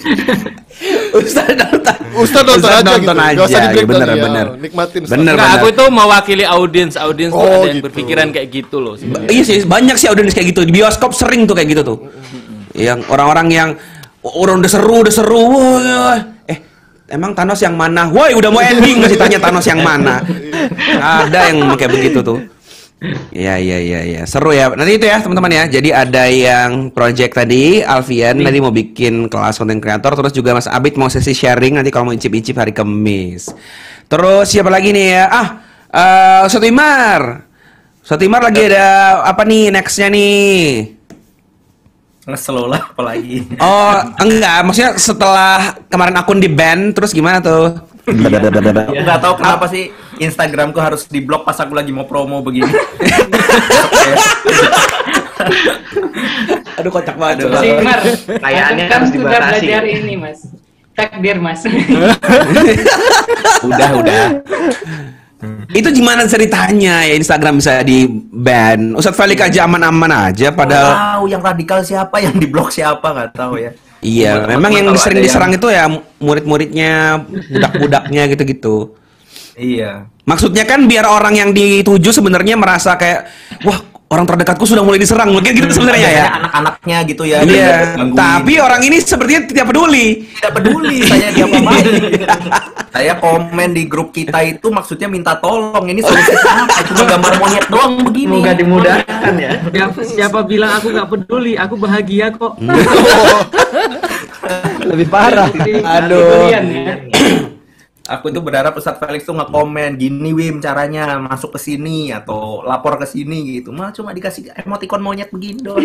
Ustaz 1.19 1.49
nonton. 1.51 1.97
Ustadz 2.15 2.47
nonton 2.47 2.59
Ustaz 2.61 2.79
aja 2.79 2.87
nonton 2.87 3.03
gitu. 3.03 3.13
aja, 3.21 3.35
Gak 3.35 3.47
usah 3.47 3.61
di 3.61 3.69
breakdown 3.69 3.99
bener, 3.99 4.09
ya. 4.09 4.23
bener. 4.23 4.47
Nikmatin. 4.59 5.01
Ustadz. 5.03 5.13
Bener, 5.15 5.33
Enggak, 5.35 5.47
bener. 5.47 5.59
aku 5.59 5.67
itu 5.69 5.85
mewakili 5.91 6.45
audiens, 6.47 6.95
audiens 6.97 7.33
Oh, 7.33 7.43
ada 7.43 7.57
yang 7.67 7.77
gitu. 7.77 7.85
berpikiran 7.85 8.27
kayak 8.31 8.49
gitu 8.49 8.77
loh. 8.79 8.95
sebenarnya. 8.95 9.29
Iya 9.29 9.43
sih, 9.45 9.57
banyak 9.65 9.97
sih 9.97 10.07
audiens 10.07 10.33
kayak 10.33 10.49
gitu. 10.49 10.61
Di 10.63 10.73
bioskop 10.73 11.11
sering 11.13 11.45
tuh 11.45 11.55
kayak 11.55 11.69
gitu 11.69 11.83
tuh. 11.85 11.99
Yang 12.73 12.99
orang-orang 13.09 13.47
yang 13.49 13.69
"Oh, 14.21 14.33
orang 14.39 14.61
udah 14.61 14.71
seru, 14.71 15.03
udah 15.03 15.15
seru. 15.15 15.43
Wah, 15.51 16.19
eh, 16.45 16.59
emang 17.09 17.33
Thanos 17.33 17.59
yang 17.59 17.75
mana? 17.75 18.07
Woi, 18.09 18.35
udah 18.35 18.51
mau 18.51 18.61
ending 18.61 18.99
masih 18.99 19.17
tanya 19.17 19.39
Thanos 19.39 19.65
yang 19.65 19.81
mana. 19.81 20.23
Ada 21.27 21.51
yang 21.51 21.75
kayak 21.75 21.91
begitu 21.91 22.19
tuh. 22.23 22.39
Iya 23.31 23.55
iya 23.63 23.79
iya 23.79 24.01
iya. 24.03 24.23
Seru 24.27 24.51
ya. 24.51 24.75
Nanti 24.75 24.99
itu 24.99 25.07
ya 25.07 25.23
teman-teman 25.23 25.55
ya. 25.55 25.65
Jadi 25.71 25.95
ada 25.95 26.27
yang 26.27 26.91
project 26.91 27.39
tadi 27.39 27.79
Alfian 27.87 28.43
tadi 28.43 28.59
mau 28.59 28.75
bikin 28.75 29.31
kelas 29.31 29.55
konten 29.63 29.79
kreator 29.79 30.19
terus 30.19 30.35
juga 30.35 30.59
Mas 30.59 30.67
Abid 30.67 30.99
mau 30.99 31.07
sesi 31.07 31.31
sharing 31.31 31.79
nanti 31.79 31.95
kalau 31.95 32.11
mau 32.11 32.15
icip-icip 32.15 32.59
hari 32.59 32.75
Kamis 32.75 33.55
terus 34.09 34.51
siapa 34.51 34.73
lagi 34.73 34.91
nih 34.91 35.07
ya? 35.15 35.25
Ah 35.31 35.49
eh 35.95 36.41
Ustadz 36.49 36.67
Imar. 36.67 37.47
Ustadz 38.03 38.27
Imar 38.27 38.43
lagi 38.43 38.67
ada 38.67 39.23
apa 39.23 39.47
nih 39.47 39.71
nextnya 39.71 40.11
nih? 40.11 40.99
Ngeslow 42.29 42.67
lah 42.69 42.83
apalagi. 42.93 43.47
oh 43.63 43.95
enggak. 44.21 44.59
Maksudnya 44.67 44.93
setelah 44.99 45.79
kemarin 45.87 46.19
akun 46.19 46.43
di 46.43 46.51
ban 46.51 46.91
terus 46.91 47.15
gimana 47.15 47.39
tuh 47.39 47.88
Aku 48.09 48.93
nggak 48.97 49.21
tahu 49.21 49.35
kenapa 49.37 49.65
sih 49.69 49.89
Instagramku 50.17 50.79
harus 50.79 51.05
diblok 51.07 51.45
pas 51.45 51.57
aku 51.57 51.73
lagi 51.73 51.93
mau 51.93 52.05
promo 52.05 52.41
begini. 52.41 52.73
aduh 56.79 56.91
kocak 56.91 57.17
banget 57.17 57.37
Aduh. 57.43 57.51
coba. 57.51 57.59
Si 57.59 57.69
Mar, 57.79 58.01
Kayaknya 58.39 58.85
kan 58.87 58.99
harus 58.99 59.11
sudah 59.11 59.19
dibatasi. 59.19 59.67
belajar 59.67 59.83
ini 59.85 60.15
Mas. 60.17 60.39
Takdir 60.95 61.37
Mas. 61.39 61.61
udah 63.61 63.91
udah. 63.95 64.25
itu 65.71 65.89
gimana 65.95 66.27
ceritanya 66.27 67.07
ya 67.07 67.15
Instagram 67.15 67.63
bisa 67.63 67.87
di 67.87 68.11
ban 68.35 68.99
Ustadz 68.99 69.15
Falik 69.15 69.39
aja 69.39 69.71
aman-aman 69.71 70.11
aja 70.11 70.51
padahal 70.51 70.91
tahu 71.15 71.25
yang 71.31 71.39
radikal 71.39 71.79
siapa, 71.79 72.19
yang 72.19 72.35
diblok 72.35 72.75
siapa 72.75 73.07
nggak 73.07 73.31
tahu 73.33 73.55
ya. 73.61 73.71
Iya, 73.99 74.47
Teman-teman 74.47 74.55
memang 74.55 74.73
yang 74.79 74.87
sering 74.95 75.23
diserang 75.27 75.51
yang- 75.51 75.59
itu 75.59 75.69
ya 75.75 75.85
murid-muridnya, 76.23 76.93
budak-budaknya 77.53 78.23
gitu-gitu. 78.31 78.95
Iya. 79.59 80.07
Maksudnya 80.23 80.63
kan 80.63 80.87
biar 80.87 81.09
orang 81.09 81.35
yang 81.35 81.51
dituju 81.51 82.15
sebenarnya 82.15 82.55
merasa 82.55 82.95
kayak, 82.95 83.27
wah 83.67 83.81
orang 84.09 84.25
terdekatku 84.25 84.65
sudah 84.65 84.81
mulai 84.81 85.01
diserang, 85.01 85.33
mungkin 85.33 85.53
gitu 85.53 85.69
sebenarnya 85.69 86.09
ya. 86.09 86.27
Anak-anaknya 86.41 86.99
gitu 87.09 87.23
ya. 87.29 87.45
Iya, 87.45 87.97
tapi 88.17 88.57
orang 88.61 88.81
ini 88.85 88.97
sepertinya 89.05 89.43
tidak 89.45 89.67
peduli. 89.69 90.25
tidak 90.39 90.53
peduli 90.61 90.99
saya 91.05 91.29
dia 91.35 91.47
saya 92.89 93.15
komen 93.21 93.77
di 93.77 93.85
grup 93.87 94.11
kita 94.11 94.43
itu 94.43 94.73
maksudnya 94.73 95.07
minta 95.07 95.39
tolong 95.39 95.87
ini 95.87 96.03
solusi 96.03 96.35
apa 96.35 96.83
cuma 96.89 97.05
gambar 97.05 97.33
monyet 97.39 97.67
doang 97.71 97.95
begini 98.03 98.43
Semoga 98.43 98.55
dimudahkan 98.55 99.33
ya. 99.39 99.51
Siapa, 99.71 100.01
siapa 100.03 100.39
bilang 100.47 100.73
aku 100.79 100.87
nggak 100.95 101.09
peduli? 101.11 101.53
Aku 101.59 101.75
bahagia 101.79 102.33
kok. 102.33 102.59
Lebih 104.91 105.07
parah. 105.11 105.51
Aduh. 106.01 107.58
Aku 108.09 108.33
tuh 108.33 108.41
berharap 108.41 108.73
Ustadz 108.73 109.05
Felix 109.05 109.29
tuh 109.29 109.37
nge-komen 109.37 110.01
gini 110.01 110.33
Wim 110.33 110.65
caranya 110.65 111.21
masuk 111.21 111.55
ke 111.55 111.61
sini 111.61 112.09
atau 112.09 112.65
lapor 112.65 112.97
ke 112.97 113.05
sini 113.05 113.61
gitu 113.61 113.69
malah 113.69 113.93
cuma 113.93 114.17
dikasih 114.17 114.49
emoticon 114.65 115.05
monyet 115.05 115.29
begini 115.29 115.61
doang 115.61 115.85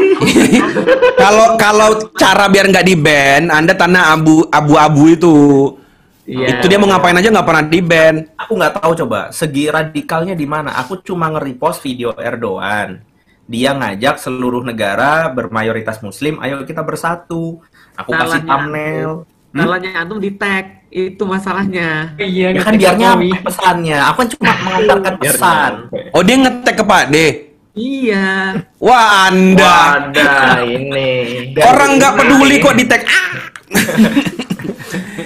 Kalau 1.24 1.59
kalau 1.59 1.89
cara 2.15 2.47
biar 2.47 2.71
nggak 2.71 2.88
di 2.88 2.95
ban, 2.95 3.51
Anda 3.51 3.76
tanah 3.76 4.15
abu 4.15 4.47
abu-abu 4.47 5.03
itu. 5.11 5.38
Iya. 6.24 6.59
Itu 6.59 6.71
dia 6.71 6.80
mau 6.80 6.88
ngapain 6.88 7.19
aja 7.19 7.28
nggak 7.28 7.47
pernah 7.47 7.63
di 7.67 7.82
ban. 7.84 8.15
aku 8.39 8.51
nggak 8.55 8.74
tahu 8.80 8.91
coba 9.03 9.19
segi 9.36 9.67
radikalnya 9.67 10.36
di 10.36 10.47
mana 10.47 10.71
aku 10.80 11.03
cuma 11.03 11.28
nge-repost 11.32 11.84
video 11.84 12.15
Erdogan 12.15 13.03
dia 13.43 13.76
ngajak 13.76 14.24
seluruh 14.24 14.63
negara 14.63 15.28
bermayoritas 15.28 15.99
muslim 15.99 16.39
ayo 16.39 16.63
kita 16.63 16.80
bersatu 16.80 17.59
aku 17.99 18.11
kasih 18.15 18.39
Salahnya 18.39 18.47
thumbnail 18.47 19.11
Hmm? 19.53 19.69
Salahnya 19.69 19.91
antum 20.01 20.17
di 20.17 20.34
tag 20.34 20.82
itu 20.93 21.23
masalahnya. 21.25 22.13
Iya, 22.21 22.53
ya 22.53 22.61
kan 22.61 22.77
ngetik 22.77 22.81
biar 22.85 22.93
Jokowi. 22.93 23.01
nyampe 23.01 23.37
pesannya 23.49 23.97
aku 23.97 24.17
kan 24.21 24.27
cuma 24.29 24.51
mengantarkan 24.61 25.13
pesan 25.17 25.71
Oh 26.13 26.21
dia 26.21 26.35
ngetek 26.37 26.75
ke 26.77 26.83
Pak 26.85 27.03
D. 27.09 27.15
Iya. 27.73 28.61
Wah 28.77 29.25
Anda. 29.25 29.97
Ada 29.97 30.61
ini. 30.61 31.09
Orang 31.73 31.97
nggak 31.97 32.13
peduli 32.13 32.61
kok 32.61 32.77
di 32.77 32.85
tag. 32.85 33.01
Ah. 33.09 33.33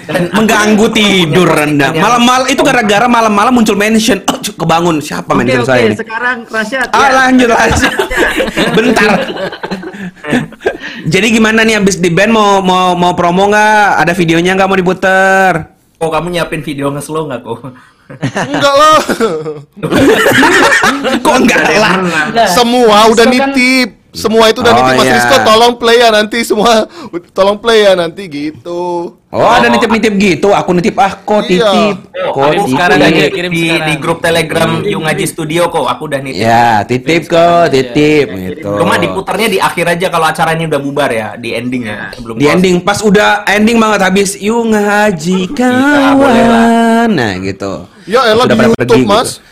Mengganggu 0.07 0.87
tidur 0.95 1.51
Anda. 1.51 1.91
Malam-malam 1.91 2.47
itu 2.47 2.63
gara-gara 2.63 3.11
malam-malam 3.11 3.51
muncul 3.51 3.75
mention. 3.75 4.23
Oh, 4.31 4.39
cuk, 4.39 4.55
kebangun 4.63 5.03
siapa 5.03 5.35
Oke 5.35 5.43
mention 5.43 5.67
oke, 5.67 5.67
saya 5.67 5.91
ini? 5.91 5.95
sekarang 5.99 6.37
Rasyad. 6.47 6.87
Ah 6.95 6.99
ya. 7.03 7.09
lanjut 7.11 7.49
lanjut. 7.51 7.93
Bentar. 8.71 9.11
Jadi 11.07 11.39
gimana 11.39 11.63
nih 11.63 11.79
abis 11.79 12.03
di 12.03 12.11
band 12.11 12.35
mau 12.35 12.59
mau 12.59 12.91
mau 12.99 13.15
promo 13.15 13.47
nggak? 13.47 14.03
Ada 14.03 14.11
videonya 14.11 14.59
nggak 14.59 14.67
mau 14.67 14.77
diputer? 14.77 15.77
kok 15.97 16.13
kamu 16.13 16.29
nyiapin 16.29 16.61
video 16.61 16.93
nge-slow 16.93 17.25
nggak 17.25 17.41
kok 17.41 17.73
Enggak 18.55 18.71
lah. 18.71 19.03
Kok 21.27 21.35
enggak 21.43 21.59
lah? 21.75 21.99
Semua 22.47 23.11
udah 23.11 23.27
nitip. 23.27 23.96
Semua 24.17 24.49
itu 24.49 24.59
udah 24.59 24.73
Oh, 24.73 24.77
nitip 24.79 24.93
Mas 24.95 25.05
iya. 25.05 25.13
Rizko 25.15 25.37
tolong 25.43 25.73
play 25.75 25.97
ya 25.97 26.09
nanti 26.09 26.37
semua 26.41 26.71
tolong 27.31 27.55
play 27.55 27.79
ya 27.81 27.93
nanti 27.93 28.25
gitu. 28.25 29.13
Oh, 29.27 29.43
ada 29.45 29.67
nitip-nitip 29.67 30.13
gitu. 30.15 30.49
Aku 30.49 30.71
nitip 30.71 30.95
ah 30.95 31.13
kok 31.13 31.43
Iya. 31.43 31.67
titip. 31.67 31.95
Oh, 32.25 32.31
Kok 32.33 32.47
titip. 32.49 32.71
sekarang 32.71 32.97
aja, 32.97 33.11
di, 33.11 33.29
kirim 33.29 33.51
di, 33.51 33.61
sekarang. 33.61 33.85
di 33.85 33.93
grup 33.97 34.19
telegram 34.19 34.69
Yu 34.81 34.97
Ngaji 34.97 35.25
Studio 35.25 35.61
kok 35.67 35.85
aku 35.85 36.03
udah 36.07 36.19
nitip 36.19 36.41
Ya, 36.41 36.81
titip 36.81 37.21
kok, 37.25 37.69
titip 37.69 38.25
gitu. 38.31 38.71
Cuma 38.73 38.95
diputarnya 38.95 39.47
di 39.47 39.59
akhir 39.59 39.85
aja 39.91 40.07
kalau 40.07 40.25
acaranya 40.25 40.65
udah 40.65 40.79
bubar 40.79 41.09
ya, 41.09 41.35
di 41.35 41.51
ending 41.51 41.85
ya, 41.85 42.09
sebelum 42.11 42.33
Di 42.33 42.41
close. 42.41 42.55
ending 42.55 42.75
pas 42.81 42.99
udah 42.99 43.29
ending 43.45 43.77
banget 43.77 43.99
habis 44.01 44.29
yuk 44.35 44.63
ngaji 44.65 45.37
lah. 45.45 45.53
kawan. 45.53 47.09
Nah, 47.09 47.33
gitu. 47.39 47.73
Ya 48.05 48.23
elah 48.25 48.45
di 48.45 48.55
pada 48.55 48.71
YouTube 48.71 48.87
pergi, 48.97 49.05
Mas. 49.05 49.29
gitu. 49.29 49.45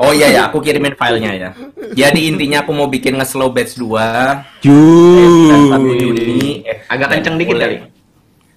Oh 0.00 0.16
iya 0.16 0.32
ya, 0.32 0.40
aku 0.48 0.64
kirimin 0.64 0.96
filenya 0.96 1.32
ya. 1.36 1.50
Jadi 1.92 2.32
intinya 2.32 2.64
aku 2.64 2.72
mau 2.72 2.88
bikin 2.88 3.20
nge-slow 3.20 3.52
batch 3.52 3.76
2 3.76 4.64
Juh. 4.64 5.52
1 5.76 5.76
Juni 5.76 6.64
eh, 6.64 6.80
Agak 6.88 7.12
kenceng 7.12 7.36
dikit 7.36 7.52
mulai, 7.52 7.68
kali. 7.68 7.76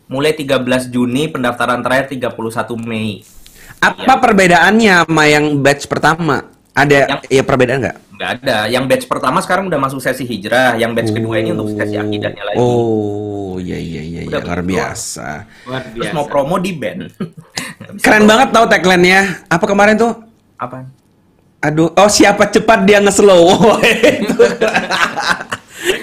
mulai 0.07 0.31
13 0.31 0.87
Juni 0.87 1.27
pendaftaran 1.27 1.83
terakhir 1.83 2.15
31 2.15 2.31
Mei. 2.79 3.27
Apa 3.83 4.23
perbedaannya 4.23 5.03
sama 5.03 5.23
yang 5.27 5.59
batch 5.59 5.91
pertama? 5.91 6.47
Ada 6.71 7.19
ya 7.27 7.43
perbedaan 7.43 7.83
nggak? 7.83 7.97
Nggak 8.15 8.29
ada. 8.39 8.57
Yang 8.71 8.83
batch 8.87 9.05
pertama 9.11 9.43
sekarang 9.43 9.67
udah 9.67 9.79
masuk 9.83 9.99
sesi 9.99 10.23
hijrah, 10.23 10.79
yang 10.79 10.95
batch 10.95 11.11
kedua 11.11 11.43
ini 11.43 11.51
untuk 11.51 11.75
sesi 11.75 11.99
akidahnya 11.99 12.43
lagi. 12.47 12.57
Oh, 12.57 13.59
iya 13.59 13.75
iya 13.75 13.99
iya 13.99 14.21
iya, 14.23 14.29
Udah 14.31 14.41
luar 14.41 14.61
biasa. 14.63 15.43
Luar 15.67 15.81
Terus 15.91 16.07
biasa. 16.07 16.15
mau 16.15 16.25
promo 16.25 16.55
di 16.55 16.71
band. 16.71 17.11
Keren 18.05 18.23
banget 18.23 18.55
tau 18.55 18.63
tagline-nya. 18.63 19.43
Apa 19.51 19.65
kemarin 19.67 19.99
tuh? 19.99 20.15
Apa? 20.55 21.02
Aduh, 21.63 21.95
oh 21.95 22.09
siapa 22.11 22.43
cepat 22.45 22.83
dia 22.83 22.99
nge-slow. 22.99 23.79
Itu. 24.19 24.35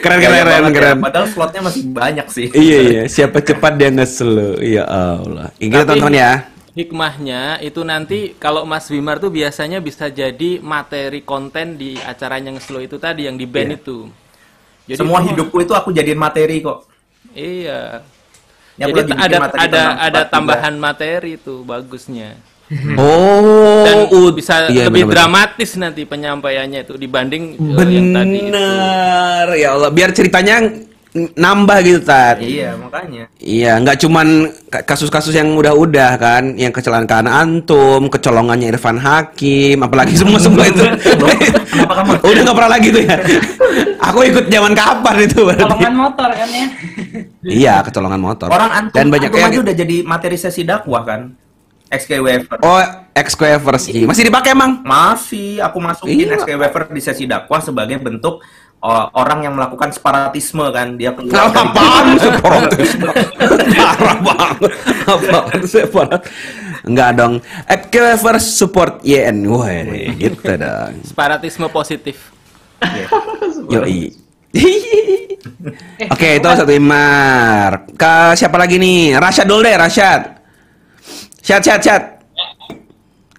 keren 0.00 0.18
keren 0.18 0.40
keren 0.40 0.62
ya, 0.64 0.70
keren. 0.72 0.96
Padahal 1.04 1.26
slotnya 1.28 1.61
masih 1.61 1.82
banyak 1.86 2.26
sih. 2.32 2.46
Iya 2.50 2.78
iya, 2.80 3.02
siapa 3.04 3.44
cepat 3.44 3.76
dia 3.76 3.92
nge-slow. 3.92 4.56
Iya 4.56 4.88
Allah. 4.88 5.52
Tapi 5.52 5.84
tonton 5.84 6.16
ya. 6.16 6.48
Hikmahnya 6.70 7.61
itu 7.61 7.82
nanti 7.82 8.32
kalau 8.38 8.62
Mas 8.64 8.88
Wimar 8.88 9.18
tuh 9.18 9.28
biasanya 9.28 9.82
bisa 9.82 10.08
jadi 10.08 10.62
materi 10.62 11.20
konten 11.20 11.76
di 11.76 11.98
acaranya 11.98 12.56
nge-slow 12.56 12.80
itu 12.80 12.96
tadi 12.96 13.28
yang 13.28 13.36
di 13.36 13.44
band 13.44 13.74
Iya. 13.74 13.78
itu. 13.84 13.98
Semua 14.96 15.20
itu- 15.20 15.34
hidupku 15.34 15.61
itu 15.61 15.76
aku 15.76 15.92
jadiin 15.92 16.16
materi 16.16 16.64
kok. 16.64 16.88
Iya. 17.36 18.00
Aku 18.80 18.96
Jadi 18.96 19.12
ada 19.12 19.20
ada 19.20 19.36
ada 19.52 19.82
sholat 19.84 20.08
juga. 20.08 20.20
tambahan 20.32 20.74
materi 20.80 21.36
itu 21.36 21.61
bagusnya. 21.68 22.32
Oh, 22.94 23.82
Dan 23.82 23.96
ud- 24.08 24.36
bisa 24.36 24.70
iya, 24.70 24.86
lebih 24.86 25.02
benar-benar. 25.04 25.26
dramatis 25.26 25.70
nanti 25.74 26.02
penyampaiannya 26.04 26.80
itu 26.80 26.94
dibanding 26.94 27.42
eh, 27.58 27.86
yang 27.88 28.06
tadi 28.12 28.36
itu. 28.36 28.46
Bener, 28.46 29.46
ya 29.54 29.68
Allah, 29.74 29.90
biar 29.90 30.10
ceritanya 30.10 30.56
nambah 31.12 31.78
gitu, 31.82 31.98
Tat. 32.00 32.38
Iya, 32.38 32.78
makanya. 32.78 33.26
Iya, 33.36 33.74
nggak 33.76 33.98
cuman 33.98 34.26
ka- 34.64 34.86
kasus-kasus 34.86 35.34
yang 35.34 35.50
udah-udah 35.52 36.14
kan, 36.14 36.54
yang 36.54 36.70
kecelakaan 36.70 37.26
antum, 37.26 38.06
kecolongannya 38.06 38.70
Irfan 38.70 38.94
Hakim, 38.96 39.82
apalagi 39.82 40.14
semua-semua 40.14 40.70
itu. 40.70 40.86
udah 42.22 42.40
nggak 42.40 42.54
pernah 42.54 42.70
lagi 42.70 42.88
tuh 42.88 43.02
ya. 43.02 43.18
Aku 44.00 44.22
ikut 44.22 44.46
zaman 44.46 44.72
kapan 44.72 45.14
itu 45.20 45.42
berarti? 45.42 45.66
Kolongan 45.66 45.94
motor 45.96 46.28
kan 46.30 46.48
ya. 46.48 46.66
Iya, 47.42 47.74
kecolongan 47.82 48.20
motor. 48.20 48.46
Orang 48.46 48.70
antum, 48.70 48.94
Dan 48.94 49.10
banyak 49.10 49.28
antum 49.28 49.42
yang 49.42 49.50
aja 49.50 49.58
udah 49.60 49.74
jadi 49.74 49.96
materi 50.06 50.38
sesi 50.38 50.62
dakwah 50.62 51.02
kan? 51.02 51.34
XK 51.91 52.22
Wafer. 52.22 52.59
Oh, 52.62 52.78
XQ 53.12 53.43
sih. 53.82 54.07
Masih 54.07 54.30
dipakai 54.30 54.55
emang? 54.55 54.78
Masih, 54.86 55.59
aku 55.59 55.82
masukin 55.82 56.22
Iya. 56.22 56.38
XK 56.38 56.55
Wafer 56.55 56.82
di 56.88 57.03
sesi 57.03 57.26
dakwah 57.26 57.59
sebagai 57.59 57.99
bentuk 57.99 58.38
uh, 58.78 59.11
orang 59.12 59.43
yang 59.43 59.59
melakukan 59.59 59.91
separatisme 59.91 60.62
kan 60.70 60.95
dia 60.95 61.11
keluar 61.11 61.51
dari- 61.51 61.59
Apaan 61.59 62.07
separatisme? 62.22 63.11
Parah 63.11 64.16
banget. 64.22 64.72
Apaan 65.05 65.61
separat? 65.66 66.22
Enggak 66.86 67.11
dong. 67.18 67.34
XQ 67.66 67.95
support 68.38 69.03
YN. 69.03 69.51
Wah, 69.51 69.68
gitu 70.14 70.47
dong. 70.55 70.95
Separatisme 71.03 71.66
positif. 71.68 72.30
Yoi. 73.74 74.14
Oke, 76.11 76.28
itu 76.38 76.47
satu 76.49 76.72
Imar. 76.72 77.84
Ke 77.95 78.32
siapa 78.34 78.57
lagi 78.57 78.80
nih? 78.80 79.14
Rasyad 79.14 79.47
dulu 79.47 79.61
deh, 79.61 79.76
Rasyad. 79.76 80.39
Syad, 81.41 81.62
Syad, 81.64 81.80
Syad. 81.80 82.03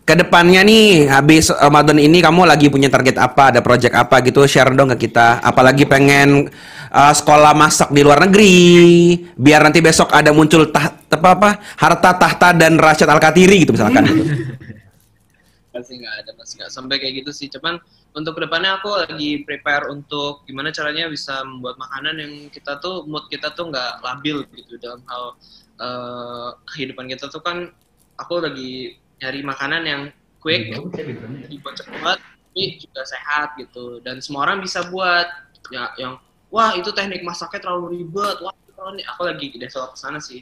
Ke 0.01 0.17
depannya 0.17 0.65
nih, 0.65 1.07
habis 1.07 1.53
Ramadan 1.53 2.01
ini 2.01 2.19
kamu 2.19 2.43
lagi 2.49 2.67
punya 2.67 2.89
target 2.89 3.21
apa? 3.21 3.53
Ada 3.53 3.61
project 3.61 3.93
apa 3.93 4.19
gitu? 4.25 4.43
Share 4.49 4.73
dong 4.73 4.89
ke 4.97 5.07
kita. 5.07 5.39
Apalagi 5.39 5.85
pengen 5.85 6.49
uh, 6.91 7.13
sekolah 7.13 7.53
masak 7.53 7.93
di 7.93 8.01
luar 8.01 8.25
negeri, 8.25 9.15
biar 9.37 9.61
nanti 9.69 9.79
besok 9.79 10.11
ada 10.11 10.33
muncul 10.33 10.67
tah, 10.73 10.91
apa 10.91 11.29
apa 11.37 11.49
harta 11.77 12.11
tahta 12.17 12.49
dan 12.57 12.81
Rasyad 12.81 13.07
Al 13.07 13.21
Katiri 13.21 13.63
gitu 13.63 13.77
misalkan. 13.77 14.03
Masih 15.71 16.03
nggak 16.03 16.15
ada, 16.19 16.31
masih 16.35 16.55
nggak 16.59 16.71
sampai 16.75 16.99
kayak 16.99 17.23
gitu 17.23 17.31
sih. 17.31 17.47
Cuman 17.47 17.79
untuk 18.11 18.35
ke 18.35 18.43
depannya 18.43 18.75
aku 18.75 18.91
lagi 18.91 19.39
prepare 19.47 19.87
untuk 19.87 20.43
gimana 20.43 20.67
caranya 20.67 21.07
bisa 21.07 21.47
membuat 21.47 21.79
makanan 21.79 22.19
yang 22.19 22.33
kita 22.51 22.75
tuh 22.83 23.07
mood 23.07 23.31
kita 23.31 23.55
tuh 23.55 23.71
nggak 23.71 24.03
labil 24.03 24.43
gitu 24.51 24.75
dalam 24.83 24.99
hal 25.07 25.23
eh, 25.79 26.49
kehidupan 26.75 27.07
kita 27.07 27.31
tuh 27.31 27.39
kan 27.39 27.71
aku 28.21 28.41
lagi 28.41 29.01
nyari 29.17 29.41
makanan 29.41 29.81
yang 29.85 30.01
quick, 30.41 30.73
dibuat 31.49 31.75
cepat, 31.77 32.17
tapi 32.21 32.81
juga 32.81 33.01
sehat 33.05 33.57
gitu. 33.57 34.01
Dan 34.01 34.21
semua 34.21 34.45
orang 34.49 34.61
bisa 34.61 34.85
buat 34.89 35.25
ya 35.69 35.93
yang 35.97 36.17
wah 36.49 36.75
itu 36.77 36.89
teknik 36.93 37.25
masaknya 37.25 37.65
terlalu 37.65 38.01
ribet, 38.01 38.37
wah 38.41 38.53
terlalu 38.73 39.01
ini." 39.01 39.03
aku 39.09 39.21
lagi 39.25 39.45
develop 39.57 39.93
ke 39.93 39.99
sana 40.01 40.19
sih. 40.21 40.41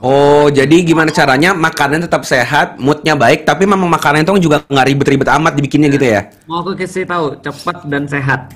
Oh, 0.00 0.48
jadi 0.48 0.80
gimana 0.80 1.12
caranya 1.12 1.52
makanan 1.52 2.08
tetap 2.08 2.24
sehat, 2.24 2.80
moodnya 2.80 3.12
baik, 3.12 3.44
tapi 3.44 3.68
memang 3.68 3.84
makanan 3.84 4.24
itu 4.24 4.48
juga 4.48 4.64
nggak 4.64 4.86
ribet-ribet 4.88 5.28
amat 5.28 5.52
dibikinnya 5.60 5.92
gitu 5.92 6.08
ya? 6.08 6.32
Mau 6.48 6.64
aku 6.64 6.72
kasih 6.72 7.04
tahu, 7.04 7.36
cepat 7.36 7.84
dan 7.84 8.08
sehat. 8.08 8.48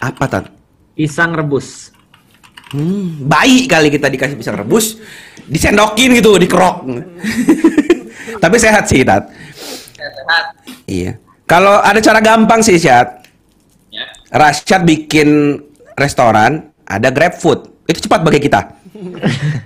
Apa 0.00 0.24
tan? 0.24 0.44
Pisang 0.96 1.36
rebus. 1.36 1.92
Hmm, 2.70 3.26
baik 3.26 3.66
kali 3.66 3.90
kita 3.90 4.06
dikasih 4.06 4.38
pisang 4.38 4.54
rebus, 4.54 5.02
disendokin 5.50 6.14
gitu, 6.14 6.38
dikerok. 6.38 6.86
Tapi 8.42 8.56
sehat 8.62 8.86
sih, 8.86 9.02
Tat. 9.02 9.26
Sehat. 9.98 10.44
Iya. 10.86 11.18
Kalau 11.50 11.82
ada 11.82 11.98
cara 11.98 12.22
gampang 12.22 12.62
sih, 12.62 12.78
Syat. 12.78 13.26
Ya. 13.90 14.06
Rasyad 14.30 14.86
bikin 14.86 15.58
restoran, 15.98 16.70
ada 16.86 17.10
Grab 17.10 17.34
Food. 17.34 17.66
Itu 17.90 18.06
cepat 18.06 18.22
bagi 18.22 18.38
kita. 18.38 18.70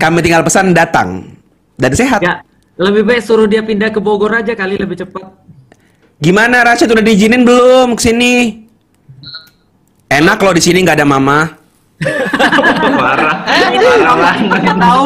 Kami 0.00 0.24
tinggal 0.24 0.40
pesan 0.40 0.72
datang 0.72 1.28
dan 1.76 1.92
sehat. 1.92 2.24
Ya, 2.24 2.40
lebih 2.80 3.04
baik 3.04 3.20
suruh 3.20 3.44
dia 3.44 3.60
pindah 3.60 3.92
ke 3.92 4.00
Bogor 4.00 4.32
aja 4.32 4.56
kali 4.56 4.80
lebih 4.80 4.96
cepat. 4.96 5.28
Gimana 6.24 6.64
Rasyad 6.64 6.88
udah 6.88 7.04
diizinin 7.04 7.44
belum 7.44 8.00
ke 8.00 8.02
sini? 8.08 8.32
Enak 10.08 10.40
loh 10.40 10.54
di 10.56 10.62
sini 10.64 10.80
nggak 10.80 10.96
ada 10.96 11.04
mama. 11.04 11.63
Parah. 12.02 13.36
Parah 13.46 14.36
banget. 14.50 14.74
Tahu? 14.76 15.04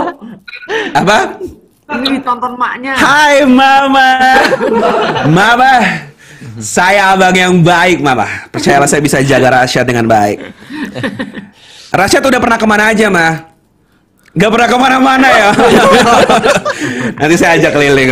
Apa? 0.96 1.18
Ini 1.88 2.20
tonton 2.20 2.52
maknya. 2.56 2.92
Hai 2.96 3.44
Mama. 3.48 4.10
Mama. 5.28 5.74
Saya 6.58 7.14
abang 7.14 7.34
yang 7.34 7.62
baik, 7.62 8.02
Mama. 8.02 8.26
Percayalah 8.50 8.86
saya 8.90 9.02
bisa 9.02 9.22
jaga 9.22 9.62
Rasyad 9.62 9.86
dengan 9.86 10.06
baik. 10.06 10.38
Rasyad 11.94 12.22
udah 12.22 12.40
pernah 12.42 12.58
ke 12.58 12.66
mana 12.66 12.90
aja, 12.90 13.06
Ma? 13.10 13.28
Gak 14.38 14.50
pernah 14.54 14.68
ke 14.70 14.76
mana-mana 14.78 15.28
ya? 15.30 15.48
Nanti 17.18 17.34
saya 17.34 17.58
ajak 17.58 17.72
keliling. 17.74 18.10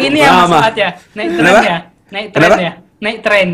Ini 0.00 0.18
yang 0.20 0.48
Fuad 0.48 0.76
ya, 0.78 0.90
naik 1.12 1.28
tren 1.34 1.44
Kenapa? 1.44 1.60
ya, 1.60 1.78
naik 2.08 2.28
tren 2.32 2.40
Kenapa? 2.40 2.56
ya, 2.62 2.72
naik 3.02 3.18
tren. 3.20 3.48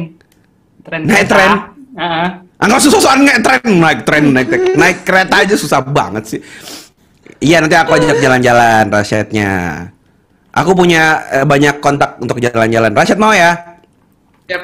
Tren 0.86 1.02
Naik 1.02 1.26
tren? 1.26 1.50
Heeh. 1.98 2.28
Enggak 2.56 2.80
susah-susahan 2.88 3.20
naik 3.20 3.40
tren, 3.44 3.60
naik 3.68 4.00
tren, 4.06 4.24
naik, 4.32 4.48
naik 4.78 4.98
kereta 5.04 5.44
aja 5.44 5.54
susah 5.58 5.84
banget 5.84 6.24
sih. 6.24 6.40
Iya, 7.42 7.60
nanti 7.60 7.76
aku 7.76 8.00
ajak 8.00 8.16
jalan-jalan 8.16 8.88
Rasyadnya. 8.88 9.52
Aku 10.56 10.72
punya 10.72 11.20
eh, 11.28 11.44
banyak 11.44 11.84
kontak 11.84 12.16
untuk 12.16 12.40
jalan-jalan. 12.40 12.96
Rasyad 12.96 13.20
mau 13.20 13.36
ya? 13.36 13.76
Ya. 14.48 14.56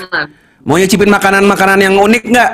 Mau 0.64 0.81
nyicipin 0.81 1.12
makanan-makanan 1.12 1.85
yang 1.85 2.01
unik 2.01 2.25
nggak? 2.33 2.51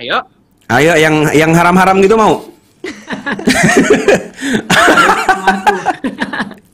Ayo. 0.00 0.24
Ayo, 0.72 0.96
yang 0.96 1.28
yang 1.36 1.52
haram-haram 1.52 2.00
gitu 2.00 2.16
mau? 2.16 2.48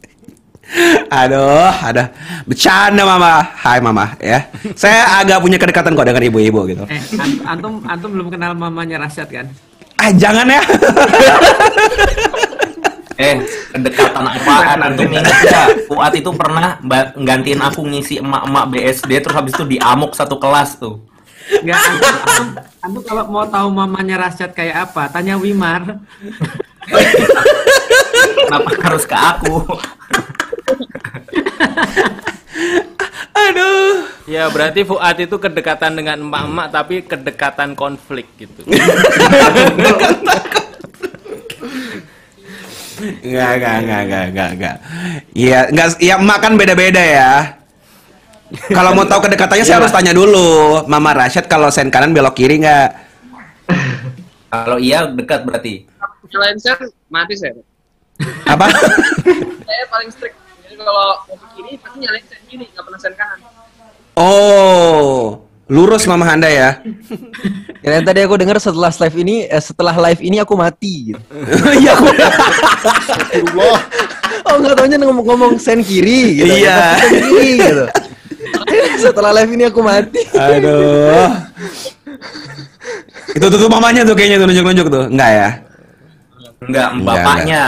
Aduh, 1.09 1.71
ada 1.71 2.11
bercanda 2.45 3.07
mama. 3.07 3.47
Hai 3.55 3.79
mama, 3.79 4.19
ya. 4.19 4.51
Saya 4.75 5.23
agak 5.23 5.39
punya 5.39 5.59
kedekatan 5.59 5.95
kok 5.95 6.07
dengan 6.07 6.23
ibu-ibu 6.27 6.67
gitu. 6.67 6.85
Eh, 6.91 6.99
an- 7.15 7.41
antum 7.47 7.79
antum 7.87 8.11
belum 8.11 8.29
kenal 8.29 8.53
mamanya 8.59 9.07
Rasyad 9.07 9.29
kan? 9.31 9.47
Ah, 9.99 10.11
jangan 10.11 10.47
ya. 10.51 10.63
Eh, 13.15 13.39
kedekatan 13.71 14.27
apaan 14.27 14.91
antum 14.91 15.07
ingat 15.07 15.47
ya? 15.47 15.71
Fuad 15.87 16.19
itu 16.19 16.35
pernah 16.35 16.83
nggantiin 17.15 17.63
aku 17.63 17.87
ngisi 17.87 18.19
emak-emak 18.19 18.75
BSD 18.75 19.23
terus 19.23 19.39
habis 19.39 19.55
itu 19.55 19.63
diamuk 19.71 20.19
satu 20.19 20.35
kelas 20.35 20.83
tuh. 20.83 20.99
Enggak, 21.63 21.79
antum, 21.79 22.11
antum, 22.11 22.49
antum 22.83 23.03
kalau 23.07 23.23
mau 23.31 23.47
tahu 23.47 23.71
mamanya 23.71 24.19
Rasyad 24.19 24.51
kayak 24.51 24.91
apa, 24.91 25.15
tanya 25.15 25.39
Wimar. 25.39 26.03
Kenapa 28.51 28.71
harus 28.83 29.07
ke 29.07 29.15
aku? 29.15 29.63
Aduh. 33.45 34.07
Ya 34.25 34.49
berarti 34.49 34.87
Fuad 34.89 35.21
itu 35.21 35.37
kedekatan 35.37 35.99
dengan 35.99 36.17
emak-emak 36.23 36.67
tapi 36.73 37.05
kedekatan 37.05 37.77
konflik 37.77 38.27
gitu. 38.41 38.65
Enggak, 43.25 43.59
enggak, 43.59 43.77
enggak, 43.85 44.01
enggak, 44.07 44.25
enggak, 44.31 44.51
enggak. 44.55 44.77
Iya, 45.35 45.59
enggak, 45.69 45.89
ya 46.01 46.15
emak 46.17 46.39
kan 46.41 46.53
beda-beda 46.57 47.03
ya. 47.03 47.33
Kalau 48.71 48.95
mau 48.95 49.05
tahu 49.05 49.29
kedekatannya 49.29 49.67
saya 49.67 49.83
harus 49.83 49.93
tanya 49.93 50.15
dulu. 50.15 50.85
Mama 50.87 51.11
Rasyad 51.13 51.51
kalau 51.51 51.69
sen 51.75 51.91
kanan 51.91 52.15
belok 52.15 52.39
kiri 52.39 52.63
enggak? 52.63 52.95
Kalau 54.49 54.79
iya 54.79 55.11
dekat 55.11 55.43
berarti. 55.43 55.85
Nyalain 56.31 56.57
sen 56.57 56.79
mati 57.11 57.35
saya. 57.35 57.59
Apa? 58.47 58.71
Saya 59.67 59.85
paling 59.91 60.11
strict. 60.15 60.44
Kalau 60.85 61.07
mau 61.25 61.37
ke 61.41 61.47
kiri 61.57 61.73
pasti 61.81 61.97
nyalain 62.05 62.25
sen 62.29 62.41
kiri, 62.45 62.65
nggak 62.69 62.85
pernah 62.85 63.01
sen 63.01 63.15
kanan. 63.17 63.39
Oh, 64.15 65.43
lurus 65.67 66.05
Mama 66.05 66.29
Handa 66.29 66.47
ya. 66.47 66.79
Ya, 67.81 68.01
yang 68.01 68.05
tadi 68.05 68.21
aku 68.21 68.37
dengar 68.37 68.61
setelah 68.61 68.93
live 68.93 69.17
ini, 69.17 69.37
eh, 69.49 69.63
setelah 69.65 69.97
live 69.97 70.21
ini 70.21 70.37
aku 70.45 70.55
mati. 70.55 71.13
Gitu. 71.13 71.21
Iya, 71.81 71.97
aku. 71.97 72.07
oh 74.45 74.57
nggak 74.61 74.75
taunya 74.77 74.97
ngomong-ngomong 75.01 75.57
sen 75.57 75.81
kiri. 75.81 76.45
Gitu. 76.45 76.53
Iya. 76.53 77.01
Sen 77.01 77.13
kiri 77.33 77.51
gitu. 77.65 77.87
setelah 79.01 79.33
live 79.41 79.53
ini 79.57 79.65
aku 79.73 79.81
mati. 79.81 80.21
Aduh. 80.37 81.33
Itu 83.35 83.47
tuh, 83.49 83.59
tuh 83.59 83.71
mamanya 83.73 84.05
tuh 84.05 84.15
kayaknya 84.15 84.37
tuh 84.37 84.47
nunjuk-nunjuk 84.53 84.87
tuh. 84.93 85.05
Enggak 85.09 85.31
ya? 85.33 85.49
Enggak, 86.65 86.89
Enggak, 86.93 87.17
bapaknya. 87.19 87.65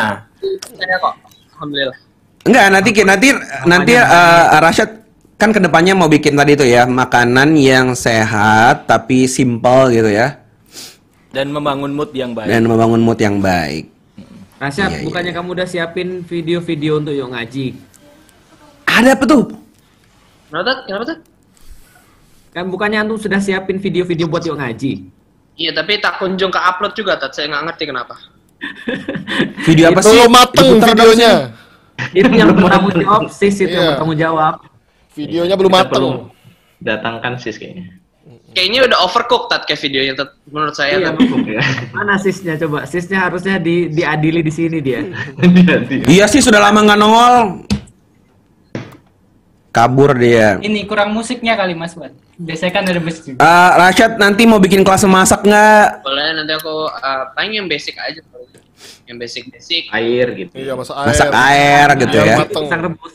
Saya 0.77 0.97
kok, 1.01 1.15
alhamdulillah. 1.57 2.06
Enggak, 2.47 2.67
nanti 2.71 2.91
nanti 3.03 3.29
nanti 3.65 3.93
eh, 3.93 4.45
Rasyad 4.57 4.91
kan 5.37 5.51
ke 5.51 5.59
depannya 5.59 5.93
mau 5.93 6.07
bikin 6.07 6.33
tadi 6.33 6.55
tuh 6.55 6.65
ya 6.65 6.87
makanan 6.87 7.53
yang 7.55 7.93
sehat 7.93 8.87
tapi 8.87 9.27
simple 9.27 9.91
gitu 9.91 10.09
ya 10.09 10.41
Dan 11.29 11.53
membangun 11.53 11.93
mood 11.93 12.09
yang 12.11 12.33
baik. 12.33 12.49
dan 12.49 12.65
membangun 12.65 12.97
mood 12.99 13.19
yang 13.19 13.37
baik. 13.39 13.93
Rasyad, 14.57 14.89
Iya, 14.89 14.97
iya, 14.97 15.05
bukannya 15.05 15.33
kamu 15.35 15.49
udah 15.53 15.69
siapin 15.69 16.09
video-video 16.25 16.97
untuk 16.97 17.13
yuk 17.13 17.29
ngaji? 17.29 17.77
Ada 18.89 19.13
apa 19.13 19.25
tuh? 19.29 19.53
Kenapa 20.49 20.65
tuh? 20.65 20.77
Kenapa 20.89 21.05
tuh? 21.05 21.19
Kan 22.51 22.65
bukannya 22.73 22.99
antum 22.99 23.21
sudah 23.21 23.37
siapin 23.37 23.77
video-video 23.77 24.25
buat 24.25 24.41
yuk 24.41 24.57
ngaji? 24.57 25.13
Iya, 25.57 25.77
tapi 25.77 26.01
tak 26.01 26.17
kunjung 26.17 26.49
ke 26.49 26.57
upload 26.57 26.97
juga, 26.97 27.21
Tat. 27.21 27.37
Saya 27.37 27.53
nggak 27.53 27.65
ngerti 27.69 27.85
kenapa. 27.85 28.17
Video 29.65 29.93
apa 29.93 30.01
Itu 30.01 30.09
sih? 30.09 30.25
mateng 30.27 30.69
Diputar 30.71 30.89
dong 30.89 30.97
videonya. 31.13 31.33
Itu 32.13 32.29
yang 32.29 32.53
bertanggung 32.53 32.95
jawab, 32.95 33.21
sis 33.29 33.57
itu 33.57 33.69
yang 33.69 33.77
Iya. 33.77 33.91
bertanggung 33.95 34.19
jawab. 34.19 34.55
Videonya 35.13 35.55
belum 35.55 35.71
Kita 35.71 35.81
mateng. 35.83 36.05
datangkan 36.79 37.33
sis 37.37 37.57
kayaknya. 37.57 37.85
Kayaknya 38.53 38.89
udah 38.89 38.99
overcooked, 39.03 39.49
Tat, 39.49 39.63
kayak 39.65 39.81
videonya, 39.81 40.13
Tat. 40.15 40.31
Menurut 40.47 40.73
saya, 40.73 40.97
Iya, 40.97 41.13
Tat. 41.13 41.21
Ya. 41.45 41.61
Mana 41.97 42.17
sisnya 42.17 42.57
coba? 42.57 42.85
Sisnya 42.85 43.19
harusnya 43.23 43.57
di 43.57 43.89
diadili 43.89 44.41
di 44.41 44.51
sini 44.51 44.81
dia. 44.87 45.05
Iya 46.07 46.25
sih 46.27 46.41
sudah 46.41 46.61
lama 46.63 46.81
nggak 46.83 46.99
nongol. 46.99 47.35
Kabur 49.69 50.17
dia. 50.17 50.57
Ini 50.57 50.89
kurang 50.89 51.13
musiknya 51.13 51.53
kali 51.53 51.77
Mas 51.77 51.93
Wan. 51.93 52.17
Biasanya 52.35 52.73
kan 52.73 52.83
ada 52.83 52.97
musik 52.97 53.23
juga. 53.27 53.39
Eh, 53.39 53.71
Rashad 53.77 54.17
nanti 54.17 54.45
mau 54.45 54.57
bikin 54.57 54.81
kelas 54.81 55.05
memasak 55.05 55.41
nggak? 55.41 56.01
Boleh, 56.01 56.33
nanti 56.33 56.53
aku 56.55 56.89
uh, 56.89 57.25
paling 57.33 57.53
yang 57.55 57.69
basic 57.69 57.93
aja. 57.95 58.25
Yang 59.07 59.17
basic-basic. 59.23 59.83
Air 59.93 60.27
gitu. 60.37 60.53
Iya, 60.57 60.73
masak 60.75 60.97
air. 60.99 61.09
Masak 61.09 61.31
air 61.33 61.89
gitu 62.01 62.17
ya. 62.17 62.37
mateng. 62.41 62.65
Pisang 62.67 62.81
rebus. 62.83 63.15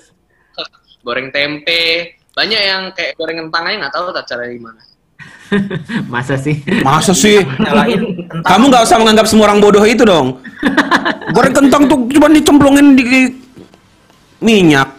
Goreng 1.02 1.28
tempe. 1.34 1.84
Banyak 2.32 2.62
yang 2.62 2.82
kayak 2.96 3.20
goreng 3.20 3.38
kentang 3.48 3.64
aja 3.68 3.76
nggak 3.86 3.94
tahu 3.94 4.06
tak 4.16 4.26
cara 4.32 4.44
gimana. 4.48 4.82
Masa 6.14 6.40
sih? 6.40 6.64
Masa 6.82 7.12
sih? 7.12 7.44
Kamu 8.48 8.72
nggak 8.72 8.84
usah 8.88 8.98
menganggap 8.98 9.28
semua 9.28 9.52
orang 9.52 9.60
bodoh 9.60 9.84
itu 9.84 10.08
dong. 10.08 10.40
Goreng 11.36 11.54
kentang 11.54 11.92
tuh 11.92 12.08
cuma 12.08 12.32
dicemplungin 12.32 12.96
di 12.96 13.36
minyak. 14.40 14.90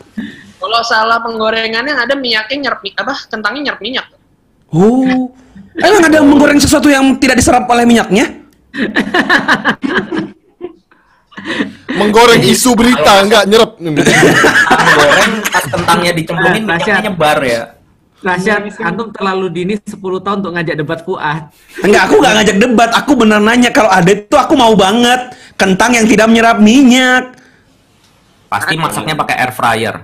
Kalau 0.62 0.80
salah 0.86 1.18
penggorengannya 1.18 1.96
ada 1.98 2.14
minyaknya 2.14 2.70
nyerap 2.70 2.80
apa 2.84 3.14
kentangnya 3.26 3.72
nyerap 3.72 3.80
minyak. 3.82 4.06
Oh, 4.72 5.28
emang 5.76 6.02
ada 6.06 6.22
yang 6.22 6.28
menggoreng 6.30 6.56
sesuatu 6.62 6.88
yang 6.88 7.18
tidak 7.18 7.42
diserap 7.42 7.66
oleh 7.68 7.84
minyaknya? 7.84 8.40
Menggoreng 11.93 12.43
isu 12.43 12.72
berita 12.72 13.20
enggak 13.20 13.45
nyerap. 13.47 13.76
Kentang 13.76 14.88
goreng 14.97 15.32
pas 15.45 15.64
kentangnya 15.66 16.12
dicemplungin 16.14 16.62
Nah, 16.64 16.76
minyaknya 16.78 16.95
Rasyad. 16.95 17.05
nyebar 17.05 17.38
ya. 17.45 17.62
Rasyad, 18.22 18.61
antum 18.86 19.11
terlalu 19.11 19.47
dini 19.51 19.74
10 19.82 19.99
tahun 19.99 20.36
untuk 20.47 20.53
ngajak 20.55 20.76
debat 20.78 21.01
Fuad. 21.03 21.43
Enggak, 21.82 22.03
aku 22.07 22.14
nggak 22.22 22.34
ngajak 22.38 22.57
debat. 22.62 22.90
Aku 22.95 23.12
bener 23.18 23.40
nanya 23.43 23.70
kalau 23.74 23.90
ada 23.90 24.07
itu 24.09 24.36
aku 24.38 24.55
mau 24.55 24.72
banget 24.78 25.34
kentang 25.59 25.99
yang 25.99 26.07
tidak 26.07 26.30
menyerap 26.30 26.62
minyak. 26.62 27.34
Pasti 28.47 28.78
masaknya 28.78 29.18
pakai 29.18 29.36
air 29.43 29.53
fryer. 29.53 29.95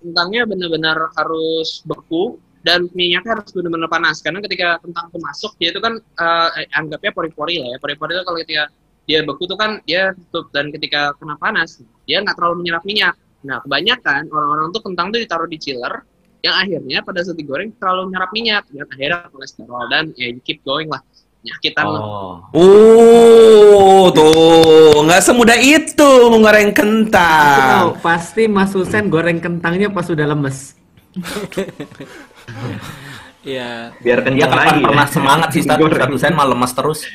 Kentangnya 0.00 0.48
benar-benar 0.48 1.12
harus 1.20 1.84
beku 1.84 2.40
dan 2.64 2.88
minyaknya 2.96 3.38
harus 3.38 3.50
benar-benar 3.52 3.86
panas 3.86 4.18
karena 4.24 4.40
ketika 4.40 4.80
kentang 4.80 5.06
itu 5.12 5.18
masuk 5.20 5.52
dia 5.60 5.68
itu 5.70 5.80
kan 5.82 6.00
eh, 6.00 6.66
anggapnya 6.72 7.12
pori-pori 7.12 7.60
lah 7.60 7.68
ya. 7.74 7.78
Pori-pori 7.78 8.16
itu 8.16 8.22
kalau 8.24 8.38
ketika 8.40 8.64
dia 9.06 9.22
beku 9.22 9.46
tuh 9.46 9.54
kan 9.54 9.78
dia 9.86 10.10
tutup 10.18 10.50
dan 10.50 10.74
ketika 10.74 11.14
kena 11.16 11.38
panas 11.38 11.78
dia 12.04 12.18
nggak 12.20 12.34
terlalu 12.34 12.66
menyerap 12.66 12.82
minyak. 12.82 13.14
Nah 13.46 13.62
kebanyakan 13.62 14.26
orang-orang 14.28 14.74
tuh 14.74 14.82
kentang 14.82 15.14
tuh 15.14 15.22
ditaruh 15.22 15.46
di 15.46 15.58
chiller 15.62 16.02
yang 16.42 16.58
akhirnya 16.58 17.02
pada 17.02 17.22
saat 17.22 17.38
digoreng 17.38 17.70
terlalu 17.78 18.12
menyerap 18.12 18.30
minyak 18.34 18.64
dan 18.70 18.86
akhirnya 18.90 19.18
kolesterol 19.30 19.86
dan 19.88 20.04
ya 20.18 20.30
you 20.30 20.42
keep 20.42 20.60
going 20.66 20.90
lah 20.90 21.00
penyakitan 21.46 21.86
lah. 21.86 22.02
Oh. 22.02 22.34
Oh, 22.58 24.04
tuh 24.10 24.98
nggak 25.06 25.22
semudah 25.22 25.58
itu 25.62 26.10
menggoreng 26.26 26.74
tahu, 26.74 26.82
kentang. 26.82 27.94
pasti 28.02 28.50
Mas 28.50 28.74
Husen 28.74 29.06
goreng 29.06 29.38
kentangnya 29.38 29.86
pas 29.94 30.02
sudah 30.02 30.26
lemes. 30.26 30.74
Iya. 33.46 33.94
Biar 34.02 34.18
Dia 34.20 34.26
kencang 34.26 34.50
kapan 34.50 34.66
lagi. 34.66 34.82
pernah 34.82 35.06
ya. 35.06 35.14
semangat 35.14 35.48
sih 35.54 35.60
Ustaz? 35.62 35.78
Goreng. 35.78 35.94
Ustaz 35.94 36.10
Husain 36.10 36.34
malah 36.34 36.50
lemas 36.50 36.72
terus. 36.74 37.06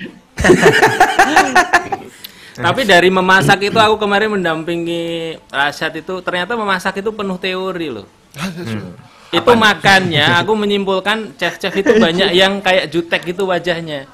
Tapi 2.52 2.82
dari 2.88 3.10
memasak 3.12 3.60
itu 3.68 3.80
aku 3.80 3.96
kemarin 4.00 4.32
mendampingi 4.32 5.36
Rasyad 5.52 5.94
itu 6.00 6.14
ternyata 6.24 6.56
memasak 6.56 7.04
itu 7.04 7.12
penuh 7.12 7.36
teori 7.36 7.88
loh. 7.92 8.08
Itu 9.32 9.52
makannya 9.56 10.40
aku 10.40 10.52
menyimpulkan 10.56 11.36
chef-chef 11.36 11.72
itu 11.76 11.96
banyak 12.00 12.32
yang 12.42 12.64
kayak 12.64 12.92
jutek 12.92 13.24
gitu 13.28 13.48
wajahnya. 13.48 14.08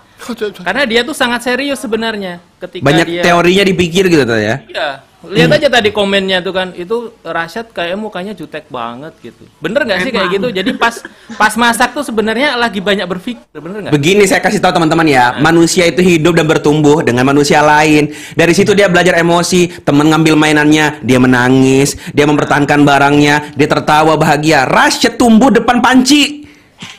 Karena 0.66 0.84
dia 0.90 1.06
tuh 1.06 1.14
sangat 1.14 1.46
serius 1.46 1.78
sebenarnya 1.78 2.42
ketika 2.58 2.82
Banyak 2.82 3.06
dia 3.06 3.22
teorinya 3.22 3.62
dipikir 3.66 4.10
gitu 4.10 4.26
tuh 4.26 4.38
ya. 4.42 4.66
Iya. 4.66 4.90
Lihat 5.28 5.50
aja 5.60 5.68
tadi 5.68 5.90
komennya 5.92 6.40
tuh 6.40 6.54
kan, 6.56 6.72
itu 6.74 7.12
Rasyad 7.22 7.72
kayak 7.76 7.96
mukanya 8.00 8.34
jutek 8.34 8.68
banget 8.72 9.14
gitu. 9.20 9.44
Bener 9.60 9.84
nggak 9.84 10.00
sih 10.08 10.12
kayak 10.12 10.30
gitu? 10.40 10.48
Jadi 10.50 10.72
pas 10.76 11.04
pas 11.36 11.54
masak 11.60 11.92
tuh 11.92 12.04
sebenarnya 12.04 12.56
lagi 12.56 12.80
banyak 12.80 13.04
berpikir, 13.06 13.60
bener 13.60 13.88
nggak? 13.88 13.94
Begini 13.94 14.24
saya 14.24 14.40
kasih 14.40 14.64
tahu 14.64 14.80
teman-teman 14.80 15.08
ya, 15.08 15.36
manusia 15.38 15.84
itu 15.88 16.00
hidup 16.00 16.40
dan 16.40 16.48
bertumbuh 16.48 17.04
dengan 17.04 17.28
manusia 17.28 17.60
lain. 17.60 18.16
Dari 18.34 18.54
situ 18.56 18.72
dia 18.72 18.88
belajar 18.88 19.20
emosi, 19.20 19.84
teman 19.84 20.08
ngambil 20.10 20.40
mainannya, 20.40 21.04
dia 21.04 21.20
menangis, 21.20 22.00
dia 22.16 22.24
mempertahankan 22.24 22.88
barangnya, 22.88 23.54
dia 23.60 23.68
tertawa 23.68 24.16
bahagia. 24.16 24.64
Rashid 24.64 25.20
tumbuh 25.20 25.52
depan 25.52 25.84
panci. 25.84 26.48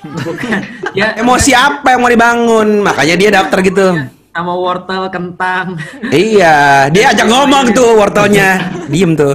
Bukan. 0.03 0.61
Ya 0.99 1.15
Emosi 1.15 1.55
apa 1.55 1.95
yang 1.95 2.01
mau 2.03 2.11
dibangun? 2.11 2.83
Makanya 2.83 3.15
dia 3.15 3.31
daftar 3.31 3.61
gitu. 3.63 3.87
Sama 4.39 4.55
wortel, 4.55 5.03
kentang. 5.11 5.75
Iya, 6.15 6.87
dia 6.95 7.11
ajak 7.11 7.27
ngomong 7.27 7.75
tuh 7.75 7.99
wortelnya. 7.99 8.71
Diem 8.87 9.19
tuh. 9.19 9.35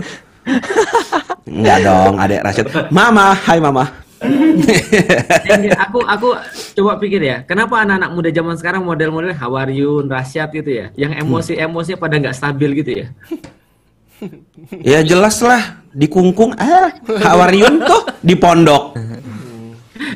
Enggak 1.43 1.77
dong, 1.83 2.15
adek 2.15 2.41
Rashid. 2.43 2.65
Mama, 2.87 3.35
hai 3.35 3.59
mama. 3.59 4.03
Aku 5.83 5.99
aku 6.07 6.29
coba 6.79 6.95
pikir 6.95 7.19
ya, 7.19 7.43
kenapa 7.43 7.83
anak-anak 7.83 8.09
muda 8.15 8.29
zaman 8.31 8.55
sekarang 8.55 8.87
model-model 8.87 9.35
Hawaryun, 9.35 10.07
Rasyad 10.07 10.47
gitu 10.55 10.71
ya, 10.71 10.95
yang 10.95 11.11
emosi-emosi 11.19 11.99
pada 11.99 12.15
nggak 12.15 12.35
stabil 12.35 12.71
gitu 12.79 12.91
ya? 13.03 13.07
ya 14.79 14.99
jelas 15.03 15.43
lah, 15.43 15.83
dikungkung. 15.91 16.55
Ah, 16.55 16.95
Hawaryun 17.03 17.83
tuh 17.83 18.07
di 18.23 18.39
pondok. 18.39 18.95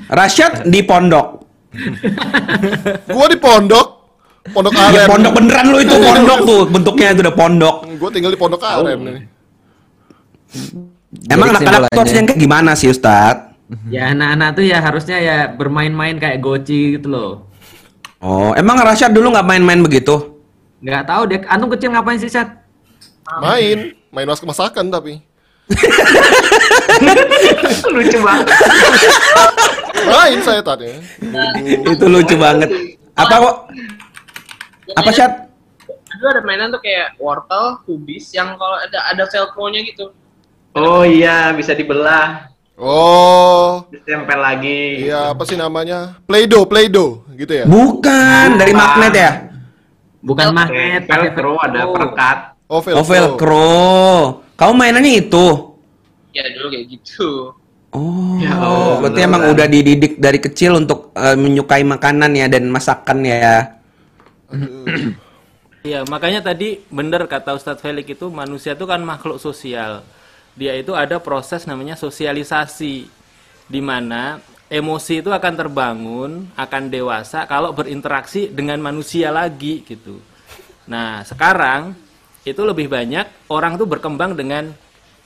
Rashid 0.07 0.71
di 0.71 0.79
pondok. 0.87 1.43
Gua 3.11 3.27
di 3.27 3.35
pondok. 3.35 3.96
Pondok 4.53 4.73
Ya 4.73 4.83
Aren. 4.89 5.07
pondok 5.09 5.31
beneran 5.35 5.65
lu 5.71 5.77
itu 5.81 5.95
pondok 6.07 6.39
tuh, 6.45 6.61
bentuknya 6.67 7.07
itu 7.13 7.21
udah 7.25 7.35
pondok. 7.35 7.75
Gua 7.97 8.09
tinggal 8.13 8.31
di 8.31 8.39
Pondok 8.39 8.61
Aren 8.63 8.99
nih. 9.03 9.19
Emang 11.31 11.51
anak-anak 11.51 11.91
tuh 11.91 11.99
harusnya 12.03 12.21
kayak 12.27 12.39
gimana 12.39 12.71
sih 12.75 12.87
Ustadz? 12.87 13.55
Ya 13.91 14.15
anak-anak 14.15 14.49
tuh 14.55 14.63
ya 14.63 14.79
harusnya 14.79 15.17
ya 15.19 15.37
bermain-main 15.51 16.15
kayak 16.15 16.39
goci 16.39 16.95
gitu 16.99 17.11
loh. 17.11 17.31
Oh, 18.17 18.55
emang 18.55 18.79
Rashid 18.79 19.11
dulu 19.13 19.29
nggak 19.35 19.45
main-main 19.45 19.83
begitu? 19.83 20.39
Nggak 20.81 21.03
tahu 21.05 21.21
deh, 21.27 21.39
antum 21.45 21.69
kecil 21.73 21.91
ngapain 21.91 22.17
sih, 22.17 22.31
Sat? 22.31 22.47
Main, 23.43 23.91
main 24.09 24.25
masak 24.25 24.47
masakan 24.47 24.87
tapi. 24.87 25.19
Lucu 27.93 28.17
banget. 28.23 28.47
Main 30.07 30.39
saya 30.41 30.61
tadi. 30.63 30.87
itu 31.67 32.05
lucu 32.07 32.35
banget. 32.39 32.69
Apa 33.17 33.35
kok? 33.41 33.55
Apa 34.93 35.09
Syat? 35.11 35.31
Dulu 36.07 36.27
ada 36.29 36.41
mainan 36.41 36.71
tuh 36.71 36.79
kayak 36.79 37.17
wortel, 37.17 37.83
kubis 37.83 38.31
yang 38.31 38.55
kalau 38.55 38.77
ada 38.77 39.11
ada 39.11 39.23
velcro-nya 39.25 39.83
gitu. 39.83 40.11
Oh 40.71 41.03
iya, 41.03 41.51
bisa 41.51 41.73
dibelah. 41.73 42.47
Oh, 42.77 43.89
Ditempel 43.89 44.37
lagi. 44.37 45.09
iya 45.09 45.33
apa 45.33 45.41
sih 45.43 45.57
namanya? 45.57 46.21
Play-doh, 46.29 46.69
Play-doh 46.69 47.25
gitu 47.33 47.49
ya? 47.49 47.65
Bukan, 47.65 48.47
dari 48.53 48.69
magnet 48.69 49.13
ya? 49.13 49.31
Bukan 50.21 50.53
magnet, 50.53 51.09
Velcro 51.09 51.57
ada 51.57 51.89
perekat. 51.89 52.37
Oh, 52.69 52.83
Oh, 52.83 53.01
velcro. 53.01 54.43
Kamu 54.53 54.73
mainannya 54.75 55.23
itu? 55.23 55.45
Ya 56.35 56.45
dulu 56.51 56.69
kayak 56.69 56.85
gitu. 56.91 57.55
Oh, 57.95 58.37
Ya 58.37 58.53
Allah. 58.53 58.99
berarti 59.01 59.19
emang 59.23 59.49
udah 59.49 59.65
dididik 59.65 60.19
dari 60.19 60.37
kecil 60.37 60.77
untuk 60.77 61.09
eh, 61.15 61.33
menyukai 61.33 61.81
makanan 61.81 62.35
ya 62.35 62.45
dan 62.45 62.69
masakan 62.69 63.25
ya. 63.25 63.76
Iya, 65.85 66.03
makanya 66.09 66.43
tadi 66.43 66.83
bener 66.91 67.23
kata 67.31 67.55
Ustadz 67.55 67.79
Felix 67.79 68.07
itu 68.11 68.27
manusia 68.27 68.75
itu 68.75 68.83
kan 68.83 68.99
makhluk 68.99 69.39
sosial. 69.39 70.03
Dia 70.57 70.73
itu 70.75 70.91
ada 70.97 71.21
proses 71.21 71.63
namanya 71.69 71.95
sosialisasi 71.95 73.07
di 73.67 73.81
mana 73.83 74.41
emosi 74.67 75.23
itu 75.23 75.31
akan 75.31 75.53
terbangun, 75.55 76.31
akan 76.59 76.83
dewasa 76.91 77.47
kalau 77.47 77.71
berinteraksi 77.71 78.51
dengan 78.51 78.81
manusia 78.83 79.31
lagi 79.31 79.85
gitu. 79.87 80.19
Nah, 80.89 81.23
sekarang 81.23 81.95
itu 82.43 82.61
lebih 82.63 82.87
banyak 82.91 83.51
orang 83.51 83.75
tuh 83.75 83.87
berkembang 83.87 84.35
dengan 84.35 84.71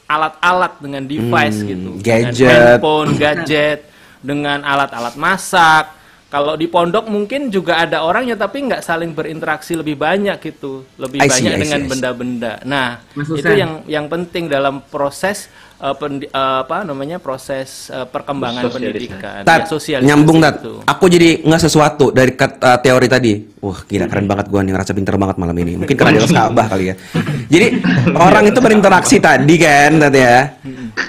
alat-alat 0.09 0.77
dengan 0.83 1.05
device 1.07 1.61
Hmm, 1.63 1.69
gitu. 1.69 1.89
gadget. 2.03 2.37
Dengan 2.37 2.61
handphone, 2.75 3.09
gadget, 3.15 3.79
dengan 4.19 4.59
alat-alat 4.61 5.15
masak, 5.15 5.85
kalau 6.31 6.55
di 6.55 6.71
pondok 6.71 7.11
mungkin 7.11 7.51
juga 7.51 7.83
ada 7.83 8.07
orangnya 8.07 8.39
tapi 8.39 8.63
nggak 8.63 8.79
saling 8.79 9.11
berinteraksi 9.11 9.75
lebih 9.75 9.99
banyak 9.99 10.39
gitu, 10.39 10.87
lebih 10.95 11.19
see, 11.19 11.27
banyak 11.27 11.51
see, 11.51 11.61
dengan 11.67 11.81
benda-benda. 11.91 12.53
Nah, 12.63 13.03
Mas 13.11 13.27
itu 13.35 13.43
Husain. 13.43 13.59
yang 13.59 13.71
yang 13.83 14.05
penting 14.07 14.47
dalam 14.47 14.79
proses 14.79 15.51
eh, 15.83 15.91
pendi- 15.99 16.31
eh, 16.31 16.57
apa 16.63 16.87
namanya 16.87 17.19
proses 17.19 17.91
eh, 17.91 18.07
perkembangan 18.07 18.63
pendidikan, 18.71 19.43
Tat, 19.43 19.67
ya, 19.67 19.75
sosialisasi 19.75 20.07
nyambung 20.07 20.39
itu. 20.39 20.73
Aku 20.87 21.11
jadi 21.11 21.43
nggak 21.43 21.61
sesuatu 21.67 22.15
dari 22.15 22.31
kat- 22.31 22.63
uh, 22.63 22.79
teori 22.79 23.11
tadi. 23.11 23.33
Wah, 23.59 23.83
gila 23.83 24.07
keren 24.07 24.25
banget 24.31 24.47
gua 24.47 24.63
nih, 24.63 24.71
ngerasa 24.71 24.95
pinter 24.95 25.19
banget 25.19 25.35
malam 25.35 25.55
ini. 25.59 25.83
Mungkin 25.83 25.95
karena 25.99 26.15
atas 26.15 26.31
Ka'bah 26.39 26.65
kali 26.71 26.95
ya. 26.95 26.95
Jadi 27.51 27.67
orang 28.15 28.47
itu 28.47 28.59
berinteraksi 28.63 29.19
tadi 29.19 29.55
kan, 29.59 29.99
Tat 29.99 30.15
ya. 30.15 30.37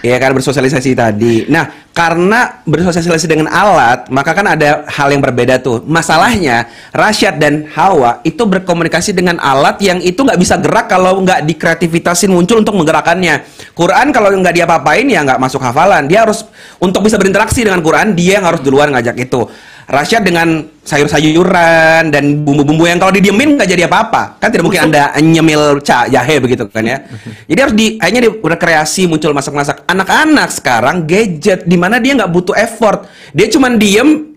Iya 0.03 0.19
kan 0.19 0.35
bersosialisasi 0.35 0.99
tadi. 0.99 1.47
Nah, 1.47 1.91
karena 1.95 2.65
bersosialisasi 2.67 3.31
dengan 3.31 3.47
alat, 3.47 4.11
maka 4.11 4.35
kan 4.35 4.51
ada 4.51 4.83
hal 4.91 5.15
yang 5.15 5.23
berbeda 5.23 5.63
tuh. 5.63 5.85
Masalahnya, 5.87 6.67
Rasyad 6.91 7.39
dan 7.39 7.71
Hawa 7.71 8.19
itu 8.27 8.43
berkomunikasi 8.43 9.15
dengan 9.15 9.39
alat 9.39 9.79
yang 9.79 10.03
itu 10.03 10.19
nggak 10.19 10.41
bisa 10.41 10.59
gerak 10.59 10.91
kalau 10.91 11.23
nggak 11.23 11.47
dikreativitasin 11.47 12.35
muncul 12.35 12.59
untuk 12.59 12.75
menggerakkannya. 12.75 13.47
Quran 13.79 14.11
kalau 14.11 14.35
nggak 14.35 14.55
dia 14.57 14.65
apa-apain 14.67 15.07
ya 15.07 15.23
nggak 15.23 15.39
masuk 15.39 15.63
hafalan. 15.63 16.11
Dia 16.11 16.27
harus 16.27 16.43
untuk 16.83 17.07
bisa 17.07 17.15
berinteraksi 17.21 17.63
dengan 17.63 17.79
Quran, 17.79 18.19
dia 18.19 18.43
yang 18.43 18.47
harus 18.49 18.59
duluan 18.65 18.91
ngajak 18.91 19.17
itu. 19.23 19.47
Rasyad 19.83 20.23
dengan 20.23 20.63
sayur-sayuran 20.83 22.11
dan 22.11 22.25
bumbu-bumbu 22.47 22.87
yang 22.87 22.99
kalau 23.03 23.11
didiemin 23.11 23.59
nggak 23.59 23.69
jadi 23.71 23.87
apa-apa. 23.91 24.39
Kan 24.39 24.49
tidak 24.51 24.65
mungkin 24.67 24.91
Anda 24.91 25.11
nyemil 25.19 25.83
ca 25.83 26.07
jahe 26.07 26.39
begitu 26.39 26.67
kan 26.71 26.87
ya. 26.87 27.03
Jadi 27.51 27.59
harus 27.59 27.75
di 27.75 27.87
akhirnya 27.99 28.21
dia 28.29 28.33
berkreasi 28.35 29.11
muncul 29.11 29.35
masak-masak. 29.35 29.87
Anak-anak 29.87 30.49
sekarang 30.55 31.07
gadget 31.07 31.67
di 31.67 31.75
mana 31.79 31.99
dia 31.99 32.15
nggak 32.15 32.31
butuh 32.31 32.55
effort. 32.55 33.07
Dia 33.35 33.51
cuman 33.51 33.79
diem 33.79 34.33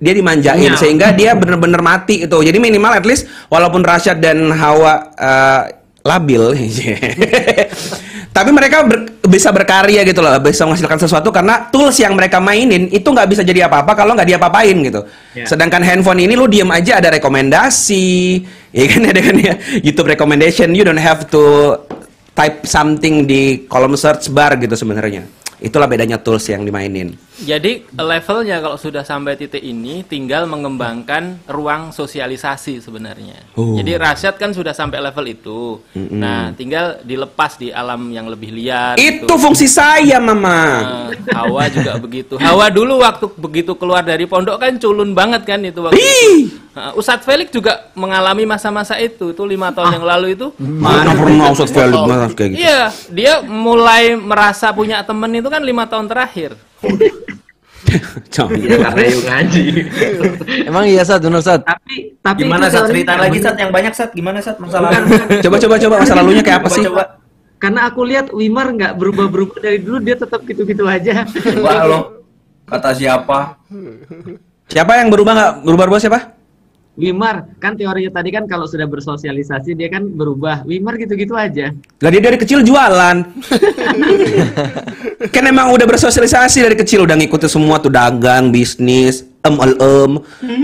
dia 0.00 0.12
dimanjain 0.12 0.72
Iya. 0.74 0.76
sehingga 0.76 1.08
dia 1.16 1.32
bener-bener 1.32 1.80
mati 1.80 2.28
itu. 2.28 2.38
Jadi 2.44 2.58
minimal 2.60 2.92
at 2.98 3.06
least 3.08 3.24
walaupun 3.48 3.80
Rasyad 3.80 4.20
dan 4.20 4.52
Hawa 4.52 4.94
eh, 5.16 5.62
labil 6.04 6.52
tapi 8.36 8.50
mereka 8.52 8.84
ber- 8.84 9.14
bisa 9.24 9.48
berkarya 9.54 10.04
gitu 10.04 10.20
loh, 10.20 10.36
bisa 10.42 10.66
menghasilkan 10.68 11.00
sesuatu 11.00 11.30
karena 11.30 11.70
tools 11.70 11.96
yang 11.96 12.12
mereka 12.18 12.42
mainin 12.42 12.90
itu 12.90 13.06
nggak 13.06 13.30
bisa 13.30 13.42
jadi 13.46 13.70
apa-apa 13.70 13.94
kalau 13.94 14.12
nggak 14.12 14.36
diapa-apain 14.36 14.76
gitu. 14.84 15.00
Ya. 15.32 15.46
Sedangkan 15.48 15.80
handphone 15.80 16.26
ini 16.26 16.34
lu 16.36 16.50
diem 16.50 16.68
aja 16.68 16.98
ada 16.98 17.14
rekomendasi, 17.14 18.42
ya 18.76 18.84
kan 18.90 19.02
ada 19.06 19.20
kan 19.22 19.36
ya 19.38 19.54
YouTube 19.80 20.10
recommendation, 20.12 20.74
you 20.74 20.82
don't 20.82 21.00
have 21.00 21.30
to 21.30 21.72
type 22.34 22.66
something 22.66 23.24
di 23.24 23.64
kolom 23.70 23.94
search 23.94 24.28
bar 24.34 24.58
gitu 24.58 24.74
sebenarnya. 24.74 25.24
Itulah 25.62 25.88
bedanya 25.88 26.20
tools 26.20 26.44
yang 26.50 26.66
dimainin. 26.66 27.16
Jadi 27.42 27.82
levelnya 27.98 28.62
kalau 28.62 28.78
sudah 28.78 29.02
sampai 29.02 29.34
titik 29.34 29.58
ini 29.58 30.06
tinggal 30.06 30.46
mengembangkan 30.46 31.42
ruang 31.50 31.90
sosialisasi 31.90 32.78
sebenarnya. 32.78 33.42
Oh. 33.58 33.74
Jadi 33.74 33.98
Rasyad 33.98 34.38
kan 34.38 34.54
sudah 34.54 34.70
sampai 34.70 35.02
level 35.02 35.26
itu. 35.26 35.82
Mm-mm. 35.98 36.14
Nah, 36.14 36.54
tinggal 36.54 37.02
dilepas 37.02 37.58
di 37.58 37.74
alam 37.74 38.06
yang 38.14 38.30
lebih 38.30 38.54
liar. 38.54 38.94
Itu 38.94 39.26
gitu. 39.26 39.34
fungsi 39.34 39.66
saya, 39.66 40.22
Mama. 40.22 40.62
Nah, 40.62 41.10
Hawa 41.34 41.66
juga 41.74 41.98
begitu. 42.04 42.38
Hawa 42.38 42.70
dulu 42.70 43.02
waktu 43.02 43.26
begitu 43.34 43.74
keluar 43.74 44.06
dari 44.06 44.30
pondok 44.30 44.62
kan 44.62 44.78
culun 44.78 45.10
banget 45.10 45.42
kan 45.42 45.58
itu 45.66 45.82
waktu 45.82 45.98
itu. 45.98 46.62
Nah, 46.74 46.90
Ustadz 46.98 47.22
Felix 47.22 47.50
juga 47.54 47.90
mengalami 47.94 48.46
masa-masa 48.46 48.94
itu. 48.98 49.34
Itu 49.34 49.42
lima 49.42 49.74
tahun 49.74 49.98
yang 49.98 50.06
lalu 50.06 50.38
itu. 50.38 50.54
Mana 50.62 51.14
pernah 51.18 51.50
Ustadz 51.50 51.74
Felix 51.74 51.98
kayak 52.38 52.50
gitu. 52.54 52.62
Iya, 52.62 52.82
dia 53.10 53.34
mulai 53.42 54.14
merasa 54.14 54.70
punya 54.70 55.02
temen 55.02 55.30
itu 55.34 55.50
kan 55.50 55.62
lima 55.62 55.86
tahun 55.86 56.06
terakhir. 56.06 56.54
Iya, 57.94 58.76
karena 58.82 59.04
yuk 59.06 59.22
ngaji. 59.24 59.64
Emang 60.66 60.84
iya 60.86 61.02
Sat, 61.06 61.22
bener 61.22 61.42
Sat. 61.42 61.62
Tapi 61.62 62.18
tapi 62.18 62.46
Gimana 62.46 62.66
Sat? 62.66 62.90
Cerita 62.90 63.14
nggak 63.14 63.24
lagi 63.26 63.38
benar. 63.38 63.46
Sat 63.50 63.56
yang 63.60 63.70
banyak 63.70 63.92
Sat. 63.94 64.10
Gimana 64.12 64.38
Sat 64.42 64.56
masalah? 64.58 64.90
Coba 65.40 65.56
coba 65.62 65.74
coba 65.78 65.94
masa 66.02 66.14
lalunya 66.18 66.42
kayak 66.42 66.58
apa 66.62 66.68
Coba, 66.68 66.76
sih? 66.76 66.84
Coba. 66.86 67.04
Karena 67.62 67.80
aku 67.88 68.00
lihat 68.04 68.26
Wimar 68.34 68.66
nggak 68.76 68.92
berubah-berubah 68.98 69.56
dari 69.62 69.78
dulu 69.80 69.98
dia 70.02 70.16
tetap 70.18 70.44
gitu-gitu 70.44 70.84
aja. 70.84 71.24
Coba 71.24 71.72
lo. 71.88 72.00
Kata 72.64 72.90
siapa? 72.96 73.60
Siapa 74.68 74.92
yang 75.00 75.08
berubah 75.12 75.32
nggak 75.36 75.52
berubah-ubah 75.64 76.00
siapa? 76.00 76.20
Wimar 76.94 77.58
kan 77.58 77.74
teorinya 77.74 78.22
tadi 78.22 78.30
kan 78.30 78.46
kalau 78.46 78.70
sudah 78.70 78.86
bersosialisasi 78.86 79.74
dia 79.74 79.90
kan 79.90 80.06
berubah. 80.06 80.62
Wimar 80.62 80.94
gitu-gitu 80.94 81.34
aja. 81.34 81.74
Lah 81.74 82.10
dia 82.14 82.22
dari 82.22 82.38
kecil 82.38 82.62
jualan. 82.62 83.16
kan 85.34 85.42
emang 85.42 85.74
udah 85.74 85.86
bersosialisasi 85.90 86.62
dari 86.62 86.78
kecil 86.78 87.02
udah 87.02 87.18
ngikutin 87.18 87.50
semua 87.50 87.82
tuh 87.82 87.90
dagang, 87.90 88.54
bisnis, 88.54 89.26
em 89.42 89.58
el 89.58 89.74
em 89.82 90.12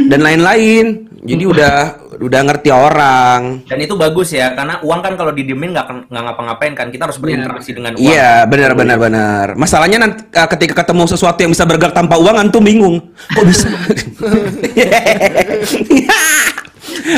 dan 0.07 0.23
lain-lain. 0.23 1.10
Jadi 1.21 1.45
udah 1.45 2.01
udah 2.17 2.41
ngerti 2.49 2.73
orang. 2.73 3.61
Dan 3.69 3.85
itu 3.85 3.93
bagus 3.93 4.33
ya, 4.33 4.57
karena 4.57 4.81
uang 4.81 5.05
kan 5.05 5.21
kalau 5.21 5.37
didiemin 5.37 5.77
nggak 5.77 6.09
nggak 6.09 6.23
ngapa-ngapain 6.33 6.73
kan. 6.73 6.89
Kita 6.89 7.05
harus 7.05 7.21
berinteraksi 7.21 7.77
dengan 7.77 7.93
uang. 7.93 8.09
Iya, 8.09 8.49
benar 8.49 8.73
benar 8.73 8.97
benar. 8.97 9.47
Masalahnya 9.53 10.01
nanti 10.01 10.25
uh, 10.33 10.49
ketika 10.49 10.81
ketemu 10.81 11.05
sesuatu 11.05 11.37
yang 11.45 11.53
bisa 11.53 11.69
bergerak 11.69 11.93
tanpa 11.93 12.17
uang 12.17 12.41
antum 12.41 12.65
bingung. 12.65 13.05
Kok 13.37 13.45
bisa? 13.45 13.69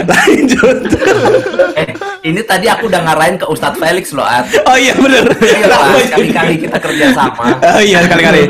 Lanjut. 0.06 0.78
Eh, 1.72 1.88
ini 2.20 2.44
tadi 2.44 2.68
aku 2.68 2.84
udah 2.92 3.00
ngarahin 3.00 3.40
ke 3.40 3.48
Ustadz 3.48 3.80
Felix 3.80 4.12
loh, 4.12 4.28
At. 4.28 4.44
Oh 4.68 4.76
iya 4.76 4.92
benar. 4.92 5.24
Iya, 5.40 5.72
Pak. 5.72 6.04
Sekali-kali 6.04 6.54
kita 6.60 6.78
kerja 6.84 7.06
sama. 7.16 7.56
Oh 7.64 7.80
iya 7.80 8.04
sekali-kali. 8.04 8.40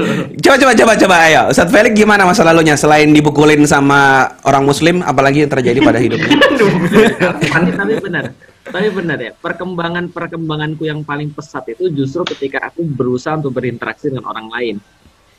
Coba 0.43 0.57
coba 0.59 0.73
coba 0.75 0.93
coba 0.99 1.17
ayo. 1.31 1.43
Ustadz 1.55 1.71
Felix 1.71 1.95
gimana 1.95 2.27
masa 2.27 2.43
lalunya 2.43 2.75
selain 2.75 3.15
dibukulin 3.15 3.63
sama 3.63 4.27
orang 4.43 4.67
muslim 4.67 5.07
apalagi 5.07 5.47
yang 5.47 5.55
terjadi 5.55 5.79
pada 5.87 6.03
hidupnya? 6.03 6.35
tapi, 7.55 7.71
tapi 7.79 7.95
benar. 8.03 8.25
Tapi 8.63 8.89
benar 8.95 9.19
ya, 9.19 9.33
perkembangan 9.35 10.11
perkembanganku 10.11 10.87
yang 10.87 11.03
paling 11.03 11.31
pesat 11.35 11.67
itu 11.71 11.91
justru 11.95 12.27
ketika 12.35 12.71
aku 12.71 12.83
berusaha 12.87 13.39
untuk 13.39 13.55
berinteraksi 13.55 14.11
dengan 14.11 14.27
orang 14.27 14.51
lain. 14.51 14.77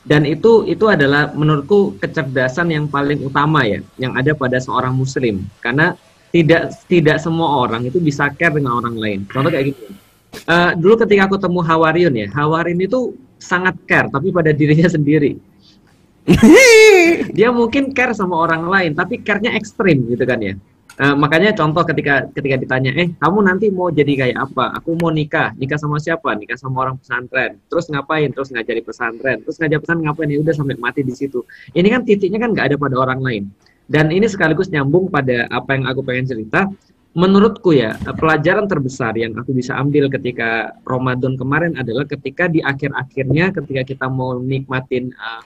Dan 0.04 0.28
itu 0.28 0.68
itu 0.68 0.84
adalah 0.84 1.32
menurutku 1.32 1.96
kecerdasan 1.96 2.68
yang 2.68 2.84
paling 2.92 3.24
utama 3.24 3.64
ya, 3.64 3.80
yang 3.96 4.12
ada 4.12 4.36
pada 4.36 4.60
seorang 4.60 4.92
muslim. 4.92 5.40
Karena 5.64 5.96
tidak 6.28 6.76
tidak 6.90 7.16
semua 7.22 7.64
orang 7.64 7.88
itu 7.88 7.96
bisa 8.02 8.28
care 8.36 8.52
dengan 8.52 8.84
orang 8.84 8.96
lain. 9.00 9.18
Contoh 9.30 9.48
kayak 9.48 9.72
gitu. 9.72 9.82
Eh, 10.34 10.70
dulu 10.76 10.94
ketika 11.06 11.30
aku 11.30 11.36
temu 11.38 11.62
Hawariun 11.62 12.14
ya, 12.14 12.28
Hawariun 12.34 12.80
itu 12.84 13.14
sangat 13.38 13.78
care 13.86 14.10
tapi 14.10 14.34
pada 14.34 14.50
dirinya 14.50 14.90
sendiri. 14.90 15.38
Dia 17.36 17.52
mungkin 17.52 17.92
care 17.92 18.16
sama 18.16 18.34
orang 18.34 18.66
lain, 18.66 18.92
tapi 18.96 19.20
care-nya 19.20 19.52
ekstrim 19.56 20.08
gitu 20.08 20.24
kan 20.24 20.40
ya. 20.40 20.54
Eh, 20.94 21.14
makanya 21.18 21.50
contoh 21.58 21.82
ketika 21.82 22.30
ketika 22.30 22.54
ditanya, 22.54 22.94
eh 22.94 23.10
kamu 23.18 23.38
nanti 23.42 23.66
mau 23.66 23.90
jadi 23.90 24.14
kayak 24.14 24.38
apa? 24.46 24.78
Aku 24.78 24.94
mau 24.94 25.10
nikah, 25.10 25.50
nikah 25.58 25.74
sama 25.74 25.98
siapa? 25.98 26.38
Nikah 26.38 26.54
sama 26.54 26.86
orang 26.86 27.02
pesantren. 27.02 27.58
Terus 27.66 27.90
ngapain? 27.90 28.30
Terus 28.30 28.54
ngajari 28.54 28.78
pesantren. 28.78 29.42
Terus 29.42 29.58
ngajari 29.58 29.80
pesantren 29.82 30.06
ngapain? 30.06 30.30
Ya 30.30 30.38
udah 30.38 30.54
sampai 30.54 30.78
mati 30.78 31.02
di 31.02 31.10
situ. 31.10 31.42
Ini 31.74 31.90
kan 31.90 32.06
titiknya 32.06 32.38
kan 32.38 32.54
nggak 32.54 32.66
ada 32.70 32.76
pada 32.78 32.94
orang 32.94 33.20
lain. 33.26 33.44
Dan 33.90 34.14
ini 34.14 34.30
sekaligus 34.30 34.70
nyambung 34.70 35.10
pada 35.10 35.50
apa 35.50 35.74
yang 35.74 35.90
aku 35.90 36.06
pengen 36.06 36.30
cerita. 36.30 36.70
Menurutku 37.14 37.74
ya, 37.74 37.94
pelajaran 38.18 38.66
terbesar 38.66 39.14
yang 39.14 39.34
aku 39.38 39.54
bisa 39.54 39.74
ambil 39.78 40.10
ketika 40.10 40.78
Ramadan 40.82 41.38
kemarin 41.38 41.74
adalah 41.78 42.06
ketika 42.06 42.50
di 42.50 42.58
akhir-akhirnya 42.58 43.54
ketika 43.54 43.82
kita 43.86 44.06
mau 44.10 44.38
nikmatin 44.42 45.14
eh, 45.14 45.42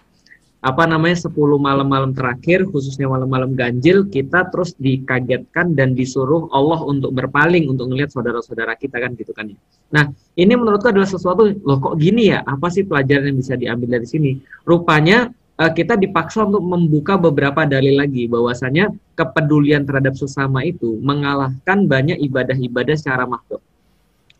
apa 0.59 0.90
namanya 0.90 1.30
10 1.30 1.39
malam-malam 1.39 2.10
terakhir 2.10 2.66
khususnya 2.66 3.06
malam-malam 3.06 3.55
ganjil 3.55 4.10
kita 4.10 4.51
terus 4.51 4.74
dikagetkan 4.74 5.78
dan 5.78 5.94
disuruh 5.94 6.51
Allah 6.51 6.82
untuk 6.82 7.14
berpaling 7.14 7.70
untuk 7.70 7.86
melihat 7.86 8.10
saudara-saudara 8.10 8.74
kita 8.74 8.98
kan 8.98 9.14
gitu 9.14 9.30
kan 9.30 9.55
ya. 9.55 9.59
Nah, 9.94 10.05
ini 10.35 10.59
menurutku 10.59 10.90
adalah 10.90 11.06
sesuatu 11.06 11.47
loh 11.62 11.78
kok 11.78 11.94
gini 12.02 12.35
ya? 12.35 12.43
Apa 12.43 12.74
sih 12.74 12.82
pelajaran 12.82 13.30
yang 13.30 13.39
bisa 13.39 13.55
diambil 13.55 14.02
dari 14.02 14.06
sini? 14.10 14.30
Rupanya 14.66 15.30
eh, 15.62 15.70
kita 15.70 15.94
dipaksa 15.94 16.43
untuk 16.43 16.66
membuka 16.66 17.14
beberapa 17.14 17.62
dalil 17.62 17.94
lagi 17.94 18.26
bahwasanya 18.26 18.90
kepedulian 19.14 19.86
terhadap 19.86 20.18
sesama 20.18 20.66
itu 20.66 20.98
mengalahkan 20.98 21.86
banyak 21.86 22.18
ibadah-ibadah 22.18 22.98
secara 22.98 23.30
makhluk. 23.30 23.62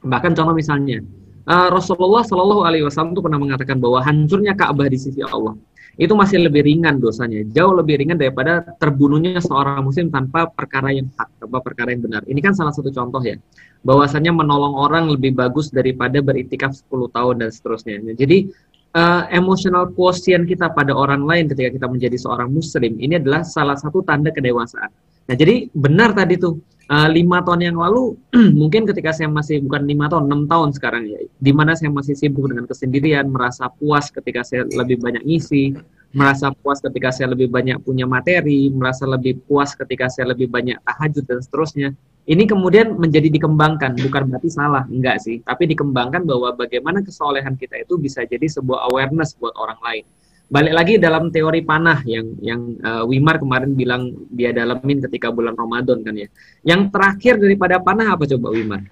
Bahkan 0.03 0.35
contoh 0.35 0.51
misalnya 0.59 0.99
eh, 1.47 1.69
Rasulullah 1.71 2.27
Shallallahu 2.27 2.67
Alaihi 2.67 2.83
Wasallam 2.91 3.15
itu 3.15 3.23
pernah 3.23 3.39
mengatakan 3.39 3.79
bahwa 3.79 4.03
hancurnya 4.03 4.59
Ka'bah 4.59 4.91
di 4.91 4.99
sisi 4.99 5.23
Allah 5.23 5.55
itu 5.99 6.15
masih 6.15 6.47
lebih 6.47 6.63
ringan 6.63 7.03
dosanya, 7.03 7.43
jauh 7.51 7.75
lebih 7.75 7.99
ringan 7.99 8.15
daripada 8.15 8.63
terbunuhnya 8.79 9.43
seorang 9.43 9.83
muslim 9.83 10.15
tanpa 10.15 10.47
perkara 10.47 10.95
yang 10.95 11.11
hak, 11.19 11.43
tanpa 11.43 11.59
perkara 11.59 11.91
yang 11.91 12.07
benar. 12.07 12.23
Ini 12.23 12.39
kan 12.39 12.55
salah 12.55 12.71
satu 12.71 12.95
contoh 12.95 13.19
ya, 13.19 13.35
bahwasanya 13.83 14.31
menolong 14.31 14.79
orang 14.79 15.11
lebih 15.11 15.35
bagus 15.35 15.75
daripada 15.75 16.23
beritikaf 16.23 16.71
10 16.87 17.11
tahun 17.11 17.35
dan 17.43 17.51
seterusnya. 17.51 18.15
Jadi 18.15 18.47
eh, 18.95 19.23
emotional 19.35 19.91
quotient 19.91 20.47
kita 20.47 20.71
pada 20.71 20.95
orang 20.95 21.27
lain 21.27 21.51
ketika 21.51 21.75
kita 21.75 21.87
menjadi 21.91 22.15
seorang 22.15 22.47
muslim 22.47 22.95
ini 23.03 23.19
adalah 23.19 23.43
salah 23.43 23.75
satu 23.75 23.99
tanda 24.07 24.31
kedewasaan. 24.31 24.95
Nah, 25.29 25.35
jadi 25.35 25.67
benar 25.75 26.15
tadi 26.15 26.39
tuh 26.39 26.63
eh, 26.89 27.09
lima 27.13 27.45
tahun 27.45 27.61
yang 27.73 27.77
lalu 27.77 28.17
mungkin 28.61 28.89
ketika 28.89 29.13
saya 29.13 29.29
masih 29.29 29.61
bukan 29.65 29.85
lima 29.85 30.09
tahun, 30.09 30.27
enam 30.29 30.43
tahun 30.49 30.73
sekarang 30.73 31.05
ya, 31.09 31.21
di 31.39 31.53
mana 31.53 31.77
saya 31.77 31.93
masih 31.93 32.17
sibuk 32.17 32.49
dengan 32.49 32.65
kesendirian, 32.65 33.29
merasa 33.29 33.69
puas 33.69 34.09
ketika 34.09 34.41
saya 34.43 34.65
lebih 34.65 34.99
banyak 34.99 35.23
ngisi, 35.25 35.77
merasa 36.17 36.49
puas 36.65 36.81
ketika 36.81 37.13
saya 37.13 37.37
lebih 37.37 37.53
banyak 37.53 37.77
punya 37.85 38.09
materi, 38.09 38.73
merasa 38.73 39.05
lebih 39.05 39.37
puas 39.45 39.77
ketika 39.77 40.09
saya 40.09 40.33
lebih 40.33 40.49
banyak 40.49 40.81
tahajud 40.85 41.25
dan 41.29 41.39
seterusnya. 41.45 41.89
Ini 42.29 42.45
kemudian 42.45 42.93
menjadi 43.01 43.33
dikembangkan, 43.33 43.97
bukan 44.05 44.29
berarti 44.29 44.53
salah, 44.53 44.85
enggak 44.85 45.17
sih, 45.25 45.41
tapi 45.49 45.65
dikembangkan 45.65 46.29
bahwa 46.29 46.53
bagaimana 46.53 47.01
kesolehan 47.01 47.57
kita 47.57 47.81
itu 47.81 47.97
bisa 47.97 48.21
jadi 48.29 48.45
sebuah 48.45 48.93
awareness 48.93 49.33
buat 49.41 49.57
orang 49.57 49.81
lain. 49.81 50.05
Balik 50.49 50.73
lagi 50.73 50.95
dalam 50.97 51.29
teori 51.29 51.61
panah 51.61 52.01
yang 52.09 52.25
yang 52.41 52.61
uh, 52.81 53.05
Wimar 53.05 53.37
kemarin 53.37 53.77
bilang 53.77 54.17
dia 54.33 54.49
dalamin 54.49 55.05
ketika 55.05 55.29
bulan 55.29 55.53
Ramadan 55.53 56.01
kan 56.01 56.17
ya. 56.17 56.29
Yang 56.65 56.89
terakhir 56.89 57.35
daripada 57.37 57.77
panah 57.85 58.17
apa 58.17 58.25
coba 58.25 58.49
Wimar? 58.57 58.83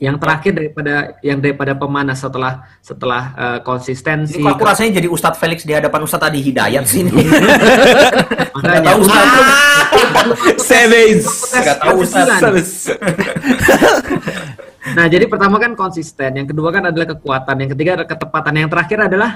yang 0.00 0.16
terakhir 0.16 0.56
daripada 0.56 1.20
yang 1.20 1.38
daripada 1.44 1.76
pemanah 1.76 2.16
setelah 2.16 2.64
setelah 2.80 3.22
uh, 3.36 3.58
konsistensi. 3.60 4.40
Ini 4.40 4.48
aku 4.48 4.64
rasanya 4.64 4.96
jadi 4.96 5.12
Ustadz 5.12 5.36
Felix 5.36 5.60
di 5.60 5.76
hadapan 5.76 6.00
Ustadz 6.08 6.32
Adi 6.32 6.40
Hidayat 6.40 6.88
sini. 6.88 7.12
Makanya 8.56 8.80
tahu 8.80 8.98
Ustadz. 9.04 9.36
Savage. 10.72 11.28
Gak 11.52 11.78
tahu 11.84 11.96
Ustadz. 12.00 12.96
nah, 14.96 15.04
jadi 15.04 15.28
pertama 15.28 15.60
kan 15.60 15.76
konsisten, 15.76 16.32
yang 16.32 16.48
kedua 16.48 16.72
kan 16.72 16.88
adalah 16.88 17.12
kekuatan, 17.12 17.60
yang 17.60 17.70
ketiga 17.76 18.00
adalah 18.00 18.08
ketepatan, 18.08 18.52
yang 18.56 18.70
terakhir 18.72 18.98
adalah 19.04 19.30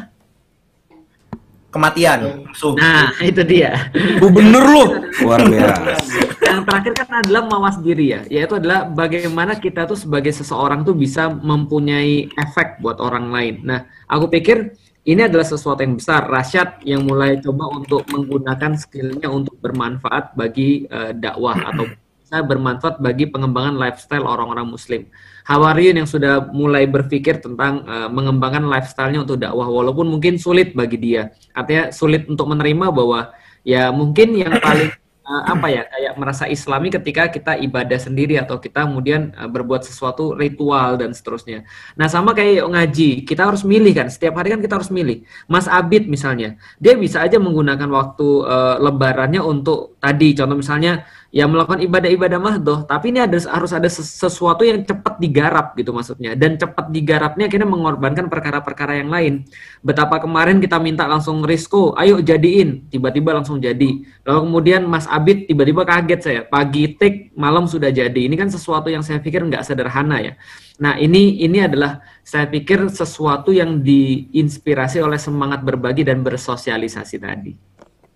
kematian. 1.74 2.46
Nah, 2.78 3.10
itu 3.34 3.42
dia. 3.42 3.90
Bu 4.22 4.30
bener 4.30 4.62
loh. 4.62 5.02
Luar 5.26 5.42
biasa. 5.42 5.98
Yang 6.38 6.62
terakhir 6.70 6.92
kan 6.94 7.08
adalah 7.26 7.42
mawas 7.50 7.76
diri 7.82 8.14
ya, 8.14 8.22
yaitu 8.30 8.54
adalah 8.54 8.86
bagaimana 8.86 9.58
kita 9.58 9.90
tuh 9.90 9.98
sebagai 9.98 10.30
seseorang 10.30 10.86
tuh 10.86 10.94
bisa 10.94 11.26
mempunyai 11.26 12.30
efek 12.38 12.78
buat 12.78 13.02
orang 13.02 13.34
lain. 13.34 13.54
Nah, 13.66 13.90
aku 14.06 14.30
pikir 14.30 14.78
ini 15.04 15.26
adalah 15.26 15.44
sesuatu 15.44 15.82
yang 15.82 15.98
besar. 15.98 16.30
Rasyad 16.30 16.86
yang 16.86 17.04
mulai 17.04 17.36
coba 17.42 17.68
untuk 17.74 18.06
menggunakan 18.08 18.78
skillnya 18.78 19.28
untuk 19.28 19.58
bermanfaat 19.58 20.32
bagi 20.38 20.86
uh, 20.88 21.12
dakwah 21.12 21.58
atau 21.74 21.90
bisa 22.34 22.42
bermanfaat 22.42 22.98
bagi 22.98 23.30
pengembangan 23.30 23.78
lifestyle 23.78 24.26
orang-orang 24.26 24.66
Muslim. 24.66 25.06
Hawariun 25.46 26.02
yang 26.02 26.08
sudah 26.10 26.50
mulai 26.50 26.90
berpikir 26.90 27.38
tentang 27.38 27.86
uh, 27.86 28.10
mengembangkan 28.10 28.66
lifestyle-nya 28.66 29.22
untuk 29.22 29.38
dakwah 29.38 29.70
walaupun 29.70 30.10
mungkin 30.10 30.34
sulit 30.34 30.74
bagi 30.74 30.98
dia. 30.98 31.30
Artinya 31.54 31.94
sulit 31.94 32.26
untuk 32.26 32.50
menerima 32.50 32.90
bahwa 32.90 33.30
ya 33.62 33.94
mungkin 33.94 34.34
yang 34.34 34.58
paling 34.58 34.90
uh, 35.24 35.42
apa 35.46 35.66
ya 35.70 35.82
kayak 35.86 36.14
merasa 36.18 36.44
islami 36.50 36.90
ketika 36.90 37.30
kita 37.30 37.52
ibadah 37.60 37.96
sendiri 38.02 38.34
atau 38.40 38.58
kita 38.58 38.82
kemudian 38.82 39.30
uh, 39.36 39.46
berbuat 39.46 39.86
sesuatu 39.86 40.34
ritual 40.34 40.98
dan 40.98 41.14
seterusnya. 41.14 41.62
Nah, 41.94 42.10
sama 42.10 42.34
kayak 42.34 42.66
ngaji, 42.66 43.22
kita 43.22 43.46
harus 43.46 43.62
milih 43.62 43.94
kan. 43.94 44.08
Setiap 44.10 44.34
hari 44.40 44.58
kan 44.58 44.60
kita 44.64 44.74
harus 44.80 44.90
milih. 44.90 45.22
Mas 45.46 45.70
Abid 45.70 46.10
misalnya, 46.10 46.58
dia 46.82 46.98
bisa 46.98 47.22
aja 47.22 47.38
menggunakan 47.38 47.86
waktu 47.94 48.28
uh, 48.42 48.76
lebarannya 48.80 49.38
untuk 49.38 50.00
tadi 50.02 50.36
contoh 50.36 50.56
misalnya 50.58 51.04
ya 51.34 51.50
melakukan 51.50 51.82
ibadah-ibadah 51.82 52.38
mahdoh, 52.38 52.86
tapi 52.86 53.10
ini 53.10 53.18
ada 53.18 53.34
harus 53.50 53.74
ada 53.74 53.90
sesuatu 53.90 54.62
yang 54.62 54.86
cepat 54.86 55.18
digarap 55.18 55.74
gitu 55.74 55.90
maksudnya. 55.90 56.38
Dan 56.38 56.54
cepat 56.54 56.94
digarapnya 56.94 57.50
akhirnya 57.50 57.66
mengorbankan 57.66 58.30
perkara-perkara 58.30 59.02
yang 59.02 59.10
lain. 59.10 59.42
Betapa 59.82 60.22
kemarin 60.22 60.62
kita 60.62 60.78
minta 60.78 61.10
langsung 61.10 61.42
Risco, 61.42 61.90
ayo 61.98 62.22
jadiin, 62.22 62.86
tiba-tiba 62.86 63.34
langsung 63.34 63.58
jadi. 63.58 64.06
Lalu 64.22 64.38
kemudian 64.46 64.86
Mas 64.86 65.10
Abid 65.10 65.50
tiba-tiba 65.50 65.82
kaget 65.82 66.20
saya, 66.22 66.40
pagi 66.46 66.94
tik, 66.94 67.34
malam 67.34 67.66
sudah 67.66 67.90
jadi. 67.90 68.30
Ini 68.30 68.38
kan 68.38 68.46
sesuatu 68.46 68.86
yang 68.86 69.02
saya 69.02 69.18
pikir 69.18 69.42
nggak 69.42 69.66
sederhana 69.66 70.22
ya. 70.22 70.38
Nah 70.78 70.94
ini 71.02 71.42
ini 71.42 71.66
adalah 71.66 71.98
saya 72.22 72.46
pikir 72.46 72.86
sesuatu 72.94 73.50
yang 73.50 73.82
diinspirasi 73.82 75.02
oleh 75.02 75.18
semangat 75.18 75.66
berbagi 75.66 76.06
dan 76.06 76.22
bersosialisasi 76.22 77.18
tadi. 77.18 77.74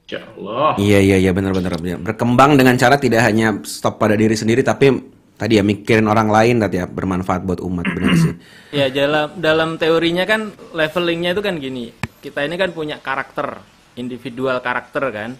Ya 0.09 0.24
Allah. 0.24 0.72
Iya 0.80 0.98
iya 1.05 1.16
iya 1.20 1.30
benar-benar 1.36 1.76
berkembang 2.01 2.56
dengan 2.56 2.80
cara 2.80 2.97
tidak 2.97 3.28
hanya 3.28 3.60
stop 3.68 4.01
pada 4.01 4.16
diri 4.16 4.32
sendiri 4.32 4.64
tapi 4.64 4.89
tadi 5.36 5.60
ya 5.60 5.62
mikirin 5.62 6.09
orang 6.09 6.32
lain 6.32 6.64
tadi 6.64 6.80
ya 6.80 6.89
bermanfaat 6.89 7.44
buat 7.44 7.60
umat 7.60 7.85
benar 7.97 8.12
sih. 8.16 8.32
Ya 8.72 8.89
dalam 8.89 9.36
dalam 9.36 9.70
teorinya 9.76 10.24
kan 10.24 10.56
levelingnya 10.72 11.36
itu 11.36 11.43
kan 11.44 11.60
gini 11.60 11.93
kita 12.24 12.40
ini 12.40 12.56
kan 12.56 12.72
punya 12.72 12.97
karakter 13.05 13.60
individual 14.01 14.64
karakter 14.64 15.05
kan. 15.12 15.30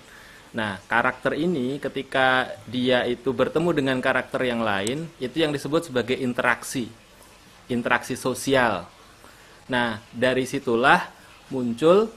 Nah 0.53 0.77
karakter 0.85 1.33
ini 1.33 1.81
ketika 1.81 2.53
dia 2.69 3.09
itu 3.09 3.33
bertemu 3.33 3.73
dengan 3.73 3.97
karakter 4.05 4.45
yang 4.45 4.61
lain 4.61 5.09
itu 5.17 5.41
yang 5.41 5.53
disebut 5.57 5.89
sebagai 5.89 6.21
interaksi 6.21 6.93
interaksi 7.73 8.21
sosial. 8.21 8.85
Nah 9.73 10.05
dari 10.13 10.45
situlah 10.45 11.09
muncul 11.49 12.13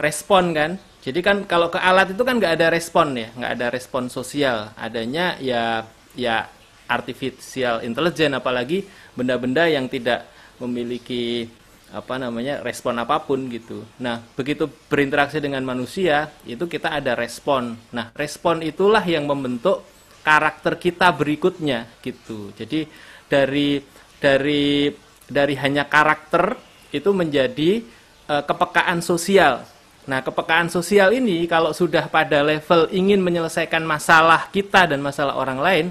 respon 0.00 0.56
kan 0.56 0.80
jadi 1.00 1.20
kan 1.24 1.48
kalau 1.48 1.72
ke 1.72 1.80
alat 1.80 2.12
itu 2.12 2.20
kan 2.20 2.36
nggak 2.36 2.60
ada 2.60 2.68
respon 2.68 3.16
ya, 3.16 3.32
nggak 3.32 3.52
ada 3.56 3.66
respon 3.72 4.12
sosial. 4.12 4.76
Adanya 4.76 5.40
ya 5.40 5.88
ya 6.12 6.44
artificial 6.84 7.80
intelligence 7.80 8.36
apalagi 8.36 8.84
benda-benda 9.16 9.64
yang 9.64 9.88
tidak 9.88 10.28
memiliki 10.60 11.48
apa 11.90 12.20
namanya 12.20 12.60
respon 12.60 13.00
apa 13.00 13.16
pun 13.24 13.48
gitu. 13.48 13.80
Nah 14.04 14.20
begitu 14.36 14.68
berinteraksi 14.68 15.40
dengan 15.40 15.64
manusia 15.64 16.28
itu 16.44 16.68
kita 16.68 16.92
ada 16.92 17.16
respon. 17.16 17.80
Nah 17.96 18.12
respon 18.12 18.60
itulah 18.60 19.02
yang 19.02 19.24
membentuk 19.24 19.82
karakter 20.20 20.76
kita 20.76 21.16
berikutnya 21.16 21.88
gitu. 22.04 22.52
Jadi 22.52 22.84
dari 23.24 23.80
dari 24.20 24.92
dari 25.24 25.54
hanya 25.56 25.88
karakter 25.88 26.60
itu 26.92 27.08
menjadi 27.16 27.80
uh, 28.28 28.44
kepekaan 28.44 29.00
sosial 29.00 29.64
Nah, 30.08 30.24
kepekaan 30.24 30.72
sosial 30.72 31.12
ini 31.12 31.44
kalau 31.44 31.76
sudah 31.76 32.08
pada 32.08 32.40
level 32.40 32.88
ingin 32.88 33.20
menyelesaikan 33.20 33.84
masalah 33.84 34.48
kita 34.48 34.88
dan 34.88 35.04
masalah 35.04 35.36
orang 35.36 35.60
lain, 35.60 35.86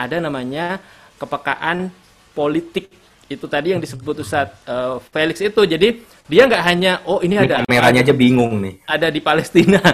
ada 0.00 0.16
namanya 0.16 0.80
kepekaan 1.20 1.92
politik. 2.32 2.88
Itu 3.30 3.46
tadi 3.46 3.70
yang 3.70 3.78
disebut 3.78 4.26
Ustaz 4.26 4.50
uh, 4.66 4.98
Felix 5.14 5.38
itu. 5.38 5.62
Jadi 5.62 6.02
dia 6.26 6.50
nggak 6.50 6.62
hanya 6.66 6.92
oh 7.06 7.22
ini, 7.22 7.38
ini 7.38 7.46
ada 7.46 7.54
kameranya 7.62 8.00
aja 8.02 8.14
bingung 8.16 8.58
nih. 8.58 8.74
Ada 8.90 9.06
di 9.06 9.20
Palestina. 9.22 9.78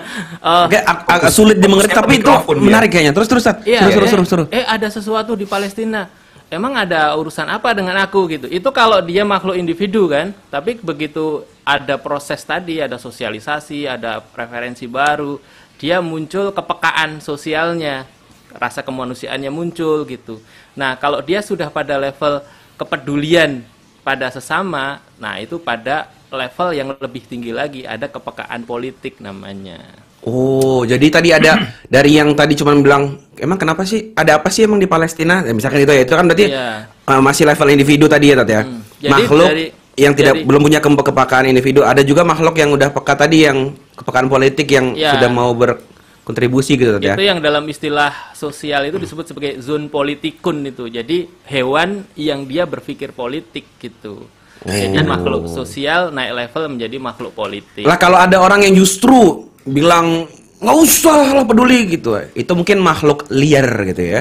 uh, 0.41 0.65
Agak, 0.71 0.83
agak 1.05 1.31
sulit 1.35 1.61
dimengerti 1.61 1.93
tapi 1.93 2.23
itu 2.23 2.33
menarik 2.57 2.89
kayaknya. 2.89 3.13
Terus 3.13 3.29
terus 3.29 3.45
Ustaz. 3.45 3.61
Iya, 3.67 3.93
terus, 3.93 4.09
terus, 4.09 4.29
terus, 4.31 4.49
Eh 4.49 4.65
ada 4.65 4.89
sesuatu 4.89 5.37
di 5.37 5.45
Palestina 5.45 6.09
emang 6.51 6.79
ada 6.79 7.15
urusan 7.19 7.47
apa 7.51 7.75
dengan 7.75 7.99
aku 8.03 8.27
gitu. 8.31 8.47
Itu 8.47 8.71
kalau 8.71 9.03
dia 9.03 9.27
makhluk 9.27 9.59
individu 9.59 10.07
kan, 10.11 10.31
tapi 10.51 10.79
begitu 10.79 11.43
ada 11.67 11.99
proses 11.99 12.43
tadi, 12.47 12.79
ada 12.79 12.97
sosialisasi, 12.97 13.91
ada 13.91 14.23
preferensi 14.23 14.87
baru, 14.87 15.43
dia 15.77 15.99
muncul 15.99 16.55
kepekaan 16.55 17.19
sosialnya, 17.19 18.07
rasa 18.55 18.81
kemanusiaannya 18.87 19.51
muncul 19.51 20.07
gitu. 20.07 20.39
Nah, 20.79 20.95
kalau 20.97 21.21
dia 21.21 21.43
sudah 21.43 21.69
pada 21.69 21.99
level 21.99 22.41
kepedulian 22.79 23.65
pada 24.07 24.31
sesama, 24.31 25.03
nah 25.19 25.35
itu 25.43 25.59
pada 25.59 26.07
level 26.31 26.71
yang 26.71 26.89
lebih 27.03 27.27
tinggi 27.27 27.51
lagi, 27.51 27.83
ada 27.83 28.07
kepekaan 28.07 28.63
politik 28.63 29.19
namanya. 29.19 30.06
Oh, 30.27 30.83
jadi 30.83 31.07
tadi 31.07 31.31
ada 31.31 31.55
dari 31.95 32.19
yang 32.19 32.35
tadi 32.35 32.59
cuma 32.59 32.75
bilang, 32.75 33.15
emang 33.39 33.55
kenapa 33.55 33.87
sih? 33.87 34.11
Ada 34.19 34.43
apa 34.43 34.51
sih 34.51 34.67
emang 34.67 34.83
di 34.83 34.91
Palestina? 34.91 35.47
Ya, 35.47 35.55
misalkan 35.55 35.87
itu 35.87 35.93
ya, 35.95 36.03
itu 36.03 36.15
kan 36.19 36.27
berarti 36.27 36.47
yeah. 36.51 36.83
Iya. 37.07 37.15
uh, 37.15 37.23
masih 37.23 37.47
level 37.47 37.69
individu 37.71 38.11
tadi 38.11 38.35
ya, 38.35 38.37
tadi 38.43 38.53
ya. 38.59 38.63
Hmm. 38.67 38.83
Jadi 38.97 39.13
makhluk 39.13 39.49
dari, 39.55 39.67
yang 39.95 40.13
tidak 40.19 40.35
jadi, 40.35 40.47
belum 40.51 40.61
punya 40.67 40.81
kepekaan 40.83 41.47
individu. 41.47 41.81
Ada 41.87 42.03
juga 42.03 42.27
makhluk 42.27 42.59
yang 42.59 42.75
udah 42.75 42.89
peka 42.91 43.15
tadi 43.15 43.47
yang 43.47 43.71
kepekaan 43.95 44.27
politik 44.27 44.67
yang 44.67 44.99
yeah. 44.99 45.15
sudah 45.15 45.31
mau 45.31 45.55
berkontribusi 45.55 46.75
gitu 46.75 46.99
ya. 46.99 47.15
Itu 47.15 47.23
yang 47.23 47.39
dalam 47.39 47.63
istilah 47.71 48.35
sosial 48.35 48.91
itu 48.91 48.99
disebut 48.99 49.31
sebagai 49.31 49.63
zon 49.63 49.87
politikun 49.87 50.67
itu. 50.67 50.91
Jadi 50.91 51.47
hewan 51.47 52.03
yang 52.19 52.51
dia 52.51 52.67
berpikir 52.67 53.15
politik 53.15 53.79
gitu. 53.79 54.27
Jadi 54.67 54.99
oh. 54.99 55.07
makhluk 55.07 55.47
sosial 55.47 56.11
naik 56.11 56.35
level 56.35 56.75
menjadi 56.75 56.97
makhluk 56.99 57.31
politik. 57.31 57.87
Lah 57.87 57.95
kalau 57.95 58.19
ada 58.19 58.43
orang 58.43 58.67
yang 58.67 58.75
justru 58.75 59.47
bilang 59.67 60.31
nggak 60.57 60.79
usah 60.81 61.43
lah 61.43 61.45
peduli 61.45 61.99
gitu. 61.99 62.17
Itu 62.33 62.57
mungkin 62.57 62.81
makhluk 62.81 63.29
liar 63.29 63.69
gitu 63.93 64.03
ya. 64.03 64.21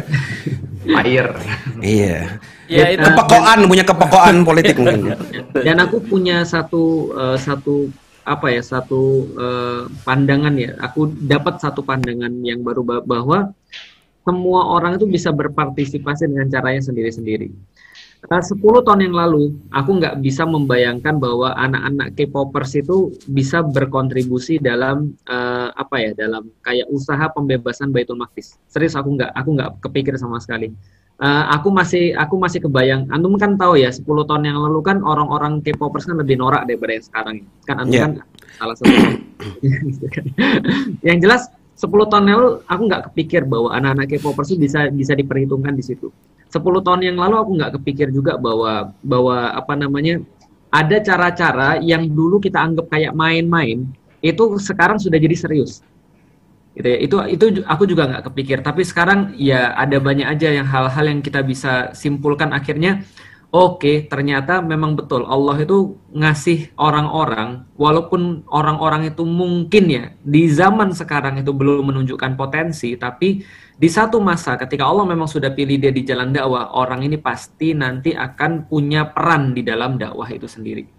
Air. 1.01 1.33
Iya. 1.81 2.41
Ya, 2.65 2.97
itu 2.97 3.05
kepekoan 3.05 3.69
punya 3.69 3.85
kepekoan 3.85 4.35
politik 4.41 4.75
mungkin. 4.81 5.13
Dan 5.65 5.77
aku 5.81 6.01
punya 6.01 6.41
satu 6.45 7.13
uh, 7.13 7.37
satu 7.37 7.89
apa 8.25 8.49
ya 8.49 8.61
satu 8.61 9.29
uh, 9.37 9.81
pandangan 10.01 10.53
ya. 10.57 10.73
Aku 10.81 11.13
dapat 11.13 11.61
satu 11.61 11.85
pandangan 11.85 12.33
yang 12.41 12.65
baru 12.65 12.81
bahwa 13.05 13.53
semua 14.25 14.61
orang 14.73 14.97
itu 14.97 15.05
bisa 15.05 15.29
berpartisipasi 15.29 16.25
dengan 16.25 16.49
caranya 16.49 16.81
sendiri-sendiri 16.81 17.53
10 18.25 18.57
eh, 18.57 18.81
tahun 18.81 19.01
yang 19.05 19.15
lalu, 19.15 19.53
aku 19.69 20.01
nggak 20.01 20.17
bisa 20.25 20.49
membayangkan 20.49 21.21
bahwa 21.21 21.53
anak-anak 21.53 22.17
K-popers 22.17 22.73
itu 22.73 23.13
bisa 23.29 23.61
berkontribusi 23.61 24.57
dalam 24.57 25.13
uh, 25.29 25.69
apa 25.77 25.95
ya, 26.01 26.11
dalam 26.17 26.49
kayak 26.65 26.89
usaha 26.89 27.29
pembebasan 27.29 27.93
Baitul 27.93 28.17
Maqdis. 28.17 28.57
Serius 28.65 28.97
aku 28.97 29.13
nggak, 29.13 29.29
aku 29.29 29.49
nggak 29.53 29.69
kepikir 29.85 30.17
sama 30.17 30.41
sekali. 30.41 30.73
eh, 31.15 31.45
aku 31.47 31.71
masih 31.71 32.11
aku 32.11 32.35
masih 32.35 32.59
kebayang. 32.59 33.07
Antum 33.07 33.39
kan 33.39 33.55
tahu 33.55 33.79
ya, 33.79 33.87
10 33.87 34.03
tahun 34.27 34.43
yang 34.51 34.59
lalu 34.59 34.83
kan 34.83 34.99
orang-orang 34.99 35.63
K-popers 35.63 36.03
kan 36.03 36.19
lebih 36.19 36.35
norak 36.35 36.67
daripada 36.67 36.91
yang 36.91 37.05
sekarang. 37.07 37.35
Kan 37.63 37.75
antum 37.79 37.95
Iya. 37.95 38.03
kan 38.03 38.11
salah 38.59 38.75
satu. 38.75 38.95
yang 41.07 41.17
jelas 41.23 41.47
10 41.79 42.11
tahun 42.11 42.23
yang 42.27 42.37
lalu 42.43 42.51
aku 42.67 42.81
nggak 42.87 43.03
kepikir 43.11 43.47
bahwa 43.47 43.71
anak-anak 43.71 44.11
K-popers 44.11 44.51
itu 44.51 44.67
bisa 44.67 44.91
bisa 44.91 45.15
diperhitungkan 45.15 45.71
di 45.75 45.83
situ. 45.87 46.11
10 46.49 46.85
tahun 46.85 47.01
yang 47.03 47.17
lalu 47.19 47.35
aku 47.41 47.51
nggak 47.57 47.73
kepikir 47.81 48.07
juga 48.13 48.37
bahwa 48.39 48.93
bahwa 49.01 49.51
apa 49.51 49.73
namanya 49.75 50.23
ada 50.71 50.97
cara-cara 50.99 51.79
yang 51.79 52.07
dulu 52.11 52.39
kita 52.43 52.59
anggap 52.59 52.91
kayak 52.91 53.15
main-main 53.15 53.87
itu 54.19 54.43
sekarang 54.59 54.99
sudah 54.99 55.15
jadi 55.15 55.35
serius. 55.37 55.85
Gitu 56.75 56.87
ya 56.91 56.97
itu 56.99 57.15
itu 57.31 57.45
aku 57.63 57.87
juga 57.87 58.09
nggak 58.11 58.31
kepikir. 58.31 58.59
Tapi 58.59 58.83
sekarang 58.83 59.31
ya 59.39 59.71
ada 59.79 59.95
banyak 60.01 60.27
aja 60.27 60.51
yang 60.51 60.67
hal-hal 60.67 61.05
yang 61.07 61.23
kita 61.23 61.39
bisa 61.45 61.95
simpulkan 61.95 62.51
akhirnya 62.51 63.07
oke 63.55 64.11
ternyata 64.11 64.59
memang 64.59 64.99
betul 64.99 65.23
Allah 65.23 65.63
itu 65.63 65.95
ngasih 66.11 66.75
orang-orang 66.75 67.63
walaupun 67.79 68.43
orang-orang 68.51 69.07
itu 69.15 69.23
mungkin 69.23 69.83
ya 69.87 70.05
di 70.19 70.51
zaman 70.51 70.91
sekarang 70.91 71.39
itu 71.39 71.55
belum 71.55 71.87
menunjukkan 71.87 72.35
potensi 72.35 72.99
tapi 72.99 73.47
di 73.75 73.89
satu 73.91 74.23
masa 74.23 74.55
ketika 74.55 74.87
Allah 74.87 75.03
memang 75.03 75.27
sudah 75.27 75.51
pilih 75.51 75.75
dia 75.75 75.91
di 75.91 76.07
jalan 76.07 76.31
dakwah 76.31 76.75
orang 76.75 77.03
ini 77.03 77.19
pasti 77.19 77.75
nanti 77.75 78.15
akan 78.15 78.71
punya 78.71 79.11
peran 79.11 79.51
di 79.51 79.61
dalam 79.67 79.99
dakwah 79.99 80.31
itu 80.31 80.47
sendiri 80.47 80.95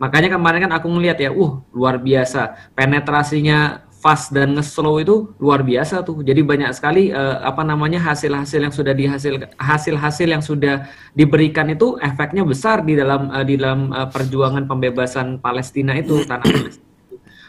Makanya 0.00 0.32
kemarin 0.32 0.64
kan 0.64 0.72
aku 0.80 0.88
ngeliat 0.88 1.20
ya, 1.20 1.28
uh 1.28 1.60
luar 1.76 2.00
biasa 2.00 2.72
penetrasinya 2.72 3.84
fast 4.00 4.32
dan 4.32 4.56
nge-slow 4.56 4.96
itu 4.96 5.16
luar 5.36 5.60
biasa 5.60 6.00
tuh. 6.00 6.24
Jadi 6.24 6.40
banyak 6.40 6.72
sekali 6.72 7.12
eh, 7.12 7.36
apa 7.44 7.60
namanya 7.60 8.00
hasil-hasil 8.00 8.64
yang 8.64 8.72
sudah 8.72 8.96
dihasil 8.96 9.44
hasil-hasil 9.60 10.28
yang 10.32 10.40
sudah 10.40 10.88
diberikan 11.12 11.68
itu 11.68 12.00
efeknya 12.00 12.48
besar 12.48 12.80
di 12.80 12.96
dalam 12.96 13.28
eh, 13.28 13.44
di 13.44 13.60
dalam 13.60 13.92
eh, 13.92 14.08
perjuangan 14.08 14.64
pembebasan 14.64 15.36
Palestina 15.44 15.92
itu 16.00 16.24
tanah 16.24 16.48
Palestina. 16.48 16.89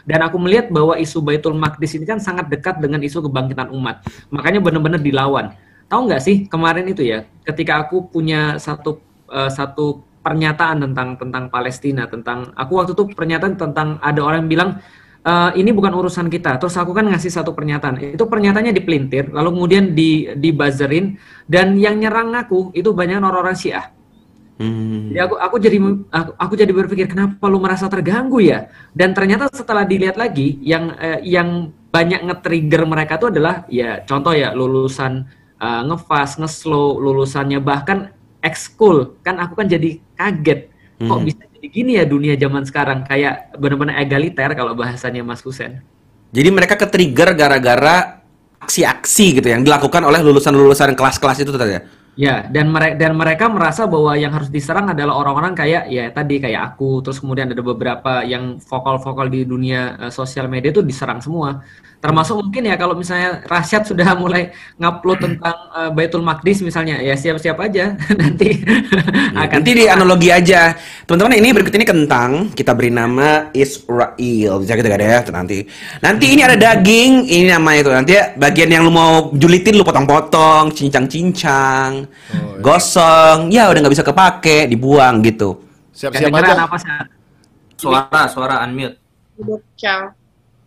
Dan 0.02 0.22
aku 0.22 0.36
melihat 0.38 0.68
bahwa 0.68 0.98
isu 0.98 1.22
Baitul 1.22 1.54
Maqdis 1.54 1.94
ini 1.94 2.04
kan 2.06 2.18
sangat 2.18 2.50
dekat 2.50 2.82
dengan 2.82 2.98
isu 3.02 3.22
kebangkitan 3.26 3.70
umat. 3.70 4.02
Makanya 4.34 4.58
benar-benar 4.58 4.98
dilawan. 4.98 5.54
Tahu 5.86 6.00
nggak 6.08 6.22
sih 6.24 6.36
kemarin 6.48 6.88
itu 6.88 7.04
ya, 7.04 7.28
ketika 7.44 7.86
aku 7.86 8.08
punya 8.08 8.56
satu 8.56 8.98
eh, 9.28 9.50
satu 9.52 10.00
pernyataan 10.22 10.86
tentang 10.88 11.18
tentang 11.18 11.44
Palestina, 11.50 12.06
tentang 12.06 12.54
aku 12.54 12.78
waktu 12.78 12.92
itu 12.94 13.04
pernyataan 13.12 13.54
tentang 13.58 13.98
ada 14.00 14.20
orang 14.22 14.46
yang 14.46 14.50
bilang 14.50 14.70
"Eh, 15.22 15.50
ini 15.60 15.70
bukan 15.70 15.94
urusan 15.94 16.26
kita. 16.26 16.58
Terus 16.58 16.74
aku 16.74 16.90
kan 16.96 17.06
ngasih 17.06 17.30
satu 17.30 17.54
pernyataan. 17.54 18.18
Itu 18.18 18.26
pernyataannya 18.26 18.74
dipelintir, 18.74 19.30
lalu 19.30 19.48
kemudian 19.54 19.84
di 19.94 20.32
dibuzzerin 20.34 21.14
dan 21.46 21.78
yang 21.78 22.00
nyerang 22.02 22.34
aku 22.34 22.74
itu 22.74 22.90
banyak 22.90 23.22
orang-orang 23.22 23.54
Syiah. 23.54 24.01
Hmm. 24.60 25.10
Jadi 25.10 25.20
aku 25.20 25.34
aku 25.40 25.56
jadi 25.56 25.78
aku, 26.12 26.30
aku 26.36 26.52
jadi 26.54 26.72
berpikir 26.72 27.06
kenapa 27.08 27.48
lu 27.48 27.58
merasa 27.58 27.88
terganggu 27.88 28.38
ya? 28.44 28.68
Dan 28.92 29.16
ternyata 29.16 29.48
setelah 29.48 29.82
dilihat 29.88 30.20
lagi 30.20 30.60
yang 30.60 30.92
eh, 31.00 31.24
yang 31.24 31.72
banyak 31.92 32.24
nge-trigger 32.24 32.84
mereka 32.84 33.16
itu 33.20 33.28
adalah 33.32 33.64
ya 33.72 34.04
contoh 34.04 34.36
ya 34.36 34.52
lulusan 34.52 35.24
eh, 35.56 35.82
ngefast, 35.88 36.38
ngeslow, 36.38 37.00
lulusannya 37.00 37.58
bahkan 37.64 38.12
ekskul. 38.44 39.16
Kan 39.24 39.40
aku 39.40 39.56
kan 39.56 39.66
jadi 39.70 39.98
kaget. 40.18 40.68
Kok 41.02 41.18
Hmm. 41.18 41.26
bisa 41.26 41.42
jadi 41.50 41.66
gini 41.66 41.92
ya 41.98 42.04
dunia 42.06 42.34
zaman 42.38 42.62
sekarang 42.62 43.02
kayak 43.02 43.58
benar-benar 43.58 43.98
egaliter 43.98 44.54
kalau 44.54 44.76
bahasanya 44.78 45.26
Mas 45.26 45.42
Husen. 45.42 45.82
Jadi 46.32 46.48
mereka 46.48 46.78
ke-trigger 46.78 47.34
gara-gara 47.34 48.22
aksi-aksi 48.62 49.42
gitu 49.42 49.48
yang 49.50 49.66
dilakukan 49.66 50.06
oleh 50.06 50.22
lulusan-lulusan 50.22 50.94
kelas-kelas 50.94 51.42
itu 51.42 51.50
tadi 51.50 51.76
ya. 51.76 51.82
Ya, 52.12 52.44
dan 52.44 52.68
mereka 52.68 52.94
dan 53.00 53.16
mereka 53.16 53.44
merasa 53.48 53.88
bahwa 53.88 54.12
yang 54.12 54.36
harus 54.36 54.52
diserang 54.52 54.92
adalah 54.92 55.16
orang-orang 55.16 55.56
kayak 55.56 55.88
ya 55.88 56.12
tadi 56.12 56.44
kayak 56.44 56.76
aku, 56.76 57.00
terus 57.00 57.16
kemudian 57.16 57.48
ada 57.48 57.64
beberapa 57.64 58.20
yang 58.20 58.60
vokal-vokal 58.60 59.32
di 59.32 59.48
dunia 59.48 59.96
eh, 59.96 60.12
sosial 60.12 60.44
media 60.44 60.76
itu 60.76 60.84
diserang 60.84 61.24
semua. 61.24 61.64
Termasuk 62.02 62.34
mungkin 62.42 62.66
ya 62.66 62.74
kalau 62.76 62.98
misalnya 62.98 63.46
Rasyad 63.48 63.88
sudah 63.88 64.12
mulai 64.22 64.52
ngupload 64.76 65.18
tentang 65.24 65.56
eh, 65.72 65.90
Baitul 65.96 66.20
Maqdis 66.20 66.60
misalnya, 66.60 67.00
ya 67.00 67.16
siap-siap 67.16 67.56
aja 67.56 67.96
nanti 68.20 68.60
akan 69.32 69.56
Nanti 69.62 69.70
di 69.72 69.84
analogi 69.88 70.28
aja. 70.28 70.76
Teman-teman 71.08 71.40
ini 71.40 71.48
berikut 71.56 71.72
ini 71.72 71.86
kentang, 71.88 72.52
kita 72.52 72.76
beri 72.76 72.92
nama 72.92 73.48
Israel. 73.56 74.60
Bisa 74.60 74.76
kita 74.76 74.92
ada 74.92 75.06
ya 75.06 75.20
nanti. 75.32 75.64
Nanti 76.04 76.24
ini 76.28 76.44
ada 76.44 76.60
daging, 76.60 77.24
ini 77.24 77.48
nama 77.48 77.72
itu. 77.72 77.88
Nanti 77.88 78.20
ya 78.20 78.36
bagian 78.36 78.68
yang 78.68 78.84
lu 78.84 78.92
mau 78.92 79.32
julitin 79.32 79.78
lu 79.78 79.86
potong-potong, 79.86 80.74
cincang-cincang, 80.74 82.01
gosong. 82.58 83.48
Ya 83.48 83.68
udah 83.68 83.80
nggak 83.80 83.94
bisa 83.94 84.04
kepake, 84.04 84.66
dibuang 84.66 85.20
gitu. 85.22 85.60
Siap-siap 85.92 86.30
Kedengeran 86.30 86.54
aja. 86.54 86.64
apa 86.64 86.76
sih? 86.76 86.90
Suara, 87.76 88.22
suara 88.26 88.54
unmute. 88.62 88.96
Ciao. 89.74 90.12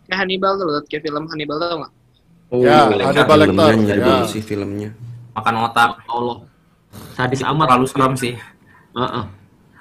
Kayak 0.06 0.18
Hannibal 0.22 0.52
tuh 0.56 0.66
kayak 0.86 1.02
film 1.02 1.24
Hannibal 1.26 1.58
tau 1.58 1.78
nggak? 1.82 1.92
Oh, 2.54 2.62
Ya, 2.62 2.86
filmnya, 2.86 3.06
Hannibal 3.10 3.38
Lecter, 3.42 3.72
nyari 3.74 4.02
ya. 4.02 4.18
sih 4.30 4.42
filmnya. 4.42 4.90
Makan 5.34 5.56
otak. 5.66 5.90
Allah. 6.06 6.38
Sadis 7.12 7.42
amat. 7.42 7.66
Terlalu 7.68 7.88
serem 7.90 8.14
sih. 8.14 8.34
Heeh. 8.94 9.24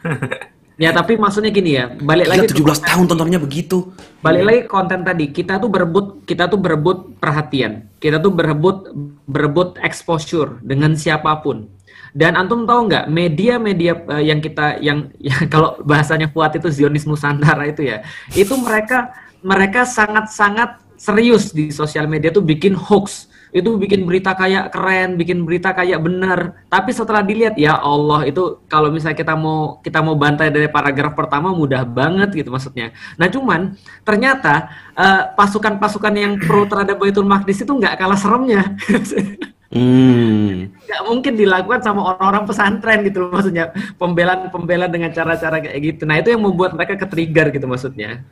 ya 0.75 0.91
tapi 0.91 1.15
maksudnya 1.15 1.55
gini 1.55 1.79
ya, 1.79 1.91
balik 1.91 2.27
Gila, 2.27 2.35
lagi 2.35 2.47
ke 2.51 2.55
17 2.59 2.89
tahun 2.89 3.05
tontonnya 3.07 3.41
begitu. 3.43 3.95
balik 4.25 4.43
lagi 4.43 4.61
ke 4.67 4.71
konten 4.71 5.01
tadi 5.05 5.31
kita 5.31 5.61
tuh 5.61 5.71
berebut 5.71 6.25
kita 6.27 6.51
tuh 6.51 6.59
berebut 6.59 7.17
perhatian. 7.23 7.87
Kita 8.03 8.19
tuh 8.19 8.33
berebut 8.35 8.91
berebut 9.29 9.79
exposure 9.81 10.59
dengan 10.65 10.97
siapa 10.99 11.31
pun. 11.45 11.69
Dan 12.15 12.39
antum 12.39 12.63
tahu 12.63 12.87
nggak 12.87 13.11
media-media 13.11 13.93
eh, 14.19 14.31
yang 14.31 14.39
kita 14.39 14.79
yang 14.79 15.11
ya, 15.29 15.47
kalau 15.51 15.79
bahasanya 15.83 16.31
kuat 16.31 16.55
itu 16.55 16.71
Zionis 16.71 17.07
Nusantara 17.07 17.67
itu 17.67 17.83
ya 17.83 18.07
itu 18.39 18.55
mereka 18.55 19.11
mereka 19.43 19.83
sangat-sangat 19.85 20.81
serius 20.95 21.51
di 21.51 21.75
sosial 21.75 22.07
media 22.07 22.31
tuh 22.31 22.41
bikin 22.41 22.73
hoax 22.73 23.29
itu 23.55 23.71
bikin 23.79 24.03
berita 24.03 24.35
kayak 24.35 24.75
keren, 24.75 25.15
bikin 25.15 25.47
berita 25.47 25.71
kayak 25.71 26.03
benar. 26.03 26.67
Tapi 26.67 26.91
setelah 26.91 27.23
dilihat 27.23 27.55
ya 27.55 27.79
Allah 27.79 28.27
itu 28.27 28.67
kalau 28.67 28.91
misalnya 28.91 29.15
kita 29.15 29.39
mau 29.39 29.79
kita 29.79 30.03
mau 30.03 30.19
bantai 30.19 30.51
dari 30.51 30.67
paragraf 30.67 31.15
pertama 31.15 31.55
mudah 31.55 31.87
banget 31.87 32.35
gitu 32.35 32.51
maksudnya. 32.51 32.91
Nah 33.15 33.31
cuman 33.31 33.79
ternyata 34.03 34.75
eh, 34.99 35.23
pasukan-pasukan 35.39 36.15
yang 36.19 36.35
pro 36.43 36.67
terhadap 36.67 36.99
Baitul 36.99 37.31
Maqdis 37.31 37.63
itu 37.63 37.71
nggak 37.71 37.95
kalah 37.95 38.19
seremnya. 38.19 38.75
Hmm. 39.75 40.71
nggak 40.87 41.03
mungkin 41.03 41.35
dilakukan 41.35 41.83
sama 41.83 42.15
orang-orang 42.15 42.47
pesantren 42.47 43.03
gitu 43.03 43.27
loh 43.27 43.35
maksudnya 43.35 43.75
pembelaan-pembelaan 43.99 44.87
dengan 44.87 45.11
cara-cara 45.11 45.59
kayak 45.59 45.79
gitu. 45.83 46.07
Nah 46.07 46.23
itu 46.23 46.31
yang 46.31 46.47
membuat 46.47 46.79
mereka 46.79 46.95
ke-trigger 46.95 47.51
gitu 47.51 47.67
maksudnya. 47.67 48.23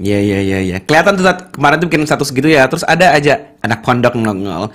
Iya 0.00 0.18
iya 0.18 0.38
iya 0.40 0.58
iya. 0.64 0.76
Kelihatan 0.80 1.20
tuh 1.20 1.28
kemarin 1.52 1.76
tuh 1.76 1.86
bikin 1.92 2.08
status 2.08 2.32
gitu 2.32 2.48
ya. 2.48 2.64
Terus 2.64 2.88
ada 2.88 3.12
aja 3.12 3.52
anak 3.60 3.84
pondok 3.84 4.16
nongol. 4.16 4.72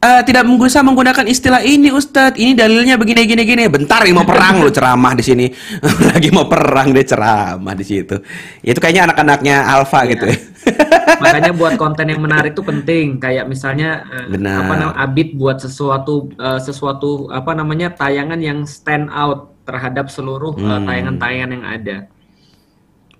Eh 0.00 0.22
tidak 0.24 0.48
bisa 0.48 0.80
menggunakan 0.80 1.26
istilah 1.26 1.60
ini 1.60 1.90
Ustadz. 1.90 2.38
Ini 2.38 2.54
dalilnya 2.54 2.94
begini 2.96 3.26
gini 3.26 3.42
gini. 3.42 3.66
Bentar 3.66 4.06
ini 4.06 4.14
mau 4.14 4.24
perang 4.24 4.62
lu 4.62 4.70
ceramah 4.70 5.12
di 5.18 5.24
sini. 5.26 5.46
Lagi 6.14 6.30
mau 6.30 6.46
perang 6.46 6.94
dia 6.94 7.02
ceramah 7.04 7.74
di 7.74 7.84
situ. 7.84 8.16
Ya, 8.62 8.70
itu 8.72 8.80
kayaknya 8.80 9.10
anak-anaknya 9.10 9.56
Alfa 9.66 10.00
gitu 10.06 10.24
ya. 10.30 10.38
Makanya 11.22 11.52
buat 11.52 11.74
konten 11.76 12.06
yang 12.06 12.22
menarik 12.22 12.54
itu 12.54 12.62
penting. 12.62 13.18
Kayak 13.18 13.50
misalnya 13.50 14.06
eh, 14.08 14.26
Benar. 14.38 14.64
apa 14.64 14.72
namanya 14.78 14.96
Abid 15.02 15.34
buat 15.34 15.58
sesuatu 15.60 16.30
eh, 16.32 16.60
sesuatu 16.62 17.28
apa 17.28 17.52
namanya 17.52 17.92
tayangan 17.92 18.38
yang 18.40 18.64
stand 18.64 19.10
out 19.10 19.52
terhadap 19.66 20.08
seluruh 20.08 20.54
Hmm. 20.56 20.86
tayangan-tayangan 20.86 21.50
yang 21.58 21.66
ada. 21.66 21.96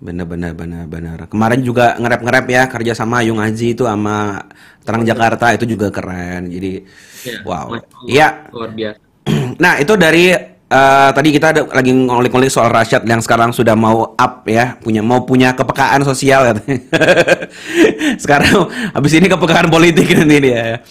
Bener 0.01 0.25
bener 0.25 0.57
bener 0.57 0.89
bener. 0.89 1.17
Kemarin 1.29 1.61
juga 1.61 1.93
nge-rap 2.01 2.21
nge-rap 2.25 2.47
ya 2.49 2.63
kerja 2.65 2.93
sama 2.97 3.21
Yung 3.21 3.37
Aji 3.37 3.77
itu 3.77 3.85
sama 3.85 4.49
Terang 4.81 5.05
Jakarta 5.05 5.53
itu 5.53 5.69
juga 5.69 5.93
keren. 5.93 6.49
Jadi 6.49 6.81
Ya, 7.21 7.35
wow. 7.45 7.67
Iya. 8.09 8.27
Luar 8.53 8.71
biasa. 8.73 8.99
Nah, 9.61 9.77
itu 9.77 9.93
dari 9.93 10.33
eh, 10.71 11.09
tadi 11.13 11.29
kita 11.29 11.53
ada 11.53 11.61
lagi 11.69 11.93
ngulik-ngulik 11.93 12.49
soal 12.49 12.73
Rasyad 12.73 13.05
yang 13.05 13.21
sekarang 13.21 13.53
sudah 13.53 13.77
mau 13.77 14.17
up 14.17 14.41
ya, 14.49 14.73
punya 14.81 15.05
mau 15.05 15.21
punya 15.21 15.53
kepekaan 15.53 16.01
sosial 16.01 16.49
katanya. 16.49 16.81
sekarang 18.23 18.73
habis 18.97 19.13
ini 19.13 19.29
kepekaan 19.29 19.69
politik 19.69 20.09
nanti 20.17 20.37
dia. 20.41 20.81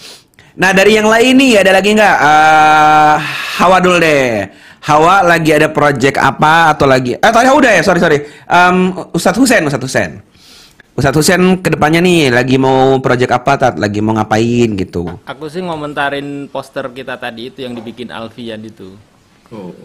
Nah, 0.55 0.71
dari 0.71 0.95
yang 0.95 1.11
lain 1.11 1.35
nih 1.35 1.67
ada 1.67 1.73
lagi 1.75 1.91
nggak? 1.99 2.17
Eh, 2.23 3.17
Hawa 3.59 3.83
dulu 3.83 3.99
deh. 3.99 4.47
Hawa 4.81 5.21
lagi 5.21 5.53
ada 5.53 5.69
project 5.69 6.17
apa 6.17 6.73
atau 6.73 6.89
lagi? 6.89 7.13
Eh, 7.13 7.33
tadi 7.33 7.53
udah 7.53 7.73
ya, 7.77 7.83
sorry 7.85 8.01
sorry. 8.01 8.19
Em, 8.49 8.97
Ustadz 9.13 9.37
Husen, 9.37 9.69
Ustadz 9.69 9.85
Husen. 9.85 10.11
Ustadz 10.97 11.21
Husen 11.21 11.61
ke 11.61 11.77
depannya 11.77 12.01
nih 12.01 12.33
lagi 12.33 12.57
mau 12.57 12.97
project 13.05 13.33
apa, 13.33 13.61
Tat? 13.61 13.75
Lagi 13.77 14.01
mau 14.01 14.17
ngapain 14.17 14.73
gitu? 14.81 15.21
Aku 15.29 15.53
sih 15.53 15.61
ngomentarin 15.61 16.49
poster 16.49 16.89
kita 16.97 17.21
tadi 17.21 17.53
itu 17.53 17.61
yang 17.61 17.77
dibikin 17.77 18.09
Alfian 18.09 18.65
itu. 18.65 18.97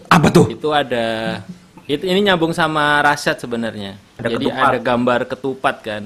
Apa 0.08 0.30
tuh? 0.32 0.46
Itu 0.48 0.70
ada 0.72 1.38
itu 1.86 2.02
ini 2.06 2.26
nyambung 2.26 2.50
sama 2.50 2.98
Rasyad 3.02 3.38
sebenarnya. 3.38 3.94
Ada 4.18 4.28
Jadi 4.32 4.46
ketupat. 4.50 4.66
ada 4.66 4.78
gambar 4.82 5.20
ketupat 5.28 5.76
kan. 5.84 6.04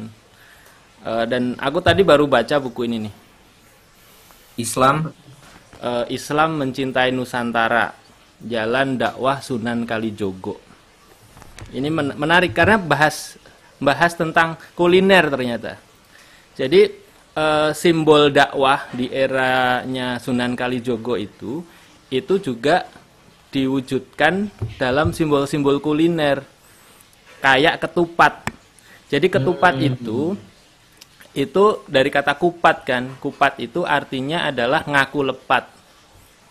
Eh, 1.00 1.24
dan 1.30 1.56
aku 1.56 1.78
tadi 1.80 2.04
baru 2.04 2.28
baca 2.28 2.56
buku 2.60 2.84
ini 2.84 3.08
nih. 3.08 3.14
Islam 4.60 5.08
eh, 5.80 6.04
Islam 6.12 6.60
mencintai 6.60 7.08
Nusantara, 7.16 7.96
Jalan 8.44 8.96
Dakwah 8.96 9.44
Sunan 9.44 9.84
Kalijogo. 9.84 10.56
Ini 11.70 11.88
men- 11.92 12.16
menarik 12.16 12.56
karena 12.56 12.80
bahas 12.80 13.36
bahas 13.80 14.16
tentang 14.16 14.56
kuliner 14.76 15.28
ternyata. 15.28 15.76
Jadi 16.56 16.92
eh, 17.36 17.70
simbol 17.72 18.32
dakwah 18.32 18.88
di 18.92 19.08
eranya 19.08 20.20
Sunan 20.20 20.56
Kalijogo 20.56 21.16
itu 21.16 21.64
itu 22.10 22.34
juga 22.42 22.84
diwujudkan 23.50 24.46
dalam 24.78 25.10
simbol-simbol 25.10 25.82
kuliner 25.82 26.42
kayak 27.42 27.82
ketupat. 27.82 28.46
Jadi 29.10 29.26
ketupat 29.26 29.74
itu 29.80 30.38
itu 31.34 31.64
dari 31.86 32.10
kata 32.10 32.34
kupat 32.38 32.76
kan. 32.86 33.02
Kupat 33.18 33.58
itu 33.58 33.82
artinya 33.82 34.50
adalah 34.50 34.86
ngaku 34.86 35.34
lepat. 35.34 35.64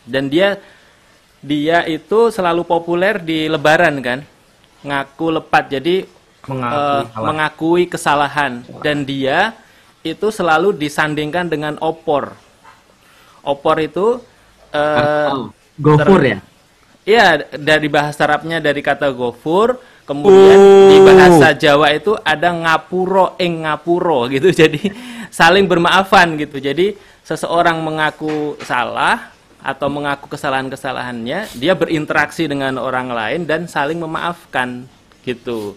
Dan 0.03 0.28
dia 0.28 0.60
dia 1.40 1.88
itu 1.88 2.30
selalu 2.30 2.64
populer 2.64 3.20
di 3.20 3.48
lebaran 3.48 3.99
kan. 3.99 4.20
Ngaku 4.84 5.41
lepat. 5.41 5.66
Jadi 5.72 5.95
Mengakui 6.49 7.06
salah. 7.14 7.28
mengakui 7.30 7.84
kesalahan 7.86 8.53
dan 8.82 9.03
dia 9.03 9.53
itu 10.02 10.32
selalu 10.32 10.74
disandingkan 10.74 11.45
dengan 11.45 11.76
opor. 11.84 12.34
Opor 13.44 13.78
itu 13.78 14.24
eh, 14.72 15.30
Gofur 15.78 16.22
ya? 16.24 16.40
Iya, 17.07 17.41
dari 17.56 17.88
bahasa 17.90 18.28
Arabnya 18.28 18.60
dari 18.61 18.84
kata 18.84 19.10
gofur, 19.10 19.80
kemudian 20.06 20.60
Oh. 20.60 20.90
di 20.91 20.98
bahasa 21.02 21.56
Jawa 21.56 21.90
itu 21.95 22.14
ada 22.22 22.53
ngapuro 22.53 23.34
ing 23.38 23.66
ngapuro 23.66 24.30
gitu. 24.30 24.52
Jadi 24.61 24.91
saling 25.30 25.66
bermaafan 25.66 26.38
gitu. 26.38 26.60
Jadi 26.60 26.94
seseorang 27.26 27.80
mengaku 27.82 28.60
salah 28.61 29.32
atau 29.60 29.88
mengaku 29.91 30.31
kesalahan-kesalahannya, 30.31 31.52
dia 31.60 31.73
berinteraksi 31.76 32.48
dengan 32.48 32.80
orang 32.80 33.11
lain 33.11 33.44
dan 33.44 33.68
saling 33.68 33.99
memaafkan 33.99 34.88
gitu. 35.27 35.76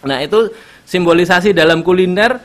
Nah, 0.00 0.24
itu 0.24 0.48
simbolisasi 0.88 1.52
dalam 1.52 1.84
kuliner 1.84 2.40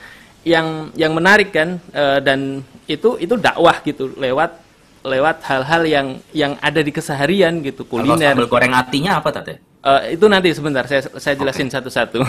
yang 0.46 0.94
yang 0.94 1.16
menarik 1.16 1.50
kan 1.50 1.82
eh, 1.90 2.20
dan 2.22 2.62
itu 2.86 3.18
itu 3.18 3.34
dakwah 3.34 3.82
gitu 3.82 4.14
lewat 4.14 4.62
lewat 5.06 5.42
hal-hal 5.46 5.82
yang 5.86 6.08
yang 6.34 6.54
ada 6.62 6.82
di 6.82 6.94
keseharian 6.94 7.62
gitu 7.66 7.86
Kalau 7.86 8.14
kuliner. 8.14 8.34
sambal 8.38 8.50
goreng 8.50 8.74
atinya 8.74 9.18
apa 9.22 9.30
Tate? 9.34 9.62
Eh, 9.86 10.18
itu 10.18 10.26
nanti 10.26 10.50
sebentar 10.50 10.82
saya 10.90 11.06
saya 11.22 11.38
jelasin 11.38 11.70
satu-satu. 11.70 12.18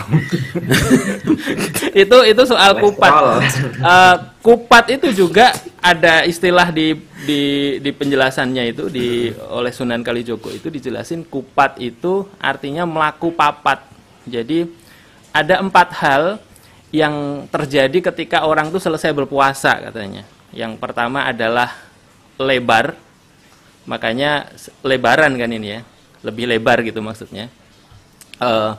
itu 2.05 2.19
itu 2.29 2.43
soal 2.45 2.77
kupat. 2.77 3.13
Eh, 3.81 4.17
kupat 4.45 4.93
itu 4.93 5.25
juga 5.25 5.57
ada 5.81 6.29
istilah 6.29 6.69
di 6.69 7.01
di 7.25 7.43
di 7.81 7.91
penjelasannya 7.97 8.77
itu 8.77 8.93
di 8.93 9.33
oleh 9.49 9.73
Sunan 9.73 10.05
Kalijogo 10.05 10.53
itu 10.53 10.69
dijelasin 10.69 11.25
kupat 11.25 11.81
itu 11.81 12.29
artinya 12.37 12.85
melaku 12.85 13.33
papat. 13.33 13.89
Jadi 14.29 14.69
ada 15.33 15.57
empat 15.57 15.97
hal 15.97 16.37
yang 16.93 17.49
terjadi 17.49 18.13
ketika 18.13 18.45
orang 18.45 18.69
tuh 18.69 18.85
selesai 18.85 19.17
berpuasa 19.17 19.81
katanya. 19.81 20.29
Yang 20.53 20.77
pertama 20.77 21.25
adalah 21.25 21.73
lebar, 22.37 22.93
makanya 23.89 24.53
lebaran 24.85 25.41
kan 25.41 25.49
ini 25.49 25.69
ya, 25.73 25.81
lebih 26.27 26.51
lebar 26.51 26.83
gitu 26.83 26.99
maksudnya. 26.99 27.47
Eh, 28.37 28.73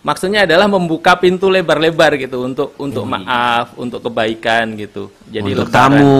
maksudnya 0.00 0.44
adalah 0.46 0.68
membuka 0.68 1.16
pintu 1.16 1.48
lebar-lebar 1.48 2.14
gitu 2.16 2.44
untuk 2.44 2.76
untuk 2.76 3.04
maaf, 3.04 3.74
untuk 3.74 4.04
kebaikan 4.04 4.76
gitu. 4.76 5.08
Jadi 5.26 5.56
Untuk 5.56 5.68
lebaran. 5.68 5.90
tamu, 5.90 6.12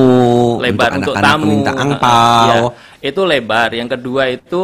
lebar 0.59 0.91
untuk 0.97 1.13
untuk, 1.13 1.15
tamu, 1.23 1.45
meminta 1.47 1.73
Eh, 1.73 1.83
angpau. 1.85 2.49
iya. 2.49 2.61
itu 3.01 3.21
lebar. 3.25 3.69
Yang 3.73 3.89
kedua 3.97 4.23
itu 4.29 4.61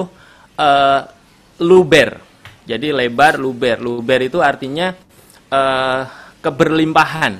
eh, 0.56 1.01
luber. 1.60 2.10
Jadi 2.66 2.90
lebar, 2.90 3.38
luber. 3.38 3.76
Luber 3.78 4.20
itu 4.24 4.40
artinya 4.40 4.90
eh, 5.47 6.01
keberlimpahan, 6.43 7.38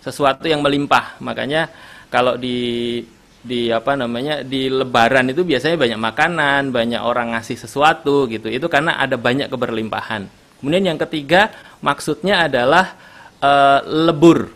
sesuatu 0.00 0.48
yang 0.48 0.64
melimpah. 0.64 1.20
Makanya 1.20 1.68
kalau 2.08 2.36
di 2.36 3.00
di 3.42 3.74
apa 3.74 3.98
namanya 3.98 4.46
di 4.46 4.70
Lebaran 4.70 5.34
itu 5.34 5.42
biasanya 5.42 5.74
banyak 5.74 5.98
makanan, 5.98 6.62
banyak 6.70 7.02
orang 7.02 7.34
ngasih 7.34 7.58
sesuatu 7.58 8.30
gitu. 8.30 8.46
Itu 8.46 8.70
karena 8.70 9.02
ada 9.02 9.18
banyak 9.18 9.50
keberlimpahan. 9.50 10.30
Kemudian 10.62 10.94
yang 10.94 10.98
ketiga 11.02 11.50
maksudnya 11.82 12.46
adalah 12.46 12.94
eh, 13.42 13.80
lebur. 14.06 14.46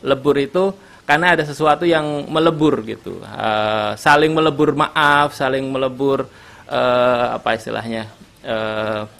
Lebur 0.00 0.36
itu 0.40 0.72
karena 1.04 1.36
ada 1.36 1.44
sesuatu 1.44 1.84
yang 1.84 2.24
melebur 2.32 2.80
gitu, 2.88 3.20
Eh, 3.20 3.92
saling 4.00 4.32
melebur 4.32 4.72
maaf, 4.72 5.36
saling 5.36 5.68
melebur 5.68 6.24
eh, 6.68 7.26
apa 7.36 7.54
istilahnya 7.54 8.08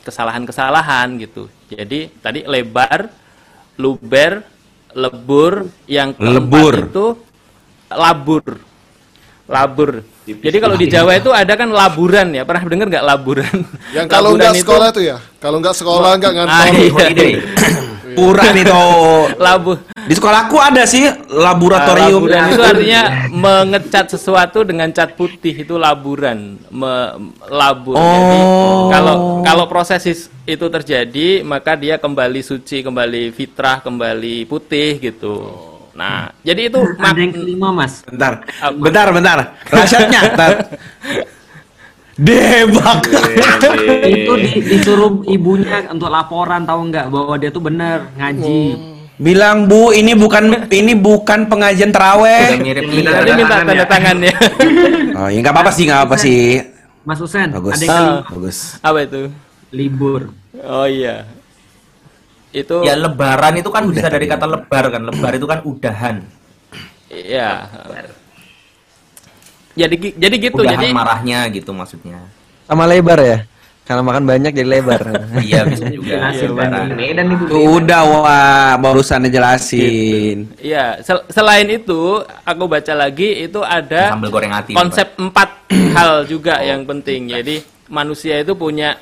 kesalahan-kesalahan 0.04 1.16
gitu. 1.16 1.48
Jadi 1.72 2.12
tadi 2.20 2.44
lebar, 2.44 3.08
luber, 3.80 4.44
lebur, 4.92 5.64
yang 5.88 6.12
keempat 6.12 6.36
Lebur. 6.36 6.74
itu 6.92 7.06
labur, 7.88 8.44
labur. 9.44 10.00
Jadi 10.24 10.56
kalau 10.56 10.74
di 10.74 10.88
Jawa 10.88 11.12
itu 11.14 11.28
ada 11.28 11.52
kan 11.52 11.68
laburan 11.68 12.32
ya, 12.32 12.42
pernah 12.42 12.64
dengar 12.64 12.86
nggak 12.88 13.04
laburan? 13.04 13.54
Yang 13.92 14.06
kalau 14.08 14.32
nggak 14.32 14.52
itu- 14.56 14.62
sekolah 14.64 14.88
tuh 14.88 15.04
ya, 15.04 15.16
kalau 15.36 15.60
nggak 15.60 15.76
sekolah 15.76 16.10
nggak 16.16 16.32
ngantor. 16.32 16.56
Ah, 16.56 16.66
iya. 16.72 17.06
Kurang 18.14 18.54
itu. 18.54 18.70
Labu. 19.36 19.74
Di 20.06 20.14
sekolahku 20.14 20.54
ada 20.54 20.86
sih 20.86 21.02
laboratorium. 21.26 22.22
Laburan 22.22 22.46
itu 22.46 22.62
artinya 22.62 23.02
mengecat 23.26 24.06
sesuatu 24.06 24.62
dengan 24.62 24.86
cat 24.94 25.18
putih 25.18 25.50
itu 25.50 25.74
laburan, 25.74 26.54
Me- 26.70 27.12
labur. 27.44 27.98
Jadi 27.98 28.38
Oh. 28.38 28.86
kalau 28.86 29.14
kalau 29.42 29.64
proses 29.66 30.06
itu 30.46 30.66
terjadi, 30.70 31.42
maka 31.42 31.74
dia 31.74 31.98
kembali 31.98 32.38
suci, 32.38 32.86
kembali 32.86 33.34
fitrah, 33.34 33.82
kembali 33.82 34.46
putih 34.46 35.02
gitu. 35.02 35.34
Nah, 35.94 36.34
jadi 36.42 36.68
itu 36.68 36.80
Ada 36.98 37.18
yang 37.18 37.32
kelima 37.32 37.68
mas. 37.70 38.02
Bentar, 38.02 38.42
bentar, 38.74 39.06
bentar. 39.14 39.38
Rasyatnya, 39.70 40.20
tar. 40.34 40.52
Debak. 42.14 43.10
itu 44.06 44.32
di- 44.38 44.62
disuruh 44.62 45.26
ibunya 45.26 45.82
untuk 45.90 46.06
laporan 46.06 46.62
tahu 46.62 46.86
nggak 46.86 47.10
bahwa 47.10 47.34
dia 47.34 47.50
tuh 47.50 47.58
bener 47.58 48.06
ngaji. 48.14 48.62
Bilang 49.14 49.66
Bu, 49.66 49.90
ini 49.90 50.14
bukan 50.14 50.70
ini 50.70 50.94
bukan 50.94 51.46
pengajian 51.46 51.90
teraweh. 51.90 52.54
Tadi 52.54 53.30
minta 53.34 53.62
tanda 53.62 53.86
tangannya. 53.86 54.34
Oh, 55.14 55.30
ya 55.30 55.38
nggak 55.38 55.54
apa-apa 55.54 55.70
sih, 55.70 55.86
nggak 55.86 56.02
apa 56.10 56.16
sih. 56.18 56.58
Mas 57.06 57.22
Husen, 57.22 57.54
Bagus. 57.54 57.78
ada 57.78 57.86
yang 57.86 57.94
kelima. 57.94 58.22
Bagus. 58.26 58.58
Apa 58.82 58.98
itu? 59.06 59.22
Libur. 59.70 60.34
Oh 60.58 60.86
iya. 60.90 61.22
Itu 62.54 62.86
Ya 62.86 62.94
lebaran 62.94 63.58
itu 63.58 63.66
kan 63.66 63.82
bisa 63.90 64.06
dari 64.06 64.30
kata 64.30 64.46
lebar 64.46 64.84
kan. 64.94 65.02
Lebar 65.02 65.32
itu 65.34 65.46
kan 65.50 65.58
udahan. 65.66 66.22
Iya. 67.10 67.66
Jadi 69.74 70.14
jadi 70.14 70.34
gitu. 70.38 70.62
udahan 70.62 70.78
jadi 70.78 70.94
marahnya 70.94 71.50
gitu 71.50 71.74
maksudnya. 71.74 72.30
Sama 72.70 72.86
lebar 72.86 73.18
ya? 73.18 73.38
Karena 73.84 74.00
makan 74.00 74.24
banyak 74.24 74.54
jadi 74.54 74.68
lebar. 74.80 75.02
Iya 75.44 75.60
bisa 75.68 75.84
juga. 75.92 76.30
Iya, 76.32 76.46
lebaran. 76.48 76.86
Medan 76.94 77.26
itu. 77.36 77.44
Tuh, 77.50 77.62
udah 77.82 78.00
wah, 78.06 78.72
barusan 78.80 79.28
jelasin. 79.28 80.48
Iya, 80.56 81.02
sel- 81.04 81.26
selain 81.28 81.68
itu 81.68 82.22
aku 82.46 82.64
baca 82.64 82.94
lagi 82.96 83.44
itu 83.44 83.60
ada 83.60 84.14
Sambal 84.14 84.30
goreng 84.32 84.54
hati. 84.54 84.72
konsep 84.72 85.12
empat 85.20 85.68
hal 85.98 86.24
juga 86.24 86.62
yang 86.64 86.86
penting. 86.88 87.28
Jadi 87.28 87.60
manusia 87.92 88.40
itu 88.40 88.56
punya 88.56 88.96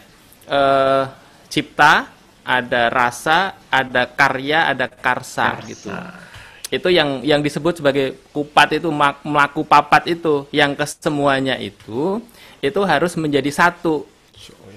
eh, 0.50 1.02
cipta, 1.46 2.10
ada 2.42 2.90
rasa, 2.90 3.56
ada 3.70 4.06
karya, 4.06 4.70
ada 4.70 4.86
karsa 4.90 5.58
gitu. 5.66 5.90
Itu 6.72 6.88
yang 6.88 7.20
yang 7.22 7.40
disebut 7.44 7.80
sebagai 7.80 8.18
kupat 8.32 8.80
itu 8.80 8.88
melaku 9.22 9.62
papat 9.62 10.08
itu 10.08 10.48
yang 10.50 10.72
kesemuanya 10.72 11.60
itu 11.60 12.22
itu 12.62 12.80
harus 12.86 13.18
menjadi 13.18 13.50
satu 13.50 14.06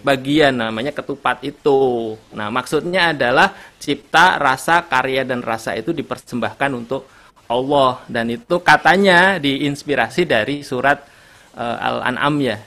bagian 0.05 0.53
namanya 0.53 0.93
ketupat 0.93 1.41
itu. 1.41 2.13
Nah, 2.37 2.53
maksudnya 2.53 3.09
adalah 3.09 3.57
cipta, 3.81 4.37
rasa, 4.37 4.85
karya 4.85 5.25
dan 5.25 5.41
rasa 5.41 5.73
itu 5.73 5.89
dipersembahkan 5.89 6.71
untuk 6.77 7.09
Allah 7.49 8.01
dan 8.05 8.29
itu 8.29 8.61
katanya 8.61 9.37
diinspirasi 9.41 10.29
dari 10.29 10.61
surat 10.61 11.01
eh, 11.57 11.77
Al-An'am 11.89 12.35
ya. 12.41 12.57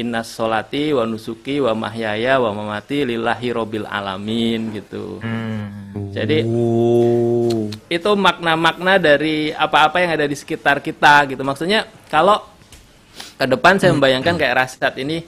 Inna 0.00 0.24
solati 0.24 0.96
wa 0.96 1.04
nusuki 1.04 1.60
wa 1.60 1.76
mahyaya 1.76 2.40
wa 2.40 2.56
mamati 2.56 3.04
lillahi 3.04 3.48
robbil 3.52 3.84
alamin 3.84 4.72
gitu. 4.72 5.20
Jadi 6.10 6.42
itu 7.90 8.10
makna-makna 8.16 8.96
dari 8.96 9.52
apa-apa 9.52 10.00
yang 10.00 10.10
ada 10.16 10.26
di 10.26 10.34
sekitar 10.34 10.80
kita 10.80 11.28
gitu. 11.28 11.42
Maksudnya 11.44 11.84
kalau 12.08 12.40
ke 13.36 13.44
depan 13.44 13.76
saya 13.76 13.92
membayangkan 13.92 14.40
kayak 14.40 14.56
Rasad 14.56 14.96
ini 14.96 15.20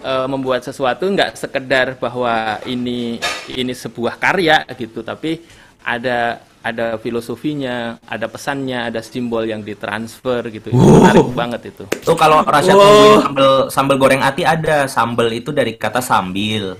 eh, 0.00 0.26
membuat 0.30 0.62
sesuatu 0.62 1.10
nggak 1.10 1.34
sekedar 1.34 1.98
bahwa 1.98 2.62
ini 2.70 3.18
ini 3.50 3.72
sebuah 3.74 4.16
karya 4.16 4.62
gitu, 4.78 5.02
tapi 5.02 5.42
ada 5.82 6.38
ada 6.60 7.00
filosofinya, 7.00 7.96
ada 8.04 8.28
pesannya, 8.28 8.92
ada 8.92 9.00
simbol 9.00 9.48
yang 9.48 9.64
ditransfer 9.64 10.44
gitu. 10.52 10.68
Itu 10.68 10.76
menarik 10.76 11.32
banget 11.32 11.60
itu. 11.72 11.84
Tuh 12.04 12.16
kalau 12.16 12.44
Rasyad 12.44 12.76
Wow. 12.76 13.24
sambel 13.24 13.50
sambal 13.72 13.96
goreng 13.96 14.20
ati 14.20 14.44
ada. 14.44 14.84
Sambel 14.84 15.40
itu 15.40 15.50
dari 15.56 15.76
kata 15.80 16.04
sambil. 16.04 16.76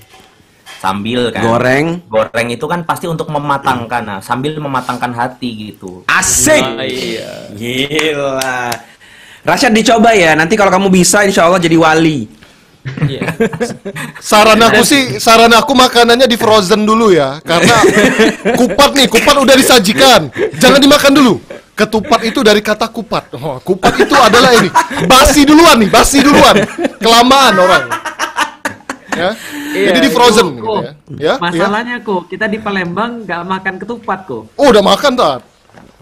Sambil 0.81 1.29
kan. 1.33 1.45
Goreng. 1.45 1.87
Goreng 2.09 2.49
itu 2.53 2.65
kan 2.65 2.85
pasti 2.85 3.05
untuk 3.05 3.29
mematangkan. 3.29 4.03
Nah, 4.05 4.21
sambil 4.25 4.57
mematangkan 4.57 5.13
hati 5.13 5.73
gitu. 5.73 6.05
Asik. 6.09 6.65
Oh, 6.65 6.81
iya. 6.81 7.53
Gila. 7.53 8.73
Rasyad 9.45 9.73
dicoba 9.73 10.13
ya. 10.17 10.33
Nanti 10.37 10.57
kalau 10.57 10.73
kamu 10.73 10.89
bisa 10.89 11.25
insya 11.25 11.45
Allah 11.49 11.61
jadi 11.61 11.77
wali. 11.77 12.40
Iya. 12.81 13.29
Saran 14.19 14.57
aku 14.57 14.81
sih, 14.83 15.21
saran 15.21 15.53
aku 15.53 15.77
makanannya 15.77 16.25
di 16.25 16.37
frozen 16.37 16.89
dulu 16.89 17.13
ya, 17.13 17.37
karena 17.45 17.77
kupat 18.57 18.91
nih, 18.97 19.07
kupat 19.07 19.37
udah 19.37 19.55
disajikan, 19.55 20.33
jangan 20.57 20.81
dimakan 20.81 21.13
dulu. 21.13 21.35
Ketupat 21.77 22.21
itu 22.25 22.41
dari 22.41 22.61
kata 22.61 22.89
kupat. 22.89 23.37
Oh, 23.37 23.57
kupat 23.61 24.01
itu 24.01 24.13
adalah 24.13 24.53
ini, 24.57 24.69
basi 25.05 25.45
duluan 25.45 25.77
nih, 25.77 25.89
basi 25.89 26.21
duluan, 26.21 26.57
kelamaan 26.97 27.55
orang. 27.57 27.85
Ya, 29.11 29.31
Iya, 29.71 29.87
jadi 29.91 29.99
di 30.07 30.11
frozen 30.11 30.47
kok, 30.55 30.57
gitu 30.57 30.71
ya. 30.73 30.83
Ya, 30.83 30.93
ya. 31.19 31.35
Masalahnya 31.39 31.97
kok 32.01 32.27
kita 32.27 32.47
di 32.47 32.59
Palembang 32.59 33.23
nggak 33.23 33.43
makan 33.43 33.75
ketupat 33.79 34.19
kok. 34.27 34.45
Oh, 34.55 34.67
udah 34.71 34.83
makan 34.83 35.13
tat. 35.15 35.41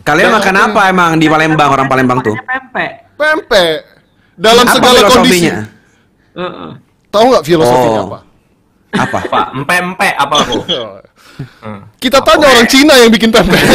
Kalian 0.05 0.31
Dan 0.31 0.37
makan 0.41 0.55
aku- 0.57 0.67
apa 0.73 0.83
emang 0.89 1.11
di 1.17 1.27
Palembang 1.29 1.69
orang 1.69 1.87
Palembang 1.89 2.19
tuh? 2.25 2.33
Pempek. 2.39 2.93
Pempek 3.19 3.77
dalam 4.39 4.65
Apa 4.65 4.73
segala 4.73 4.99
kondisi. 5.05 5.49
Tahu 7.09 7.24
nggak 7.28 7.44
filosofinya 7.44 8.01
Oh. 8.01 8.06
apa? 8.06 8.19
Apa? 8.89 9.19
Pak, 9.20 9.47
empe-empe 9.55 10.09
apa 10.12 10.35
aku? 10.39 10.56
Kita 12.02 12.19
tanya 12.19 12.47
orang 12.48 12.66
Cina 12.66 12.94
yang 12.97 13.10
bikin 13.10 13.31
pempek. 13.31 13.59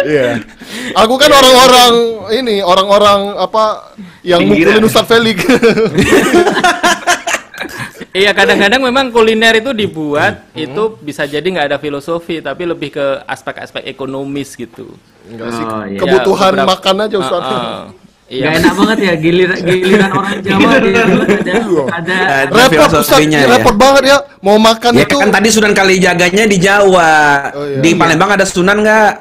Iya. 0.00 0.40
Aku 0.96 1.14
kan 1.14 1.28
orang-orang 1.28 1.92
ini, 2.32 2.62
orang-orang 2.62 3.36
apa 3.36 3.92
yang 4.22 4.42
mukulin 4.42 4.82
Ustadz 4.82 5.08
Felix. 5.08 5.38
Iya 8.10 8.34
kadang-kadang 8.34 8.82
memang 8.82 9.14
kuliner 9.14 9.54
itu 9.54 9.70
dibuat 9.70 10.50
itu 10.50 10.98
bisa 10.98 11.30
jadi 11.30 11.46
nggak 11.46 11.68
ada 11.70 11.78
filosofi 11.78 12.42
tapi 12.42 12.66
lebih 12.66 12.90
ke 12.90 13.06
aspek-aspek 13.22 13.86
ekonomis 13.86 14.58
gitu. 14.58 14.98
Enggak 15.30 15.54
sih, 15.54 15.62
Oh, 15.62 15.86
iya. 15.86 15.94
kebutuhan 15.94 16.58
beberapa- 16.58 16.70
makan 16.74 16.96
aja 17.06 17.16
Ustadz. 17.22 17.46
Uh, 17.46 17.54
uh. 17.54 17.82
Iya. 18.30 18.46
Gak 18.46 18.54
enak 18.62 18.72
banget 18.78 18.98
ya 19.02 19.12
giliran 19.18 19.58
giliran 19.68 20.10
orang 20.14 20.34
Jawa 20.38 20.70
dia 20.78 21.02
dulu 21.02 21.22
ada 21.26 21.52
ada 21.98 22.14
Ada 22.46 22.52
repot 22.54 22.70
Ustadz, 22.70 22.94
filosofinya 22.94 23.38
ya. 23.42 23.48
repot 23.58 23.74
banget 23.74 24.02
ya. 24.06 24.16
Mau 24.38 24.56
makan 24.56 24.92
Ya 24.94 25.02
itu 25.02 25.16
kan 25.18 25.28
tadi 25.34 25.48
Sunan 25.50 25.74
Kalijaganya 25.74 26.44
di 26.46 26.56
Jawa. 26.56 27.10
Oh, 27.52 27.66
iya. 27.66 27.82
Di 27.82 27.90
Palembang 27.98 28.30
ada 28.30 28.46
Sunan 28.46 28.86
nggak? 28.86 29.12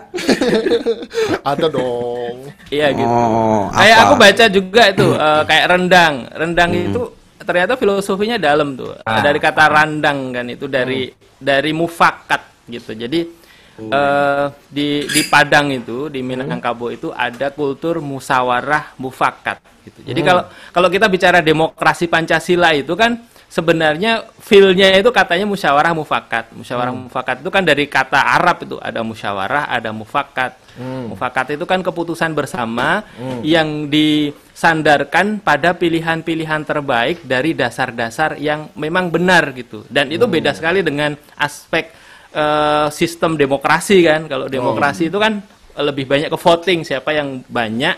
ada 1.51 1.65
dong. 1.67 2.37
Iya 2.69 2.87
gitu. 2.93 3.09
Oh, 3.09 3.65
Kayak 3.73 3.97
apa? 3.97 4.05
aku 4.05 4.13
baca 4.13 4.45
juga 4.45 4.81
itu 4.93 5.07
eh, 5.17 5.41
kayak 5.49 5.65
rendang. 5.73 6.13
Rendang 6.29 6.69
itu 6.77 7.01
ternyata 7.41 7.73
filosofinya 7.81 8.37
dalam 8.37 8.77
tuh. 8.77 8.93
Ah. 9.01 9.25
Dari 9.25 9.41
kata 9.41 9.73
randang 9.73 10.37
kan 10.37 10.45
itu 10.45 10.69
dari 10.69 11.09
dari 11.33 11.73
mufakat 11.73 12.69
gitu. 12.69 12.93
Jadi 12.93 13.38
eh, 13.87 14.45
di 14.67 15.07
di 15.07 15.21
Padang 15.31 15.71
itu 15.71 16.11
di 16.11 16.19
Minangkabau 16.19 16.91
itu 16.91 17.09
ada 17.15 17.47
kultur 17.49 18.03
musawarah 18.03 18.93
mufakat 18.99 19.63
gitu. 19.87 19.99
Jadi 20.03 20.21
kalau 20.21 20.43
kalau 20.75 20.89
kita 20.91 21.07
bicara 21.07 21.39
demokrasi 21.39 22.11
Pancasila 22.11 22.75
itu 22.75 22.93
kan 22.99 23.17
sebenarnya 23.49 24.29
feel-nya 24.37 24.93
itu 25.01 25.09
katanya 25.09 25.49
musyawarah 25.49 25.97
mufakat. 25.97 26.53
Musyawarah 26.53 26.93
mufakat 26.93 27.41
itu 27.41 27.49
kan 27.49 27.65
dari 27.65 27.89
kata 27.89 28.21
Arab 28.21 28.61
itu 28.63 28.77
ada 28.77 29.01
musyawarah, 29.01 29.65
ada 29.67 29.89
mufakat. 29.89 30.53
Mufakat 30.79 31.59
itu 31.59 31.65
kan 31.67 31.83
keputusan 31.83 32.31
bersama 32.31 33.03
yang 33.43 33.91
disandarkan 33.91 35.43
pada 35.43 35.75
pilihan-pilihan 35.75 36.63
terbaik 36.63 37.25
dari 37.27 37.51
dasar-dasar 37.51 38.39
yang 38.39 38.71
memang 38.77 39.11
benar 39.11 39.51
gitu. 39.57 39.83
Dan 39.91 40.13
itu 40.13 40.23
beda 40.29 40.55
sekali 40.55 40.79
dengan 40.85 41.17
aspek 41.35 41.91
eh, 42.33 42.87
sistem 42.93 43.35
demokrasi 43.35 44.05
kan. 44.05 44.25
Kalau 44.29 44.45
demokrasi 44.51 45.09
itu 45.09 45.17
kan 45.17 45.41
lebih 45.79 46.05
banyak 46.09 46.29
ke 46.29 46.37
voting 46.37 46.83
siapa 46.83 47.15
yang 47.15 47.41
banyak 47.47 47.95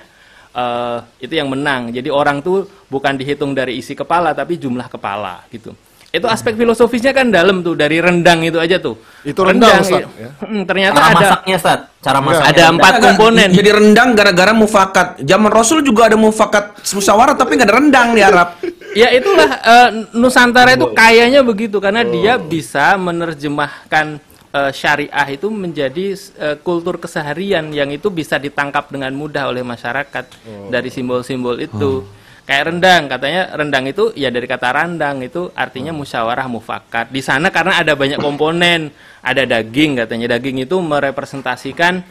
eh, 0.56 0.98
itu 1.24 1.34
yang 1.36 1.50
menang. 1.52 1.92
Jadi 1.92 2.10
orang 2.12 2.40
tuh 2.40 2.68
bukan 2.88 3.16
dihitung 3.16 3.56
dari 3.56 3.80
isi 3.80 3.96
kepala 3.96 4.32
tapi 4.36 4.60
jumlah 4.60 4.88
kepala 4.92 5.44
gitu. 5.52 5.76
Itu 6.12 6.28
aspek 6.28 6.60
filosofisnya 6.60 7.16
kan 7.16 7.32
dalam 7.32 7.64
tuh 7.64 7.80
dari 7.80 8.04
rendang 8.04 8.44
itu 8.44 8.60
aja 8.60 8.84
tuh. 8.84 9.00
Itu 9.24 9.48
rendang, 9.48 9.80
Ustaz, 9.80 10.04
i- 10.04 10.28
ya. 10.28 10.30
Mm, 10.44 10.64
ternyata 10.68 10.96
Cara 11.00 11.08
ada 11.08 11.16
masaknya, 11.16 11.56
Stat. 11.56 11.80
Cara 12.04 12.20
Iya. 12.20 12.26
masaknya. 12.28 12.52
ada 12.52 12.64
empat 12.76 12.94
komponen. 13.00 13.50
Jadi 13.56 13.70
rendang 13.72 14.10
gara-gara 14.12 14.52
mufakat. 14.52 15.08
Zaman 15.24 15.48
Rasul 15.48 15.80
juga 15.88 16.12
ada 16.12 16.20
mufakat 16.20 16.84
musyawarah 16.92 17.40
tapi 17.40 17.56
nggak 17.56 17.68
ada 17.72 17.76
rendang 17.80 18.08
di 18.12 18.22
Arab. 18.22 18.60
Ya 18.92 19.08
itulah 19.16 19.50
eh, 19.64 19.90
Nusantara 20.12 20.76
itu 20.76 20.92
kayaknya 20.92 21.48
begitu 21.48 21.80
karena 21.80 22.04
dia 22.04 22.36
bisa 22.36 23.00
menerjemahkan 23.00 24.20
eh, 24.52 24.72
syariah 24.76 25.28
itu 25.32 25.48
menjadi 25.48 26.12
eh, 26.38 26.56
kultur 26.60 27.00
keseharian 27.00 27.72
yang 27.72 27.88
itu 27.88 28.12
bisa 28.12 28.36
ditangkap 28.36 28.92
dengan 28.92 29.16
mudah 29.16 29.48
oleh 29.48 29.64
masyarakat 29.64 30.28
dari 30.68 30.92
simbol-simbol 30.92 31.56
itu. 31.56 32.04
Kayak 32.42 32.64
rendang, 32.74 33.04
katanya 33.08 33.42
rendang 33.54 33.86
itu 33.86 34.12
ya 34.18 34.28
dari 34.28 34.50
kata 34.50 34.74
randang 34.74 35.22
itu 35.22 35.54
artinya 35.54 35.94
musyawarah 35.94 36.50
mufakat. 36.50 37.14
Di 37.14 37.22
sana 37.22 37.54
karena 37.54 37.78
ada 37.80 37.94
banyak 37.94 38.18
komponen, 38.18 38.90
ada 39.22 39.46
daging 39.46 40.02
katanya 40.04 40.36
daging 40.36 40.66
itu 40.66 40.76
merepresentasikan 40.82 42.02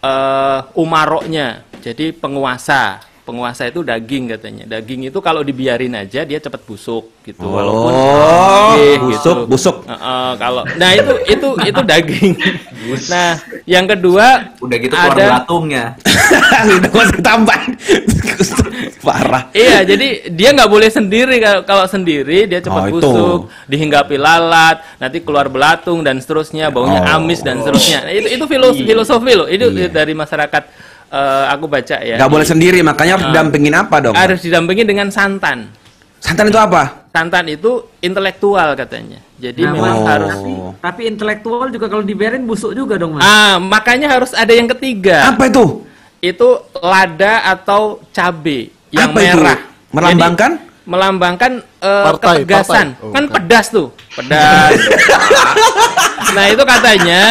eh 0.00 0.60
umaroknya. 0.78 1.66
Jadi 1.82 2.14
penguasa. 2.14 3.02
Penguasa 3.22 3.70
itu 3.70 3.86
daging 3.86 4.34
katanya. 4.34 4.66
Daging 4.66 5.06
itu 5.06 5.18
kalau 5.22 5.46
dibiarin 5.46 5.94
aja 5.94 6.26
dia 6.26 6.42
cepat 6.42 6.58
busuk 6.66 7.22
gitu. 7.22 7.38
Walaupun 7.46 7.94
Oh, 7.94 8.74
Iya, 8.74 8.98
busuk, 8.98 9.46
gitu. 9.46 9.50
busuk. 9.50 9.76
Heeh, 9.86 10.30
kalau 10.42 10.62
nah 10.74 10.90
itu 10.90 11.14
itu 11.30 11.48
itu 11.62 11.80
daging. 11.86 12.32
nah, 13.06 13.38
yang 13.62 13.86
kedua 13.86 14.50
Udah 14.58 14.74
gitu 14.78 14.90
keluar 14.94 15.14
ada 15.14 15.38
belatungnya. 15.38 15.84
Udah 16.82 16.90
masih 16.90 17.20
tambah. 17.22 17.60
Parah. 19.02 19.50
Iya, 19.50 19.82
jadi 19.84 20.06
dia 20.28 20.50
nggak 20.50 20.66
boleh 20.66 20.86
sendiri 20.86 21.36
kalau 21.36 21.60
kalau 21.62 21.84
sendiri 21.84 22.44
dia 22.44 22.58
cepat 22.58 22.82
Oh, 22.82 22.88
itu. 22.88 22.96
busuk, 22.98 23.40
dihinggapi 23.66 24.16
lalat, 24.16 24.80
nanti 24.96 25.18
keluar 25.18 25.46
belatung 25.46 26.00
dan 26.00 26.18
seterusnya, 26.18 26.68
baunya 26.68 27.02
Oh. 27.02 27.16
amis 27.16 27.40
dan 27.40 27.58
seterusnya. 27.58 28.06
Nah, 28.06 28.12
itu 28.12 28.28
itu 28.30 28.44
filos- 28.46 28.78
filosofi 28.78 29.32
loh. 29.32 29.46
Itu 29.46 29.66
dari 29.88 30.12
masyarakat 30.12 30.62
eh, 31.08 31.44
aku 31.50 31.68
baca 31.68 31.96
ya. 32.00 32.16
Gak 32.16 32.24
boleh 32.26 32.42
Di- 32.42 32.52
sendiri, 32.52 32.80
makanya 32.80 33.12
harus 33.14 33.26
Ah. 33.26 33.30
didampingin 33.30 33.74
apa 33.74 33.96
dong? 34.00 34.14
Harus 34.16 34.40
didampingi 34.40 34.82
dengan 34.82 35.12
santan. 35.12 35.68
Santan 36.16 36.48
itu 36.48 36.56
apa? 36.56 37.04
Santan 37.10 37.44
itu 37.46 37.84
intelektual 38.00 38.72
katanya. 38.72 39.20
Jadi 39.36 39.60
Nah, 39.60 39.74
memang 39.74 39.96
Mas, 39.98 40.08
harus 40.08 40.32
tapi, 40.32 40.52
tapi 40.78 41.00
intelektual 41.04 41.66
juga 41.68 41.90
kalau 41.90 42.00
dibiarin 42.00 42.46
busuk 42.46 42.72
juga 42.72 42.94
dong 42.94 43.18
mas. 43.18 43.26
Ah, 43.26 43.58
makanya 43.58 44.08
harus 44.08 44.30
ada 44.32 44.48
yang 44.48 44.70
ketiga. 44.70 45.28
Apa 45.28 45.50
itu? 45.50 45.82
Itu 46.22 46.48
lada 46.78 47.42
atau 47.44 47.98
cabe 48.14 48.70
yang 48.94 49.10
Apa 49.10 49.18
itu? 49.18 49.42
merah. 49.42 49.58
Melambangkan? 49.90 50.52
Jadi, 50.54 50.70
melambangkan 50.82 51.52
eh, 51.78 52.04
Partai, 52.06 52.34
ketegasan. 52.42 52.86
partai. 52.94 53.02
Oh, 53.02 53.10
kan 53.10 53.24
bukan. 53.26 53.34
pedas 53.34 53.66
tuh, 53.68 53.88
pedas. 54.14 54.70
nah, 56.38 56.44
itu 56.46 56.62
katanya 56.62 57.22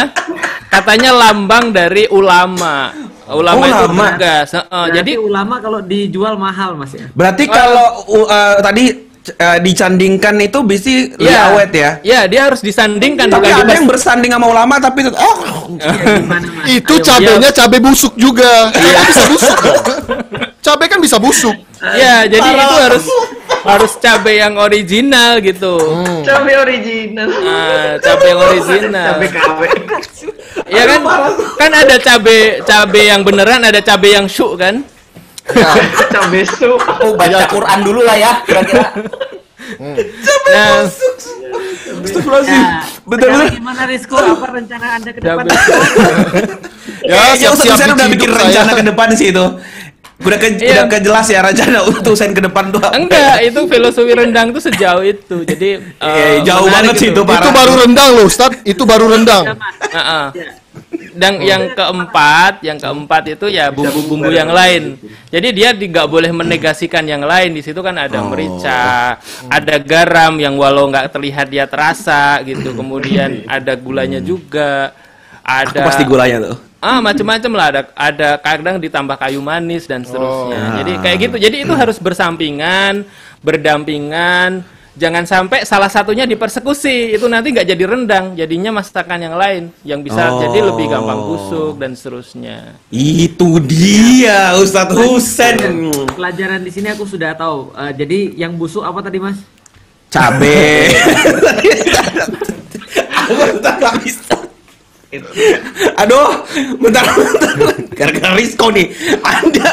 katanya 0.68 1.10
lambang 1.12 1.72
dari 1.72 2.04
ulama. 2.08 2.92
Ulama, 3.32 3.60
Oh, 3.60 3.64
itu 3.64 3.84
ulama. 3.88 4.06
tegas. 4.12 4.48
Heeh, 4.52 4.68
Berarti 4.68 4.98
jadi 5.00 5.12
ulama 5.16 5.56
kalau 5.64 5.80
dijual 5.80 6.36
mahal 6.36 6.76
mas 6.76 6.92
ya. 6.92 7.08
Berarti 7.16 7.48
kalau 7.48 8.04
uh, 8.12 8.28
uh, 8.28 8.56
tadi 8.60 9.08
uh, 9.38 9.58
dicandingkan 9.62 10.36
itu 10.42 10.60
bisa 10.62 10.90
lebih 11.14 11.22
Iya. 11.22 11.42
awet 11.50 11.72
ya? 11.72 11.90
ya 12.02 12.20
dia 12.26 12.42
harus 12.50 12.60
disandingkan 12.60 13.30
Tapi 13.30 13.46
bukan 13.46 13.54
ada 13.54 13.62
dibas- 13.64 13.78
yang 13.78 13.86
bersanding 13.88 14.32
sama 14.32 14.48
ulama 14.48 14.76
tapi 14.78 15.06
oh, 15.08 15.38
Gimana? 15.78 16.48
Itu 16.78 16.94
Ayo, 16.98 17.06
cabenya 17.06 17.50
iya. 17.50 17.58
cabe 17.58 17.78
busuk 17.80 18.14
juga. 18.16 18.70
Kan 18.70 18.82
bisa 19.08 19.24
busuk. 19.28 19.58
kan? 19.58 19.78
Cabe 20.62 20.84
kan 20.88 21.00
bisa 21.02 21.18
busuk. 21.18 21.58
Ya, 21.82 22.30
jadi 22.30 22.46
itu 22.46 22.76
harus 22.78 23.06
harus 23.66 23.92
cabe 23.98 24.38
yang 24.38 24.54
original 24.54 25.42
gitu. 25.42 25.74
Cabe 26.22 26.54
original. 26.54 27.26
Ah, 27.42 27.98
cabe 27.98 28.26
yang 28.30 28.40
original. 28.40 29.06
Cabe 29.10 29.26
KW. 29.34 29.62
Ya 30.70 30.84
kan? 30.86 31.02
Kan 31.58 31.72
ada 31.74 31.96
cabe 31.98 32.62
cabe 32.62 33.02
yang 33.02 33.26
beneran, 33.26 33.66
ada 33.66 33.82
cabe 33.82 34.14
yang 34.14 34.30
syuk 34.30 34.62
kan? 34.62 34.86
Cabe 36.10 36.42
su. 36.44 36.72
Aku 36.74 37.14
baca 37.14 37.46
Quran 37.48 37.80
dulu 37.82 38.02
lah 38.02 38.16
ya, 38.16 38.32
kira-kira. 38.42 38.86
Nah, 39.78 40.84
Nah, 42.02 42.82
Betul-betul. 43.04 43.56
gimana 43.56 43.84
Rizko? 43.86 44.16
Apa 44.16 44.48
rencana 44.52 44.98
anda 44.98 45.12
ke 45.12 45.20
depan? 45.20 45.44
cabe. 45.44 45.52
Ya, 47.02 47.14
Kayaknya 47.14 47.50
Ustaz 47.54 47.62
siap-siap 47.62 47.76
Hussein 47.78 47.92
udah 47.94 48.08
bikin 48.10 48.30
rencana 48.32 48.52
saya. 48.68 48.78
ke 48.78 48.84
depan 48.84 49.08
sih 49.14 49.28
itu. 49.30 49.46
Udah 50.22 50.38
ke, 50.38 50.48
Iya. 50.54 50.72
udah 50.76 50.86
kejelas 50.88 51.28
ya 51.28 51.40
rencana 51.42 51.78
untuk 51.84 52.12
Hussein 52.12 52.32
ke 52.32 52.42
depan 52.42 52.70
tuh. 52.70 52.78
apa. 52.80 52.94
Enggak, 52.96 53.36
itu 53.44 53.60
filosofi 53.66 54.12
rendang 54.12 54.50
tuh 54.50 54.62
sejauh 54.62 55.04
itu. 55.04 55.38
Jadi 55.44 55.70
Iya, 55.98 56.26
eh, 56.32 56.36
jauh 56.42 56.66
menarik 56.66 56.74
banget 56.90 56.96
sih 56.98 57.08
itu, 57.10 57.22
Pak. 57.22 57.38
Itu 57.38 57.50
baru 57.52 57.74
rendang 57.80 58.10
loh, 58.14 58.26
Ustaz. 58.26 58.52
Itu 58.64 58.84
baru 58.84 59.06
rendang. 59.08 59.44
Heeh. 59.88 60.26
Dan 61.12 61.44
yang 61.44 61.76
keempat, 61.76 62.64
yang 62.64 62.80
keempat 62.80 63.36
itu 63.36 63.52
ya 63.52 63.68
bumbu-bumbu 63.68 64.32
yang 64.32 64.48
lain. 64.48 64.96
Jadi 65.28 65.48
dia 65.52 65.76
di- 65.76 65.92
nggak 65.92 66.08
boleh 66.08 66.32
menegasikan 66.32 67.04
yang 67.04 67.28
lain. 67.28 67.52
Di 67.52 67.60
situ 67.60 67.84
kan 67.84 68.00
ada 68.00 68.24
Oh. 68.24 68.32
merica, 68.32 69.20
ada 69.52 69.76
garam 69.78 70.40
yang 70.40 70.56
walau 70.56 70.88
nggak 70.88 71.12
terlihat 71.12 71.52
dia 71.52 71.68
terasa 71.68 72.40
gitu. 72.48 72.72
Kemudian 72.80 73.44
ada 73.46 73.76
gulanya 73.76 74.24
juga. 74.24 74.96
Aku 75.44 75.76
Ada 75.76 75.84
pasti 75.84 76.04
gulanya 76.08 76.38
tuh. 76.48 76.58
Ah, 76.82 76.98
macam-macam 76.98 77.52
lah 77.54 77.66
ada 77.70 77.82
ada 77.94 78.30
kadang 78.40 78.76
ditambah 78.80 79.14
kayu 79.20 79.44
manis 79.44 79.86
dan 79.86 80.02
seterusnya. 80.02 80.58
Oh. 80.58 80.76
Jadi 80.80 80.92
kayak 81.04 81.18
gitu. 81.20 81.36
Jadi 81.38 81.56
itu 81.68 81.74
harus 81.76 82.00
bersampingan, 82.00 83.04
berdampingan. 83.44 84.64
Jangan 84.92 85.24
sampai 85.24 85.64
salah 85.64 85.88
satunya 85.88 86.28
dipersekusi. 86.28 87.16
Itu 87.16 87.32
nanti 87.32 87.56
nggak 87.56 87.64
jadi 87.64 87.84
rendang, 87.88 88.36
jadinya 88.36 88.76
masakan 88.76 89.24
yang 89.24 89.36
lain 89.40 89.64
yang 89.88 90.04
bisa 90.04 90.28
Oh. 90.28 90.44
jadi 90.44 90.68
lebih 90.68 90.92
gampang 90.92 91.32
busuk 91.32 91.80
dan 91.80 91.96
seterusnya. 91.96 92.76
Itu 92.92 93.64
dia 93.64 94.52
Ustadz 94.60 94.92
Husen. 94.92 95.88
Pelajaran 96.12 96.68
di 96.68 96.72
sini 96.76 96.92
aku 96.92 97.08
sudah 97.08 97.32
tahu. 97.40 97.72
Eh, 97.72 97.92
jadi 97.96 98.20
yang 98.36 98.60
busuk 98.60 98.84
apa 98.84 99.00
tadi 99.00 99.24
mas? 99.24 99.40
Cabe. 100.12 100.92
Aku 103.32 103.64
tak 103.64 103.80
nggak 103.80 103.96
bisa. 104.04 104.36
Aduh, 105.96 106.44
bentar, 106.80 107.04
bentar. 107.04 107.56
Gara-gara 108.02 108.34
Rizko 108.34 108.74
nih. 108.74 108.90
Anda, 109.22 109.70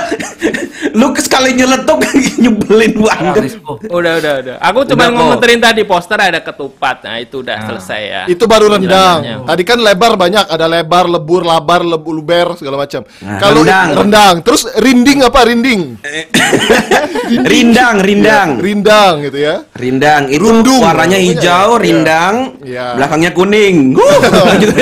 lu 0.93 1.17
sekali 1.17 1.57
nyeletuk 1.57 1.97
nyebelin 2.43 2.93
banget. 3.01 3.57
Udah, 3.89 4.13
udah, 4.21 4.33
udah. 4.39 4.57
Aku 4.61 4.85
cuma 4.85 5.09
ngomenterin 5.09 5.57
tadi 5.59 5.81
poster 5.83 6.21
ada 6.21 6.37
ketupat. 6.39 7.01
Nah, 7.03 7.17
itu 7.17 7.41
udah 7.41 7.57
selesai 7.65 8.01
ya. 8.05 8.23
Itu 8.29 8.45
baru 8.45 8.69
rendang. 8.71 9.49
Tadi 9.49 9.63
kan 9.65 9.81
lebar 9.81 10.15
banyak, 10.15 10.45
ada 10.45 10.69
lebar, 10.69 11.09
lebur, 11.09 11.41
labar, 11.41 11.81
lebu, 11.81 12.11
luber 12.13 12.53
segala 12.55 12.77
macam. 12.79 13.01
Nah, 13.19 13.41
Kalau 13.41 13.65
rendang. 13.65 13.89
rendang. 13.97 14.35
terus 14.45 14.69
rinding 14.77 15.25
apa 15.25 15.41
rinding? 15.43 15.81
Rindang, 17.49 18.01
rindang. 18.01 18.49
Ya, 18.57 18.63
rindang 18.63 19.15
gitu 19.21 19.39
ya. 19.39 19.55
Rindang 19.75 20.23
itu 20.29 20.41
Rundung. 20.41 20.81
warnanya 20.81 21.17
Namanya 21.17 21.19
hijau, 21.21 21.69
ya. 21.71 21.81
rindang, 21.81 22.35
Iya. 22.65 22.87
belakangnya 22.97 23.31
kuning. 23.33 23.77
Wuh, 23.97 24.21
gitu. 24.63 24.73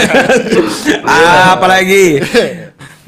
Ah, 1.03 1.55
Apalagi 1.55 2.23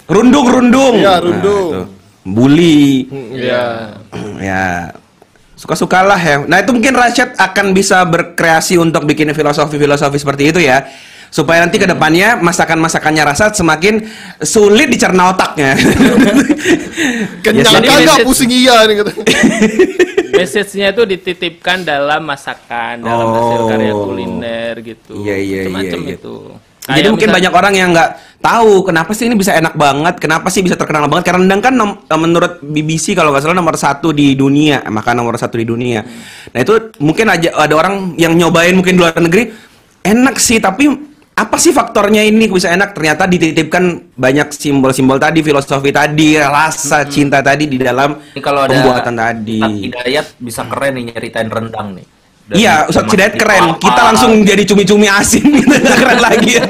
rundung, 0.09 0.47
rundung. 0.49 0.95
Iya, 0.99 1.15
rundung. 1.21 1.71
Nah, 1.73 1.85
itu. 1.85 1.97
Bully. 2.29 3.09
Iya. 3.33 3.65
ya 4.49 4.65
suka-sukalah 5.59 6.21
ya. 6.23 6.37
Nah 6.47 6.63
itu 6.63 6.71
mungkin 6.71 6.95
Rashid 6.95 7.35
akan 7.35 7.75
bisa 7.75 8.07
berkreasi 8.07 8.79
untuk 8.79 9.03
bikin 9.05 9.35
filosofi-filosofi 9.35 10.17
seperti 10.17 10.55
itu 10.55 10.63
ya. 10.63 10.87
Supaya 11.29 11.61
nanti 11.61 11.77
ke 11.77 11.85
depannya 11.85 12.41
masakan-masakannya 12.41 13.21
rasa 13.21 13.53
semakin 13.53 14.01
sulit 14.41 14.89
dicerna 14.89 15.35
otaknya. 15.35 15.77
Kenyang 17.45 17.85
kagak 17.85 18.01
message- 18.01 18.25
pusing 18.25 18.49
iya 18.49 18.87
nih 18.89 18.95
gitu. 19.05 19.13
Message-nya 20.33 20.95
itu 20.95 21.03
dititipkan 21.05 21.83
dalam 21.83 22.23
masakan, 22.23 23.03
dalam 23.03 23.29
hasil 23.35 23.61
karya 23.67 23.93
kuliner 23.93 24.75
gitu. 24.81 25.13
Iya, 25.21 25.37
iya, 25.37 25.59
Macam-macam 25.67 26.01
iya, 26.01 26.09
iya. 26.15 26.17
itu. 26.17 26.37
Jadi 26.89 27.05
Kayak 27.05 27.13
mungkin 27.13 27.29
misal- 27.29 27.37
banyak 27.37 27.53
orang 27.53 27.75
yang 27.77 27.89
nggak 27.93 28.11
tahu 28.39 28.73
kenapa 28.81 29.11
sih 29.13 29.29
ini 29.29 29.37
bisa 29.37 29.53
enak 29.53 29.75
banget, 29.77 30.15
kenapa 30.17 30.49
sih 30.49 30.65
bisa 30.65 30.73
terkenal 30.73 31.05
banget. 31.05 31.29
Karena 31.29 31.45
rendang 31.45 31.61
kan 31.61 31.75
nom- 31.77 32.01
eh, 32.01 32.17
menurut 32.17 32.65
BBC 32.65 33.13
kalau 33.13 33.29
nggak 33.29 33.45
salah 33.45 33.57
nomor 33.57 33.77
satu 33.77 34.11
di 34.11 34.33
dunia, 34.33 34.81
makan 34.83 35.15
nomor 35.15 35.37
satu 35.37 35.61
di 35.61 35.69
dunia. 35.69 36.01
Nah 36.49 36.59
itu 36.59 36.97
mungkin 36.99 37.29
aja 37.29 37.53
ada 37.53 37.75
orang 37.77 38.17
yang 38.17 38.33
nyobain 38.33 38.73
mungkin 38.73 38.97
di 38.97 39.01
luar 39.05 39.13
negeri 39.21 39.53
enak 40.01 40.41
sih, 40.41 40.57
tapi 40.57 40.89
apa 41.35 41.55
sih 41.55 41.71
faktornya 41.71 42.25
ini 42.25 42.49
bisa 42.49 42.67
enak? 42.67 42.97
Ternyata 42.97 43.29
dititipkan 43.29 44.11
banyak 44.17 44.51
simbol-simbol 44.51 45.21
tadi, 45.21 45.39
filosofi 45.39 45.93
tadi, 45.93 46.35
rasa 46.35 47.07
cinta 47.07 47.39
tadi 47.39 47.69
di 47.69 47.79
dalam 47.79 48.17
Ini 48.35 48.41
kalau 48.41 48.65
ada 48.65 48.75
pembuatan 48.75 49.15
tadi. 49.15 49.61
Hidayat 49.87 50.41
bisa 50.41 50.67
keren 50.67 50.99
nih 50.99 51.13
nyeritain 51.13 51.47
rendang 51.47 51.95
nih. 51.95 52.18
Dari 52.49 52.65
Iya, 52.65 52.89
Ustadz 52.89 53.13
Hidayat 53.13 53.33
di 53.37 53.41
keren. 53.45 53.63
Papa. 53.77 53.81
Kita 53.85 54.01
langsung 54.09 54.31
jadi 54.41 54.63
cumi-cumi 54.65 55.05
asin 55.05 55.45
gitu, 55.53 55.69
keren 55.85 56.17
lagi. 56.17 56.57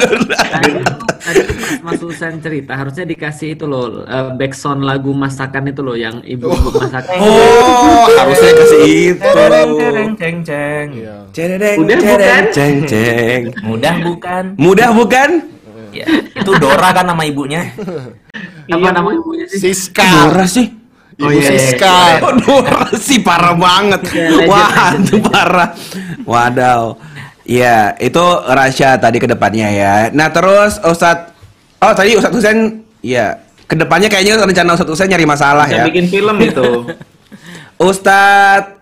Tadi 1.19 1.41
pas 1.45 1.69
Mas 1.85 2.01
Husen 2.03 2.41
cerita 2.41 2.73
harusnya 2.75 3.05
dikasih 3.05 3.55
itu 3.55 3.69
loh 3.69 4.03
eh, 4.03 4.33
backsound 4.35 4.83
lagu 4.83 5.15
masakan 5.15 5.71
itu 5.71 5.85
loh 5.85 5.95
yang 5.95 6.19
ibu-ibu 6.25 6.83
masakan. 6.83 7.15
Oh, 7.23 8.11
harusnya 8.11 8.53
kasih 8.59 8.83
itu. 9.15 9.23
Tereng, 9.23 9.71
tereng, 9.77 10.11
ceng, 10.19 10.37
ceng. 10.43 10.89
Cereng, 11.31 11.77
Udah 11.79 11.97
cereng, 12.01 12.19
bukan? 12.19 12.43
ceng, 12.55 12.77
ceng. 12.89 13.41
Mudah 13.63 13.95
bukan? 14.03 14.45
Mudah 14.59 14.89
bukan? 14.91 15.31
Ya, 15.95 16.07
itu 16.11 16.51
Dora 16.59 16.91
kan 16.91 17.07
nama 17.07 17.23
ibunya. 17.23 17.71
Apa 18.69 18.89
nama 18.91 19.11
ibunya 19.15 19.47
sih? 19.47 19.71
Siska. 19.71 20.05
Dora 20.33 20.45
sih. 20.45 20.78
Ibu 21.19 21.27
Oh, 21.27 21.31
iya, 21.35 21.51
iya, 21.51 21.59
Siska. 21.59 21.97
Oh, 22.23 22.33
Dora 22.39 22.87
sih 23.11 23.19
parah 23.19 23.59
banget. 23.59 24.07
legend, 24.07 24.47
Wah, 24.47 24.95
itu 24.95 25.19
parah. 25.19 25.71
Wadaw. 26.23 26.95
Iya, 27.43 27.99
itu 27.99 28.23
rahasia 28.47 28.95
tadi 29.01 29.19
ke 29.19 29.27
depannya 29.27 29.67
ya. 29.73 29.95
Nah, 30.15 30.31
terus 30.31 30.79
Ustadz 30.79 31.35
Oh, 31.79 31.95
tadi 31.95 32.19
Ustadz 32.19 32.35
Husen 32.35 32.83
iya, 33.01 33.39
ke 33.65 33.75
depannya 33.75 34.07
kayaknya 34.07 34.43
rencana 34.43 34.75
Ustadz 34.75 34.91
Husen 34.91 35.09
nyari 35.11 35.27
masalah 35.27 35.67
Bisa 35.67 35.79
ya. 35.83 35.85
bikin 35.87 36.07
film 36.07 36.37
itu. 36.39 36.87
Ustadz 37.89 38.79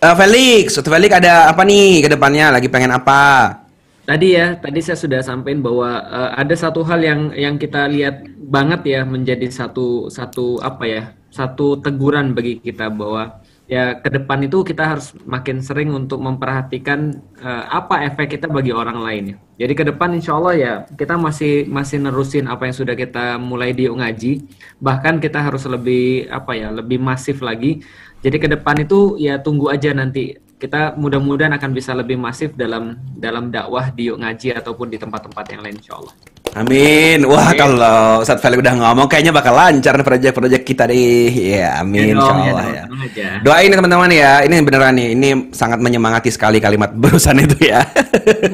eh, 0.00 0.14
Felix, 0.16 0.76
Ustadz 0.76 0.92
Felix 0.92 1.12
ada 1.12 1.48
apa 1.48 1.62
nih 1.64 2.04
ke 2.04 2.08
depannya? 2.08 2.52
Lagi 2.52 2.68
pengen 2.68 2.92
apa? 2.92 3.60
Tadi 4.02 4.34
ya, 4.34 4.58
tadi 4.58 4.82
saya 4.82 4.98
sudah 4.98 5.20
sampaikan 5.22 5.62
bahwa 5.62 5.88
eh, 6.04 6.30
ada 6.36 6.54
satu 6.56 6.84
hal 6.84 7.00
yang 7.00 7.20
yang 7.32 7.54
kita 7.56 7.86
lihat 7.86 8.24
banget 8.36 8.80
ya 8.84 9.00
menjadi 9.04 9.46
satu 9.48 10.08
satu 10.08 10.60
apa 10.60 10.84
ya 10.84 11.02
satu 11.32 11.80
teguran 11.80 12.36
bagi 12.36 12.60
kita 12.60 12.92
bahwa 12.92 13.40
ya 13.64 13.96
ke 13.96 14.12
depan 14.12 14.44
itu 14.44 14.60
kita 14.60 14.84
harus 14.84 15.16
makin 15.24 15.64
sering 15.64 15.96
untuk 15.96 16.20
memperhatikan 16.20 17.16
eh, 17.40 17.64
apa 17.72 18.04
efek 18.04 18.36
kita 18.36 18.52
bagi 18.52 18.68
orang 18.68 19.00
lain 19.00 19.24
ya. 19.32 19.36
Jadi 19.64 19.72
ke 19.72 19.84
depan 19.88 20.12
insya 20.12 20.36
Allah 20.36 20.54
ya 20.58 20.74
kita 20.92 21.16
masih 21.16 21.64
masih 21.72 22.04
nerusin 22.04 22.44
apa 22.52 22.68
yang 22.68 22.76
sudah 22.76 22.92
kita 22.92 23.40
mulai 23.40 23.72
di 23.72 23.88
ngaji, 23.88 24.44
bahkan 24.76 25.16
kita 25.16 25.40
harus 25.40 25.64
lebih 25.64 26.28
apa 26.28 26.52
ya 26.52 26.68
lebih 26.68 27.00
masif 27.00 27.40
lagi. 27.40 27.80
Jadi 28.20 28.36
ke 28.38 28.48
depan 28.52 28.84
itu 28.84 29.16
ya 29.16 29.40
tunggu 29.40 29.72
aja 29.72 29.90
nanti 29.96 30.36
kita 30.62 30.94
mudah-mudahan 30.94 31.58
akan 31.58 31.70
bisa 31.74 31.90
lebih 31.90 32.14
masif 32.14 32.54
dalam 32.54 32.94
dalam 33.18 33.50
dakwah 33.50 33.90
di 33.90 34.14
Ngaji 34.14 34.54
ataupun 34.62 34.94
di 34.94 34.98
tempat-tempat 35.00 35.44
yang 35.50 35.60
lain 35.66 35.82
insya 35.82 35.98
Allah. 35.98 36.14
Amin. 36.52 37.24
Wah, 37.24 37.48
kalau 37.56 38.20
Ustadz 38.20 38.44
Felix 38.44 38.60
udah 38.60 38.76
ngomong 38.76 39.08
kayaknya 39.08 39.32
bakal 39.32 39.56
lancar 39.56 39.96
nih 39.96 40.04
proyek-proyek 40.04 40.62
kita 40.68 40.84
deh. 40.84 41.32
Ya, 41.32 41.80
amin 41.80 42.12
Ya, 42.12 42.20
dong, 42.20 42.38
ya. 42.44 42.52
aja. 42.92 43.28
Doain 43.40 43.72
ya 43.72 43.76
teman-teman 43.80 44.10
ya. 44.12 44.32
Ini 44.44 44.54
beneran 44.60 44.92
nih, 44.92 45.08
ini 45.16 45.28
sangat 45.56 45.80
menyemangati 45.80 46.28
sekali 46.28 46.60
kalimat 46.60 46.92
barusan 47.00 47.40
itu 47.40 47.56
ya. 47.72 47.80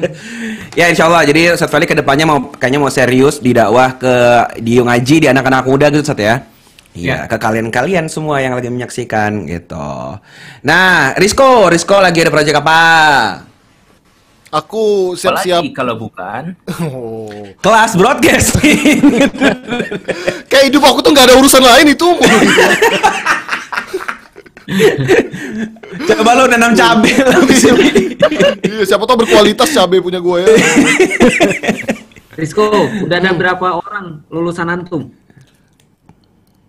ya 0.79 0.85
insya 0.87 1.11
Allah. 1.11 1.27
Jadi 1.27 1.51
Ustadz 1.51 1.75
Felix 1.75 1.91
ke 1.91 1.99
depannya 1.99 2.23
mau 2.23 2.39
kayaknya 2.55 2.79
mau 2.79 2.87
serius 2.87 3.43
di 3.43 3.51
dakwah 3.51 3.99
ke 3.99 4.15
di 4.63 4.79
Ngaji 4.79 5.15
di 5.19 5.27
anak-anak 5.27 5.67
muda 5.67 5.91
gitu 5.91 5.99
Ustadz 5.99 6.23
ya. 6.23 6.35
Iya, 6.89 7.29
ke 7.29 7.37
kalian-kalian 7.37 8.07
semua 8.09 8.41
yang 8.41 8.55
lagi 8.57 8.71
menyaksikan 8.71 9.45
gitu. 9.45 10.17
Nah, 10.65 11.13
Rizko, 11.19 11.69
Rizko 11.69 12.01
lagi 12.01 12.25
ada 12.25 12.33
proyek 12.33 12.57
apa? 12.63 12.81
Aku 14.49 15.13
siap-siap. 15.13 15.61
Apalagi 15.61 15.77
kalau 15.77 15.93
bukan. 15.93 16.57
Oh. 16.81 17.53
Kelas 17.61 17.93
broadcasting. 17.93 18.97
Kayak 20.49 20.65
hidup 20.73 20.83
aku 20.89 21.05
tuh 21.05 21.13
nggak 21.13 21.29
ada 21.29 21.37
urusan 21.37 21.61
lain 21.61 21.93
itu. 21.93 22.09
Coba 26.09 26.37
lu 26.37 26.45
nanam 26.45 26.77
cabai 26.77 27.09
Iya, 28.69 28.85
siapa 28.85 29.01
tahu 29.09 29.25
berkualitas 29.25 29.73
cabai 29.73 29.97
punya 29.97 30.21
gue 30.21 30.45
ya. 30.45 30.47
Rizko, 32.37 32.69
udah 33.05 33.17
ada 33.17 33.33
berapa 33.33 33.81
orang 33.81 34.21
lulusan 34.29 34.69
antum? 34.69 35.09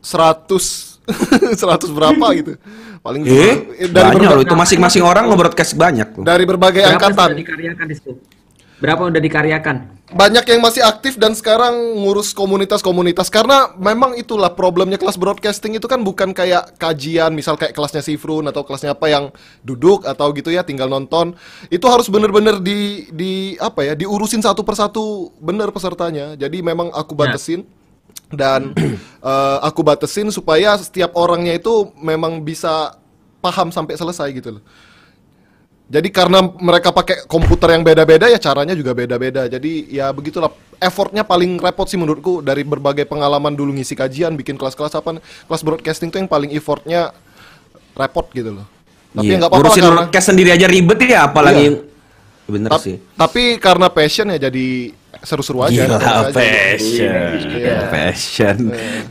100 0.01 0.90
100 1.61 1.91
berapa 1.91 2.27
gitu. 2.39 2.53
Paling 3.01 3.23
Eh, 3.24 3.89
dari 3.89 4.16
banyak 4.16 4.28
loh 4.31 4.43
itu 4.45 4.55
masing-masing 4.55 5.01
orang 5.01 5.28
nge-broadcast 5.28 5.73
banyak 5.74 6.09
loh. 6.16 6.24
dari 6.24 6.45
berbagai 6.45 6.85
Berapa 6.85 6.95
angkatan. 6.97 7.28
sudah 7.32 7.41
dikaryakan 7.41 7.85
Rizko? 7.89 8.11
Berapa 8.81 9.03
udah 9.12 9.20
dikaryakan? 9.20 9.77
Banyak 10.11 10.43
yang 10.43 10.59
masih 10.59 10.82
aktif 10.82 11.15
dan 11.15 11.37
sekarang 11.39 11.70
ngurus 12.01 12.35
komunitas-komunitas 12.35 13.31
karena 13.31 13.70
memang 13.78 14.19
itulah 14.19 14.51
problemnya 14.51 14.99
kelas 14.99 15.15
broadcasting 15.15 15.78
itu 15.78 15.87
kan 15.87 16.03
bukan 16.03 16.35
kayak 16.35 16.74
kajian 16.81 17.31
misal 17.31 17.55
kayak 17.55 17.77
kelasnya 17.77 18.03
Sifrun 18.03 18.43
atau 18.49 18.66
kelasnya 18.66 18.91
apa 18.91 19.07
yang 19.07 19.31
duduk 19.62 20.03
atau 20.03 20.35
gitu 20.35 20.51
ya 20.51 20.66
tinggal 20.66 20.91
nonton. 20.91 21.39
Itu 21.69 21.87
harus 21.87 22.11
bener-bener 22.11 22.59
di 22.59 23.07
di 23.15 23.32
apa 23.61 23.85
ya 23.85 23.95
diurusin 23.95 24.43
satu 24.43 24.66
persatu 24.66 25.31
bener 25.39 25.70
pesertanya. 25.70 26.35
Jadi 26.35 26.59
memang 26.59 26.91
aku 26.91 27.15
batasin 27.15 27.62
dan 28.31 28.73
eh, 29.31 29.59
aku 29.62 29.82
batasin 29.82 30.31
supaya 30.31 30.78
setiap 30.78 31.15
orangnya 31.19 31.59
itu 31.59 31.90
memang 31.98 32.40
bisa 32.43 32.94
paham 33.43 33.74
sampai 33.74 33.98
selesai 33.98 34.31
gitu 34.32 34.59
loh. 34.59 34.65
Jadi 35.90 36.07
karena 36.15 36.39
mereka 36.62 36.94
pakai 36.94 37.27
komputer 37.27 37.74
yang 37.74 37.82
beda-beda 37.82 38.31
ya 38.31 38.39
caranya 38.39 38.78
juga 38.78 38.94
beda-beda. 38.94 39.51
Jadi 39.51 39.90
ya 39.90 40.15
begitulah 40.15 40.47
effortnya 40.78 41.27
paling 41.27 41.59
repot 41.59 41.82
sih 41.90 41.98
menurutku 41.98 42.39
dari 42.47 42.62
berbagai 42.62 43.11
pengalaman 43.11 43.59
dulu 43.59 43.74
ngisi 43.74 43.98
kajian, 43.98 44.39
bikin 44.39 44.55
kelas-kelas 44.55 44.94
apa, 44.94 45.19
kelas 45.19 45.62
broadcasting 45.66 46.15
tuh 46.15 46.23
yang 46.23 46.31
paling 46.31 46.55
effortnya 46.55 47.11
repot 47.98 48.31
gitu 48.31 48.55
loh. 48.62 48.66
Tapi 49.11 49.35
ya 49.35 49.43
nggak 49.43 49.51
apa-apa 49.51 49.66
ngurusin 49.66 49.82
karena 49.82 49.97
broadcast 49.98 50.27
sendiri 50.31 50.51
aja 50.55 50.66
ribet 50.70 50.98
ya, 51.02 51.27
apalagi 51.27 51.65
Iya. 51.66 51.78
bener 52.47 52.70
Tap- 52.70 52.82
sih. 52.86 52.97
Tapi 53.19 53.43
karena 53.59 53.86
passion 53.90 54.31
ya 54.31 54.39
jadi 54.47 54.94
seru-seru 55.20 55.60
aja. 55.64 55.84
Gila, 55.86 55.97
aja. 56.01 56.32
passion. 56.32 57.32
Iya. 57.48 57.78
Passion. 57.92 58.56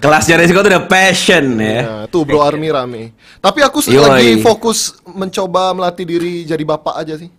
Kelasnya 0.01 0.35
resiko 0.41 0.61
tuh 0.61 0.71
udah 0.73 0.85
passion 0.89 1.45
ya. 1.61 1.81
Nah, 1.85 2.05
tuh 2.09 2.25
Bro 2.25 2.41
Army 2.41 2.69
rame. 2.73 3.13
Tapi 3.39 3.59
aku 3.61 3.81
sih 3.81 3.93
Yoi. 3.93 4.03
lagi 4.03 4.31
fokus 4.41 4.97
mencoba 5.05 5.73
melatih 5.77 6.05
diri 6.05 6.43
jadi 6.45 6.63
bapak 6.65 6.95
aja 7.05 7.17
sih. 7.17 7.29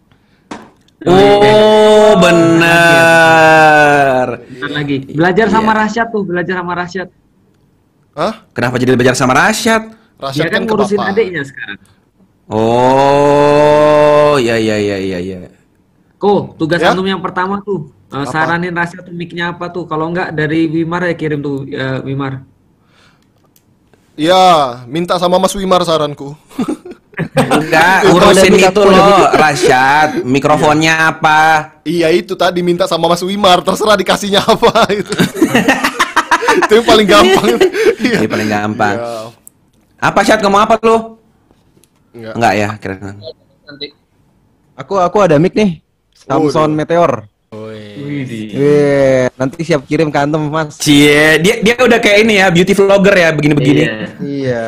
Oh, 1.00 2.12
benar. 2.20 2.76
Bentar 4.44 4.70
lagi. 4.70 4.96
Belajar 5.08 5.48
sama 5.48 5.72
Rasyad 5.72 6.12
tuh, 6.12 6.28
belajar 6.28 6.60
sama 6.60 6.76
Rasyad. 6.76 7.08
Hah? 8.12 8.34
Kenapa 8.52 8.76
jadi 8.76 8.92
belajar 9.00 9.16
sama 9.16 9.32
Rasyad? 9.32 9.96
Dia 10.36 10.52
kan 10.52 10.68
ngurusin 10.68 11.00
adiknya 11.00 11.40
sekarang. 11.40 11.80
Oh, 12.50 14.36
ya 14.36 14.60
ya 14.60 14.76
ya 14.76 14.98
ya 15.00 15.18
ya. 15.24 15.48
Ko, 16.20 16.52
tugas 16.60 16.82
Ya? 16.84 16.92
antum 16.92 17.08
yang 17.08 17.22
pertama 17.24 17.64
tuh. 17.64 17.88
Eh, 18.10 18.16
Apa? 18.18 18.30
saranin 18.30 18.74
Rasyad 18.74 19.06
tuh 19.06 19.14
mic-nya 19.14 19.54
apa 19.54 19.70
tuh. 19.70 19.86
Kalau 19.86 20.10
enggak 20.10 20.34
dari 20.34 20.66
Wimar 20.66 21.06
ya 21.06 21.14
kirim 21.14 21.40
tuh 21.40 21.64
eh, 21.70 22.02
Wimar. 22.02 22.42
Ya, 24.18 24.82
minta 24.84 25.16
sama 25.16 25.40
Mas 25.40 25.54
Wimar 25.56 25.80
saranku. 25.86 26.36
Enggak, 27.36 28.08
urusin 28.16 28.56
itu 28.56 28.80
loh. 28.80 29.28
Rasyad. 29.32 30.24
Mikrofonnya 30.24 31.12
apa? 31.12 31.40
Iya 31.84 32.08
itu 32.12 32.32
tadi 32.32 32.64
minta 32.64 32.88
sama 32.88 33.12
Mas 33.12 33.20
Wimar, 33.20 33.60
terserah 33.60 33.96
dikasihnya 33.96 34.40
apa 34.40 34.88
itu. 35.00 35.12
itu 36.64 36.72
yang 36.80 36.86
paling 36.86 37.06
gampang. 37.08 37.48
Iya. 38.00 38.24
Ini 38.24 38.32
paling 38.32 38.48
gampang. 38.48 38.96
Ya. 38.96 39.28
Apa 40.00 40.24
Syad 40.24 40.40
ngomong 40.40 40.64
apa 40.64 40.80
lu? 40.80 41.20
Enggak. 42.16 42.32
Enggak 42.32 42.52
ya, 42.56 42.68
kira 42.80 42.94
Nanti 42.96 43.86
Aku 44.80 44.96
aku 44.96 45.16
ada 45.20 45.36
mic 45.36 45.52
nih. 45.52 45.84
Samsung 46.16 46.72
Meteor. 46.72 47.28
Wih, 47.70 49.30
nanti 49.38 49.62
siap 49.62 49.86
kirim 49.86 50.10
ke 50.10 50.18
antum, 50.18 50.50
Mas. 50.50 50.76
Cie, 50.76 51.38
dia 51.38 51.62
dia 51.62 51.74
udah 51.78 51.98
kayak 52.02 52.18
ini 52.26 52.34
ya, 52.42 52.46
beauty 52.50 52.72
vlogger 52.74 53.14
ya, 53.14 53.28
begini-begini. 53.32 53.84
Iya. 54.20 54.66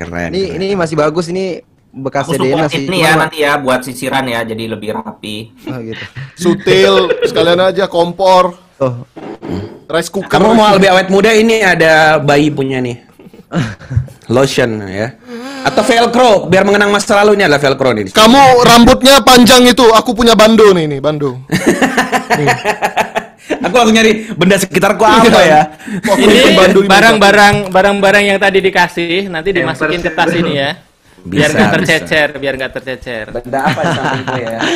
Keren. 0.00 0.32
Ini 0.32 0.56
ini 0.56 0.66
masih 0.72 0.96
bagus 0.96 1.28
ini 1.28 1.60
bekas 1.90 2.30
Aku 2.30 2.38
masih. 2.38 2.86
ini 2.86 3.02
ya 3.02 3.18
nanti 3.18 3.42
ya 3.42 3.58
buat 3.58 3.82
sisiran 3.82 4.24
ya 4.24 4.40
jadi 4.46 4.64
lebih 4.70 4.94
rapi. 4.96 5.50
Oh, 5.66 5.78
gitu. 5.82 6.04
Sutil, 6.38 6.94
sekalian 7.26 7.60
aja 7.60 7.90
kompor. 7.90 8.56
Oh. 8.80 9.04
Rice 9.90 10.08
cooker. 10.08 10.30
Kamu 10.30 10.54
mau 10.54 10.72
lebih 10.78 10.88
awet 10.88 11.10
muda 11.10 11.34
ini 11.34 11.60
ada 11.60 12.22
bayi 12.22 12.48
punya 12.48 12.78
nih. 12.78 13.09
Lotion 14.34 14.70
ya. 14.86 15.14
Atau 15.66 15.82
velcro 15.84 16.46
biar 16.48 16.64
mengenang 16.64 16.88
masa 16.94 17.20
lalunya 17.20 17.50
adalah 17.50 17.60
velcro 17.60 17.90
nih. 17.92 18.14
Kamu 18.14 18.64
rambutnya 18.64 19.20
panjang 19.20 19.66
itu, 19.68 19.84
aku 19.92 20.14
punya 20.14 20.38
bando 20.38 20.70
nih 20.72 20.86
nih, 20.86 21.00
bando. 21.02 21.36
Aku 23.60 23.74
langsung 23.76 23.92
nyari 23.98 24.30
benda 24.34 24.56
sekitarku 24.56 25.02
apa 25.04 25.42
ya? 25.42 25.62
Aku 26.06 26.22
bikin 26.22 26.54
bando 26.54 26.80
Ini 26.80 26.88
barang-barang 26.88 27.54
barang-barang 27.68 28.24
yang 28.24 28.38
tadi 28.40 28.62
dikasih 28.62 29.26
nanti 29.28 29.50
dimasukin 29.52 30.00
ke 30.00 30.10
tas 30.14 30.32
ini 30.32 30.52
ya. 30.54 30.70
Biar 31.20 31.52
Bisa, 31.52 31.58
nggak 31.58 31.68
bisa. 31.68 31.76
tercecer, 31.76 32.28
biar 32.40 32.54
nggak 32.56 32.72
tercecer. 32.80 33.24
Benda 33.28 33.58
apa 33.68 33.80
itu 34.16 34.34
ya? 34.40 34.58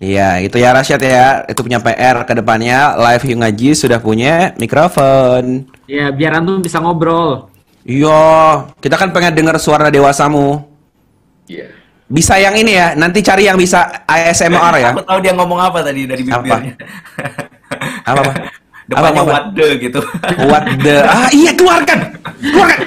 Iya, 0.00 0.40
itu 0.40 0.56
ya 0.56 0.72
Rasyad 0.72 0.96
ya. 1.04 1.44
Itu 1.44 1.60
punya 1.60 1.76
PR 1.76 2.24
ke 2.24 2.32
depannya. 2.32 2.96
Live 2.96 3.28
Yu 3.28 3.36
Ngaji 3.36 3.70
sudah 3.76 4.00
punya 4.00 4.56
mikrofon. 4.56 5.68
Ya, 5.90 6.14
biar 6.14 6.38
antum 6.38 6.62
bisa 6.62 6.78
ngobrol. 6.78 7.50
Iya, 7.82 8.70
kita 8.78 8.94
kan 8.94 9.10
pengen 9.10 9.34
dengar 9.34 9.58
suara 9.58 9.90
dewasamu. 9.90 10.62
Iya. 11.50 11.66
Bisa 12.06 12.38
yang 12.38 12.54
ini 12.54 12.78
ya, 12.78 12.94
nanti 12.94 13.18
cari 13.26 13.50
yang 13.50 13.58
bisa 13.58 14.06
ASMR 14.06 14.74
ya. 14.78 14.94
Aku 14.94 15.02
tahu 15.02 15.18
dia 15.18 15.34
ngomong 15.34 15.58
apa 15.58 15.82
tadi 15.82 16.06
dari 16.06 16.22
bibirnya. 16.22 16.78
Apa 18.06 18.22
apa? 18.22 18.32
Depannya 18.90 19.22
apa? 19.22 19.30
what 19.30 19.46
the 19.54 19.68
gitu. 19.78 20.00
What 20.50 20.64
the 20.82 20.96
Ah 21.14 21.30
iya 21.30 21.54
keluarkan. 21.54 21.98
Keluarkan. 22.42 22.78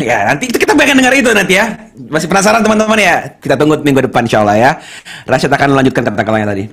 Ya, 0.00 0.32
nanti 0.32 0.48
itu 0.48 0.56
kita 0.56 0.72
pengen 0.72 1.04
dengar 1.04 1.12
itu 1.12 1.28
nanti 1.36 1.60
ya. 1.60 1.92
Masih 2.08 2.24
penasaran 2.24 2.64
teman-teman 2.64 2.96
ya? 2.96 3.36
Kita 3.36 3.60
tunggu 3.60 3.76
minggu 3.84 4.08
depan 4.08 4.24
insyaallah 4.24 4.56
ya. 4.56 4.80
Rasyad 5.28 5.52
akan 5.52 5.76
melanjutkan 5.76 6.08
kata-katanya 6.08 6.56
tadi. 6.56 6.64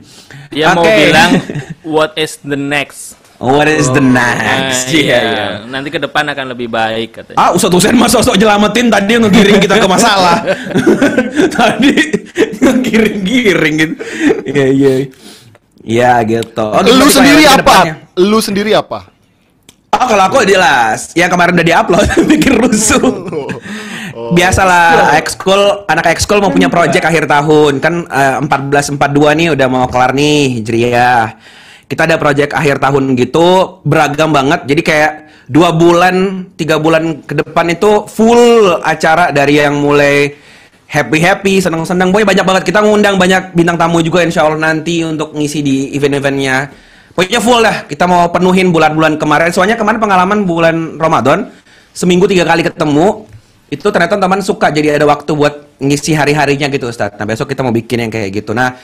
Dia 0.56 0.72
mau 0.72 0.88
Oke. 0.88 0.96
bilang 0.96 1.32
what 2.00 2.16
is 2.16 2.40
the 2.48 2.56
next? 2.56 3.19
What 3.40 3.72
is 3.72 3.88
the 3.88 4.04
Nah, 4.04 4.36
next? 4.36 4.92
Iya, 4.92 5.00
iya. 5.00 5.20
iya. 5.24 5.48
Nanti 5.64 5.88
ke 5.88 5.98
depan 5.98 6.28
akan 6.28 6.52
lebih 6.52 6.68
baik 6.68 7.24
katanya. 7.24 7.40
Ah, 7.40 7.56
Ustadz 7.56 7.72
Husain 7.72 7.96
masa 7.96 8.20
sok 8.20 8.36
nyelamatin 8.36 8.92
tadi 8.92 9.16
yang 9.16 9.24
ngegiring 9.24 9.64
kita 9.64 9.80
ke 9.80 9.88
masalah. 9.96 10.44
tadi 11.56 11.94
ngegiring-giring 12.60 13.74
gitu. 13.80 13.94
Iya, 14.44 14.66
iya. 14.70 14.94
Iya 15.80 16.12
gitu. 16.28 16.68
Oh, 16.68 16.84
Lu 16.84 17.08
sendiri 17.08 17.48
apa? 17.48 17.78
Lu 18.20 18.40
sendiri 18.44 18.76
apa? 18.76 19.08
Oh, 19.90 20.06
kalau 20.06 20.24
aku 20.28 20.44
jelas. 20.44 21.16
Yang 21.16 21.32
kemarin 21.32 21.56
udah 21.56 21.68
diupload 21.68 22.08
bikin 22.28 22.54
rusuh. 22.60 23.00
Biasalah 24.36 25.16
ekskul 25.16 25.88
anak 25.88 26.12
ekskul 26.12 26.44
mau 26.44 26.52
punya 26.52 26.68
project 26.68 27.02
akhir 27.02 27.24
tahun 27.26 27.80
kan 27.80 28.04
eh, 28.06 28.36
14 28.44 29.00
42 29.00 29.40
nih 29.40 29.48
udah 29.56 29.68
mau 29.72 29.88
kelar 29.88 30.12
nih 30.12 30.60
Hijriah. 30.60 31.40
Kita 31.90 32.06
ada 32.06 32.22
project 32.22 32.54
akhir 32.54 32.78
tahun 32.78 33.18
gitu 33.18 33.82
beragam 33.82 34.30
banget. 34.30 34.70
Jadi 34.70 34.82
kayak 34.86 35.12
dua 35.50 35.74
bulan 35.74 36.46
tiga 36.54 36.78
bulan 36.78 37.26
ke 37.26 37.34
depan 37.34 37.66
itu 37.74 38.06
full 38.06 38.78
acara 38.86 39.34
dari 39.34 39.58
yang 39.58 39.82
mulai 39.82 40.30
happy 40.86 41.18
happy 41.18 41.54
senang 41.58 41.82
senang 41.82 42.14
pokoknya 42.14 42.30
banyak 42.30 42.46
banget. 42.46 42.64
Kita 42.70 42.80
ngundang 42.86 43.18
banyak 43.18 43.58
bintang 43.58 43.82
tamu 43.82 44.06
juga 44.06 44.22
insya 44.22 44.46
Allah 44.46 44.62
nanti 44.62 45.02
untuk 45.02 45.34
ngisi 45.34 45.66
di 45.66 45.90
event-eventnya. 45.98 46.70
Pokoknya 47.18 47.42
full 47.42 47.60
dah 47.66 47.78
kita 47.90 48.06
mau 48.06 48.30
penuhin 48.30 48.70
bulan-bulan 48.70 49.18
kemarin. 49.18 49.50
Soalnya 49.50 49.74
kemarin 49.74 49.98
pengalaman 49.98 50.46
bulan 50.46 51.02
Ramadan 51.02 51.50
seminggu 51.98 52.30
tiga 52.30 52.46
kali 52.46 52.62
ketemu 52.62 53.26
itu 53.74 53.86
ternyata 53.90 54.22
teman 54.22 54.46
suka. 54.46 54.70
Jadi 54.70 54.94
ada 54.94 55.10
waktu 55.10 55.34
buat 55.34 55.82
ngisi 55.82 56.14
hari-harinya 56.14 56.70
gitu 56.70 56.86
Ustaz. 56.94 57.18
Nah 57.18 57.26
besok 57.26 57.50
kita 57.50 57.66
mau 57.66 57.74
bikin 57.74 58.06
yang 58.06 58.12
kayak 58.14 58.30
gitu. 58.30 58.54
Nah 58.54 58.78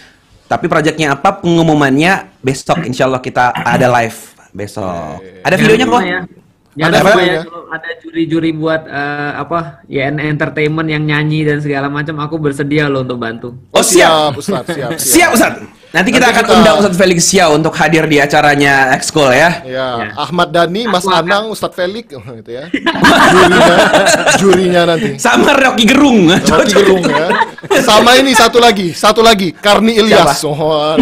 tapi 0.46 0.66
proyeknya 0.70 1.18
apa 1.18 1.42
pengumumannya 1.42 2.38
besok 2.40 2.86
insya 2.86 3.10
Allah 3.10 3.22
kita 3.22 3.50
ada 3.52 3.88
live 4.02 4.18
besok 4.52 5.20
ada 5.42 5.56
videonya 5.58 5.86
kok 5.86 6.04
Ya. 6.76 6.82
Ada 6.92 6.92
Jangan 6.92 7.08
apa? 7.08 7.08
lupa 7.16 7.24
ya 7.24 7.40
kalau 7.48 7.64
ada 7.72 7.90
juri-juri 8.04 8.52
buat 8.52 8.82
eh, 8.84 9.32
apa 9.40 9.60
YN 9.88 10.20
Entertainment 10.20 10.92
yang 10.92 11.08
nyanyi 11.08 11.48
dan 11.48 11.64
segala 11.64 11.88
macam 11.88 12.20
aku 12.20 12.36
bersedia 12.36 12.92
loh 12.92 13.08
untuk 13.08 13.16
bantu. 13.16 13.56
Oh 13.72 13.80
siap, 13.80 14.36
Ustaz, 14.36 14.68
siap, 14.68 14.92
siap. 15.00 15.00
siap 15.00 15.30
Ustaz. 15.32 15.56
Nanti 15.96 16.12
kita 16.12 16.28
Nanti 16.28 16.36
akan 16.36 16.44
kita- 16.44 16.56
undang 16.60 16.76
Ustaz 16.84 16.96
Felix 17.00 17.24
Xiao 17.24 17.56
untuk 17.56 17.72
hadir 17.72 18.04
di 18.04 18.20
acaranya 18.20 18.92
Ekskul 18.92 19.32
ya. 19.32 19.64
Ya, 19.64 20.12
Ahmad 20.20 20.52
Dhani, 20.52 20.84
Mas 20.86 21.08
Anang, 21.08 21.48
Ustadz 21.48 21.72
Felix, 21.72 22.12
oh, 22.12 22.20
itu 22.36 22.52
ya. 22.52 22.68
Jurinya, 23.32 23.76
jurinya 24.36 24.82
nanti. 24.92 25.16
Sama 25.16 25.56
Rocky 25.56 25.88
Gerung. 25.88 26.28
Rocky 26.28 26.76
Gerung 26.76 27.00
ya. 27.00 27.32
Sama 27.80 28.20
ini 28.20 28.36
satu 28.36 28.60
lagi, 28.60 28.92
satu 28.92 29.24
lagi, 29.24 29.56
Karni 29.56 29.96
Ilyas. 29.96 30.44
Siapa? 30.44 30.52
Oh, 30.52 31.00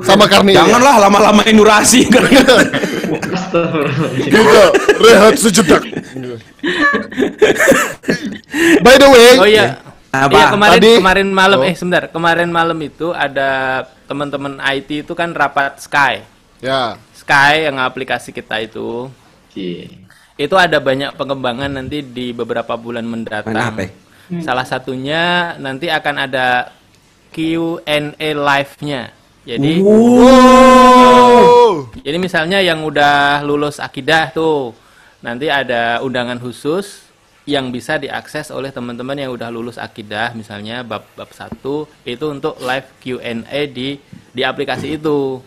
sama 0.00 0.24
Karni. 0.24 0.56
Janganlah 0.56 1.04
lama-lamain 1.04 1.52
durasi. 1.52 2.08
Juga 2.08 2.56
rehat 5.04 5.36
sejedak. 5.36 5.84
By 8.80 8.96
the 8.96 9.08
way, 9.12 9.36
Oh 9.36 9.44
iya. 9.44 9.76
Apa? 10.12 10.28
Iya 10.28 10.44
kemarin 10.52 10.76
Tadi- 10.76 10.98
kemarin 11.00 11.28
malam 11.32 11.58
Oh. 11.58 11.64
eh 11.64 11.72
sebentar 11.72 12.04
kemarin 12.06 12.46
malam 12.46 12.76
itu 12.78 13.10
ada 13.10 13.82
teman-teman 14.04 14.60
IT 14.60 15.02
itu 15.02 15.12
kan 15.16 15.32
rapat 15.32 15.80
Sky. 15.80 16.20
Ya. 16.60 17.00
Sky 17.16 17.64
yang 17.64 17.80
aplikasi 17.80 18.28
kita 18.28 18.60
itu. 18.60 19.08
Itu 20.34 20.54
ada 20.56 20.78
banyak 20.78 21.16
pengembangan 21.16 21.72
nanti 21.72 22.00
di 22.00 22.30
beberapa 22.30 22.76
bulan 22.76 23.04
mendatang. 23.04 23.56
Main 23.56 23.72
apa? 23.72 23.84
Salah 24.40 24.64
satunya 24.64 25.54
nanti 25.56 25.88
akan 25.88 26.14
ada 26.22 26.70
Q&A 27.30 28.28
live-nya. 28.32 29.12
Jadi 29.42 29.82
Wow. 29.82 31.90
jadi 31.98 32.16
misalnya 32.16 32.60
yang 32.60 32.80
udah 32.80 33.40
lulus 33.42 33.76
akidah 33.76 34.30
tuh, 34.30 34.70
nanti 35.18 35.48
ada 35.48 35.98
undangan 36.00 36.36
khusus 36.36 37.00
yang 37.48 37.74
bisa 37.74 37.98
diakses 37.98 38.54
oleh 38.54 38.70
teman-teman 38.70 39.18
yang 39.18 39.34
udah 39.34 39.50
lulus 39.50 39.78
akidah, 39.78 40.30
misalnya 40.38 40.86
bab 40.86 41.02
bab 41.18 41.30
1 41.30 41.58
itu 42.06 42.24
untuk 42.30 42.54
live 42.62 42.88
Q&A 43.02 43.60
di 43.66 43.98
di 44.30 44.42
aplikasi 44.46 44.98
itu. 44.98 45.42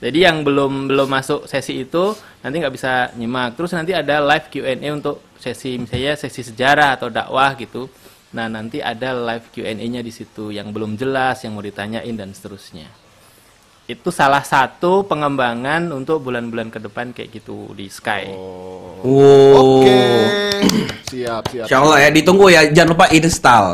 Jadi 0.00 0.24
yang 0.24 0.40
belum 0.44 0.88
belum 0.88 1.08
masuk 1.08 1.44
sesi 1.44 1.84
itu 1.84 2.16
nanti 2.40 2.56
nggak 2.60 2.74
bisa 2.74 2.92
nyimak. 3.16 3.56
Terus 3.56 3.72
nanti 3.76 3.92
ada 3.92 4.20
live 4.20 4.48
Q&A 4.48 4.88
untuk 4.92 5.20
sesi 5.36 5.76
misalnya 5.76 6.16
sesi 6.16 6.40
sejarah 6.44 6.96
atau 6.96 7.08
dakwah 7.12 7.56
gitu. 7.56 7.88
Nah, 8.30 8.46
nanti 8.46 8.78
ada 8.78 9.10
live 9.10 9.50
Q&A-nya 9.50 10.06
di 10.06 10.12
situ 10.14 10.54
yang 10.54 10.70
belum 10.70 10.94
jelas, 10.94 11.42
yang 11.42 11.58
mau 11.58 11.64
ditanyain 11.66 12.14
dan 12.14 12.30
seterusnya. 12.30 12.86
Itu 13.90 14.14
salah 14.14 14.46
satu 14.46 15.02
pengembangan 15.02 15.90
untuk 15.90 16.22
bulan-bulan 16.22 16.70
ke 16.70 16.78
depan 16.78 17.10
kayak 17.10 17.42
gitu 17.42 17.74
di 17.74 17.90
Sky. 17.90 18.30
Wow. 18.30 19.82
Oke. 19.82 19.98
Siap, 21.10 21.42
siap. 21.50 21.66
Insya 21.66 21.82
Allah 21.82 21.98
ya, 22.06 22.08
ditunggu 22.14 22.46
ya. 22.54 22.70
Jangan 22.70 22.94
lupa 22.94 23.10
install. 23.10 23.66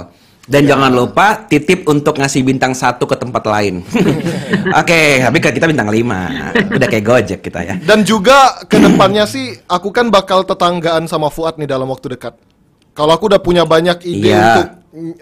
Dan 0.49 0.65
jangan 0.65 0.89
lupa 0.89 1.45
titip 1.45 1.85
untuk 1.85 2.17
ngasih 2.17 2.49
bintang 2.49 2.73
satu 2.73 3.05
ke 3.05 3.13
tempat 3.13 3.45
lain. 3.45 3.85
Oke, 4.81 5.21
tapi 5.21 5.37
kita 5.37 5.69
bintang 5.69 5.93
lima. 5.93 6.55
Udah 6.55 6.89
kayak 6.89 7.05
Gojek 7.05 7.41
kita 7.45 7.61
ya. 7.61 7.75
Dan 7.77 8.01
juga 8.01 8.65
ke 8.65 8.81
depannya 8.81 9.29
sih 9.29 9.53
aku 9.69 9.93
kan 9.93 10.09
bakal 10.09 10.49
tetanggaan 10.49 11.05
sama 11.13 11.29
Fuad 11.29 11.61
nih 11.61 11.69
dalam 11.69 11.93
waktu 11.93 12.17
dekat. 12.17 12.41
Kalau 12.97 13.13
aku 13.13 13.29
udah 13.29 13.43
punya 13.43 13.69
banyak 13.69 14.01
ide 14.09 14.33
Iya. 14.33 14.41
untuk 14.41 14.67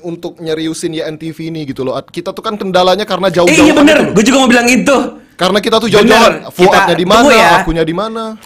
untuk 0.03 0.39
nyeriusin 0.39 0.95
ya 0.95 1.11
NTV 1.11 1.51
ini 1.51 1.67
gitu 1.67 1.83
loh. 1.83 1.99
Kita 2.01 2.31
tuh 2.31 2.43
kan 2.43 2.55
kendalanya 2.55 3.03
karena 3.03 3.29
Eh, 3.29 3.35
jauh-jauh. 3.35 3.67
iya 3.67 3.75
bener, 3.75 3.99
gue 4.15 4.23
juga 4.23 4.39
mau 4.43 4.49
bilang 4.51 4.69
itu. 4.71 4.97
Karena 5.35 5.59
kita 5.59 5.83
tuh 5.83 5.91
jauh-jauh. 5.91 6.55
Fuadnya 6.55 6.95
di 6.95 7.07
mana, 7.07 7.33
ya. 7.35 7.51
akunya 7.63 7.83
di 7.83 7.95
mana. 7.95 8.39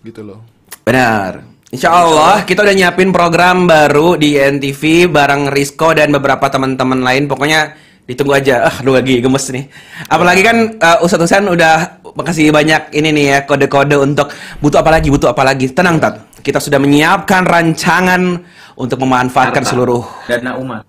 Gitu 0.00 0.24
loh. 0.24 0.40
Benar. 0.82 1.44
Insya 1.66 1.92
Allah 1.92 2.46
kita 2.46 2.62
udah 2.62 2.72
nyiapin 2.72 3.10
program 3.12 3.66
baru 3.68 4.16
di 4.16 4.38
NTV 4.38 5.12
bareng 5.12 5.50
Risco 5.52 5.92
dan 5.92 6.08
beberapa 6.14 6.46
teman-teman 6.48 7.04
lain. 7.04 7.28
Pokoknya 7.28 7.76
ditunggu 8.06 8.38
aja. 8.38 8.70
Ah, 8.70 8.74
aduh 8.80 8.96
lagi 8.96 9.18
gemes 9.20 9.44
nih. 9.50 9.66
Apalagi 10.08 10.42
kan 10.46 10.56
uh, 10.78 11.04
Ustadz 11.04 11.26
Husain 11.26 11.44
udah 11.44 12.00
kasih 12.16 12.48
banyak 12.54 12.94
ini 12.96 13.12
nih 13.12 13.24
ya 13.28 13.38
kode-kode 13.44 13.98
untuk 13.98 14.30
butuh 14.62 14.80
apa 14.80 14.94
lagi, 14.94 15.10
butuh 15.12 15.34
apa 15.34 15.42
lagi. 15.42 15.68
Tenang 15.68 15.98
Tat, 16.00 16.22
kita 16.46 16.62
sudah 16.62 16.78
menyiapkan 16.78 17.42
rancangan 17.42 18.46
untuk 18.78 19.02
memanfaatkan 19.02 19.66
Harta. 19.66 19.72
seluruh 19.74 20.06
Dana 20.24 20.54
umat. 20.56 20.86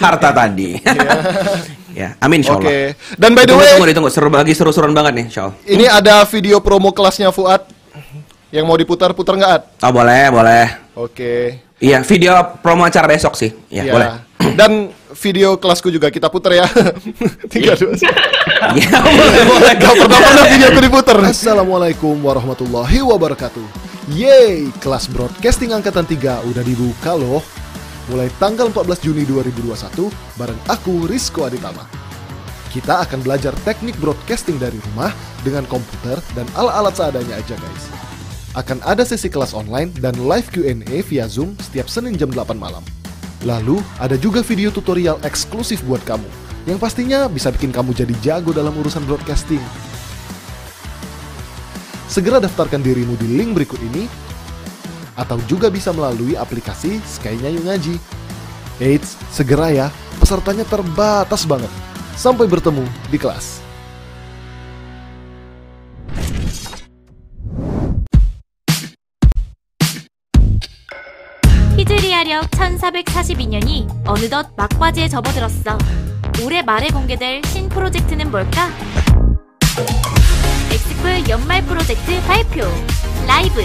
harta 0.00 0.32
tadi. 0.32 0.80
ya, 2.00 2.16
amin 2.18 2.40
insya 2.40 2.56
Allah. 2.56 2.64
Oke. 2.64 2.80
Dan 3.18 3.36
by 3.36 3.44
the 3.44 3.52
Ditunggu, 3.52 3.60
way- 3.60 3.72
tunggu, 3.74 3.86
ditunggu. 3.92 4.08
Seru 4.08 4.28
lagi 4.30 4.56
seru-seruan 4.56 4.96
banget 4.96 5.12
nih, 5.12 5.24
insya 5.28 5.42
Allah. 5.44 5.56
Ini 5.66 5.84
ada 5.86 6.24
video 6.24 6.56
promo 6.58 6.88
kelasnya 6.88 7.28
Fuad 7.28 7.68
yang 8.48 8.64
mau 8.64 8.78
diputar-putar 8.78 9.36
nggak 9.36 9.52
Ad? 9.52 9.62
Oh 9.82 9.92
boleh, 9.92 10.24
boleh. 10.30 10.64
Oke. 10.96 11.60
Iya, 11.76 12.00
video 12.00 12.32
promo 12.56 12.86
acara 12.86 13.04
besok 13.04 13.36
sih. 13.36 13.52
Ya, 13.68 13.84
Iya. 13.84 13.92
boleh. 13.92 14.08
Dan 14.58 14.72
video 15.12 15.58
kelasku 15.58 15.90
juga 15.90 16.08
kita 16.08 16.30
putar 16.30 16.54
ya. 16.54 16.64
Tiga 17.52 17.74
dua. 17.74 17.92
Iya, 18.72 18.96
boleh, 18.96 19.42
boleh. 19.44 19.72
Gak 19.76 19.94
pernah 19.98 20.20
pernah 20.22 20.46
videoku 20.46 20.80
diputar. 20.80 21.16
Assalamualaikum 21.20 22.14
warahmatullahi 22.16 23.02
wabarakatuh. 23.02 23.85
Yeay, 24.06 24.70
kelas 24.78 25.10
broadcasting 25.10 25.74
angkatan 25.74 26.06
3 26.06 26.46
udah 26.46 26.62
dibuka 26.62 27.18
loh. 27.18 27.42
Mulai 28.06 28.30
tanggal 28.38 28.70
14 28.70 29.02
Juni 29.02 29.26
2021 29.26 30.06
bareng 30.38 30.60
aku 30.70 31.10
Rizko 31.10 31.42
Aditama. 31.42 31.82
Kita 32.70 33.02
akan 33.02 33.26
belajar 33.26 33.50
teknik 33.66 33.98
broadcasting 33.98 34.62
dari 34.62 34.78
rumah 34.78 35.10
dengan 35.42 35.66
komputer 35.66 36.22
dan 36.38 36.46
alat-alat 36.54 36.94
seadanya 36.94 37.34
aja 37.34 37.58
guys. 37.58 37.84
Akan 38.54 38.78
ada 38.86 39.02
sesi 39.02 39.26
kelas 39.26 39.50
online 39.50 39.90
dan 39.98 40.14
live 40.22 40.54
Q&A 40.54 41.02
via 41.02 41.26
Zoom 41.26 41.58
setiap 41.58 41.90
Senin 41.90 42.14
jam 42.14 42.30
8 42.30 42.54
malam. 42.54 42.86
Lalu, 43.42 43.82
ada 43.98 44.14
juga 44.14 44.38
video 44.46 44.70
tutorial 44.70 45.18
eksklusif 45.26 45.82
buat 45.82 46.00
kamu, 46.06 46.30
yang 46.70 46.78
pastinya 46.78 47.26
bisa 47.26 47.50
bikin 47.50 47.74
kamu 47.74 47.90
jadi 47.90 48.14
jago 48.22 48.54
dalam 48.54 48.70
urusan 48.78 49.02
broadcasting. 49.02 49.60
Segera 52.11 52.43
daftarkan 52.43 52.83
dirimu 52.83 53.15
di 53.15 53.39
link 53.39 53.55
berikut 53.55 53.79
ini, 53.79 54.09
atau 55.15 55.39
juga 55.47 55.67
bisa 55.71 55.91
melalui 55.91 56.35
aplikasi 56.35 56.99
Skynya 57.03 57.51
Yuk 57.51 57.67
Ngaji. 57.67 57.95
Eits, 58.81 59.19
segera 59.29 59.69
ya, 59.69 59.87
pesertanya 60.17 60.65
terbatas 60.65 61.45
banget. 61.45 61.69
Sampai 62.17 62.49
bertemu 62.49 62.83
di 63.09 63.17
kelas. 63.21 63.61
히즈리아력 71.81 72.51
1442년이 72.51 73.87
어느덧 74.05 74.53
막바지에 74.55 75.09
접어들었어. 75.09 75.77
올해 76.43 76.61
말에 76.61 76.89
공개될 76.89 77.41
신 77.45 77.69
프로젝트는 77.69 78.29
뭘까? 78.29 78.69
엑스플 81.06 81.28
연말 81.28 81.62
프로젝트 81.62 82.20
발표 82.22 82.62
라이브 83.26 83.62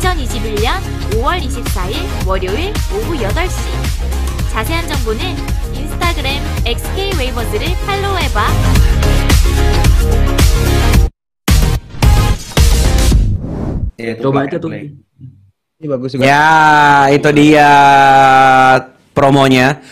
2021년 0.00 0.80
5월 1.12 1.40
24일 1.40 2.26
월요일 2.26 2.72
오후 2.94 3.14
8시 3.14 4.50
자세한 4.52 4.88
정보는 4.88 5.20
인스타그램 5.74 6.42
XK웨이버즈를 6.64 7.66
팔로우해봐. 7.86 8.46
Coba 14.22 14.44
aja 14.44 14.60
tuh. 14.60 14.70
Ini 14.72 15.86
bagus 15.88 16.16
Ya, 16.16 17.08
itu 17.12 17.28
dia 17.32 17.68
promonya. 19.12 19.82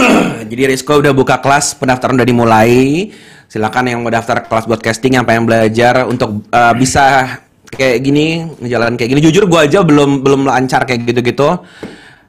Jadi 0.50 0.62
Rizko 0.68 1.00
udah 1.00 1.12
buka 1.12 1.40
kelas, 1.40 1.76
pendaftaran 1.76 2.16
udah 2.16 2.28
dimulai. 2.28 3.10
Silakan 3.46 3.86
yang 3.86 4.00
mau 4.02 4.10
daftar 4.10 4.42
kelas 4.44 4.66
broadcasting 4.66 5.14
yang 5.14 5.24
pengen 5.24 5.46
belajar 5.46 6.04
untuk 6.04 6.44
uh, 6.50 6.74
bisa 6.74 7.38
kayak 7.70 8.02
gini, 8.02 8.46
ngejalan 8.58 8.98
kayak 8.98 9.10
gini. 9.16 9.20
Jujur 9.22 9.46
gua 9.46 9.64
aja 9.64 9.86
belum 9.86 10.22
belum 10.22 10.50
lancar 10.50 10.82
kayak 10.84 11.06
gitu-gitu. 11.06 11.62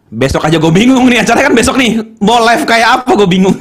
Besok 0.07 0.47
aja 0.47 0.55
gue 0.55 0.71
bingung 0.71 1.03
nih 1.11 1.19
acaranya 1.19 1.51
kan 1.51 1.55
besok 1.59 1.75
nih 1.75 1.99
mau 2.23 2.39
live 2.39 2.63
kayak 2.63 3.03
apa 3.03 3.11
gue 3.11 3.27
bingung. 3.27 3.51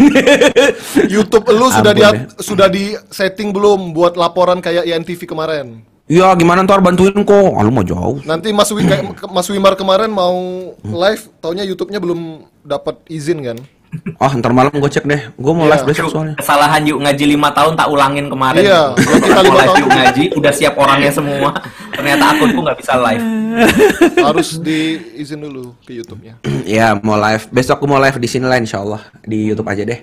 YouTube 1.18 1.42
lu 1.50 1.66
sudah 1.74 1.90
Ampun 1.90 1.98
di 1.98 2.02
deh. 2.06 2.22
sudah 2.38 2.68
di 2.70 2.84
setting 3.10 3.50
belum 3.50 3.90
buat 3.90 4.14
laporan 4.14 4.62
kayak 4.62 4.86
INTV 4.86 5.26
kemarin? 5.26 5.82
Ya 6.06 6.30
gimana 6.38 6.62
ntar 6.62 6.78
bantuin 6.78 7.18
kok, 7.26 7.34
ah, 7.34 7.66
lu 7.66 7.74
mau 7.74 7.82
jauh. 7.82 8.22
Nanti 8.22 8.54
Mas 8.54 8.70
Wi 8.70 8.86
kayak 8.86 9.26
Mas 9.34 9.50
Wimar 9.50 9.74
kemarin 9.74 10.06
mau 10.06 10.38
live, 10.86 11.22
taunya 11.42 11.66
YouTube-nya 11.66 11.98
belum 11.98 12.46
dapat 12.62 13.02
izin 13.10 13.42
kan? 13.42 13.58
Oh 14.16 14.32
ntar 14.32 14.50
malam 14.50 14.72
gue 14.72 14.90
cek 14.90 15.04
deh, 15.04 15.20
gue 15.28 15.52
mau 15.52 15.64
Iya. 15.64 15.72
live 15.76 15.84
besok 15.86 16.06
soalnya. 16.08 16.34
Kesalahan 16.36 16.82
yuk 16.84 16.98
ngaji 17.00 17.24
lima 17.26 17.48
tahun 17.50 17.72
tak 17.74 17.88
ulangin 17.88 18.26
kemarin. 18.26 18.62
Iya, 18.62 18.82
kita 18.96 19.40
lima 19.42 19.56
live 19.56 19.68
tahun. 19.68 19.80
yuk 19.80 19.90
ngaji, 19.90 20.24
udah 20.36 20.52
siap 20.52 20.74
orangnya 20.74 21.10
semua. 21.10 21.50
Ternyata 21.92 22.24
akunku 22.32 22.60
nggak 22.60 22.78
bisa 22.78 22.92
live. 22.96 23.24
Harus 24.18 24.48
diizin 24.58 25.40
dulu 25.40 25.72
ke 25.82 25.96
YouTube-nya. 25.96 26.36
Ya 26.66 26.98
mau 26.98 27.14
live 27.16 27.46
besok 27.48 27.78
aku 27.78 27.86
mau 27.86 27.98
live 27.98 28.18
di 28.18 28.26
sini 28.26 28.44
lah 28.44 28.58
insya 28.58 28.82
Allah 28.82 29.00
di 29.22 29.46
YouTube 29.46 29.68
aja 29.68 29.86
deh. 29.86 30.02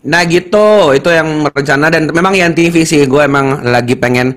Nah 0.00 0.24
gitu 0.24 0.92
itu 0.92 1.08
yang 1.08 1.44
rencana 1.46 1.88
dan 1.88 2.08
memang 2.08 2.32
yang 2.32 2.52
TV 2.52 2.84
sih 2.84 3.04
gue 3.04 3.22
emang 3.22 3.60
lagi 3.62 3.96
pengen 3.96 4.36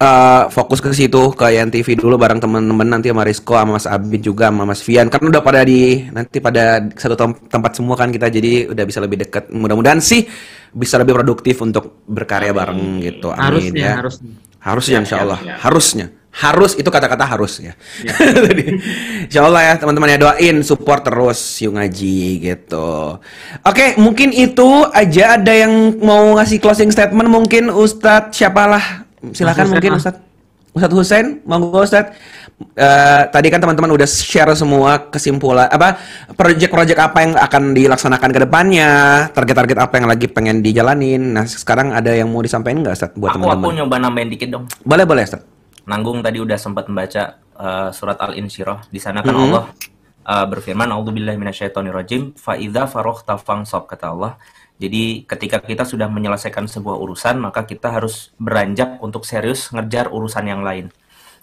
eh, 0.00 0.42
fokus 0.48 0.80
ke 0.80 0.90
situ 0.90 1.30
ke 1.36 1.46
yang 1.52 1.68
TV 1.68 1.92
dulu 1.94 2.16
bareng 2.16 2.40
temen-temen 2.40 2.88
nanti 2.88 3.12
sama 3.12 3.22
Rizko 3.22 3.54
sama 3.54 3.76
Mas 3.76 3.86
Abid 3.86 4.24
juga 4.24 4.48
sama 4.48 4.64
Mas 4.64 4.80
Vian. 4.80 5.06
Kan 5.06 5.20
udah 5.22 5.44
pada 5.44 5.60
di 5.62 6.08
nanti 6.08 6.40
pada 6.40 6.80
satu 6.96 7.14
tem- 7.14 7.38
tempat 7.46 7.72
semua 7.76 7.94
kan 7.94 8.08
kita 8.08 8.32
jadi 8.32 8.72
udah 8.72 8.84
bisa 8.84 8.98
lebih 8.98 9.20
dekat 9.20 9.52
mudah-mudahan 9.52 10.00
sih 10.00 10.24
bisa 10.72 10.96
lebih 10.96 11.18
produktif 11.18 11.60
untuk 11.60 12.00
berkarya 12.08 12.50
bareng 12.50 13.02
gitu. 13.02 13.28
Amin 13.30 13.74
Harusnya, 13.74 13.84
ya. 13.84 13.94
harusnya. 14.00 14.32
harusnya 14.60 14.96
Ya, 14.96 15.02
insya 15.02 15.16
ya, 15.16 15.22
Allah 15.24 15.38
ya. 15.44 15.56
harusnya. 15.60 16.06
Harus 16.30 16.78
itu 16.78 16.86
kata-kata 16.86 17.26
harus 17.26 17.58
ya. 17.58 17.74
Tadi. 18.46 18.64
insya 19.26 19.42
Allah 19.42 19.66
ya 19.66 19.72
teman-teman 19.82 20.14
ya 20.14 20.18
doain 20.20 20.62
support 20.62 21.02
terus 21.02 21.58
yuk 21.58 21.74
ngaji 21.74 22.18
gitu. 22.38 23.18
Oke 23.66 23.98
mungkin 23.98 24.30
itu 24.30 24.86
aja. 24.94 25.34
Ada 25.34 25.66
yang 25.66 25.98
mau 25.98 26.38
ngasih 26.38 26.62
closing 26.62 26.94
statement 26.94 27.26
mungkin 27.26 27.66
Ustadz? 27.74 28.38
Siapalah 28.38 29.09
silakan 29.32 29.64
Mas 29.68 29.72
mungkin 29.76 29.90
lah. 29.96 30.14
Ustadz 30.70 30.94
Husain 30.94 31.26
monggo 31.44 31.82
Ustadz 31.82 32.14
Eh, 32.60 33.22
tadi 33.32 33.48
kan 33.48 33.56
teman-teman 33.56 33.96
udah 33.96 34.04
share 34.04 34.52
semua 34.52 35.08
kesimpulan 35.08 35.64
apa 35.72 35.96
project-project 36.36 37.00
apa 37.00 37.18
yang 37.24 37.32
akan 37.32 37.72
dilaksanakan 37.72 38.36
ke 38.36 38.40
depannya 38.44 38.90
target-target 39.32 39.80
apa 39.80 39.96
yang 39.96 40.04
lagi 40.04 40.28
pengen 40.28 40.60
dijalanin 40.60 41.40
nah 41.40 41.48
sekarang 41.48 41.96
ada 41.96 42.12
yang 42.12 42.28
mau 42.28 42.44
disampaikan 42.44 42.84
nggak 42.84 43.00
Ustadz 43.00 43.16
buat 43.16 43.32
Aku 43.32 43.40
aku 43.40 43.48
teman-teman 43.48 43.74
nyoba 43.80 43.96
nambahin 43.96 44.28
dikit 44.28 44.48
dong. 44.52 44.64
boleh 44.84 45.08
boleh 45.08 45.24
Ustadz 45.24 45.48
Nanggung 45.88 46.20
tadi 46.20 46.36
udah 46.36 46.60
sempat 46.60 46.84
membaca 46.92 47.40
uh, 47.56 47.88
surat 47.90 48.20
Al-Insyirah. 48.20 48.92
Di 48.92 49.00
sana 49.00 49.24
kan 49.24 49.32
Mhm. 49.32 49.42
Allah 49.48 49.64
uh, 50.28 50.46
berfirman, 50.46 50.86
"A'udzubillahi 50.92 51.40
minasyaitonirrajim, 51.40 52.36
fa 52.36 52.54
idza 52.54 52.84
faraghta 52.86 53.40
fansab," 53.40 53.88
kata 53.88 54.12
Allah. 54.12 54.36
Jadi 54.80 55.28
ketika 55.28 55.60
kita 55.60 55.84
sudah 55.84 56.08
menyelesaikan 56.08 56.64
sebuah 56.64 56.96
urusan, 56.96 57.36
maka 57.36 57.68
kita 57.68 57.92
harus 57.92 58.32
beranjak 58.40 58.96
untuk 59.04 59.28
serius 59.28 59.68
ngejar 59.76 60.08
urusan 60.08 60.48
yang 60.48 60.64
lain. 60.64 60.88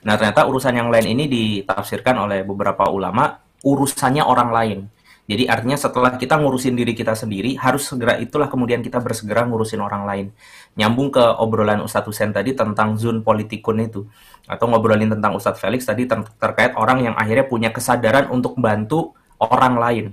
Nah, 0.01 0.17
ternyata 0.17 0.49
urusan 0.49 0.73
yang 0.73 0.89
lain 0.89 1.05
ini 1.13 1.29
ditafsirkan 1.29 2.17
oleh 2.17 2.41
beberapa 2.41 2.89
ulama 2.89 3.37
urusannya 3.61 4.25
orang 4.25 4.49
lain. 4.49 4.79
Jadi 5.27 5.43
artinya 5.45 5.77
setelah 5.77 6.15
kita 6.17 6.39
ngurusin 6.39 6.73
diri 6.73 6.97
kita 6.97 7.13
sendiri, 7.13 7.59
harus 7.59 7.85
segera 7.85 8.17
itulah 8.17 8.49
kemudian 8.49 8.81
kita 8.81 8.97
bersegera 9.03 9.45
ngurusin 9.45 9.85
orang 9.85 10.07
lain. 10.07 10.25
Nyambung 10.73 11.13
ke 11.13 11.21
obrolan 11.21 11.83
Ustadz 11.83 12.09
Husain 12.09 12.33
tadi 12.33 12.57
tentang 12.57 12.97
zon 12.97 13.21
politikun 13.21 13.77
itu. 13.85 14.07
Atau 14.49 14.71
ngobrolin 14.71 15.13
tentang 15.13 15.35
Ustadz 15.37 15.61
Felix 15.61 15.85
tadi 15.85 16.07
ter- 16.09 16.31
terkait 16.41 16.73
orang 16.73 17.11
yang 17.11 17.15
akhirnya 17.19 17.45
punya 17.45 17.69
kesadaran 17.69 18.31
untuk 18.33 18.55
bantu 18.57 19.13
orang 19.37 19.75
lain 19.77 20.05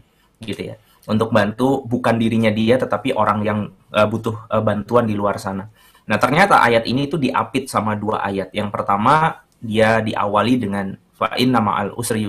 gitu 0.45 0.75
ya 0.75 0.77
untuk 1.05 1.31
bantu 1.33 1.85
bukan 1.85 2.17
dirinya 2.17 2.49
dia 2.49 2.81
tetapi 2.81 3.13
orang 3.13 3.45
yang 3.45 3.59
uh, 3.93 4.09
butuh 4.09 4.49
uh, 4.49 4.63
bantuan 4.65 5.05
di 5.05 5.13
luar 5.13 5.37
sana. 5.37 5.69
Nah, 6.05 6.21
ternyata 6.21 6.61
ayat 6.61 6.85
ini 6.85 7.09
itu 7.09 7.17
diapit 7.17 7.69
sama 7.69 7.97
dua 7.97 8.21
ayat. 8.21 8.53
Yang 8.53 8.69
pertama 8.73 9.45
dia 9.57 10.05
diawali 10.05 10.61
dengan 10.61 10.93
fa 11.17 11.33
inna 11.41 11.63
ma'al 11.65 11.97
usri 11.97 12.29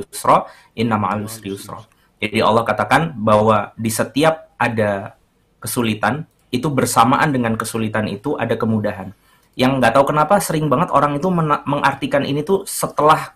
inna 0.79 0.95
ma'al 0.95 1.27
usri 1.27 1.51
yusra. 1.51 1.83
Jadi 2.19 2.39
Allah 2.39 2.63
katakan 2.63 3.11
bahwa 3.19 3.75
di 3.75 3.91
setiap 3.91 4.55
ada 4.55 5.19
kesulitan 5.59 6.23
itu 6.53 6.71
bersamaan 6.71 7.35
dengan 7.35 7.59
kesulitan 7.59 8.07
itu 8.07 8.39
ada 8.39 8.55
kemudahan. 8.55 9.11
Yang 9.59 9.71
nggak 9.83 9.91
tahu 9.99 10.05
kenapa 10.15 10.39
sering 10.39 10.71
banget 10.71 10.91
orang 10.95 11.19
itu 11.19 11.27
mengartikan 11.67 12.23
ini 12.23 12.43
tuh 12.47 12.63
setelah 12.63 13.35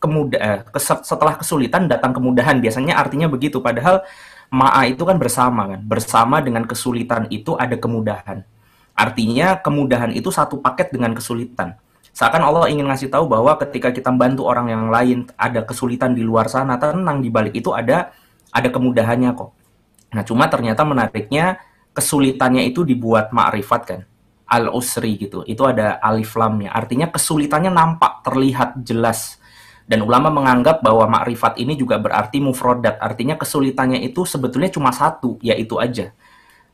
kemudah 0.00 0.40
eh, 0.40 0.60
setelah 0.80 1.36
kesulitan 1.36 1.84
datang 1.84 2.16
kemudahan. 2.16 2.60
Biasanya 2.64 2.96
artinya 2.96 3.28
begitu 3.28 3.60
padahal 3.60 4.00
ma'a 4.54 4.86
itu 4.86 5.02
kan 5.02 5.18
bersama 5.18 5.66
kan. 5.66 5.80
Bersama 5.82 6.38
dengan 6.38 6.62
kesulitan 6.62 7.26
itu 7.34 7.58
ada 7.58 7.74
kemudahan. 7.74 8.46
Artinya 8.94 9.58
kemudahan 9.58 10.14
itu 10.14 10.30
satu 10.30 10.62
paket 10.62 10.94
dengan 10.94 11.10
kesulitan. 11.18 11.74
Seakan 12.14 12.46
Allah 12.46 12.70
ingin 12.70 12.86
ngasih 12.86 13.10
tahu 13.10 13.26
bahwa 13.26 13.58
ketika 13.58 13.90
kita 13.90 14.14
bantu 14.14 14.46
orang 14.46 14.70
yang 14.70 14.86
lain 14.86 15.26
ada 15.34 15.66
kesulitan 15.66 16.14
di 16.14 16.22
luar 16.22 16.46
sana, 16.46 16.78
tenang 16.78 17.18
di 17.18 17.26
balik 17.26 17.58
itu 17.58 17.74
ada 17.74 18.14
ada 18.54 18.68
kemudahannya 18.70 19.34
kok. 19.34 19.50
Nah, 20.14 20.22
cuma 20.22 20.46
ternyata 20.46 20.86
menariknya 20.86 21.58
kesulitannya 21.90 22.70
itu 22.70 22.86
dibuat 22.86 23.34
ma'rifat 23.34 23.82
kan. 23.82 24.00
Al-usri 24.46 25.18
gitu. 25.18 25.42
Itu 25.42 25.66
ada 25.66 25.98
alif 25.98 26.38
lamnya. 26.38 26.70
Artinya 26.70 27.10
kesulitannya 27.10 27.74
nampak, 27.74 28.22
terlihat 28.22 28.78
jelas. 28.86 29.42
Dan 29.84 30.00
ulama 30.00 30.32
menganggap 30.32 30.80
bahwa 30.80 31.04
makrifat 31.12 31.60
ini 31.60 31.76
juga 31.76 32.00
berarti 32.00 32.40
mufrodat. 32.40 32.96
Artinya 33.04 33.36
kesulitannya 33.36 34.00
itu 34.00 34.24
sebetulnya 34.24 34.72
cuma 34.72 34.88
satu, 34.96 35.36
yaitu 35.44 35.76
aja. 35.76 36.16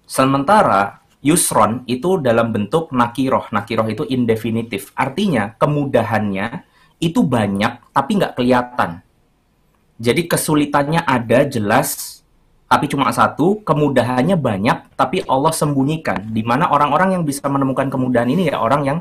Sementara 0.07 1.03
Yusron 1.21 1.85
itu 1.85 2.23
dalam 2.23 2.55
bentuk 2.55 2.95
nakiroh. 2.95 3.51
Nakiroh 3.51 3.91
itu 3.91 4.07
indefinitif. 4.09 4.95
Artinya 4.97 5.53
kemudahannya 5.59 6.65
itu 7.03 7.21
banyak 7.21 7.93
tapi 7.93 8.11
nggak 8.17 8.35
kelihatan. 8.39 9.05
Jadi 10.01 10.25
kesulitannya 10.25 11.05
ada 11.05 11.45
jelas 11.45 12.21
tapi 12.71 12.87
cuma 12.87 13.11
satu, 13.11 13.59
kemudahannya 13.67 14.39
banyak 14.39 14.95
tapi 14.95 15.27
Allah 15.27 15.51
sembunyikan. 15.51 16.31
Di 16.31 16.47
mana 16.47 16.71
orang-orang 16.71 17.19
yang 17.19 17.25
bisa 17.27 17.43
menemukan 17.51 17.91
kemudahan 17.91 18.31
ini 18.31 18.49
ya 18.49 18.63
orang 18.63 18.83
yang 18.87 18.99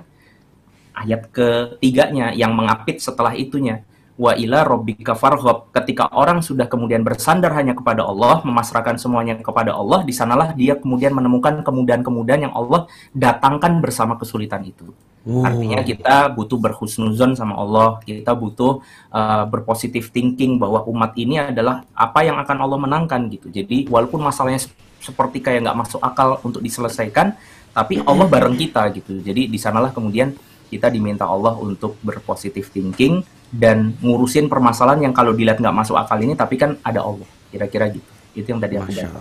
ayat 0.97 1.29
ketiganya 1.31 2.35
yang 2.35 2.51
mengapit 2.51 2.99
setelah 2.99 3.31
itunya 3.31 3.85
wa 4.19 4.35
ila 4.35 4.67
rabbika 4.67 5.15
farghab. 5.15 5.71
Ketika 5.71 6.11
orang 6.11 6.43
sudah 6.43 6.67
kemudian 6.67 7.07
bersandar 7.07 7.55
hanya 7.55 7.71
kepada 7.71 8.03
Allah 8.03 8.43
memasrahkan 8.43 8.99
semuanya 8.99 9.39
kepada 9.39 9.71
Allah 9.71 10.03
di 10.03 10.11
sanalah 10.11 10.51
dia 10.51 10.75
kemudian 10.75 11.15
menemukan 11.15 11.63
kemudahan-kemudahan 11.63 12.51
yang 12.51 12.53
Allah 12.53 12.91
datangkan 13.15 13.79
bersama 13.79 14.19
kesulitan 14.19 14.67
itu. 14.67 14.91
Oh. 15.27 15.43
artinya 15.43 15.83
kita 15.83 16.31
butuh 16.31 16.55
berhusnuzon 16.55 17.35
sama 17.35 17.59
Allah 17.59 17.99
kita 18.07 18.31
butuh 18.31 18.79
uh, 19.11 19.43
berpositif 19.51 20.15
thinking 20.15 20.55
bahwa 20.55 20.87
umat 20.87 21.11
ini 21.19 21.43
adalah 21.43 21.83
apa 21.91 22.23
yang 22.23 22.39
akan 22.39 22.57
Allah 22.63 22.79
menangkan 22.79 23.27
gitu. 23.27 23.51
Jadi 23.51 23.91
walaupun 23.91 24.23
masalahnya 24.23 24.63
seperti 25.03 25.43
kayak 25.43 25.67
nggak 25.67 25.79
masuk 25.79 25.99
akal 25.99 26.39
untuk 26.43 26.63
diselesaikan 26.63 27.35
tapi 27.75 27.99
Allah 28.03 28.27
bareng 28.31 28.55
kita 28.55 28.87
gitu. 28.95 29.19
Jadi 29.19 29.51
di 29.51 29.59
sanalah 29.59 29.91
kemudian 29.91 30.31
kita 30.69 30.93
diminta 30.93 31.25
Allah 31.25 31.57
untuk 31.57 31.97
berpositif 32.05 32.69
thinking 32.69 33.25
dan 33.49 33.97
ngurusin 33.99 34.45
permasalahan 34.45 35.09
yang 35.09 35.13
kalau 35.17 35.33
dilihat 35.33 35.57
nggak 35.57 35.73
masuk 35.73 35.97
akal 35.97 36.21
ini 36.21 36.37
tapi 36.37 36.55
kan 36.55 36.77
ada 36.85 37.01
Allah. 37.01 37.27
Kira-kira 37.49 37.89
gitu. 37.89 38.09
Itu 38.37 38.47
yang 38.53 38.61
tadi 38.61 38.77
aku 38.77 38.93
bilang 38.93 39.11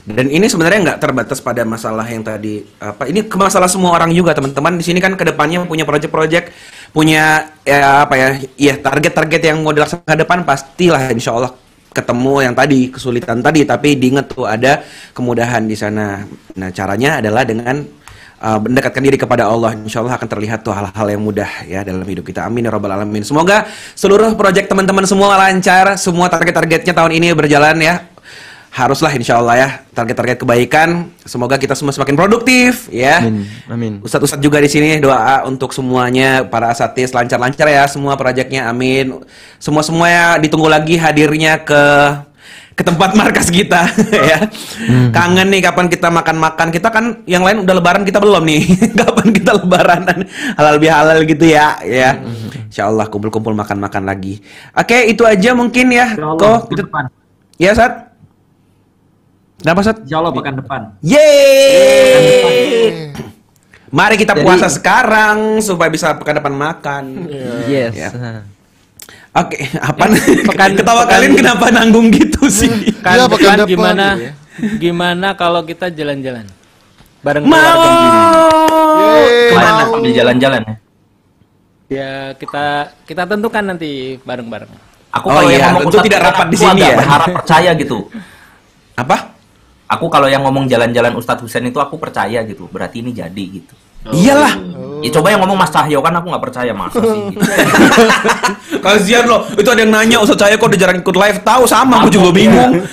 dan 0.00 0.32
ini 0.32 0.48
sebenarnya 0.48 0.78
nggak 0.92 1.00
terbatas 1.00 1.38
pada 1.44 1.60
masalah 1.68 2.08
yang 2.08 2.24
tadi 2.24 2.64
apa 2.80 3.04
ini 3.04 3.20
ke 3.28 3.36
masalah 3.36 3.68
semua 3.68 3.92
orang 3.92 4.08
juga 4.16 4.32
teman-teman. 4.32 4.80
Di 4.80 4.84
sini 4.84 4.98
kan 4.98 5.12
ke 5.12 5.24
depannya 5.28 5.64
punya 5.68 5.84
project-project 5.84 6.52
punya 6.90 7.52
ya 7.62 8.08
apa 8.08 8.14
ya 8.16 8.28
ya 8.56 8.74
target-target 8.80 9.40
yang 9.52 9.62
mau 9.62 9.70
dilaksanakan 9.70 10.08
ke 10.08 10.20
depan 10.24 10.38
pastilah 10.42 11.12
insya 11.12 11.36
Allah 11.36 11.52
ketemu 11.90 12.34
yang 12.48 12.54
tadi 12.56 12.88
kesulitan 12.88 13.44
tadi. 13.44 13.68
Tapi 13.68 14.00
diingat 14.00 14.32
tuh 14.32 14.48
ada 14.48 14.80
kemudahan 15.12 15.68
di 15.68 15.76
sana. 15.76 16.24
Nah 16.56 16.68
caranya 16.72 17.20
adalah 17.20 17.44
dengan 17.44 17.84
uh, 18.40 18.58
mendekatkan 18.58 19.02
diri 19.04 19.20
kepada 19.20 19.46
Allah, 19.46 19.76
insya 19.76 20.00
Allah 20.00 20.16
akan 20.16 20.28
terlihat 20.28 20.64
tuh 20.64 20.72
hal-hal 20.72 21.06
yang 21.06 21.22
mudah 21.22 21.48
ya 21.68 21.84
dalam 21.84 22.02
hidup 22.02 22.24
kita. 22.24 22.48
Amin 22.48 22.66
ya 22.66 22.72
robbal 22.72 22.96
alamin. 22.96 23.22
Semoga 23.22 23.68
seluruh 23.94 24.34
proyek 24.34 24.66
teman-teman 24.66 25.04
semua 25.04 25.36
lancar, 25.36 26.00
semua 26.00 26.26
target-targetnya 26.32 26.96
tahun 26.96 27.12
ini 27.20 27.36
berjalan 27.36 27.76
ya. 27.78 28.08
Haruslah 28.70 29.10
insya 29.18 29.42
Allah 29.42 29.54
ya 29.58 29.68
target-target 29.98 30.46
kebaikan. 30.46 31.10
Semoga 31.26 31.58
kita 31.58 31.74
semua 31.74 31.90
semakin 31.90 32.14
produktif 32.14 32.86
ya. 32.94 33.18
Amin. 33.18 33.50
Amin. 33.66 33.92
Ustadz 33.98 34.30
Ustadz 34.30 34.46
juga 34.46 34.62
di 34.62 34.70
sini 34.70 35.02
doa 35.02 35.42
untuk 35.42 35.74
semuanya 35.74 36.46
para 36.46 36.70
asatis 36.70 37.10
lancar-lancar 37.10 37.66
ya 37.66 37.90
semua 37.90 38.14
proyeknya. 38.14 38.70
Amin. 38.70 39.26
Semua 39.58 39.82
semuanya 39.82 40.38
ditunggu 40.38 40.70
lagi 40.70 40.94
hadirnya 40.94 41.58
ke 41.66 41.82
ke 42.80 42.84
tempat 42.88 43.12
markas 43.12 43.52
kita 43.52 43.92
ya. 44.32 44.48
Hmm. 44.88 45.12
Kangen 45.12 45.52
nih 45.52 45.60
kapan 45.60 45.92
kita 45.92 46.08
makan-makan. 46.08 46.72
Kita 46.72 46.88
kan 46.88 47.20
yang 47.28 47.44
lain 47.44 47.68
udah 47.68 47.76
lebaran 47.76 48.08
kita 48.08 48.16
belum 48.16 48.40
nih. 48.48 48.64
kapan 49.04 49.28
kita 49.36 49.60
lebaranan 49.60 50.24
halal 50.56 50.80
bihalal 50.80 51.20
gitu 51.28 51.44
ya 51.44 51.76
ya. 51.84 52.16
Hmm. 52.16 52.72
Insya 52.72 52.88
Allah 52.88 53.04
kumpul-kumpul 53.12 53.52
makan-makan 53.52 54.08
lagi. 54.08 54.40
Oke, 54.72 55.12
itu 55.12 55.28
aja 55.28 55.52
mungkin 55.52 55.92
ya. 55.92 56.16
Kok 56.16 56.72
kita... 56.72 56.88
Ya, 57.60 57.76
Sat. 57.76 58.16
Kenapa, 59.60 59.84
Sat? 59.84 60.00
Insya 60.00 60.22
Allah 60.22 60.32
pekan 60.32 60.56
depan. 60.56 60.96
Yeay! 61.04 62.40
Mari 63.90 64.16
kita 64.16 64.38
Jadi, 64.38 64.46
puasa 64.46 64.70
sekarang 64.70 65.58
supaya 65.58 65.90
bisa 65.90 66.14
pekan 66.14 66.38
depan 66.38 66.54
makan. 66.54 67.26
Yes. 67.66 67.92
Ya. 67.92 68.08
Oke, 69.30 69.62
okay, 69.62 69.78
apa 69.78 70.10
pekan 70.42 70.74
ketawa 70.74 71.06
pekan, 71.06 71.22
kalian 71.22 71.32
kenapa 71.38 71.70
nanggung 71.70 72.10
gitu 72.10 72.50
sih? 72.50 72.66
Kan, 72.98 73.14
ya, 73.14 73.24
pekan 73.30 73.62
depan 73.62 73.70
gimana? 73.70 74.06
Ya. 74.18 74.32
Gimana 74.82 75.28
kalau 75.38 75.62
kita 75.62 75.86
jalan-jalan? 75.86 76.50
Bareng 77.22 77.46
Mau. 77.46 77.82
Ke 79.22 79.54
mana 79.54 79.86
sambil 79.86 80.10
jalan-jalan 80.10 80.60
ya? 80.66 80.74
Ya, 81.90 82.12
kita 82.34 82.90
kita 83.06 83.22
tentukan 83.30 83.62
nanti 83.70 84.18
bareng-bareng. 84.26 84.70
Aku 85.14 85.26
oh, 85.30 85.38
kalau 85.38 85.50
iya, 85.50 85.58
yang 85.58 85.78
ngomong 85.78 85.90
tentu 85.94 86.06
tidak 86.06 86.20
rapat 86.26 86.46
di 86.50 86.56
sini 86.58 86.80
ya. 86.82 86.96
Berharap 86.98 87.28
percaya 87.30 87.70
gitu. 87.78 87.98
Apa? 88.98 89.16
Aku 89.90 90.06
kalau 90.06 90.26
yang 90.26 90.42
ngomong 90.46 90.70
jalan-jalan 90.70 91.14
Ustadz 91.18 91.42
Husain 91.46 91.66
itu 91.66 91.78
aku 91.78 91.98
percaya 91.98 92.42
gitu. 92.46 92.66
Berarti 92.66 93.02
ini 93.02 93.14
jadi 93.14 93.44
gitu. 93.62 93.74
Oh. 94.08 94.16
Iyalah. 94.16 94.54
Ya 95.00 95.08
coba 95.16 95.32
yang 95.32 95.40
ngomong 95.40 95.56
Mas 95.56 95.72
Cahyo 95.72 96.04
kan 96.04 96.12
aku 96.12 96.28
nggak 96.28 96.44
percaya 96.44 96.72
masa 96.76 97.00
sih. 97.12 97.20
Gitu. 97.32 97.40
Kasihan 98.84 99.24
loh, 99.24 99.48
itu 99.56 99.68
ada 99.68 99.80
yang 99.80 99.92
nanya 99.92 100.20
Ustaz 100.20 100.36
Cahyo 100.36 100.60
kok 100.60 100.68
udah 100.68 100.80
jarang 100.80 101.00
ikut 101.00 101.16
live. 101.16 101.38
Tahu 101.40 101.64
sama, 101.64 102.04
aku 102.04 102.12
juga 102.12 102.36
bingung. 102.36 102.84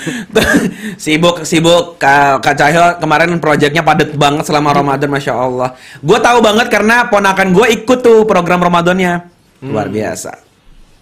sibuk 1.03 1.43
sibuk 1.43 1.99
Kak, 1.99 2.43
Kak 2.43 2.55
Cahyo 2.55 2.95
kemarin 3.03 3.35
proyeknya 3.43 3.83
padat 3.83 4.15
banget 4.15 4.47
selama 4.47 4.71
Ramadan, 4.71 5.11
masya 5.11 5.35
Allah. 5.35 5.75
Gue 5.99 6.19
tahu 6.23 6.39
banget 6.39 6.71
karena 6.71 7.11
ponakan 7.11 7.51
gue 7.51 7.67
ikut 7.75 7.99
tuh 7.99 8.23
program 8.23 8.63
Ramadannya. 8.63 9.27
Luar 9.67 9.91
hmm. 9.91 9.95
biasa. 9.95 10.31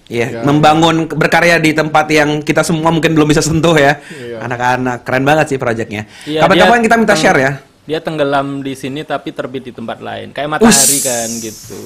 Iya, 0.06 0.38
yeah, 0.38 0.44
membangun 0.45 1.10
berkarya 1.10 1.57
di 1.57 1.73
tempat 1.73 2.06
yang 2.14 2.45
kita 2.45 2.61
semua 2.61 2.94
mungkin 2.94 3.18
belum 3.18 3.26
bisa 3.26 3.41
sentuh 3.41 3.73
ya. 3.73 3.98
Iya. 4.06 4.38
Anak-anak, 4.45 5.02
keren 5.02 5.26
banget 5.26 5.53
sih 5.53 5.57
proyeknya. 5.57 6.06
Iya, 6.30 6.45
Kapan-kapan 6.45 6.82
kita 6.86 6.95
minta 6.98 7.18
share 7.18 7.41
ya 7.41 7.52
dia 7.86 8.02
tenggelam 8.02 8.66
di 8.66 8.74
sini 8.74 9.06
tapi 9.06 9.30
terbit 9.30 9.70
di 9.70 9.74
tempat 9.74 10.02
lain. 10.02 10.34
Kayak 10.34 10.57
matahari 10.57 10.98
Ush. 10.98 11.06
kan 11.06 11.30
gitu. 11.38 11.80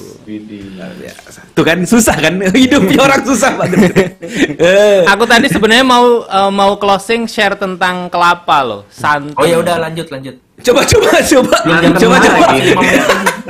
Tuh 1.52 1.64
kan 1.64 1.78
susah 1.84 2.16
kan? 2.16 2.40
Hidupnya 2.56 3.04
orang 3.04 3.20
susah 3.20 3.52
banget 3.60 4.16
aku 5.12 5.24
tadi 5.28 5.46
sebenarnya 5.52 5.84
mau 5.84 6.24
uh, 6.24 6.48
mau 6.48 6.80
closing 6.80 7.28
share 7.28 7.52
tentang 7.60 8.08
kelapa 8.08 8.64
loh 8.64 8.82
santan. 8.88 9.36
Oh 9.36 9.44
ya 9.44 9.60
udah 9.60 9.76
lanjut 9.76 10.08
lanjut. 10.08 10.40
Coba 10.60 10.84
coba 10.88 11.20
coba. 11.20 11.56
Coba 11.96 12.16
coba. 12.20 12.44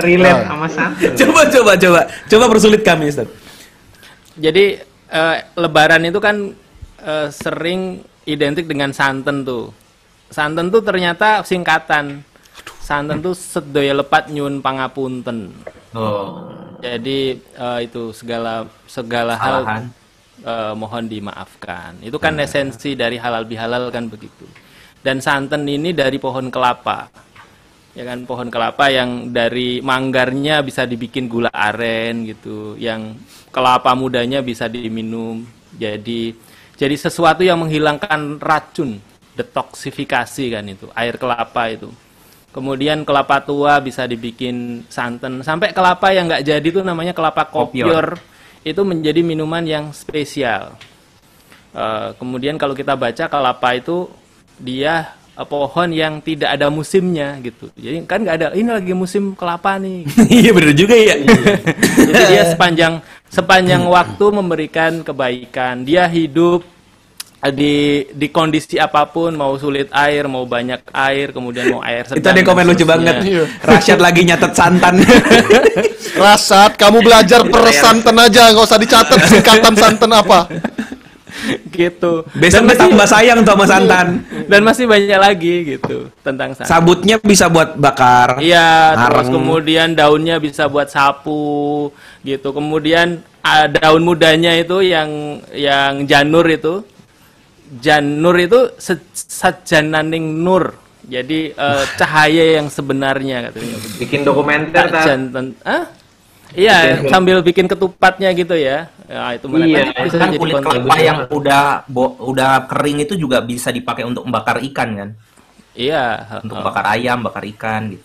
relate 0.03 0.43
sama 0.47 0.67
santan. 0.67 1.11
Coba 1.15 1.41
coba 1.47 1.73
coba. 1.79 2.01
Coba 2.27 2.45
persulit 2.51 2.83
kami 2.83 3.15
Ustaz. 3.15 3.31
Jadi 4.35 4.83
uh, 5.15 5.37
lebaran 5.55 6.03
itu 6.03 6.19
kan 6.19 6.51
uh, 7.07 7.29
sering 7.31 8.03
identik 8.27 8.67
dengan 8.67 8.91
santan 8.91 9.47
tuh. 9.47 9.71
Santan 10.31 10.71
tuh 10.71 10.83
ternyata 10.83 11.43
singkatan 11.43 12.23
santen 12.91 13.23
tuh 13.23 13.39
sedaya 13.39 13.95
lepat 13.95 14.35
nyun 14.35 14.59
pangapunten. 14.59 15.55
Oh. 15.95 16.51
Jadi 16.83 17.39
uh, 17.55 17.79
itu 17.79 18.11
segala 18.11 18.67
segala 18.91 19.39
hal 19.39 19.63
uh, 20.43 20.75
mohon 20.75 21.07
dimaafkan. 21.07 22.03
Itu 22.03 22.19
kan 22.19 22.35
hmm. 22.35 22.45
esensi 22.51 22.99
dari 22.99 23.15
halal 23.15 23.47
bihalal 23.47 23.95
kan 23.95 24.11
begitu. 24.11 24.43
Dan 24.99 25.23
santan 25.23 25.63
ini 25.71 25.95
dari 25.95 26.19
pohon 26.19 26.51
kelapa. 26.51 27.07
Ya 27.95 28.07
kan 28.07 28.27
pohon 28.27 28.51
kelapa 28.51 28.91
yang 28.91 29.31
dari 29.31 29.79
manggarnya 29.83 30.63
bisa 30.63 30.87
dibikin 30.87 31.27
gula 31.27 31.51
aren 31.51 32.27
gitu, 32.27 32.79
yang 32.79 33.19
kelapa 33.51 33.95
mudanya 33.95 34.43
bisa 34.43 34.67
diminum. 34.67 35.47
Jadi 35.75 36.35
Jadi 36.81 36.97
sesuatu 36.97 37.45
yang 37.45 37.61
menghilangkan 37.61 38.41
racun, 38.41 39.05
detoksifikasi 39.37 40.45
kan 40.49 40.65
itu, 40.65 40.89
air 40.97 41.21
kelapa 41.21 41.69
itu. 41.69 41.93
Kemudian 42.51 43.07
kelapa 43.07 43.39
tua 43.47 43.79
bisa 43.79 44.11
dibikin 44.11 44.83
santan. 44.91 45.39
Sampai 45.47 45.71
kelapa 45.71 46.11
yang 46.11 46.27
nggak 46.27 46.43
jadi 46.43 46.67
itu 46.67 46.83
namanya 46.83 47.15
kelapa 47.15 47.47
kopior. 47.47 48.19
Itu 48.67 48.83
menjadi 48.83 49.23
minuman 49.23 49.63
yang 49.63 49.95
spesial. 49.95 50.75
Eh, 51.71 52.09
kemudian 52.19 52.59
kalau 52.59 52.75
kita 52.75 52.99
baca 52.99 53.31
kelapa 53.31 53.79
itu 53.79 54.11
dia 54.59 55.15
eh, 55.39 55.47
pohon 55.47 55.95
yang 55.95 56.19
tidak 56.19 56.59
ada 56.59 56.67
musimnya 56.67 57.39
gitu. 57.39 57.71
Jadi 57.79 58.03
kan 58.11 58.27
nggak 58.27 58.37
ada 58.43 58.47
ini 58.59 58.67
lagi 58.67 58.91
musim 58.99 59.39
kelapa 59.39 59.79
nih. 59.79 60.03
Iya 60.43 60.51
bener 60.51 60.75
juga 60.75 60.99
ya. 60.99 61.15
Jadi 61.95 62.23
dia 62.35 62.43
sepanjang 62.51 62.99
sepanjang 63.31 63.87
waktu 63.87 64.25
memberikan 64.35 65.07
kebaikan. 65.07 65.87
Dia 65.87 66.11
hidup 66.11 66.67
di 67.49 68.05
di 68.13 68.29
kondisi 68.29 68.77
apa 68.77 69.09
pun, 69.09 69.33
mau 69.33 69.57
sulit 69.57 69.89
air, 69.97 70.29
mau 70.29 70.45
banyak 70.45 70.93
air, 70.93 71.33
kemudian 71.33 71.73
mau 71.73 71.81
air 71.81 72.05
sedang. 72.05 72.21
Itu 72.21 72.29
ada 72.29 72.39
yang 72.45 72.49
komen 72.53 72.61
dan 72.61 72.69
lucu 72.69 72.85
banget. 72.85 73.17
seterusnya. 73.25 73.65
Rasyad 73.65 74.01
lagi 74.05 74.21
nyatet 74.29 74.53
santan. 74.53 74.95
Rasat, 76.29 76.77
kamu 76.77 77.01
belajar 77.01 77.41
persanten 77.49 78.13
aja, 78.13 78.53
nggak 78.53 78.67
usah 78.69 78.77
dicatat 78.77 79.21
singkatan 79.25 79.73
santan 79.73 80.11
apa. 80.13 80.41
gitu. 81.73 82.29
Besok 82.37 82.69
dia 82.69 82.77
tambah 82.77 83.09
sayang 83.09 83.41
tuh 83.41 83.57
sama 83.57 83.65
santan. 83.65 84.07
Dan 84.45 84.61
masih 84.61 84.85
banyak 84.85 85.17
lagi 85.17 85.55
gitu 85.77 86.13
tentang 86.21 86.53
santan. 86.53 86.69
Sabutnya 86.69 87.17
bisa 87.23 87.49
buat 87.49 87.81
bakar. 87.81 88.37
Iya, 88.45 89.01
terus 89.09 89.33
kemudian 89.33 89.97
daunnya 89.97 90.37
bisa 90.37 90.69
buat 90.69 90.93
sapu 90.93 91.89
gitu. 92.21 92.53
Kemudian 92.53 93.25
ah, 93.41 93.65
daun 93.65 94.05
mudanya 94.05 94.53
itu 94.61 94.85
yang 94.85 95.41
yang 95.57 96.05
janur 96.05 96.45
itu. 96.45 96.85
Janur 97.71 98.35
itu 98.35 98.75
se- 98.77 98.99
sajananing 99.15 100.43
nur. 100.43 100.75
Jadi 101.07 101.51
eh, 101.51 101.85
cahaya 101.95 102.59
yang 102.59 102.67
sebenarnya 102.67 103.51
katanya. 103.51 103.77
Bikin 103.97 104.21
dokumenter 104.23 104.91
tak? 104.91 105.05
Jantan, 105.07 105.55
ah? 105.63 105.87
Iya, 106.51 107.07
sambil 107.07 107.39
bikin 107.47 107.71
ketupatnya 107.71 108.35
gitu 108.35 108.59
ya. 108.59 108.91
Ya, 109.07 109.39
itu 109.39 109.47
menarik. 109.47 109.71
Iya, 109.71 110.03
bisa 110.03 110.17
kan 110.19 110.29
jadi 110.35 110.39
kulit 110.39 110.55
kelapa 110.59 110.97
yang 110.99 111.19
udah 111.31 111.87
bo- 111.87 112.19
udah 112.21 112.67
kering 112.67 113.07
itu 113.07 113.15
juga 113.15 113.39
bisa 113.39 113.71
dipakai 113.71 114.03
untuk 114.03 114.27
membakar 114.27 114.59
ikan 114.67 114.89
kan? 114.99 115.11
Iya, 115.79 116.27
Untuk 116.43 116.59
bakar 116.59 116.99
ayam, 116.99 117.23
bakar 117.23 117.47
ikan 117.47 117.95
gitu. 117.95 118.05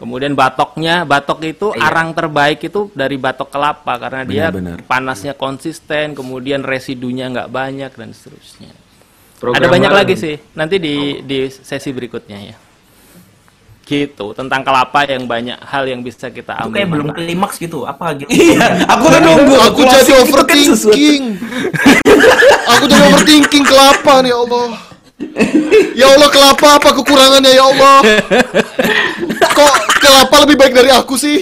Kemudian 0.00 0.34
batoknya, 0.34 1.06
batok 1.06 1.46
itu 1.46 1.70
Iya. 1.76 1.84
arang 1.86 2.10
terbaik 2.10 2.58
itu 2.58 2.90
dari 2.90 3.14
batok 3.14 3.52
kelapa 3.52 3.94
karena 4.00 4.22
dia 4.26 4.48
Benar-benar. 4.50 4.82
panasnya 4.88 5.36
konsisten, 5.36 6.16
kemudian 6.16 6.64
residunya 6.66 7.30
nggak 7.30 7.52
banyak 7.52 7.92
dan 7.94 8.10
seterusnya. 8.10 8.72
Program 9.42 9.58
Ada 9.58 9.66
banyak 9.66 9.90
lagi 9.90 10.14
sih, 10.14 10.38
nanti 10.54 10.78
di 10.78 11.18
di 11.26 11.50
sesi 11.50 11.90
berikutnya 11.90 12.38
ya. 12.38 12.54
Gitu 13.82 14.30
tentang 14.38 14.62
kelapa 14.62 15.02
yang 15.10 15.26
banyak 15.26 15.58
hal 15.58 15.82
yang 15.90 15.98
bisa 16.06 16.30
kita 16.30 16.54
Itu 16.54 16.70
ambil. 16.70 16.74
kayak 16.78 16.88
belum 16.94 17.08
klimaks 17.10 17.58
gitu. 17.58 17.82
Apa 17.82 18.14
gitu? 18.14 18.30
Iya, 18.38 18.86
aku 18.86 19.04
tuh 19.10 19.18
nunggu. 19.18 19.54
Aku 19.66 19.80
jadi 19.82 19.98
itu 20.06 20.12
kan 20.14 20.22
overthinking. 20.22 21.22
Aku 22.70 22.84
jadi 22.86 23.02
overthinking 23.10 23.64
kelapa 23.66 24.22
nih 24.22 24.30
ya 24.30 24.38
Allah. 24.38 24.91
Ya 25.92 26.06
Allah 26.08 26.28
kelapa 26.32 26.68
apa 26.80 26.88
kekurangannya 26.96 27.52
ya 27.52 27.64
Allah? 27.68 27.98
Kok 29.52 29.72
kelapa 30.00 30.36
lebih 30.44 30.56
baik 30.56 30.72
dari 30.72 30.90
aku 30.92 31.14
sih? 31.20 31.40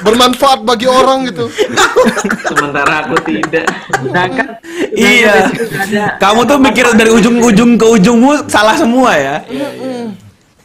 Bermanfaat 0.00 0.64
bagi 0.64 0.88
orang 0.88 1.28
gitu. 1.28 1.46
Sementara 2.48 3.04
aku 3.06 3.16
tidak. 3.24 3.68
Sedangkan 4.00 4.48
Iya. 4.96 5.46
ada 5.46 6.04
Kamu 6.18 6.48
tuh 6.48 6.58
mikir 6.58 6.88
dari 6.96 7.12
ujung-ujung 7.12 7.76
ke 7.78 7.86
ujungmu 7.86 8.48
salah 8.50 8.74
semua 8.74 9.14
ya. 9.14 9.36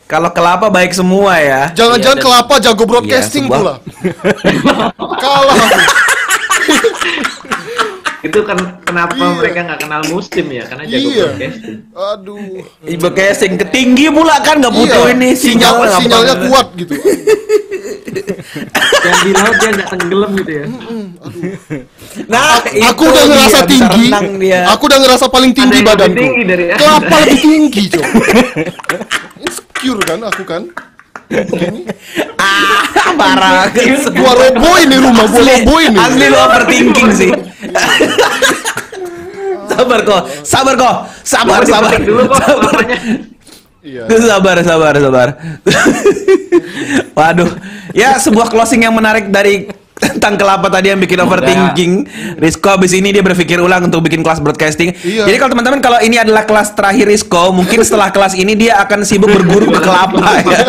Kalau 0.06 0.30
kelapa 0.30 0.70
baik 0.70 0.94
semua 0.94 1.42
ya. 1.42 1.74
Jangan-jangan 1.74 2.18
Iya, 2.22 2.26
kelapa 2.26 2.54
jago 2.62 2.84
broadcasting 2.86 3.50
pula. 3.50 3.82
Kalah. 5.18 5.58
Itu 8.36 8.44
kan 8.44 8.60
kenapa 8.84 9.16
Iya. 9.16 9.32
mereka 9.32 9.60
nggak 9.64 9.80
kenal 9.80 10.02
muslim 10.12 10.45
ya? 10.52 10.64
Karena 10.68 10.84
jago 10.84 11.07
Iya. 11.07 11.24
broadcasting. 11.32 11.78
Aduh. 11.95 12.60
Ibu 12.84 13.07
casing 13.10 13.53
ketinggi 13.56 14.12
pula 14.12 14.36
kan 14.40 14.60
nggak 14.60 14.76
butuh 14.76 15.03
Iya, 15.06 15.16
ini 15.16 15.30
sinyal 15.34 15.88
sinyalnya 15.95 16.36
perlu. 16.36 16.52
kuat 16.52 16.68
gitu. 16.76 16.94
yang 19.06 19.20
di 19.22 19.32
laut 19.32 19.56
dia 19.56 19.70
nggak 19.72 19.90
tenggelam 19.90 20.32
gitu 20.36 20.52
ya. 20.52 20.66
Nah, 22.28 22.60
Aku 22.91 23.03
itu 23.03 23.07
udah 23.07 23.24
dia, 23.24 23.32
ngerasa 23.32 23.60
bisa 23.64 23.88
tinggi. 23.88 24.06
dia. 24.41 24.60
Aku 24.68 24.84
udah 24.84 24.99
ngerasa 24.99 25.26
paling 25.28 25.52
tinggi 25.52 25.80
Ada 25.80 25.88
badanku. 25.88 26.18
tinggi 26.18 26.44
dari 26.44 26.64
Anda. 26.68 26.80
Kelapa 26.82 27.16
lebih 27.22 27.40
tinggi, 27.40 27.84
Cok. 27.88 28.06
Insecure 29.45 30.02
kan 30.03 30.20
aku 30.22 30.44
kan? 30.44 30.64
Ah, 32.38 32.84
parah. 33.16 33.72
Gua 34.14 34.34
robo 34.36 34.70
ini 34.78 34.95
rumah, 34.95 35.26
gua 35.26 35.41
robo 35.41 35.74
ini. 35.80 35.98
asli 35.98 36.26
lu 36.28 36.38
overthinking 36.38 37.10
sih. 37.12 37.32
sabar 39.76 39.99
kok, 40.02 40.22
sabar 40.41 40.73
kok, 40.80 40.95
sabar, 41.22 41.61
sabar. 41.68 41.99
Dulu 41.99 42.23
kok 42.31 42.39
kelapanya. 42.39 42.97
Iya. 43.85 44.03
Sabar, 44.18 44.57
sabar, 44.65 44.93
sabar. 44.97 45.27
Waduh, 47.18 47.52
ya 47.93 48.18
sebuah 48.18 48.49
closing 48.49 48.81
yang 48.81 48.97
menarik 48.97 49.30
dari 49.30 49.69
tentang 49.95 50.35
kelapa 50.35 50.68
tadi 50.68 50.91
yang 50.91 50.99
bikin 50.99 51.22
overthinking. 51.22 51.91
Rizko 52.41 52.76
abis 52.76 52.91
ini 52.97 53.15
dia 53.15 53.23
berpikir 53.23 53.61
ulang 53.61 53.88
untuk 53.88 54.03
bikin 54.03 54.26
kelas 54.26 54.43
broadcasting. 54.43 54.91
Iya. 54.91 55.30
Jadi 55.30 55.38
kalau 55.39 55.52
teman-teman 55.56 55.80
kalau 55.80 55.99
ini 56.03 56.19
adalah 56.19 56.43
kelas 56.43 56.76
terakhir 56.76 57.07
Rizko, 57.07 57.56
mungkin 57.56 57.80
setelah 57.85 58.11
kelas 58.11 58.35
ini 58.35 58.57
dia 58.57 58.81
akan 58.84 59.07
sibuk 59.07 59.31
berguru 59.31 59.72
ke 59.72 59.80
kelapa 59.80 60.27
ya. 60.53 60.60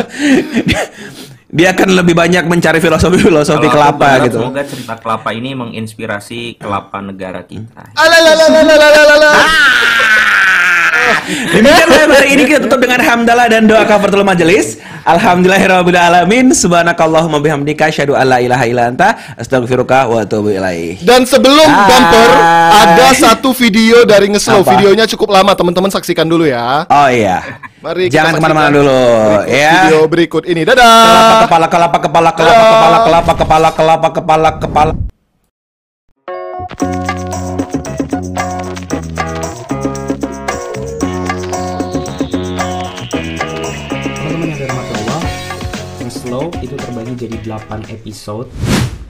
Dia 1.46 1.78
akan 1.78 1.94
lebih 1.94 2.18
banyak 2.18 2.42
mencari 2.50 2.82
filosofi-filosofi 2.82 3.70
kelapa 3.70 3.94
berharap 3.94 4.26
gitu. 4.26 4.38
Semoga 4.42 4.62
cerita 4.66 4.94
kelapa 4.98 5.30
ini 5.30 5.54
menginspirasi 5.54 6.58
kelapa 6.58 6.98
negara 6.98 7.46
kita. 7.46 7.94
Demikian 11.56 12.10
hari 12.10 12.28
ini 12.34 12.42
kita 12.46 12.60
tutup 12.66 12.80
dengan 12.82 13.00
hamdalah 13.02 13.46
dan 13.50 13.66
doa 13.66 13.82
kafatul 13.86 14.22
majelis. 14.26 14.78
Alhamdulillahirabbil 15.06 15.98
alamin. 15.98 16.50
Subhanakallahumma 16.50 17.38
bihamdika 17.38 17.90
syadu 17.94 18.18
alla 18.18 18.42
ilaha 18.42 18.64
illa 18.66 18.90
anta 18.90 19.14
astaghfiruka 19.38 20.10
wa 20.10 20.22
atubu. 20.26 20.50
Dan 21.02 21.22
sebelum 21.26 21.68
Hai. 21.68 21.86
bumper 21.86 22.30
ada 22.74 23.08
satu 23.14 23.54
video 23.54 24.02
dari 24.02 24.30
ngeslow. 24.34 24.66
Videonya 24.66 25.06
cukup 25.06 25.30
lama, 25.30 25.54
teman-teman 25.54 25.90
saksikan 25.94 26.26
dulu 26.26 26.46
ya. 26.46 26.86
Oh 26.90 27.08
iya. 27.10 27.42
Mari 27.86 28.10
Jangan 28.10 28.34
ke 28.34 28.42
mana-mana 28.42 28.68
dulu 28.74 28.98
berikut 28.98 29.46
ya. 29.54 29.70
Video 29.70 30.00
berikut 30.10 30.42
ini. 30.50 30.62
Dadah. 30.66 31.06
Kelapa 31.06 31.34
kepala 31.46 31.66
kelapa 31.70 31.98
kepala 32.02 32.30
kelapa 32.34 32.64
kepala 32.66 32.98
kelapa 32.98 33.32
kepala 33.38 33.68
kelapa 33.70 34.08
kepala 34.10 34.50
kepala. 34.58 34.92
Jadi 47.16 47.40
8 47.40 47.88
episode. 47.88 48.52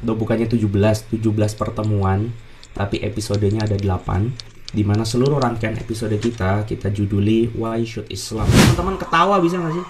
Duh, 0.01 0.15
bukannya 0.15 0.47
17 0.47 1.11
17 1.11 1.59
pertemuan 1.59 2.31
tapi 2.77 3.01
episodenya 3.01 3.65
ada 3.65 3.74
8 3.81 4.77
di 4.77 4.85
mana 4.85 5.03
seluruh 5.03 5.41
rangkaian 5.41 5.74
episode 5.81 6.12
kita 6.20 6.69
kita 6.69 6.93
juduli 6.93 7.49
Why 7.57 7.83
Should 7.83 8.12
Islam. 8.12 8.47
Teman-teman 8.47 8.97
ketawa 9.01 9.41
bisa 9.41 9.57
nggak 9.59 9.74
sih? 9.74 9.85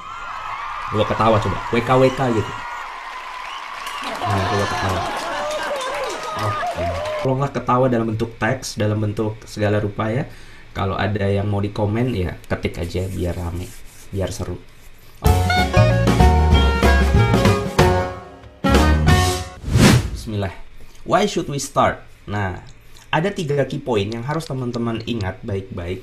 Coba 0.94 1.04
ketawa 1.10 1.36
coba 1.42 1.58
WK 1.74 1.90
WK 1.90 2.20
gitu. 2.38 2.52
Nah 4.22 4.42
coba 4.46 4.66
ketawa. 4.70 5.00
Oke. 6.36 6.84
kalau 7.24 7.34
nggak 7.40 7.52
ketawa 7.58 7.86
dalam 7.88 8.06
bentuk 8.12 8.36
teks 8.36 8.76
dalam 8.76 9.00
bentuk 9.00 9.40
segala 9.48 9.80
rupa 9.80 10.12
ya 10.12 10.28
kalau 10.76 10.94
ada 10.94 11.24
yang 11.24 11.48
mau 11.48 11.64
di 11.64 11.72
komen 11.72 12.12
ya 12.12 12.36
ketik 12.44 12.76
aja 12.76 13.08
biar 13.08 13.34
rame 13.34 13.66
biar 14.12 14.30
seru 14.30 14.60
Bismillah. 20.26 20.58
Why 21.06 21.30
should 21.30 21.46
we 21.46 21.62
start? 21.62 22.02
Nah, 22.26 22.58
ada 23.14 23.30
tiga 23.30 23.62
key 23.62 23.78
point 23.78 24.10
yang 24.10 24.26
harus 24.26 24.42
teman-teman 24.42 24.98
ingat 25.06 25.38
baik-baik. 25.46 26.02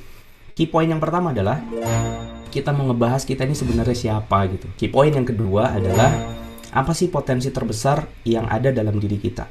Key 0.56 0.64
point 0.72 0.88
yang 0.88 1.04
pertama 1.04 1.36
adalah 1.36 1.60
kita 2.48 2.72
mau 2.72 2.88
ngebahas 2.88 3.28
kita 3.28 3.44
ini 3.44 3.52
sebenarnya 3.52 3.92
siapa 3.92 4.48
gitu. 4.48 4.72
Key 4.80 4.88
point 4.88 5.12
yang 5.12 5.28
kedua 5.28 5.76
adalah 5.76 6.40
apa 6.72 6.96
sih 6.96 7.12
potensi 7.12 7.52
terbesar 7.52 8.24
yang 8.24 8.48
ada 8.48 8.72
dalam 8.72 8.96
diri 8.96 9.20
kita. 9.20 9.44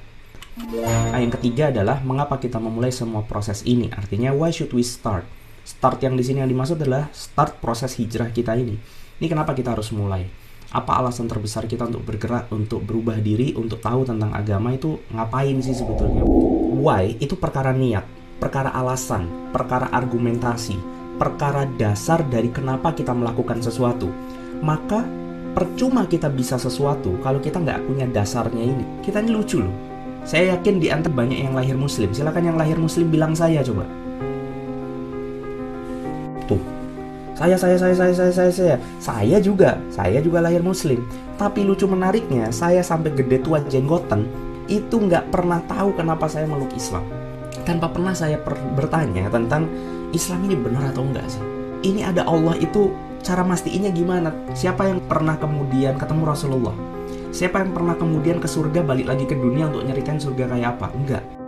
Nah, 1.12 1.20
yang 1.20 1.36
ketiga 1.36 1.68
adalah 1.68 2.00
mengapa 2.00 2.40
kita 2.40 2.56
memulai 2.56 2.96
semua 2.96 3.28
proses 3.28 3.60
ini. 3.68 3.92
Artinya 3.92 4.32
why 4.32 4.48
should 4.48 4.72
we 4.72 4.80
start? 4.80 5.28
Start 5.68 6.00
yang 6.00 6.16
di 6.16 6.24
sini 6.24 6.40
yang 6.40 6.48
dimaksud 6.48 6.80
adalah 6.80 7.12
start 7.12 7.60
proses 7.60 7.92
hijrah 8.00 8.32
kita 8.32 8.56
ini. 8.56 8.80
Ini 9.20 9.28
kenapa 9.28 9.52
kita 9.52 9.76
harus 9.76 9.92
mulai? 9.92 10.24
Apa 10.72 11.04
alasan 11.04 11.28
terbesar 11.28 11.68
kita 11.68 11.84
untuk 11.84 12.00
bergerak, 12.08 12.48
untuk 12.48 12.80
berubah 12.80 13.20
diri, 13.20 13.52
untuk 13.52 13.84
tahu 13.84 14.08
tentang 14.08 14.32
agama 14.32 14.72
itu 14.72 14.96
ngapain 15.12 15.60
sih 15.60 15.76
sebetulnya? 15.76 16.24
Why 16.80 17.20
itu 17.20 17.36
perkara 17.36 17.76
niat. 17.76 18.24
perkara 18.42 18.74
alasan, 18.74 19.54
perkara 19.54 19.86
argumentasi, 19.94 20.74
perkara 21.14 21.62
dasar 21.78 22.26
dari 22.26 22.50
kenapa 22.50 22.90
kita 22.90 23.14
melakukan 23.14 23.62
sesuatu. 23.62 24.10
Maka 24.58 25.06
percuma 25.54 26.10
kita 26.10 26.26
bisa 26.26 26.58
sesuatu 26.58 27.14
kalau 27.22 27.38
kita 27.38 27.62
nggak 27.62 27.86
punya 27.86 28.02
dasarnya 28.10 28.66
ini. 28.66 28.84
Kita 28.98 29.22
ini 29.22 29.30
lucu 29.30 29.62
loh. 29.62 29.70
Saya 30.26 30.58
yakin 30.58 30.82
di 30.82 30.90
antara 30.90 31.14
banyak 31.14 31.38
yang 31.38 31.54
lahir 31.54 31.78
muslim. 31.78 32.10
Silakan 32.10 32.50
yang 32.50 32.58
lahir 32.58 32.74
muslim 32.74 33.14
bilang 33.14 33.30
saya 33.38 33.62
coba. 33.62 33.86
Tuh. 36.50 36.81
Saya 37.32 37.56
saya 37.56 37.76
saya 37.80 37.94
saya 37.96 38.12
saya 38.12 38.32
saya 38.32 38.50
saya. 38.52 38.76
Saya 39.00 39.36
juga, 39.40 39.80
saya 39.88 40.20
juga 40.20 40.44
lahir 40.44 40.60
muslim. 40.60 41.02
Tapi 41.40 41.64
lucu 41.64 41.88
menariknya, 41.88 42.52
saya 42.52 42.84
sampai 42.84 43.12
gede 43.16 43.40
tua 43.40 43.58
jenggoten 43.66 44.28
itu 44.70 44.94
nggak 44.94 45.32
pernah 45.32 45.58
tahu 45.66 45.96
kenapa 45.96 46.30
saya 46.30 46.46
meluk 46.46 46.70
Islam. 46.76 47.02
Tanpa 47.66 47.90
pernah 47.90 48.14
saya 48.14 48.38
per- 48.38 48.58
bertanya 48.74 49.28
tentang 49.32 49.66
Islam 50.12 50.44
ini 50.46 50.56
benar 50.56 50.92
atau 50.92 51.02
enggak 51.02 51.26
sih. 51.26 51.42
Ini 51.82 52.14
ada 52.14 52.28
Allah 52.28 52.54
itu 52.60 52.94
cara 53.26 53.42
mastiinnya 53.42 53.90
gimana? 53.90 54.30
Siapa 54.54 54.86
yang 54.86 55.02
pernah 55.02 55.34
kemudian 55.34 55.98
ketemu 55.98 56.22
Rasulullah? 56.28 56.76
Siapa 57.32 57.64
yang 57.64 57.72
pernah 57.72 57.96
kemudian 57.96 58.38
ke 58.38 58.46
surga 58.46 58.84
balik 58.84 59.08
lagi 59.08 59.24
ke 59.24 59.34
dunia 59.34 59.72
untuk 59.72 59.88
nyeritain 59.88 60.20
surga 60.20 60.52
kayak 60.52 60.78
apa? 60.78 60.86
Enggak. 60.94 61.41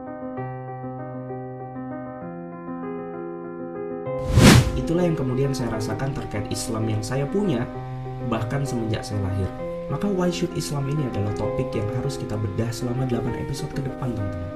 Itulah 4.85 5.09
yang 5.09 5.16
kemudian 5.16 5.56
saya 5.56 5.73
rasakan 5.73 6.12
terkait 6.12 6.44
Islam 6.52 6.85
yang 6.85 7.01
saya 7.01 7.24
punya 7.24 7.65
bahkan 8.28 8.69
semenjak 8.69 9.01
saya 9.01 9.16
lahir. 9.24 9.48
Maka 9.89 10.05
why 10.05 10.28
should 10.28 10.52
Islam 10.52 10.85
ini 10.93 11.09
adalah 11.09 11.32
topik 11.32 11.73
yang 11.73 11.89
harus 11.97 12.20
kita 12.20 12.36
bedah 12.36 12.69
selama 12.69 13.09
8 13.09 13.32
episode 13.48 13.73
ke 13.73 13.81
depan, 13.81 14.12
teman-teman. 14.12 14.51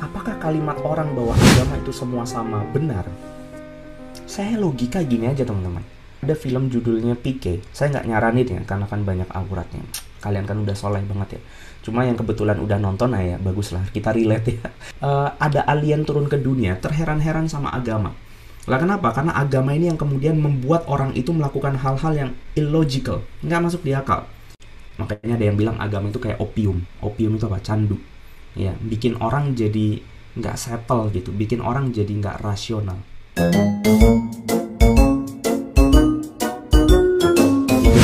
Apakah 0.00 0.40
kalimat 0.40 0.80
orang 0.80 1.12
bahwa 1.12 1.36
agama 1.36 1.76
itu 1.76 1.92
semua 1.92 2.24
sama 2.24 2.64
benar? 2.72 3.04
Saya 4.24 4.56
logika 4.56 5.04
gini 5.04 5.28
aja, 5.28 5.44
teman-teman. 5.44 5.84
Ada 6.24 6.32
film 6.32 6.72
judulnya 6.72 7.12
PK. 7.12 7.60
Saya 7.76 7.92
nggak 7.92 8.08
nyaranin 8.08 8.48
ya, 8.56 8.60
karena 8.64 8.88
kan 8.88 9.04
banyak 9.04 9.28
auratnya. 9.28 9.84
Kalian 10.24 10.48
kan 10.48 10.56
udah 10.64 10.72
soleh 10.72 11.04
banget 11.04 11.36
ya. 11.36 11.40
Cuma 11.80 12.04
yang 12.04 12.16
kebetulan 12.16 12.60
udah 12.60 12.76
nonton 12.76 13.16
nah 13.16 13.24
ya, 13.24 13.40
bagus 13.40 13.72
lah. 13.72 13.80
Kita 13.88 14.12
relate 14.12 14.60
ya. 14.60 14.68
Eh, 15.00 15.28
ada 15.40 15.64
alien 15.64 16.04
turun 16.04 16.28
ke 16.28 16.36
dunia, 16.36 16.76
terheran-heran 16.76 17.48
sama 17.48 17.72
agama. 17.72 18.12
Lah 18.68 18.76
kenapa? 18.76 19.16
Karena 19.16 19.32
agama 19.32 19.72
ini 19.72 19.88
yang 19.88 19.96
kemudian 19.96 20.36
membuat 20.36 20.84
orang 20.84 21.16
itu 21.16 21.32
melakukan 21.32 21.80
hal-hal 21.80 22.12
yang 22.12 22.30
illogical, 22.52 23.24
nggak 23.40 23.60
masuk 23.64 23.80
di 23.80 23.96
akal. 23.96 24.28
Makanya 25.00 25.40
ada 25.40 25.44
yang 25.48 25.56
bilang 25.56 25.80
agama 25.80 26.12
itu 26.12 26.20
kayak 26.20 26.36
opium. 26.36 26.84
Opium 27.00 27.40
itu 27.40 27.48
apa? 27.48 27.56
Candu. 27.64 27.96
Ya, 28.52 28.76
bikin 28.76 29.16
orang 29.16 29.56
jadi 29.56 30.04
nggak 30.36 30.56
settle 30.60 31.08
gitu, 31.16 31.32
bikin 31.32 31.64
orang 31.64 31.88
jadi 31.96 32.12
nggak 32.12 32.44
rasional. 32.44 33.00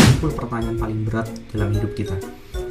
Simpul 0.09 0.33
pertanyaan 0.33 0.81
paling 0.81 1.05
berat 1.05 1.29
dalam 1.53 1.77
hidup 1.77 1.93
kita. 1.93 2.17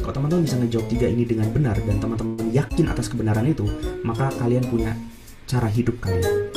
Kalau 0.05 0.21
teman-teman 0.21 0.45
bisa 0.45 0.61
ngejawab 0.61 0.85
tiga 0.85 1.09
ini 1.09 1.25
dengan 1.25 1.49
benar 1.49 1.81
dan 1.81 1.97
teman-teman 1.97 2.53
yakin 2.53 2.93
atas 2.93 3.09
kebenaran 3.09 3.41
itu, 3.49 3.65
maka 4.05 4.29
kalian 4.37 4.61
punya 4.69 4.93
cara 5.49 5.65
hidup 5.65 5.97
kalian. 5.97 6.53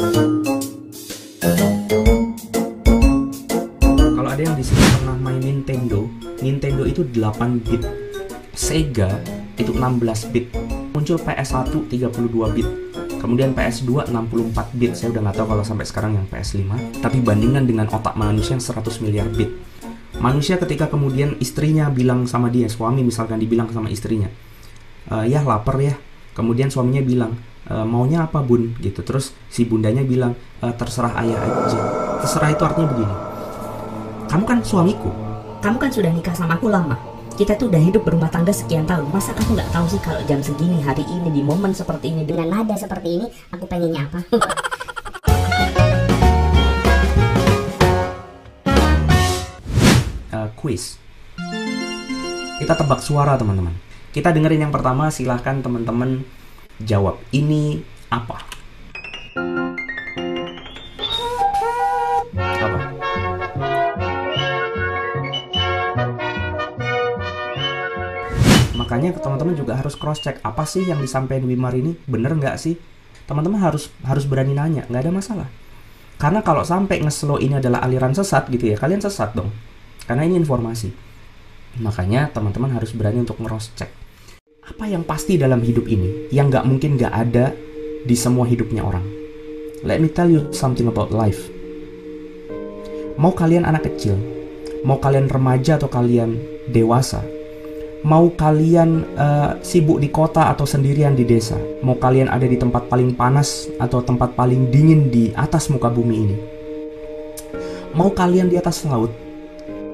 Kalau 3.89 4.29
ada 4.29 4.43
yang 4.45 4.53
di 4.53 4.61
sini 4.61 4.85
pernah 5.01 5.17
main 5.17 5.41
Nintendo, 5.41 6.05
Nintendo 6.45 6.85
itu 6.85 7.09
8 7.09 7.65
bit, 7.65 7.89
Sega 8.53 9.17
itu 9.57 9.73
16 9.73 10.29
bit, 10.29 10.53
muncul 10.93 11.17
PS1 11.17 11.73
32 11.89 12.53
bit, 12.53 12.69
kemudian 13.17 13.57
PS2 13.57 14.13
64 14.13 14.77
bit. 14.77 14.93
Saya 14.93 15.17
udah 15.17 15.25
nggak 15.25 15.37
tahu 15.41 15.57
kalau 15.57 15.65
sampai 15.65 15.89
sekarang 15.89 16.21
yang 16.21 16.29
PS5, 16.29 16.69
tapi 17.01 17.25
bandingkan 17.25 17.65
dengan 17.65 17.89
otak 17.89 18.13
manusia 18.13 18.61
yang 18.61 18.61
100 18.61 19.01
miliar 19.01 19.25
bit. 19.33 19.49
Manusia 20.19 20.59
ketika 20.59 20.91
kemudian 20.91 21.39
istrinya 21.39 21.87
bilang 21.95 22.27
sama 22.27 22.51
dia, 22.51 22.67
suami 22.67 23.07
misalkan 23.07 23.39
dibilang 23.39 23.71
sama 23.71 23.87
istrinya, 23.87 24.27
"E, 25.07 25.31
ya 25.31 25.47
lapar 25.47 25.79
ya. 25.79 25.95
Kemudian 26.35 26.75
suaminya 26.75 27.03
bilang, 27.07 27.39
"E, 27.71 27.75
maunya 27.87 28.27
apa 28.27 28.43
bun? 28.43 28.75
Gitu. 28.83 28.99
Terus 29.07 29.31
si 29.47 29.63
bundanya 29.63 30.03
bilang, 30.03 30.35
"E, 30.59 30.67
terserah 30.75 31.15
ayah 31.23 31.39
aja. 31.39 31.81
Terserah 32.27 32.51
itu 32.51 32.63
artinya 32.67 32.89
begini. 32.91 33.15
Kamu 34.27 34.45
kan 34.45 34.59
suamiku. 34.67 35.11
Kamu 35.63 35.79
kan 35.79 35.91
sudah 35.91 36.11
nikah 36.11 36.35
sama 36.35 36.59
aku 36.59 36.67
lama. 36.67 36.99
Kita 37.39 37.55
tuh 37.55 37.71
udah 37.71 37.79
hidup 37.79 38.03
berumah 38.03 38.27
tangga 38.35 38.51
sekian 38.51 38.83
tahun. 38.91 39.07
Masa 39.15 39.31
kamu 39.39 39.55
nggak 39.55 39.71
tahu 39.71 39.87
sih 39.87 40.03
kalau 40.03 40.19
jam 40.27 40.43
segini, 40.43 40.83
hari 40.83 41.07
ini, 41.07 41.31
di 41.31 41.43
momen 41.47 41.71
seperti 41.71 42.11
ini, 42.11 42.27
dengan 42.27 42.51
nada 42.51 42.75
seperti 42.75 43.23
ini, 43.23 43.27
aku 43.55 43.71
pengennya 43.71 44.11
apa? 44.11 44.21
quiz. 50.59 50.99
Kita 52.59 52.75
tebak 52.75 52.99
suara 52.99 53.39
teman-teman. 53.39 53.71
Kita 54.11 54.35
dengerin 54.35 54.67
yang 54.67 54.75
pertama, 54.75 55.15
silahkan 55.15 55.63
teman-teman 55.63 56.27
jawab. 56.83 57.23
Ini 57.31 57.79
apa? 58.11 58.43
Apa? 62.35 62.81
Makanya 68.75 69.15
teman-teman 69.23 69.55
juga 69.55 69.79
harus 69.79 69.95
cross 69.95 70.19
check 70.19 70.43
apa 70.43 70.67
sih 70.67 70.83
yang 70.83 70.99
disampaikan 70.99 71.47
Wimar 71.47 71.79
ini 71.79 71.95
bener 72.11 72.35
nggak 72.35 72.59
sih? 72.59 72.75
Teman-teman 73.31 73.63
harus 73.63 73.95
harus 74.03 74.27
berani 74.27 74.59
nanya, 74.59 74.83
nggak 74.91 75.03
ada 75.07 75.13
masalah. 75.15 75.49
Karena 76.19 76.43
kalau 76.43 76.67
sampai 76.67 76.99
ngeslow 77.05 77.39
ini 77.39 77.63
adalah 77.63 77.87
aliran 77.87 78.11
sesat 78.11 78.51
gitu 78.51 78.75
ya, 78.75 78.77
kalian 78.81 78.99
sesat 78.99 79.39
dong. 79.39 79.55
Karena 80.09 80.25
ini 80.25 80.41
informasi. 80.41 80.89
Makanya 81.85 82.33
teman-teman 82.33 82.73
harus 82.73 82.97
berani 82.97 83.21
untuk 83.21 83.37
check. 83.77 83.93
Apa 84.65 84.89
yang 84.89 85.05
pasti 85.05 85.37
dalam 85.37 85.61
hidup 85.61 85.85
ini 85.85 86.33
yang 86.33 86.49
nggak 86.49 86.65
mungkin 86.65 86.97
nggak 86.97 87.13
ada 87.13 87.53
di 88.09 88.17
semua 88.17 88.49
hidupnya 88.49 88.81
orang? 88.89 89.05
Let 89.85 90.01
me 90.01 90.09
tell 90.09 90.33
you 90.33 90.49
something 90.57 90.89
about 90.89 91.13
life. 91.13 91.53
Mau 93.21 93.37
kalian 93.37 93.69
anak 93.69 93.85
kecil, 93.85 94.17
mau 94.81 94.97
kalian 94.97 95.29
remaja 95.29 95.77
atau 95.77 95.93
kalian 95.93 96.41
dewasa, 96.73 97.21
mau 98.07 98.31
kalian 98.31 99.05
eh, 99.19 99.51
sibuk 99.63 99.99
di 99.99 100.09
kota 100.09 100.51
atau 100.51 100.65
sendirian 100.65 101.19
di 101.19 101.27
desa, 101.27 101.59
mau 101.83 101.99
kalian 101.99 102.31
ada 102.31 102.47
di 102.47 102.55
tempat 102.55 102.87
paling 102.87 103.13
panas 103.13 103.67
atau 103.83 104.01
tempat 104.01 104.39
paling 104.39 104.71
dingin 104.71 105.11
di 105.11 105.35
atas 105.35 105.67
muka 105.67 105.91
bumi 105.91 106.15
ini, 106.15 106.37
mau 107.99 108.15
kalian 108.15 108.47
di 108.51 108.57
atas 108.59 108.87
laut, 108.87 109.11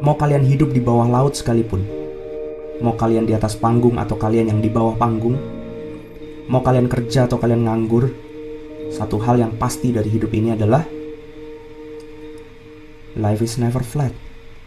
mau 0.05 0.21
kalian 0.21 0.45
hidup 0.45 0.77
di 0.77 0.85
bawah 0.85 1.09
laut 1.09 1.33
sekalipun, 1.33 1.81
mau 2.85 2.93
kalian 2.93 3.25
di 3.25 3.33
atas 3.33 3.57
panggung 3.57 3.97
atau 3.97 4.21
kalian 4.21 4.53
yang 4.53 4.61
di 4.61 4.69
bawah 4.69 4.93
panggung, 5.01 5.41
mau 6.45 6.61
kalian 6.61 6.93
kerja 6.93 7.25
atau 7.25 7.41
kalian 7.41 7.65
nganggur, 7.65 8.13
satu 8.93 9.17
hal 9.25 9.41
yang 9.41 9.57
pasti 9.57 9.97
dari 9.97 10.13
hidup 10.13 10.29
ini 10.37 10.53
adalah 10.53 10.85
life 13.17 13.41
is 13.41 13.57
never 13.57 13.81
flat. 13.81 14.13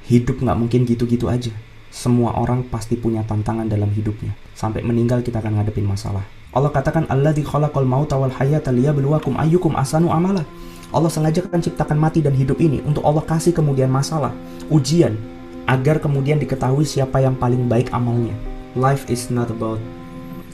Hidup 0.09 0.41
nggak 0.41 0.57
mungkin 0.57 0.89
gitu-gitu 0.89 1.30
aja. 1.30 1.53
Semua 1.93 2.34
orang 2.39 2.65
pasti 2.65 2.97
punya 2.97 3.22
tantangan 3.22 3.69
dalam 3.69 3.93
hidupnya. 3.93 4.34
Sampai 4.57 4.81
meninggal 4.81 5.22
kita 5.22 5.38
akan 5.38 5.61
ngadepin 5.61 5.85
masalah. 5.85 6.26
Allah 6.55 6.72
katakan 6.73 7.05
Allah 7.11 7.35
di 7.35 7.43
khalaqal 7.43 7.85
mauta 7.85 8.18
wal 8.18 8.31
hayata 8.31 8.73
liyabluwakum 8.73 9.38
ayyukum 9.38 9.76
asanu 9.77 10.09
amala. 10.09 10.47
Allah 10.88 11.11
sengaja 11.11 11.43
akan 11.43 11.59
ciptakan 11.59 11.99
mati 11.99 12.23
dan 12.23 12.31
hidup 12.31 12.64
ini 12.64 12.80
untuk 12.88 13.03
Allah 13.03 13.19
kasih 13.19 13.51
kemudian 13.51 13.91
masalah, 13.91 14.31
ujian, 14.72 15.19
agar 15.68 15.99
kemudian 15.99 16.39
diketahui 16.39 16.88
siapa 16.88 17.19
yang 17.19 17.35
paling 17.35 17.68
baik 17.68 17.91
amalnya. 17.91 18.31
Life 18.72 19.03
is 19.11 19.27
not 19.27 19.51
about 19.51 19.84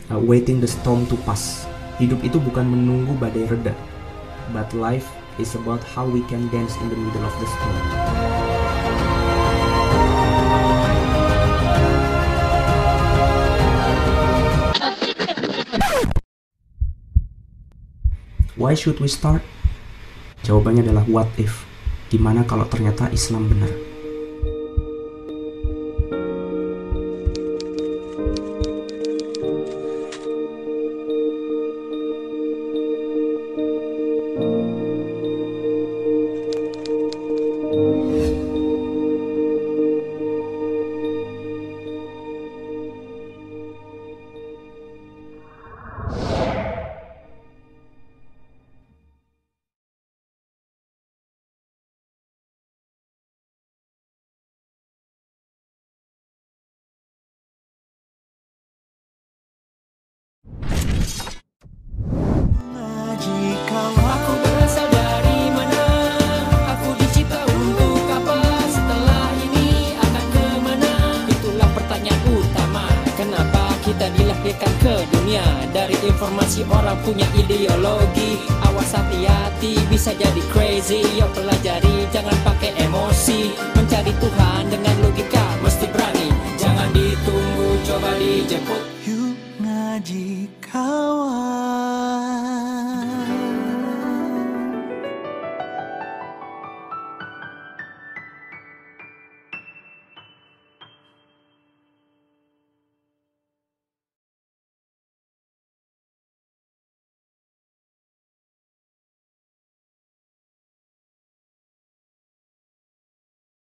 uh, 0.10 0.18
waiting 0.18 0.58
the 0.58 0.66
storm 0.66 1.06
to 1.14 1.16
pass. 1.22 1.70
Hidup 2.02 2.18
itu 2.26 2.42
bukan 2.42 2.66
menunggu 2.66 3.14
badai 3.22 3.46
reda, 3.46 3.78
but 4.50 4.66
life 4.74 5.06
is 5.38 5.54
about 5.54 5.86
how 5.86 6.02
we 6.02 6.26
can 6.26 6.50
dance 6.50 6.74
in 6.82 6.90
the 6.90 6.98
middle 6.98 7.22
of 7.22 7.36
the 7.38 7.46
storm. 7.46 7.78
Why 18.58 18.74
should 18.74 18.98
we 18.98 19.06
start? 19.06 19.46
Jawabannya 20.44 20.84
adalah 20.84 21.08
what 21.08 21.32
if. 21.40 21.64
Gimana 22.12 22.44
kalau 22.44 22.68
ternyata 22.68 23.08
Islam 23.16 23.48
benar? 23.48 23.93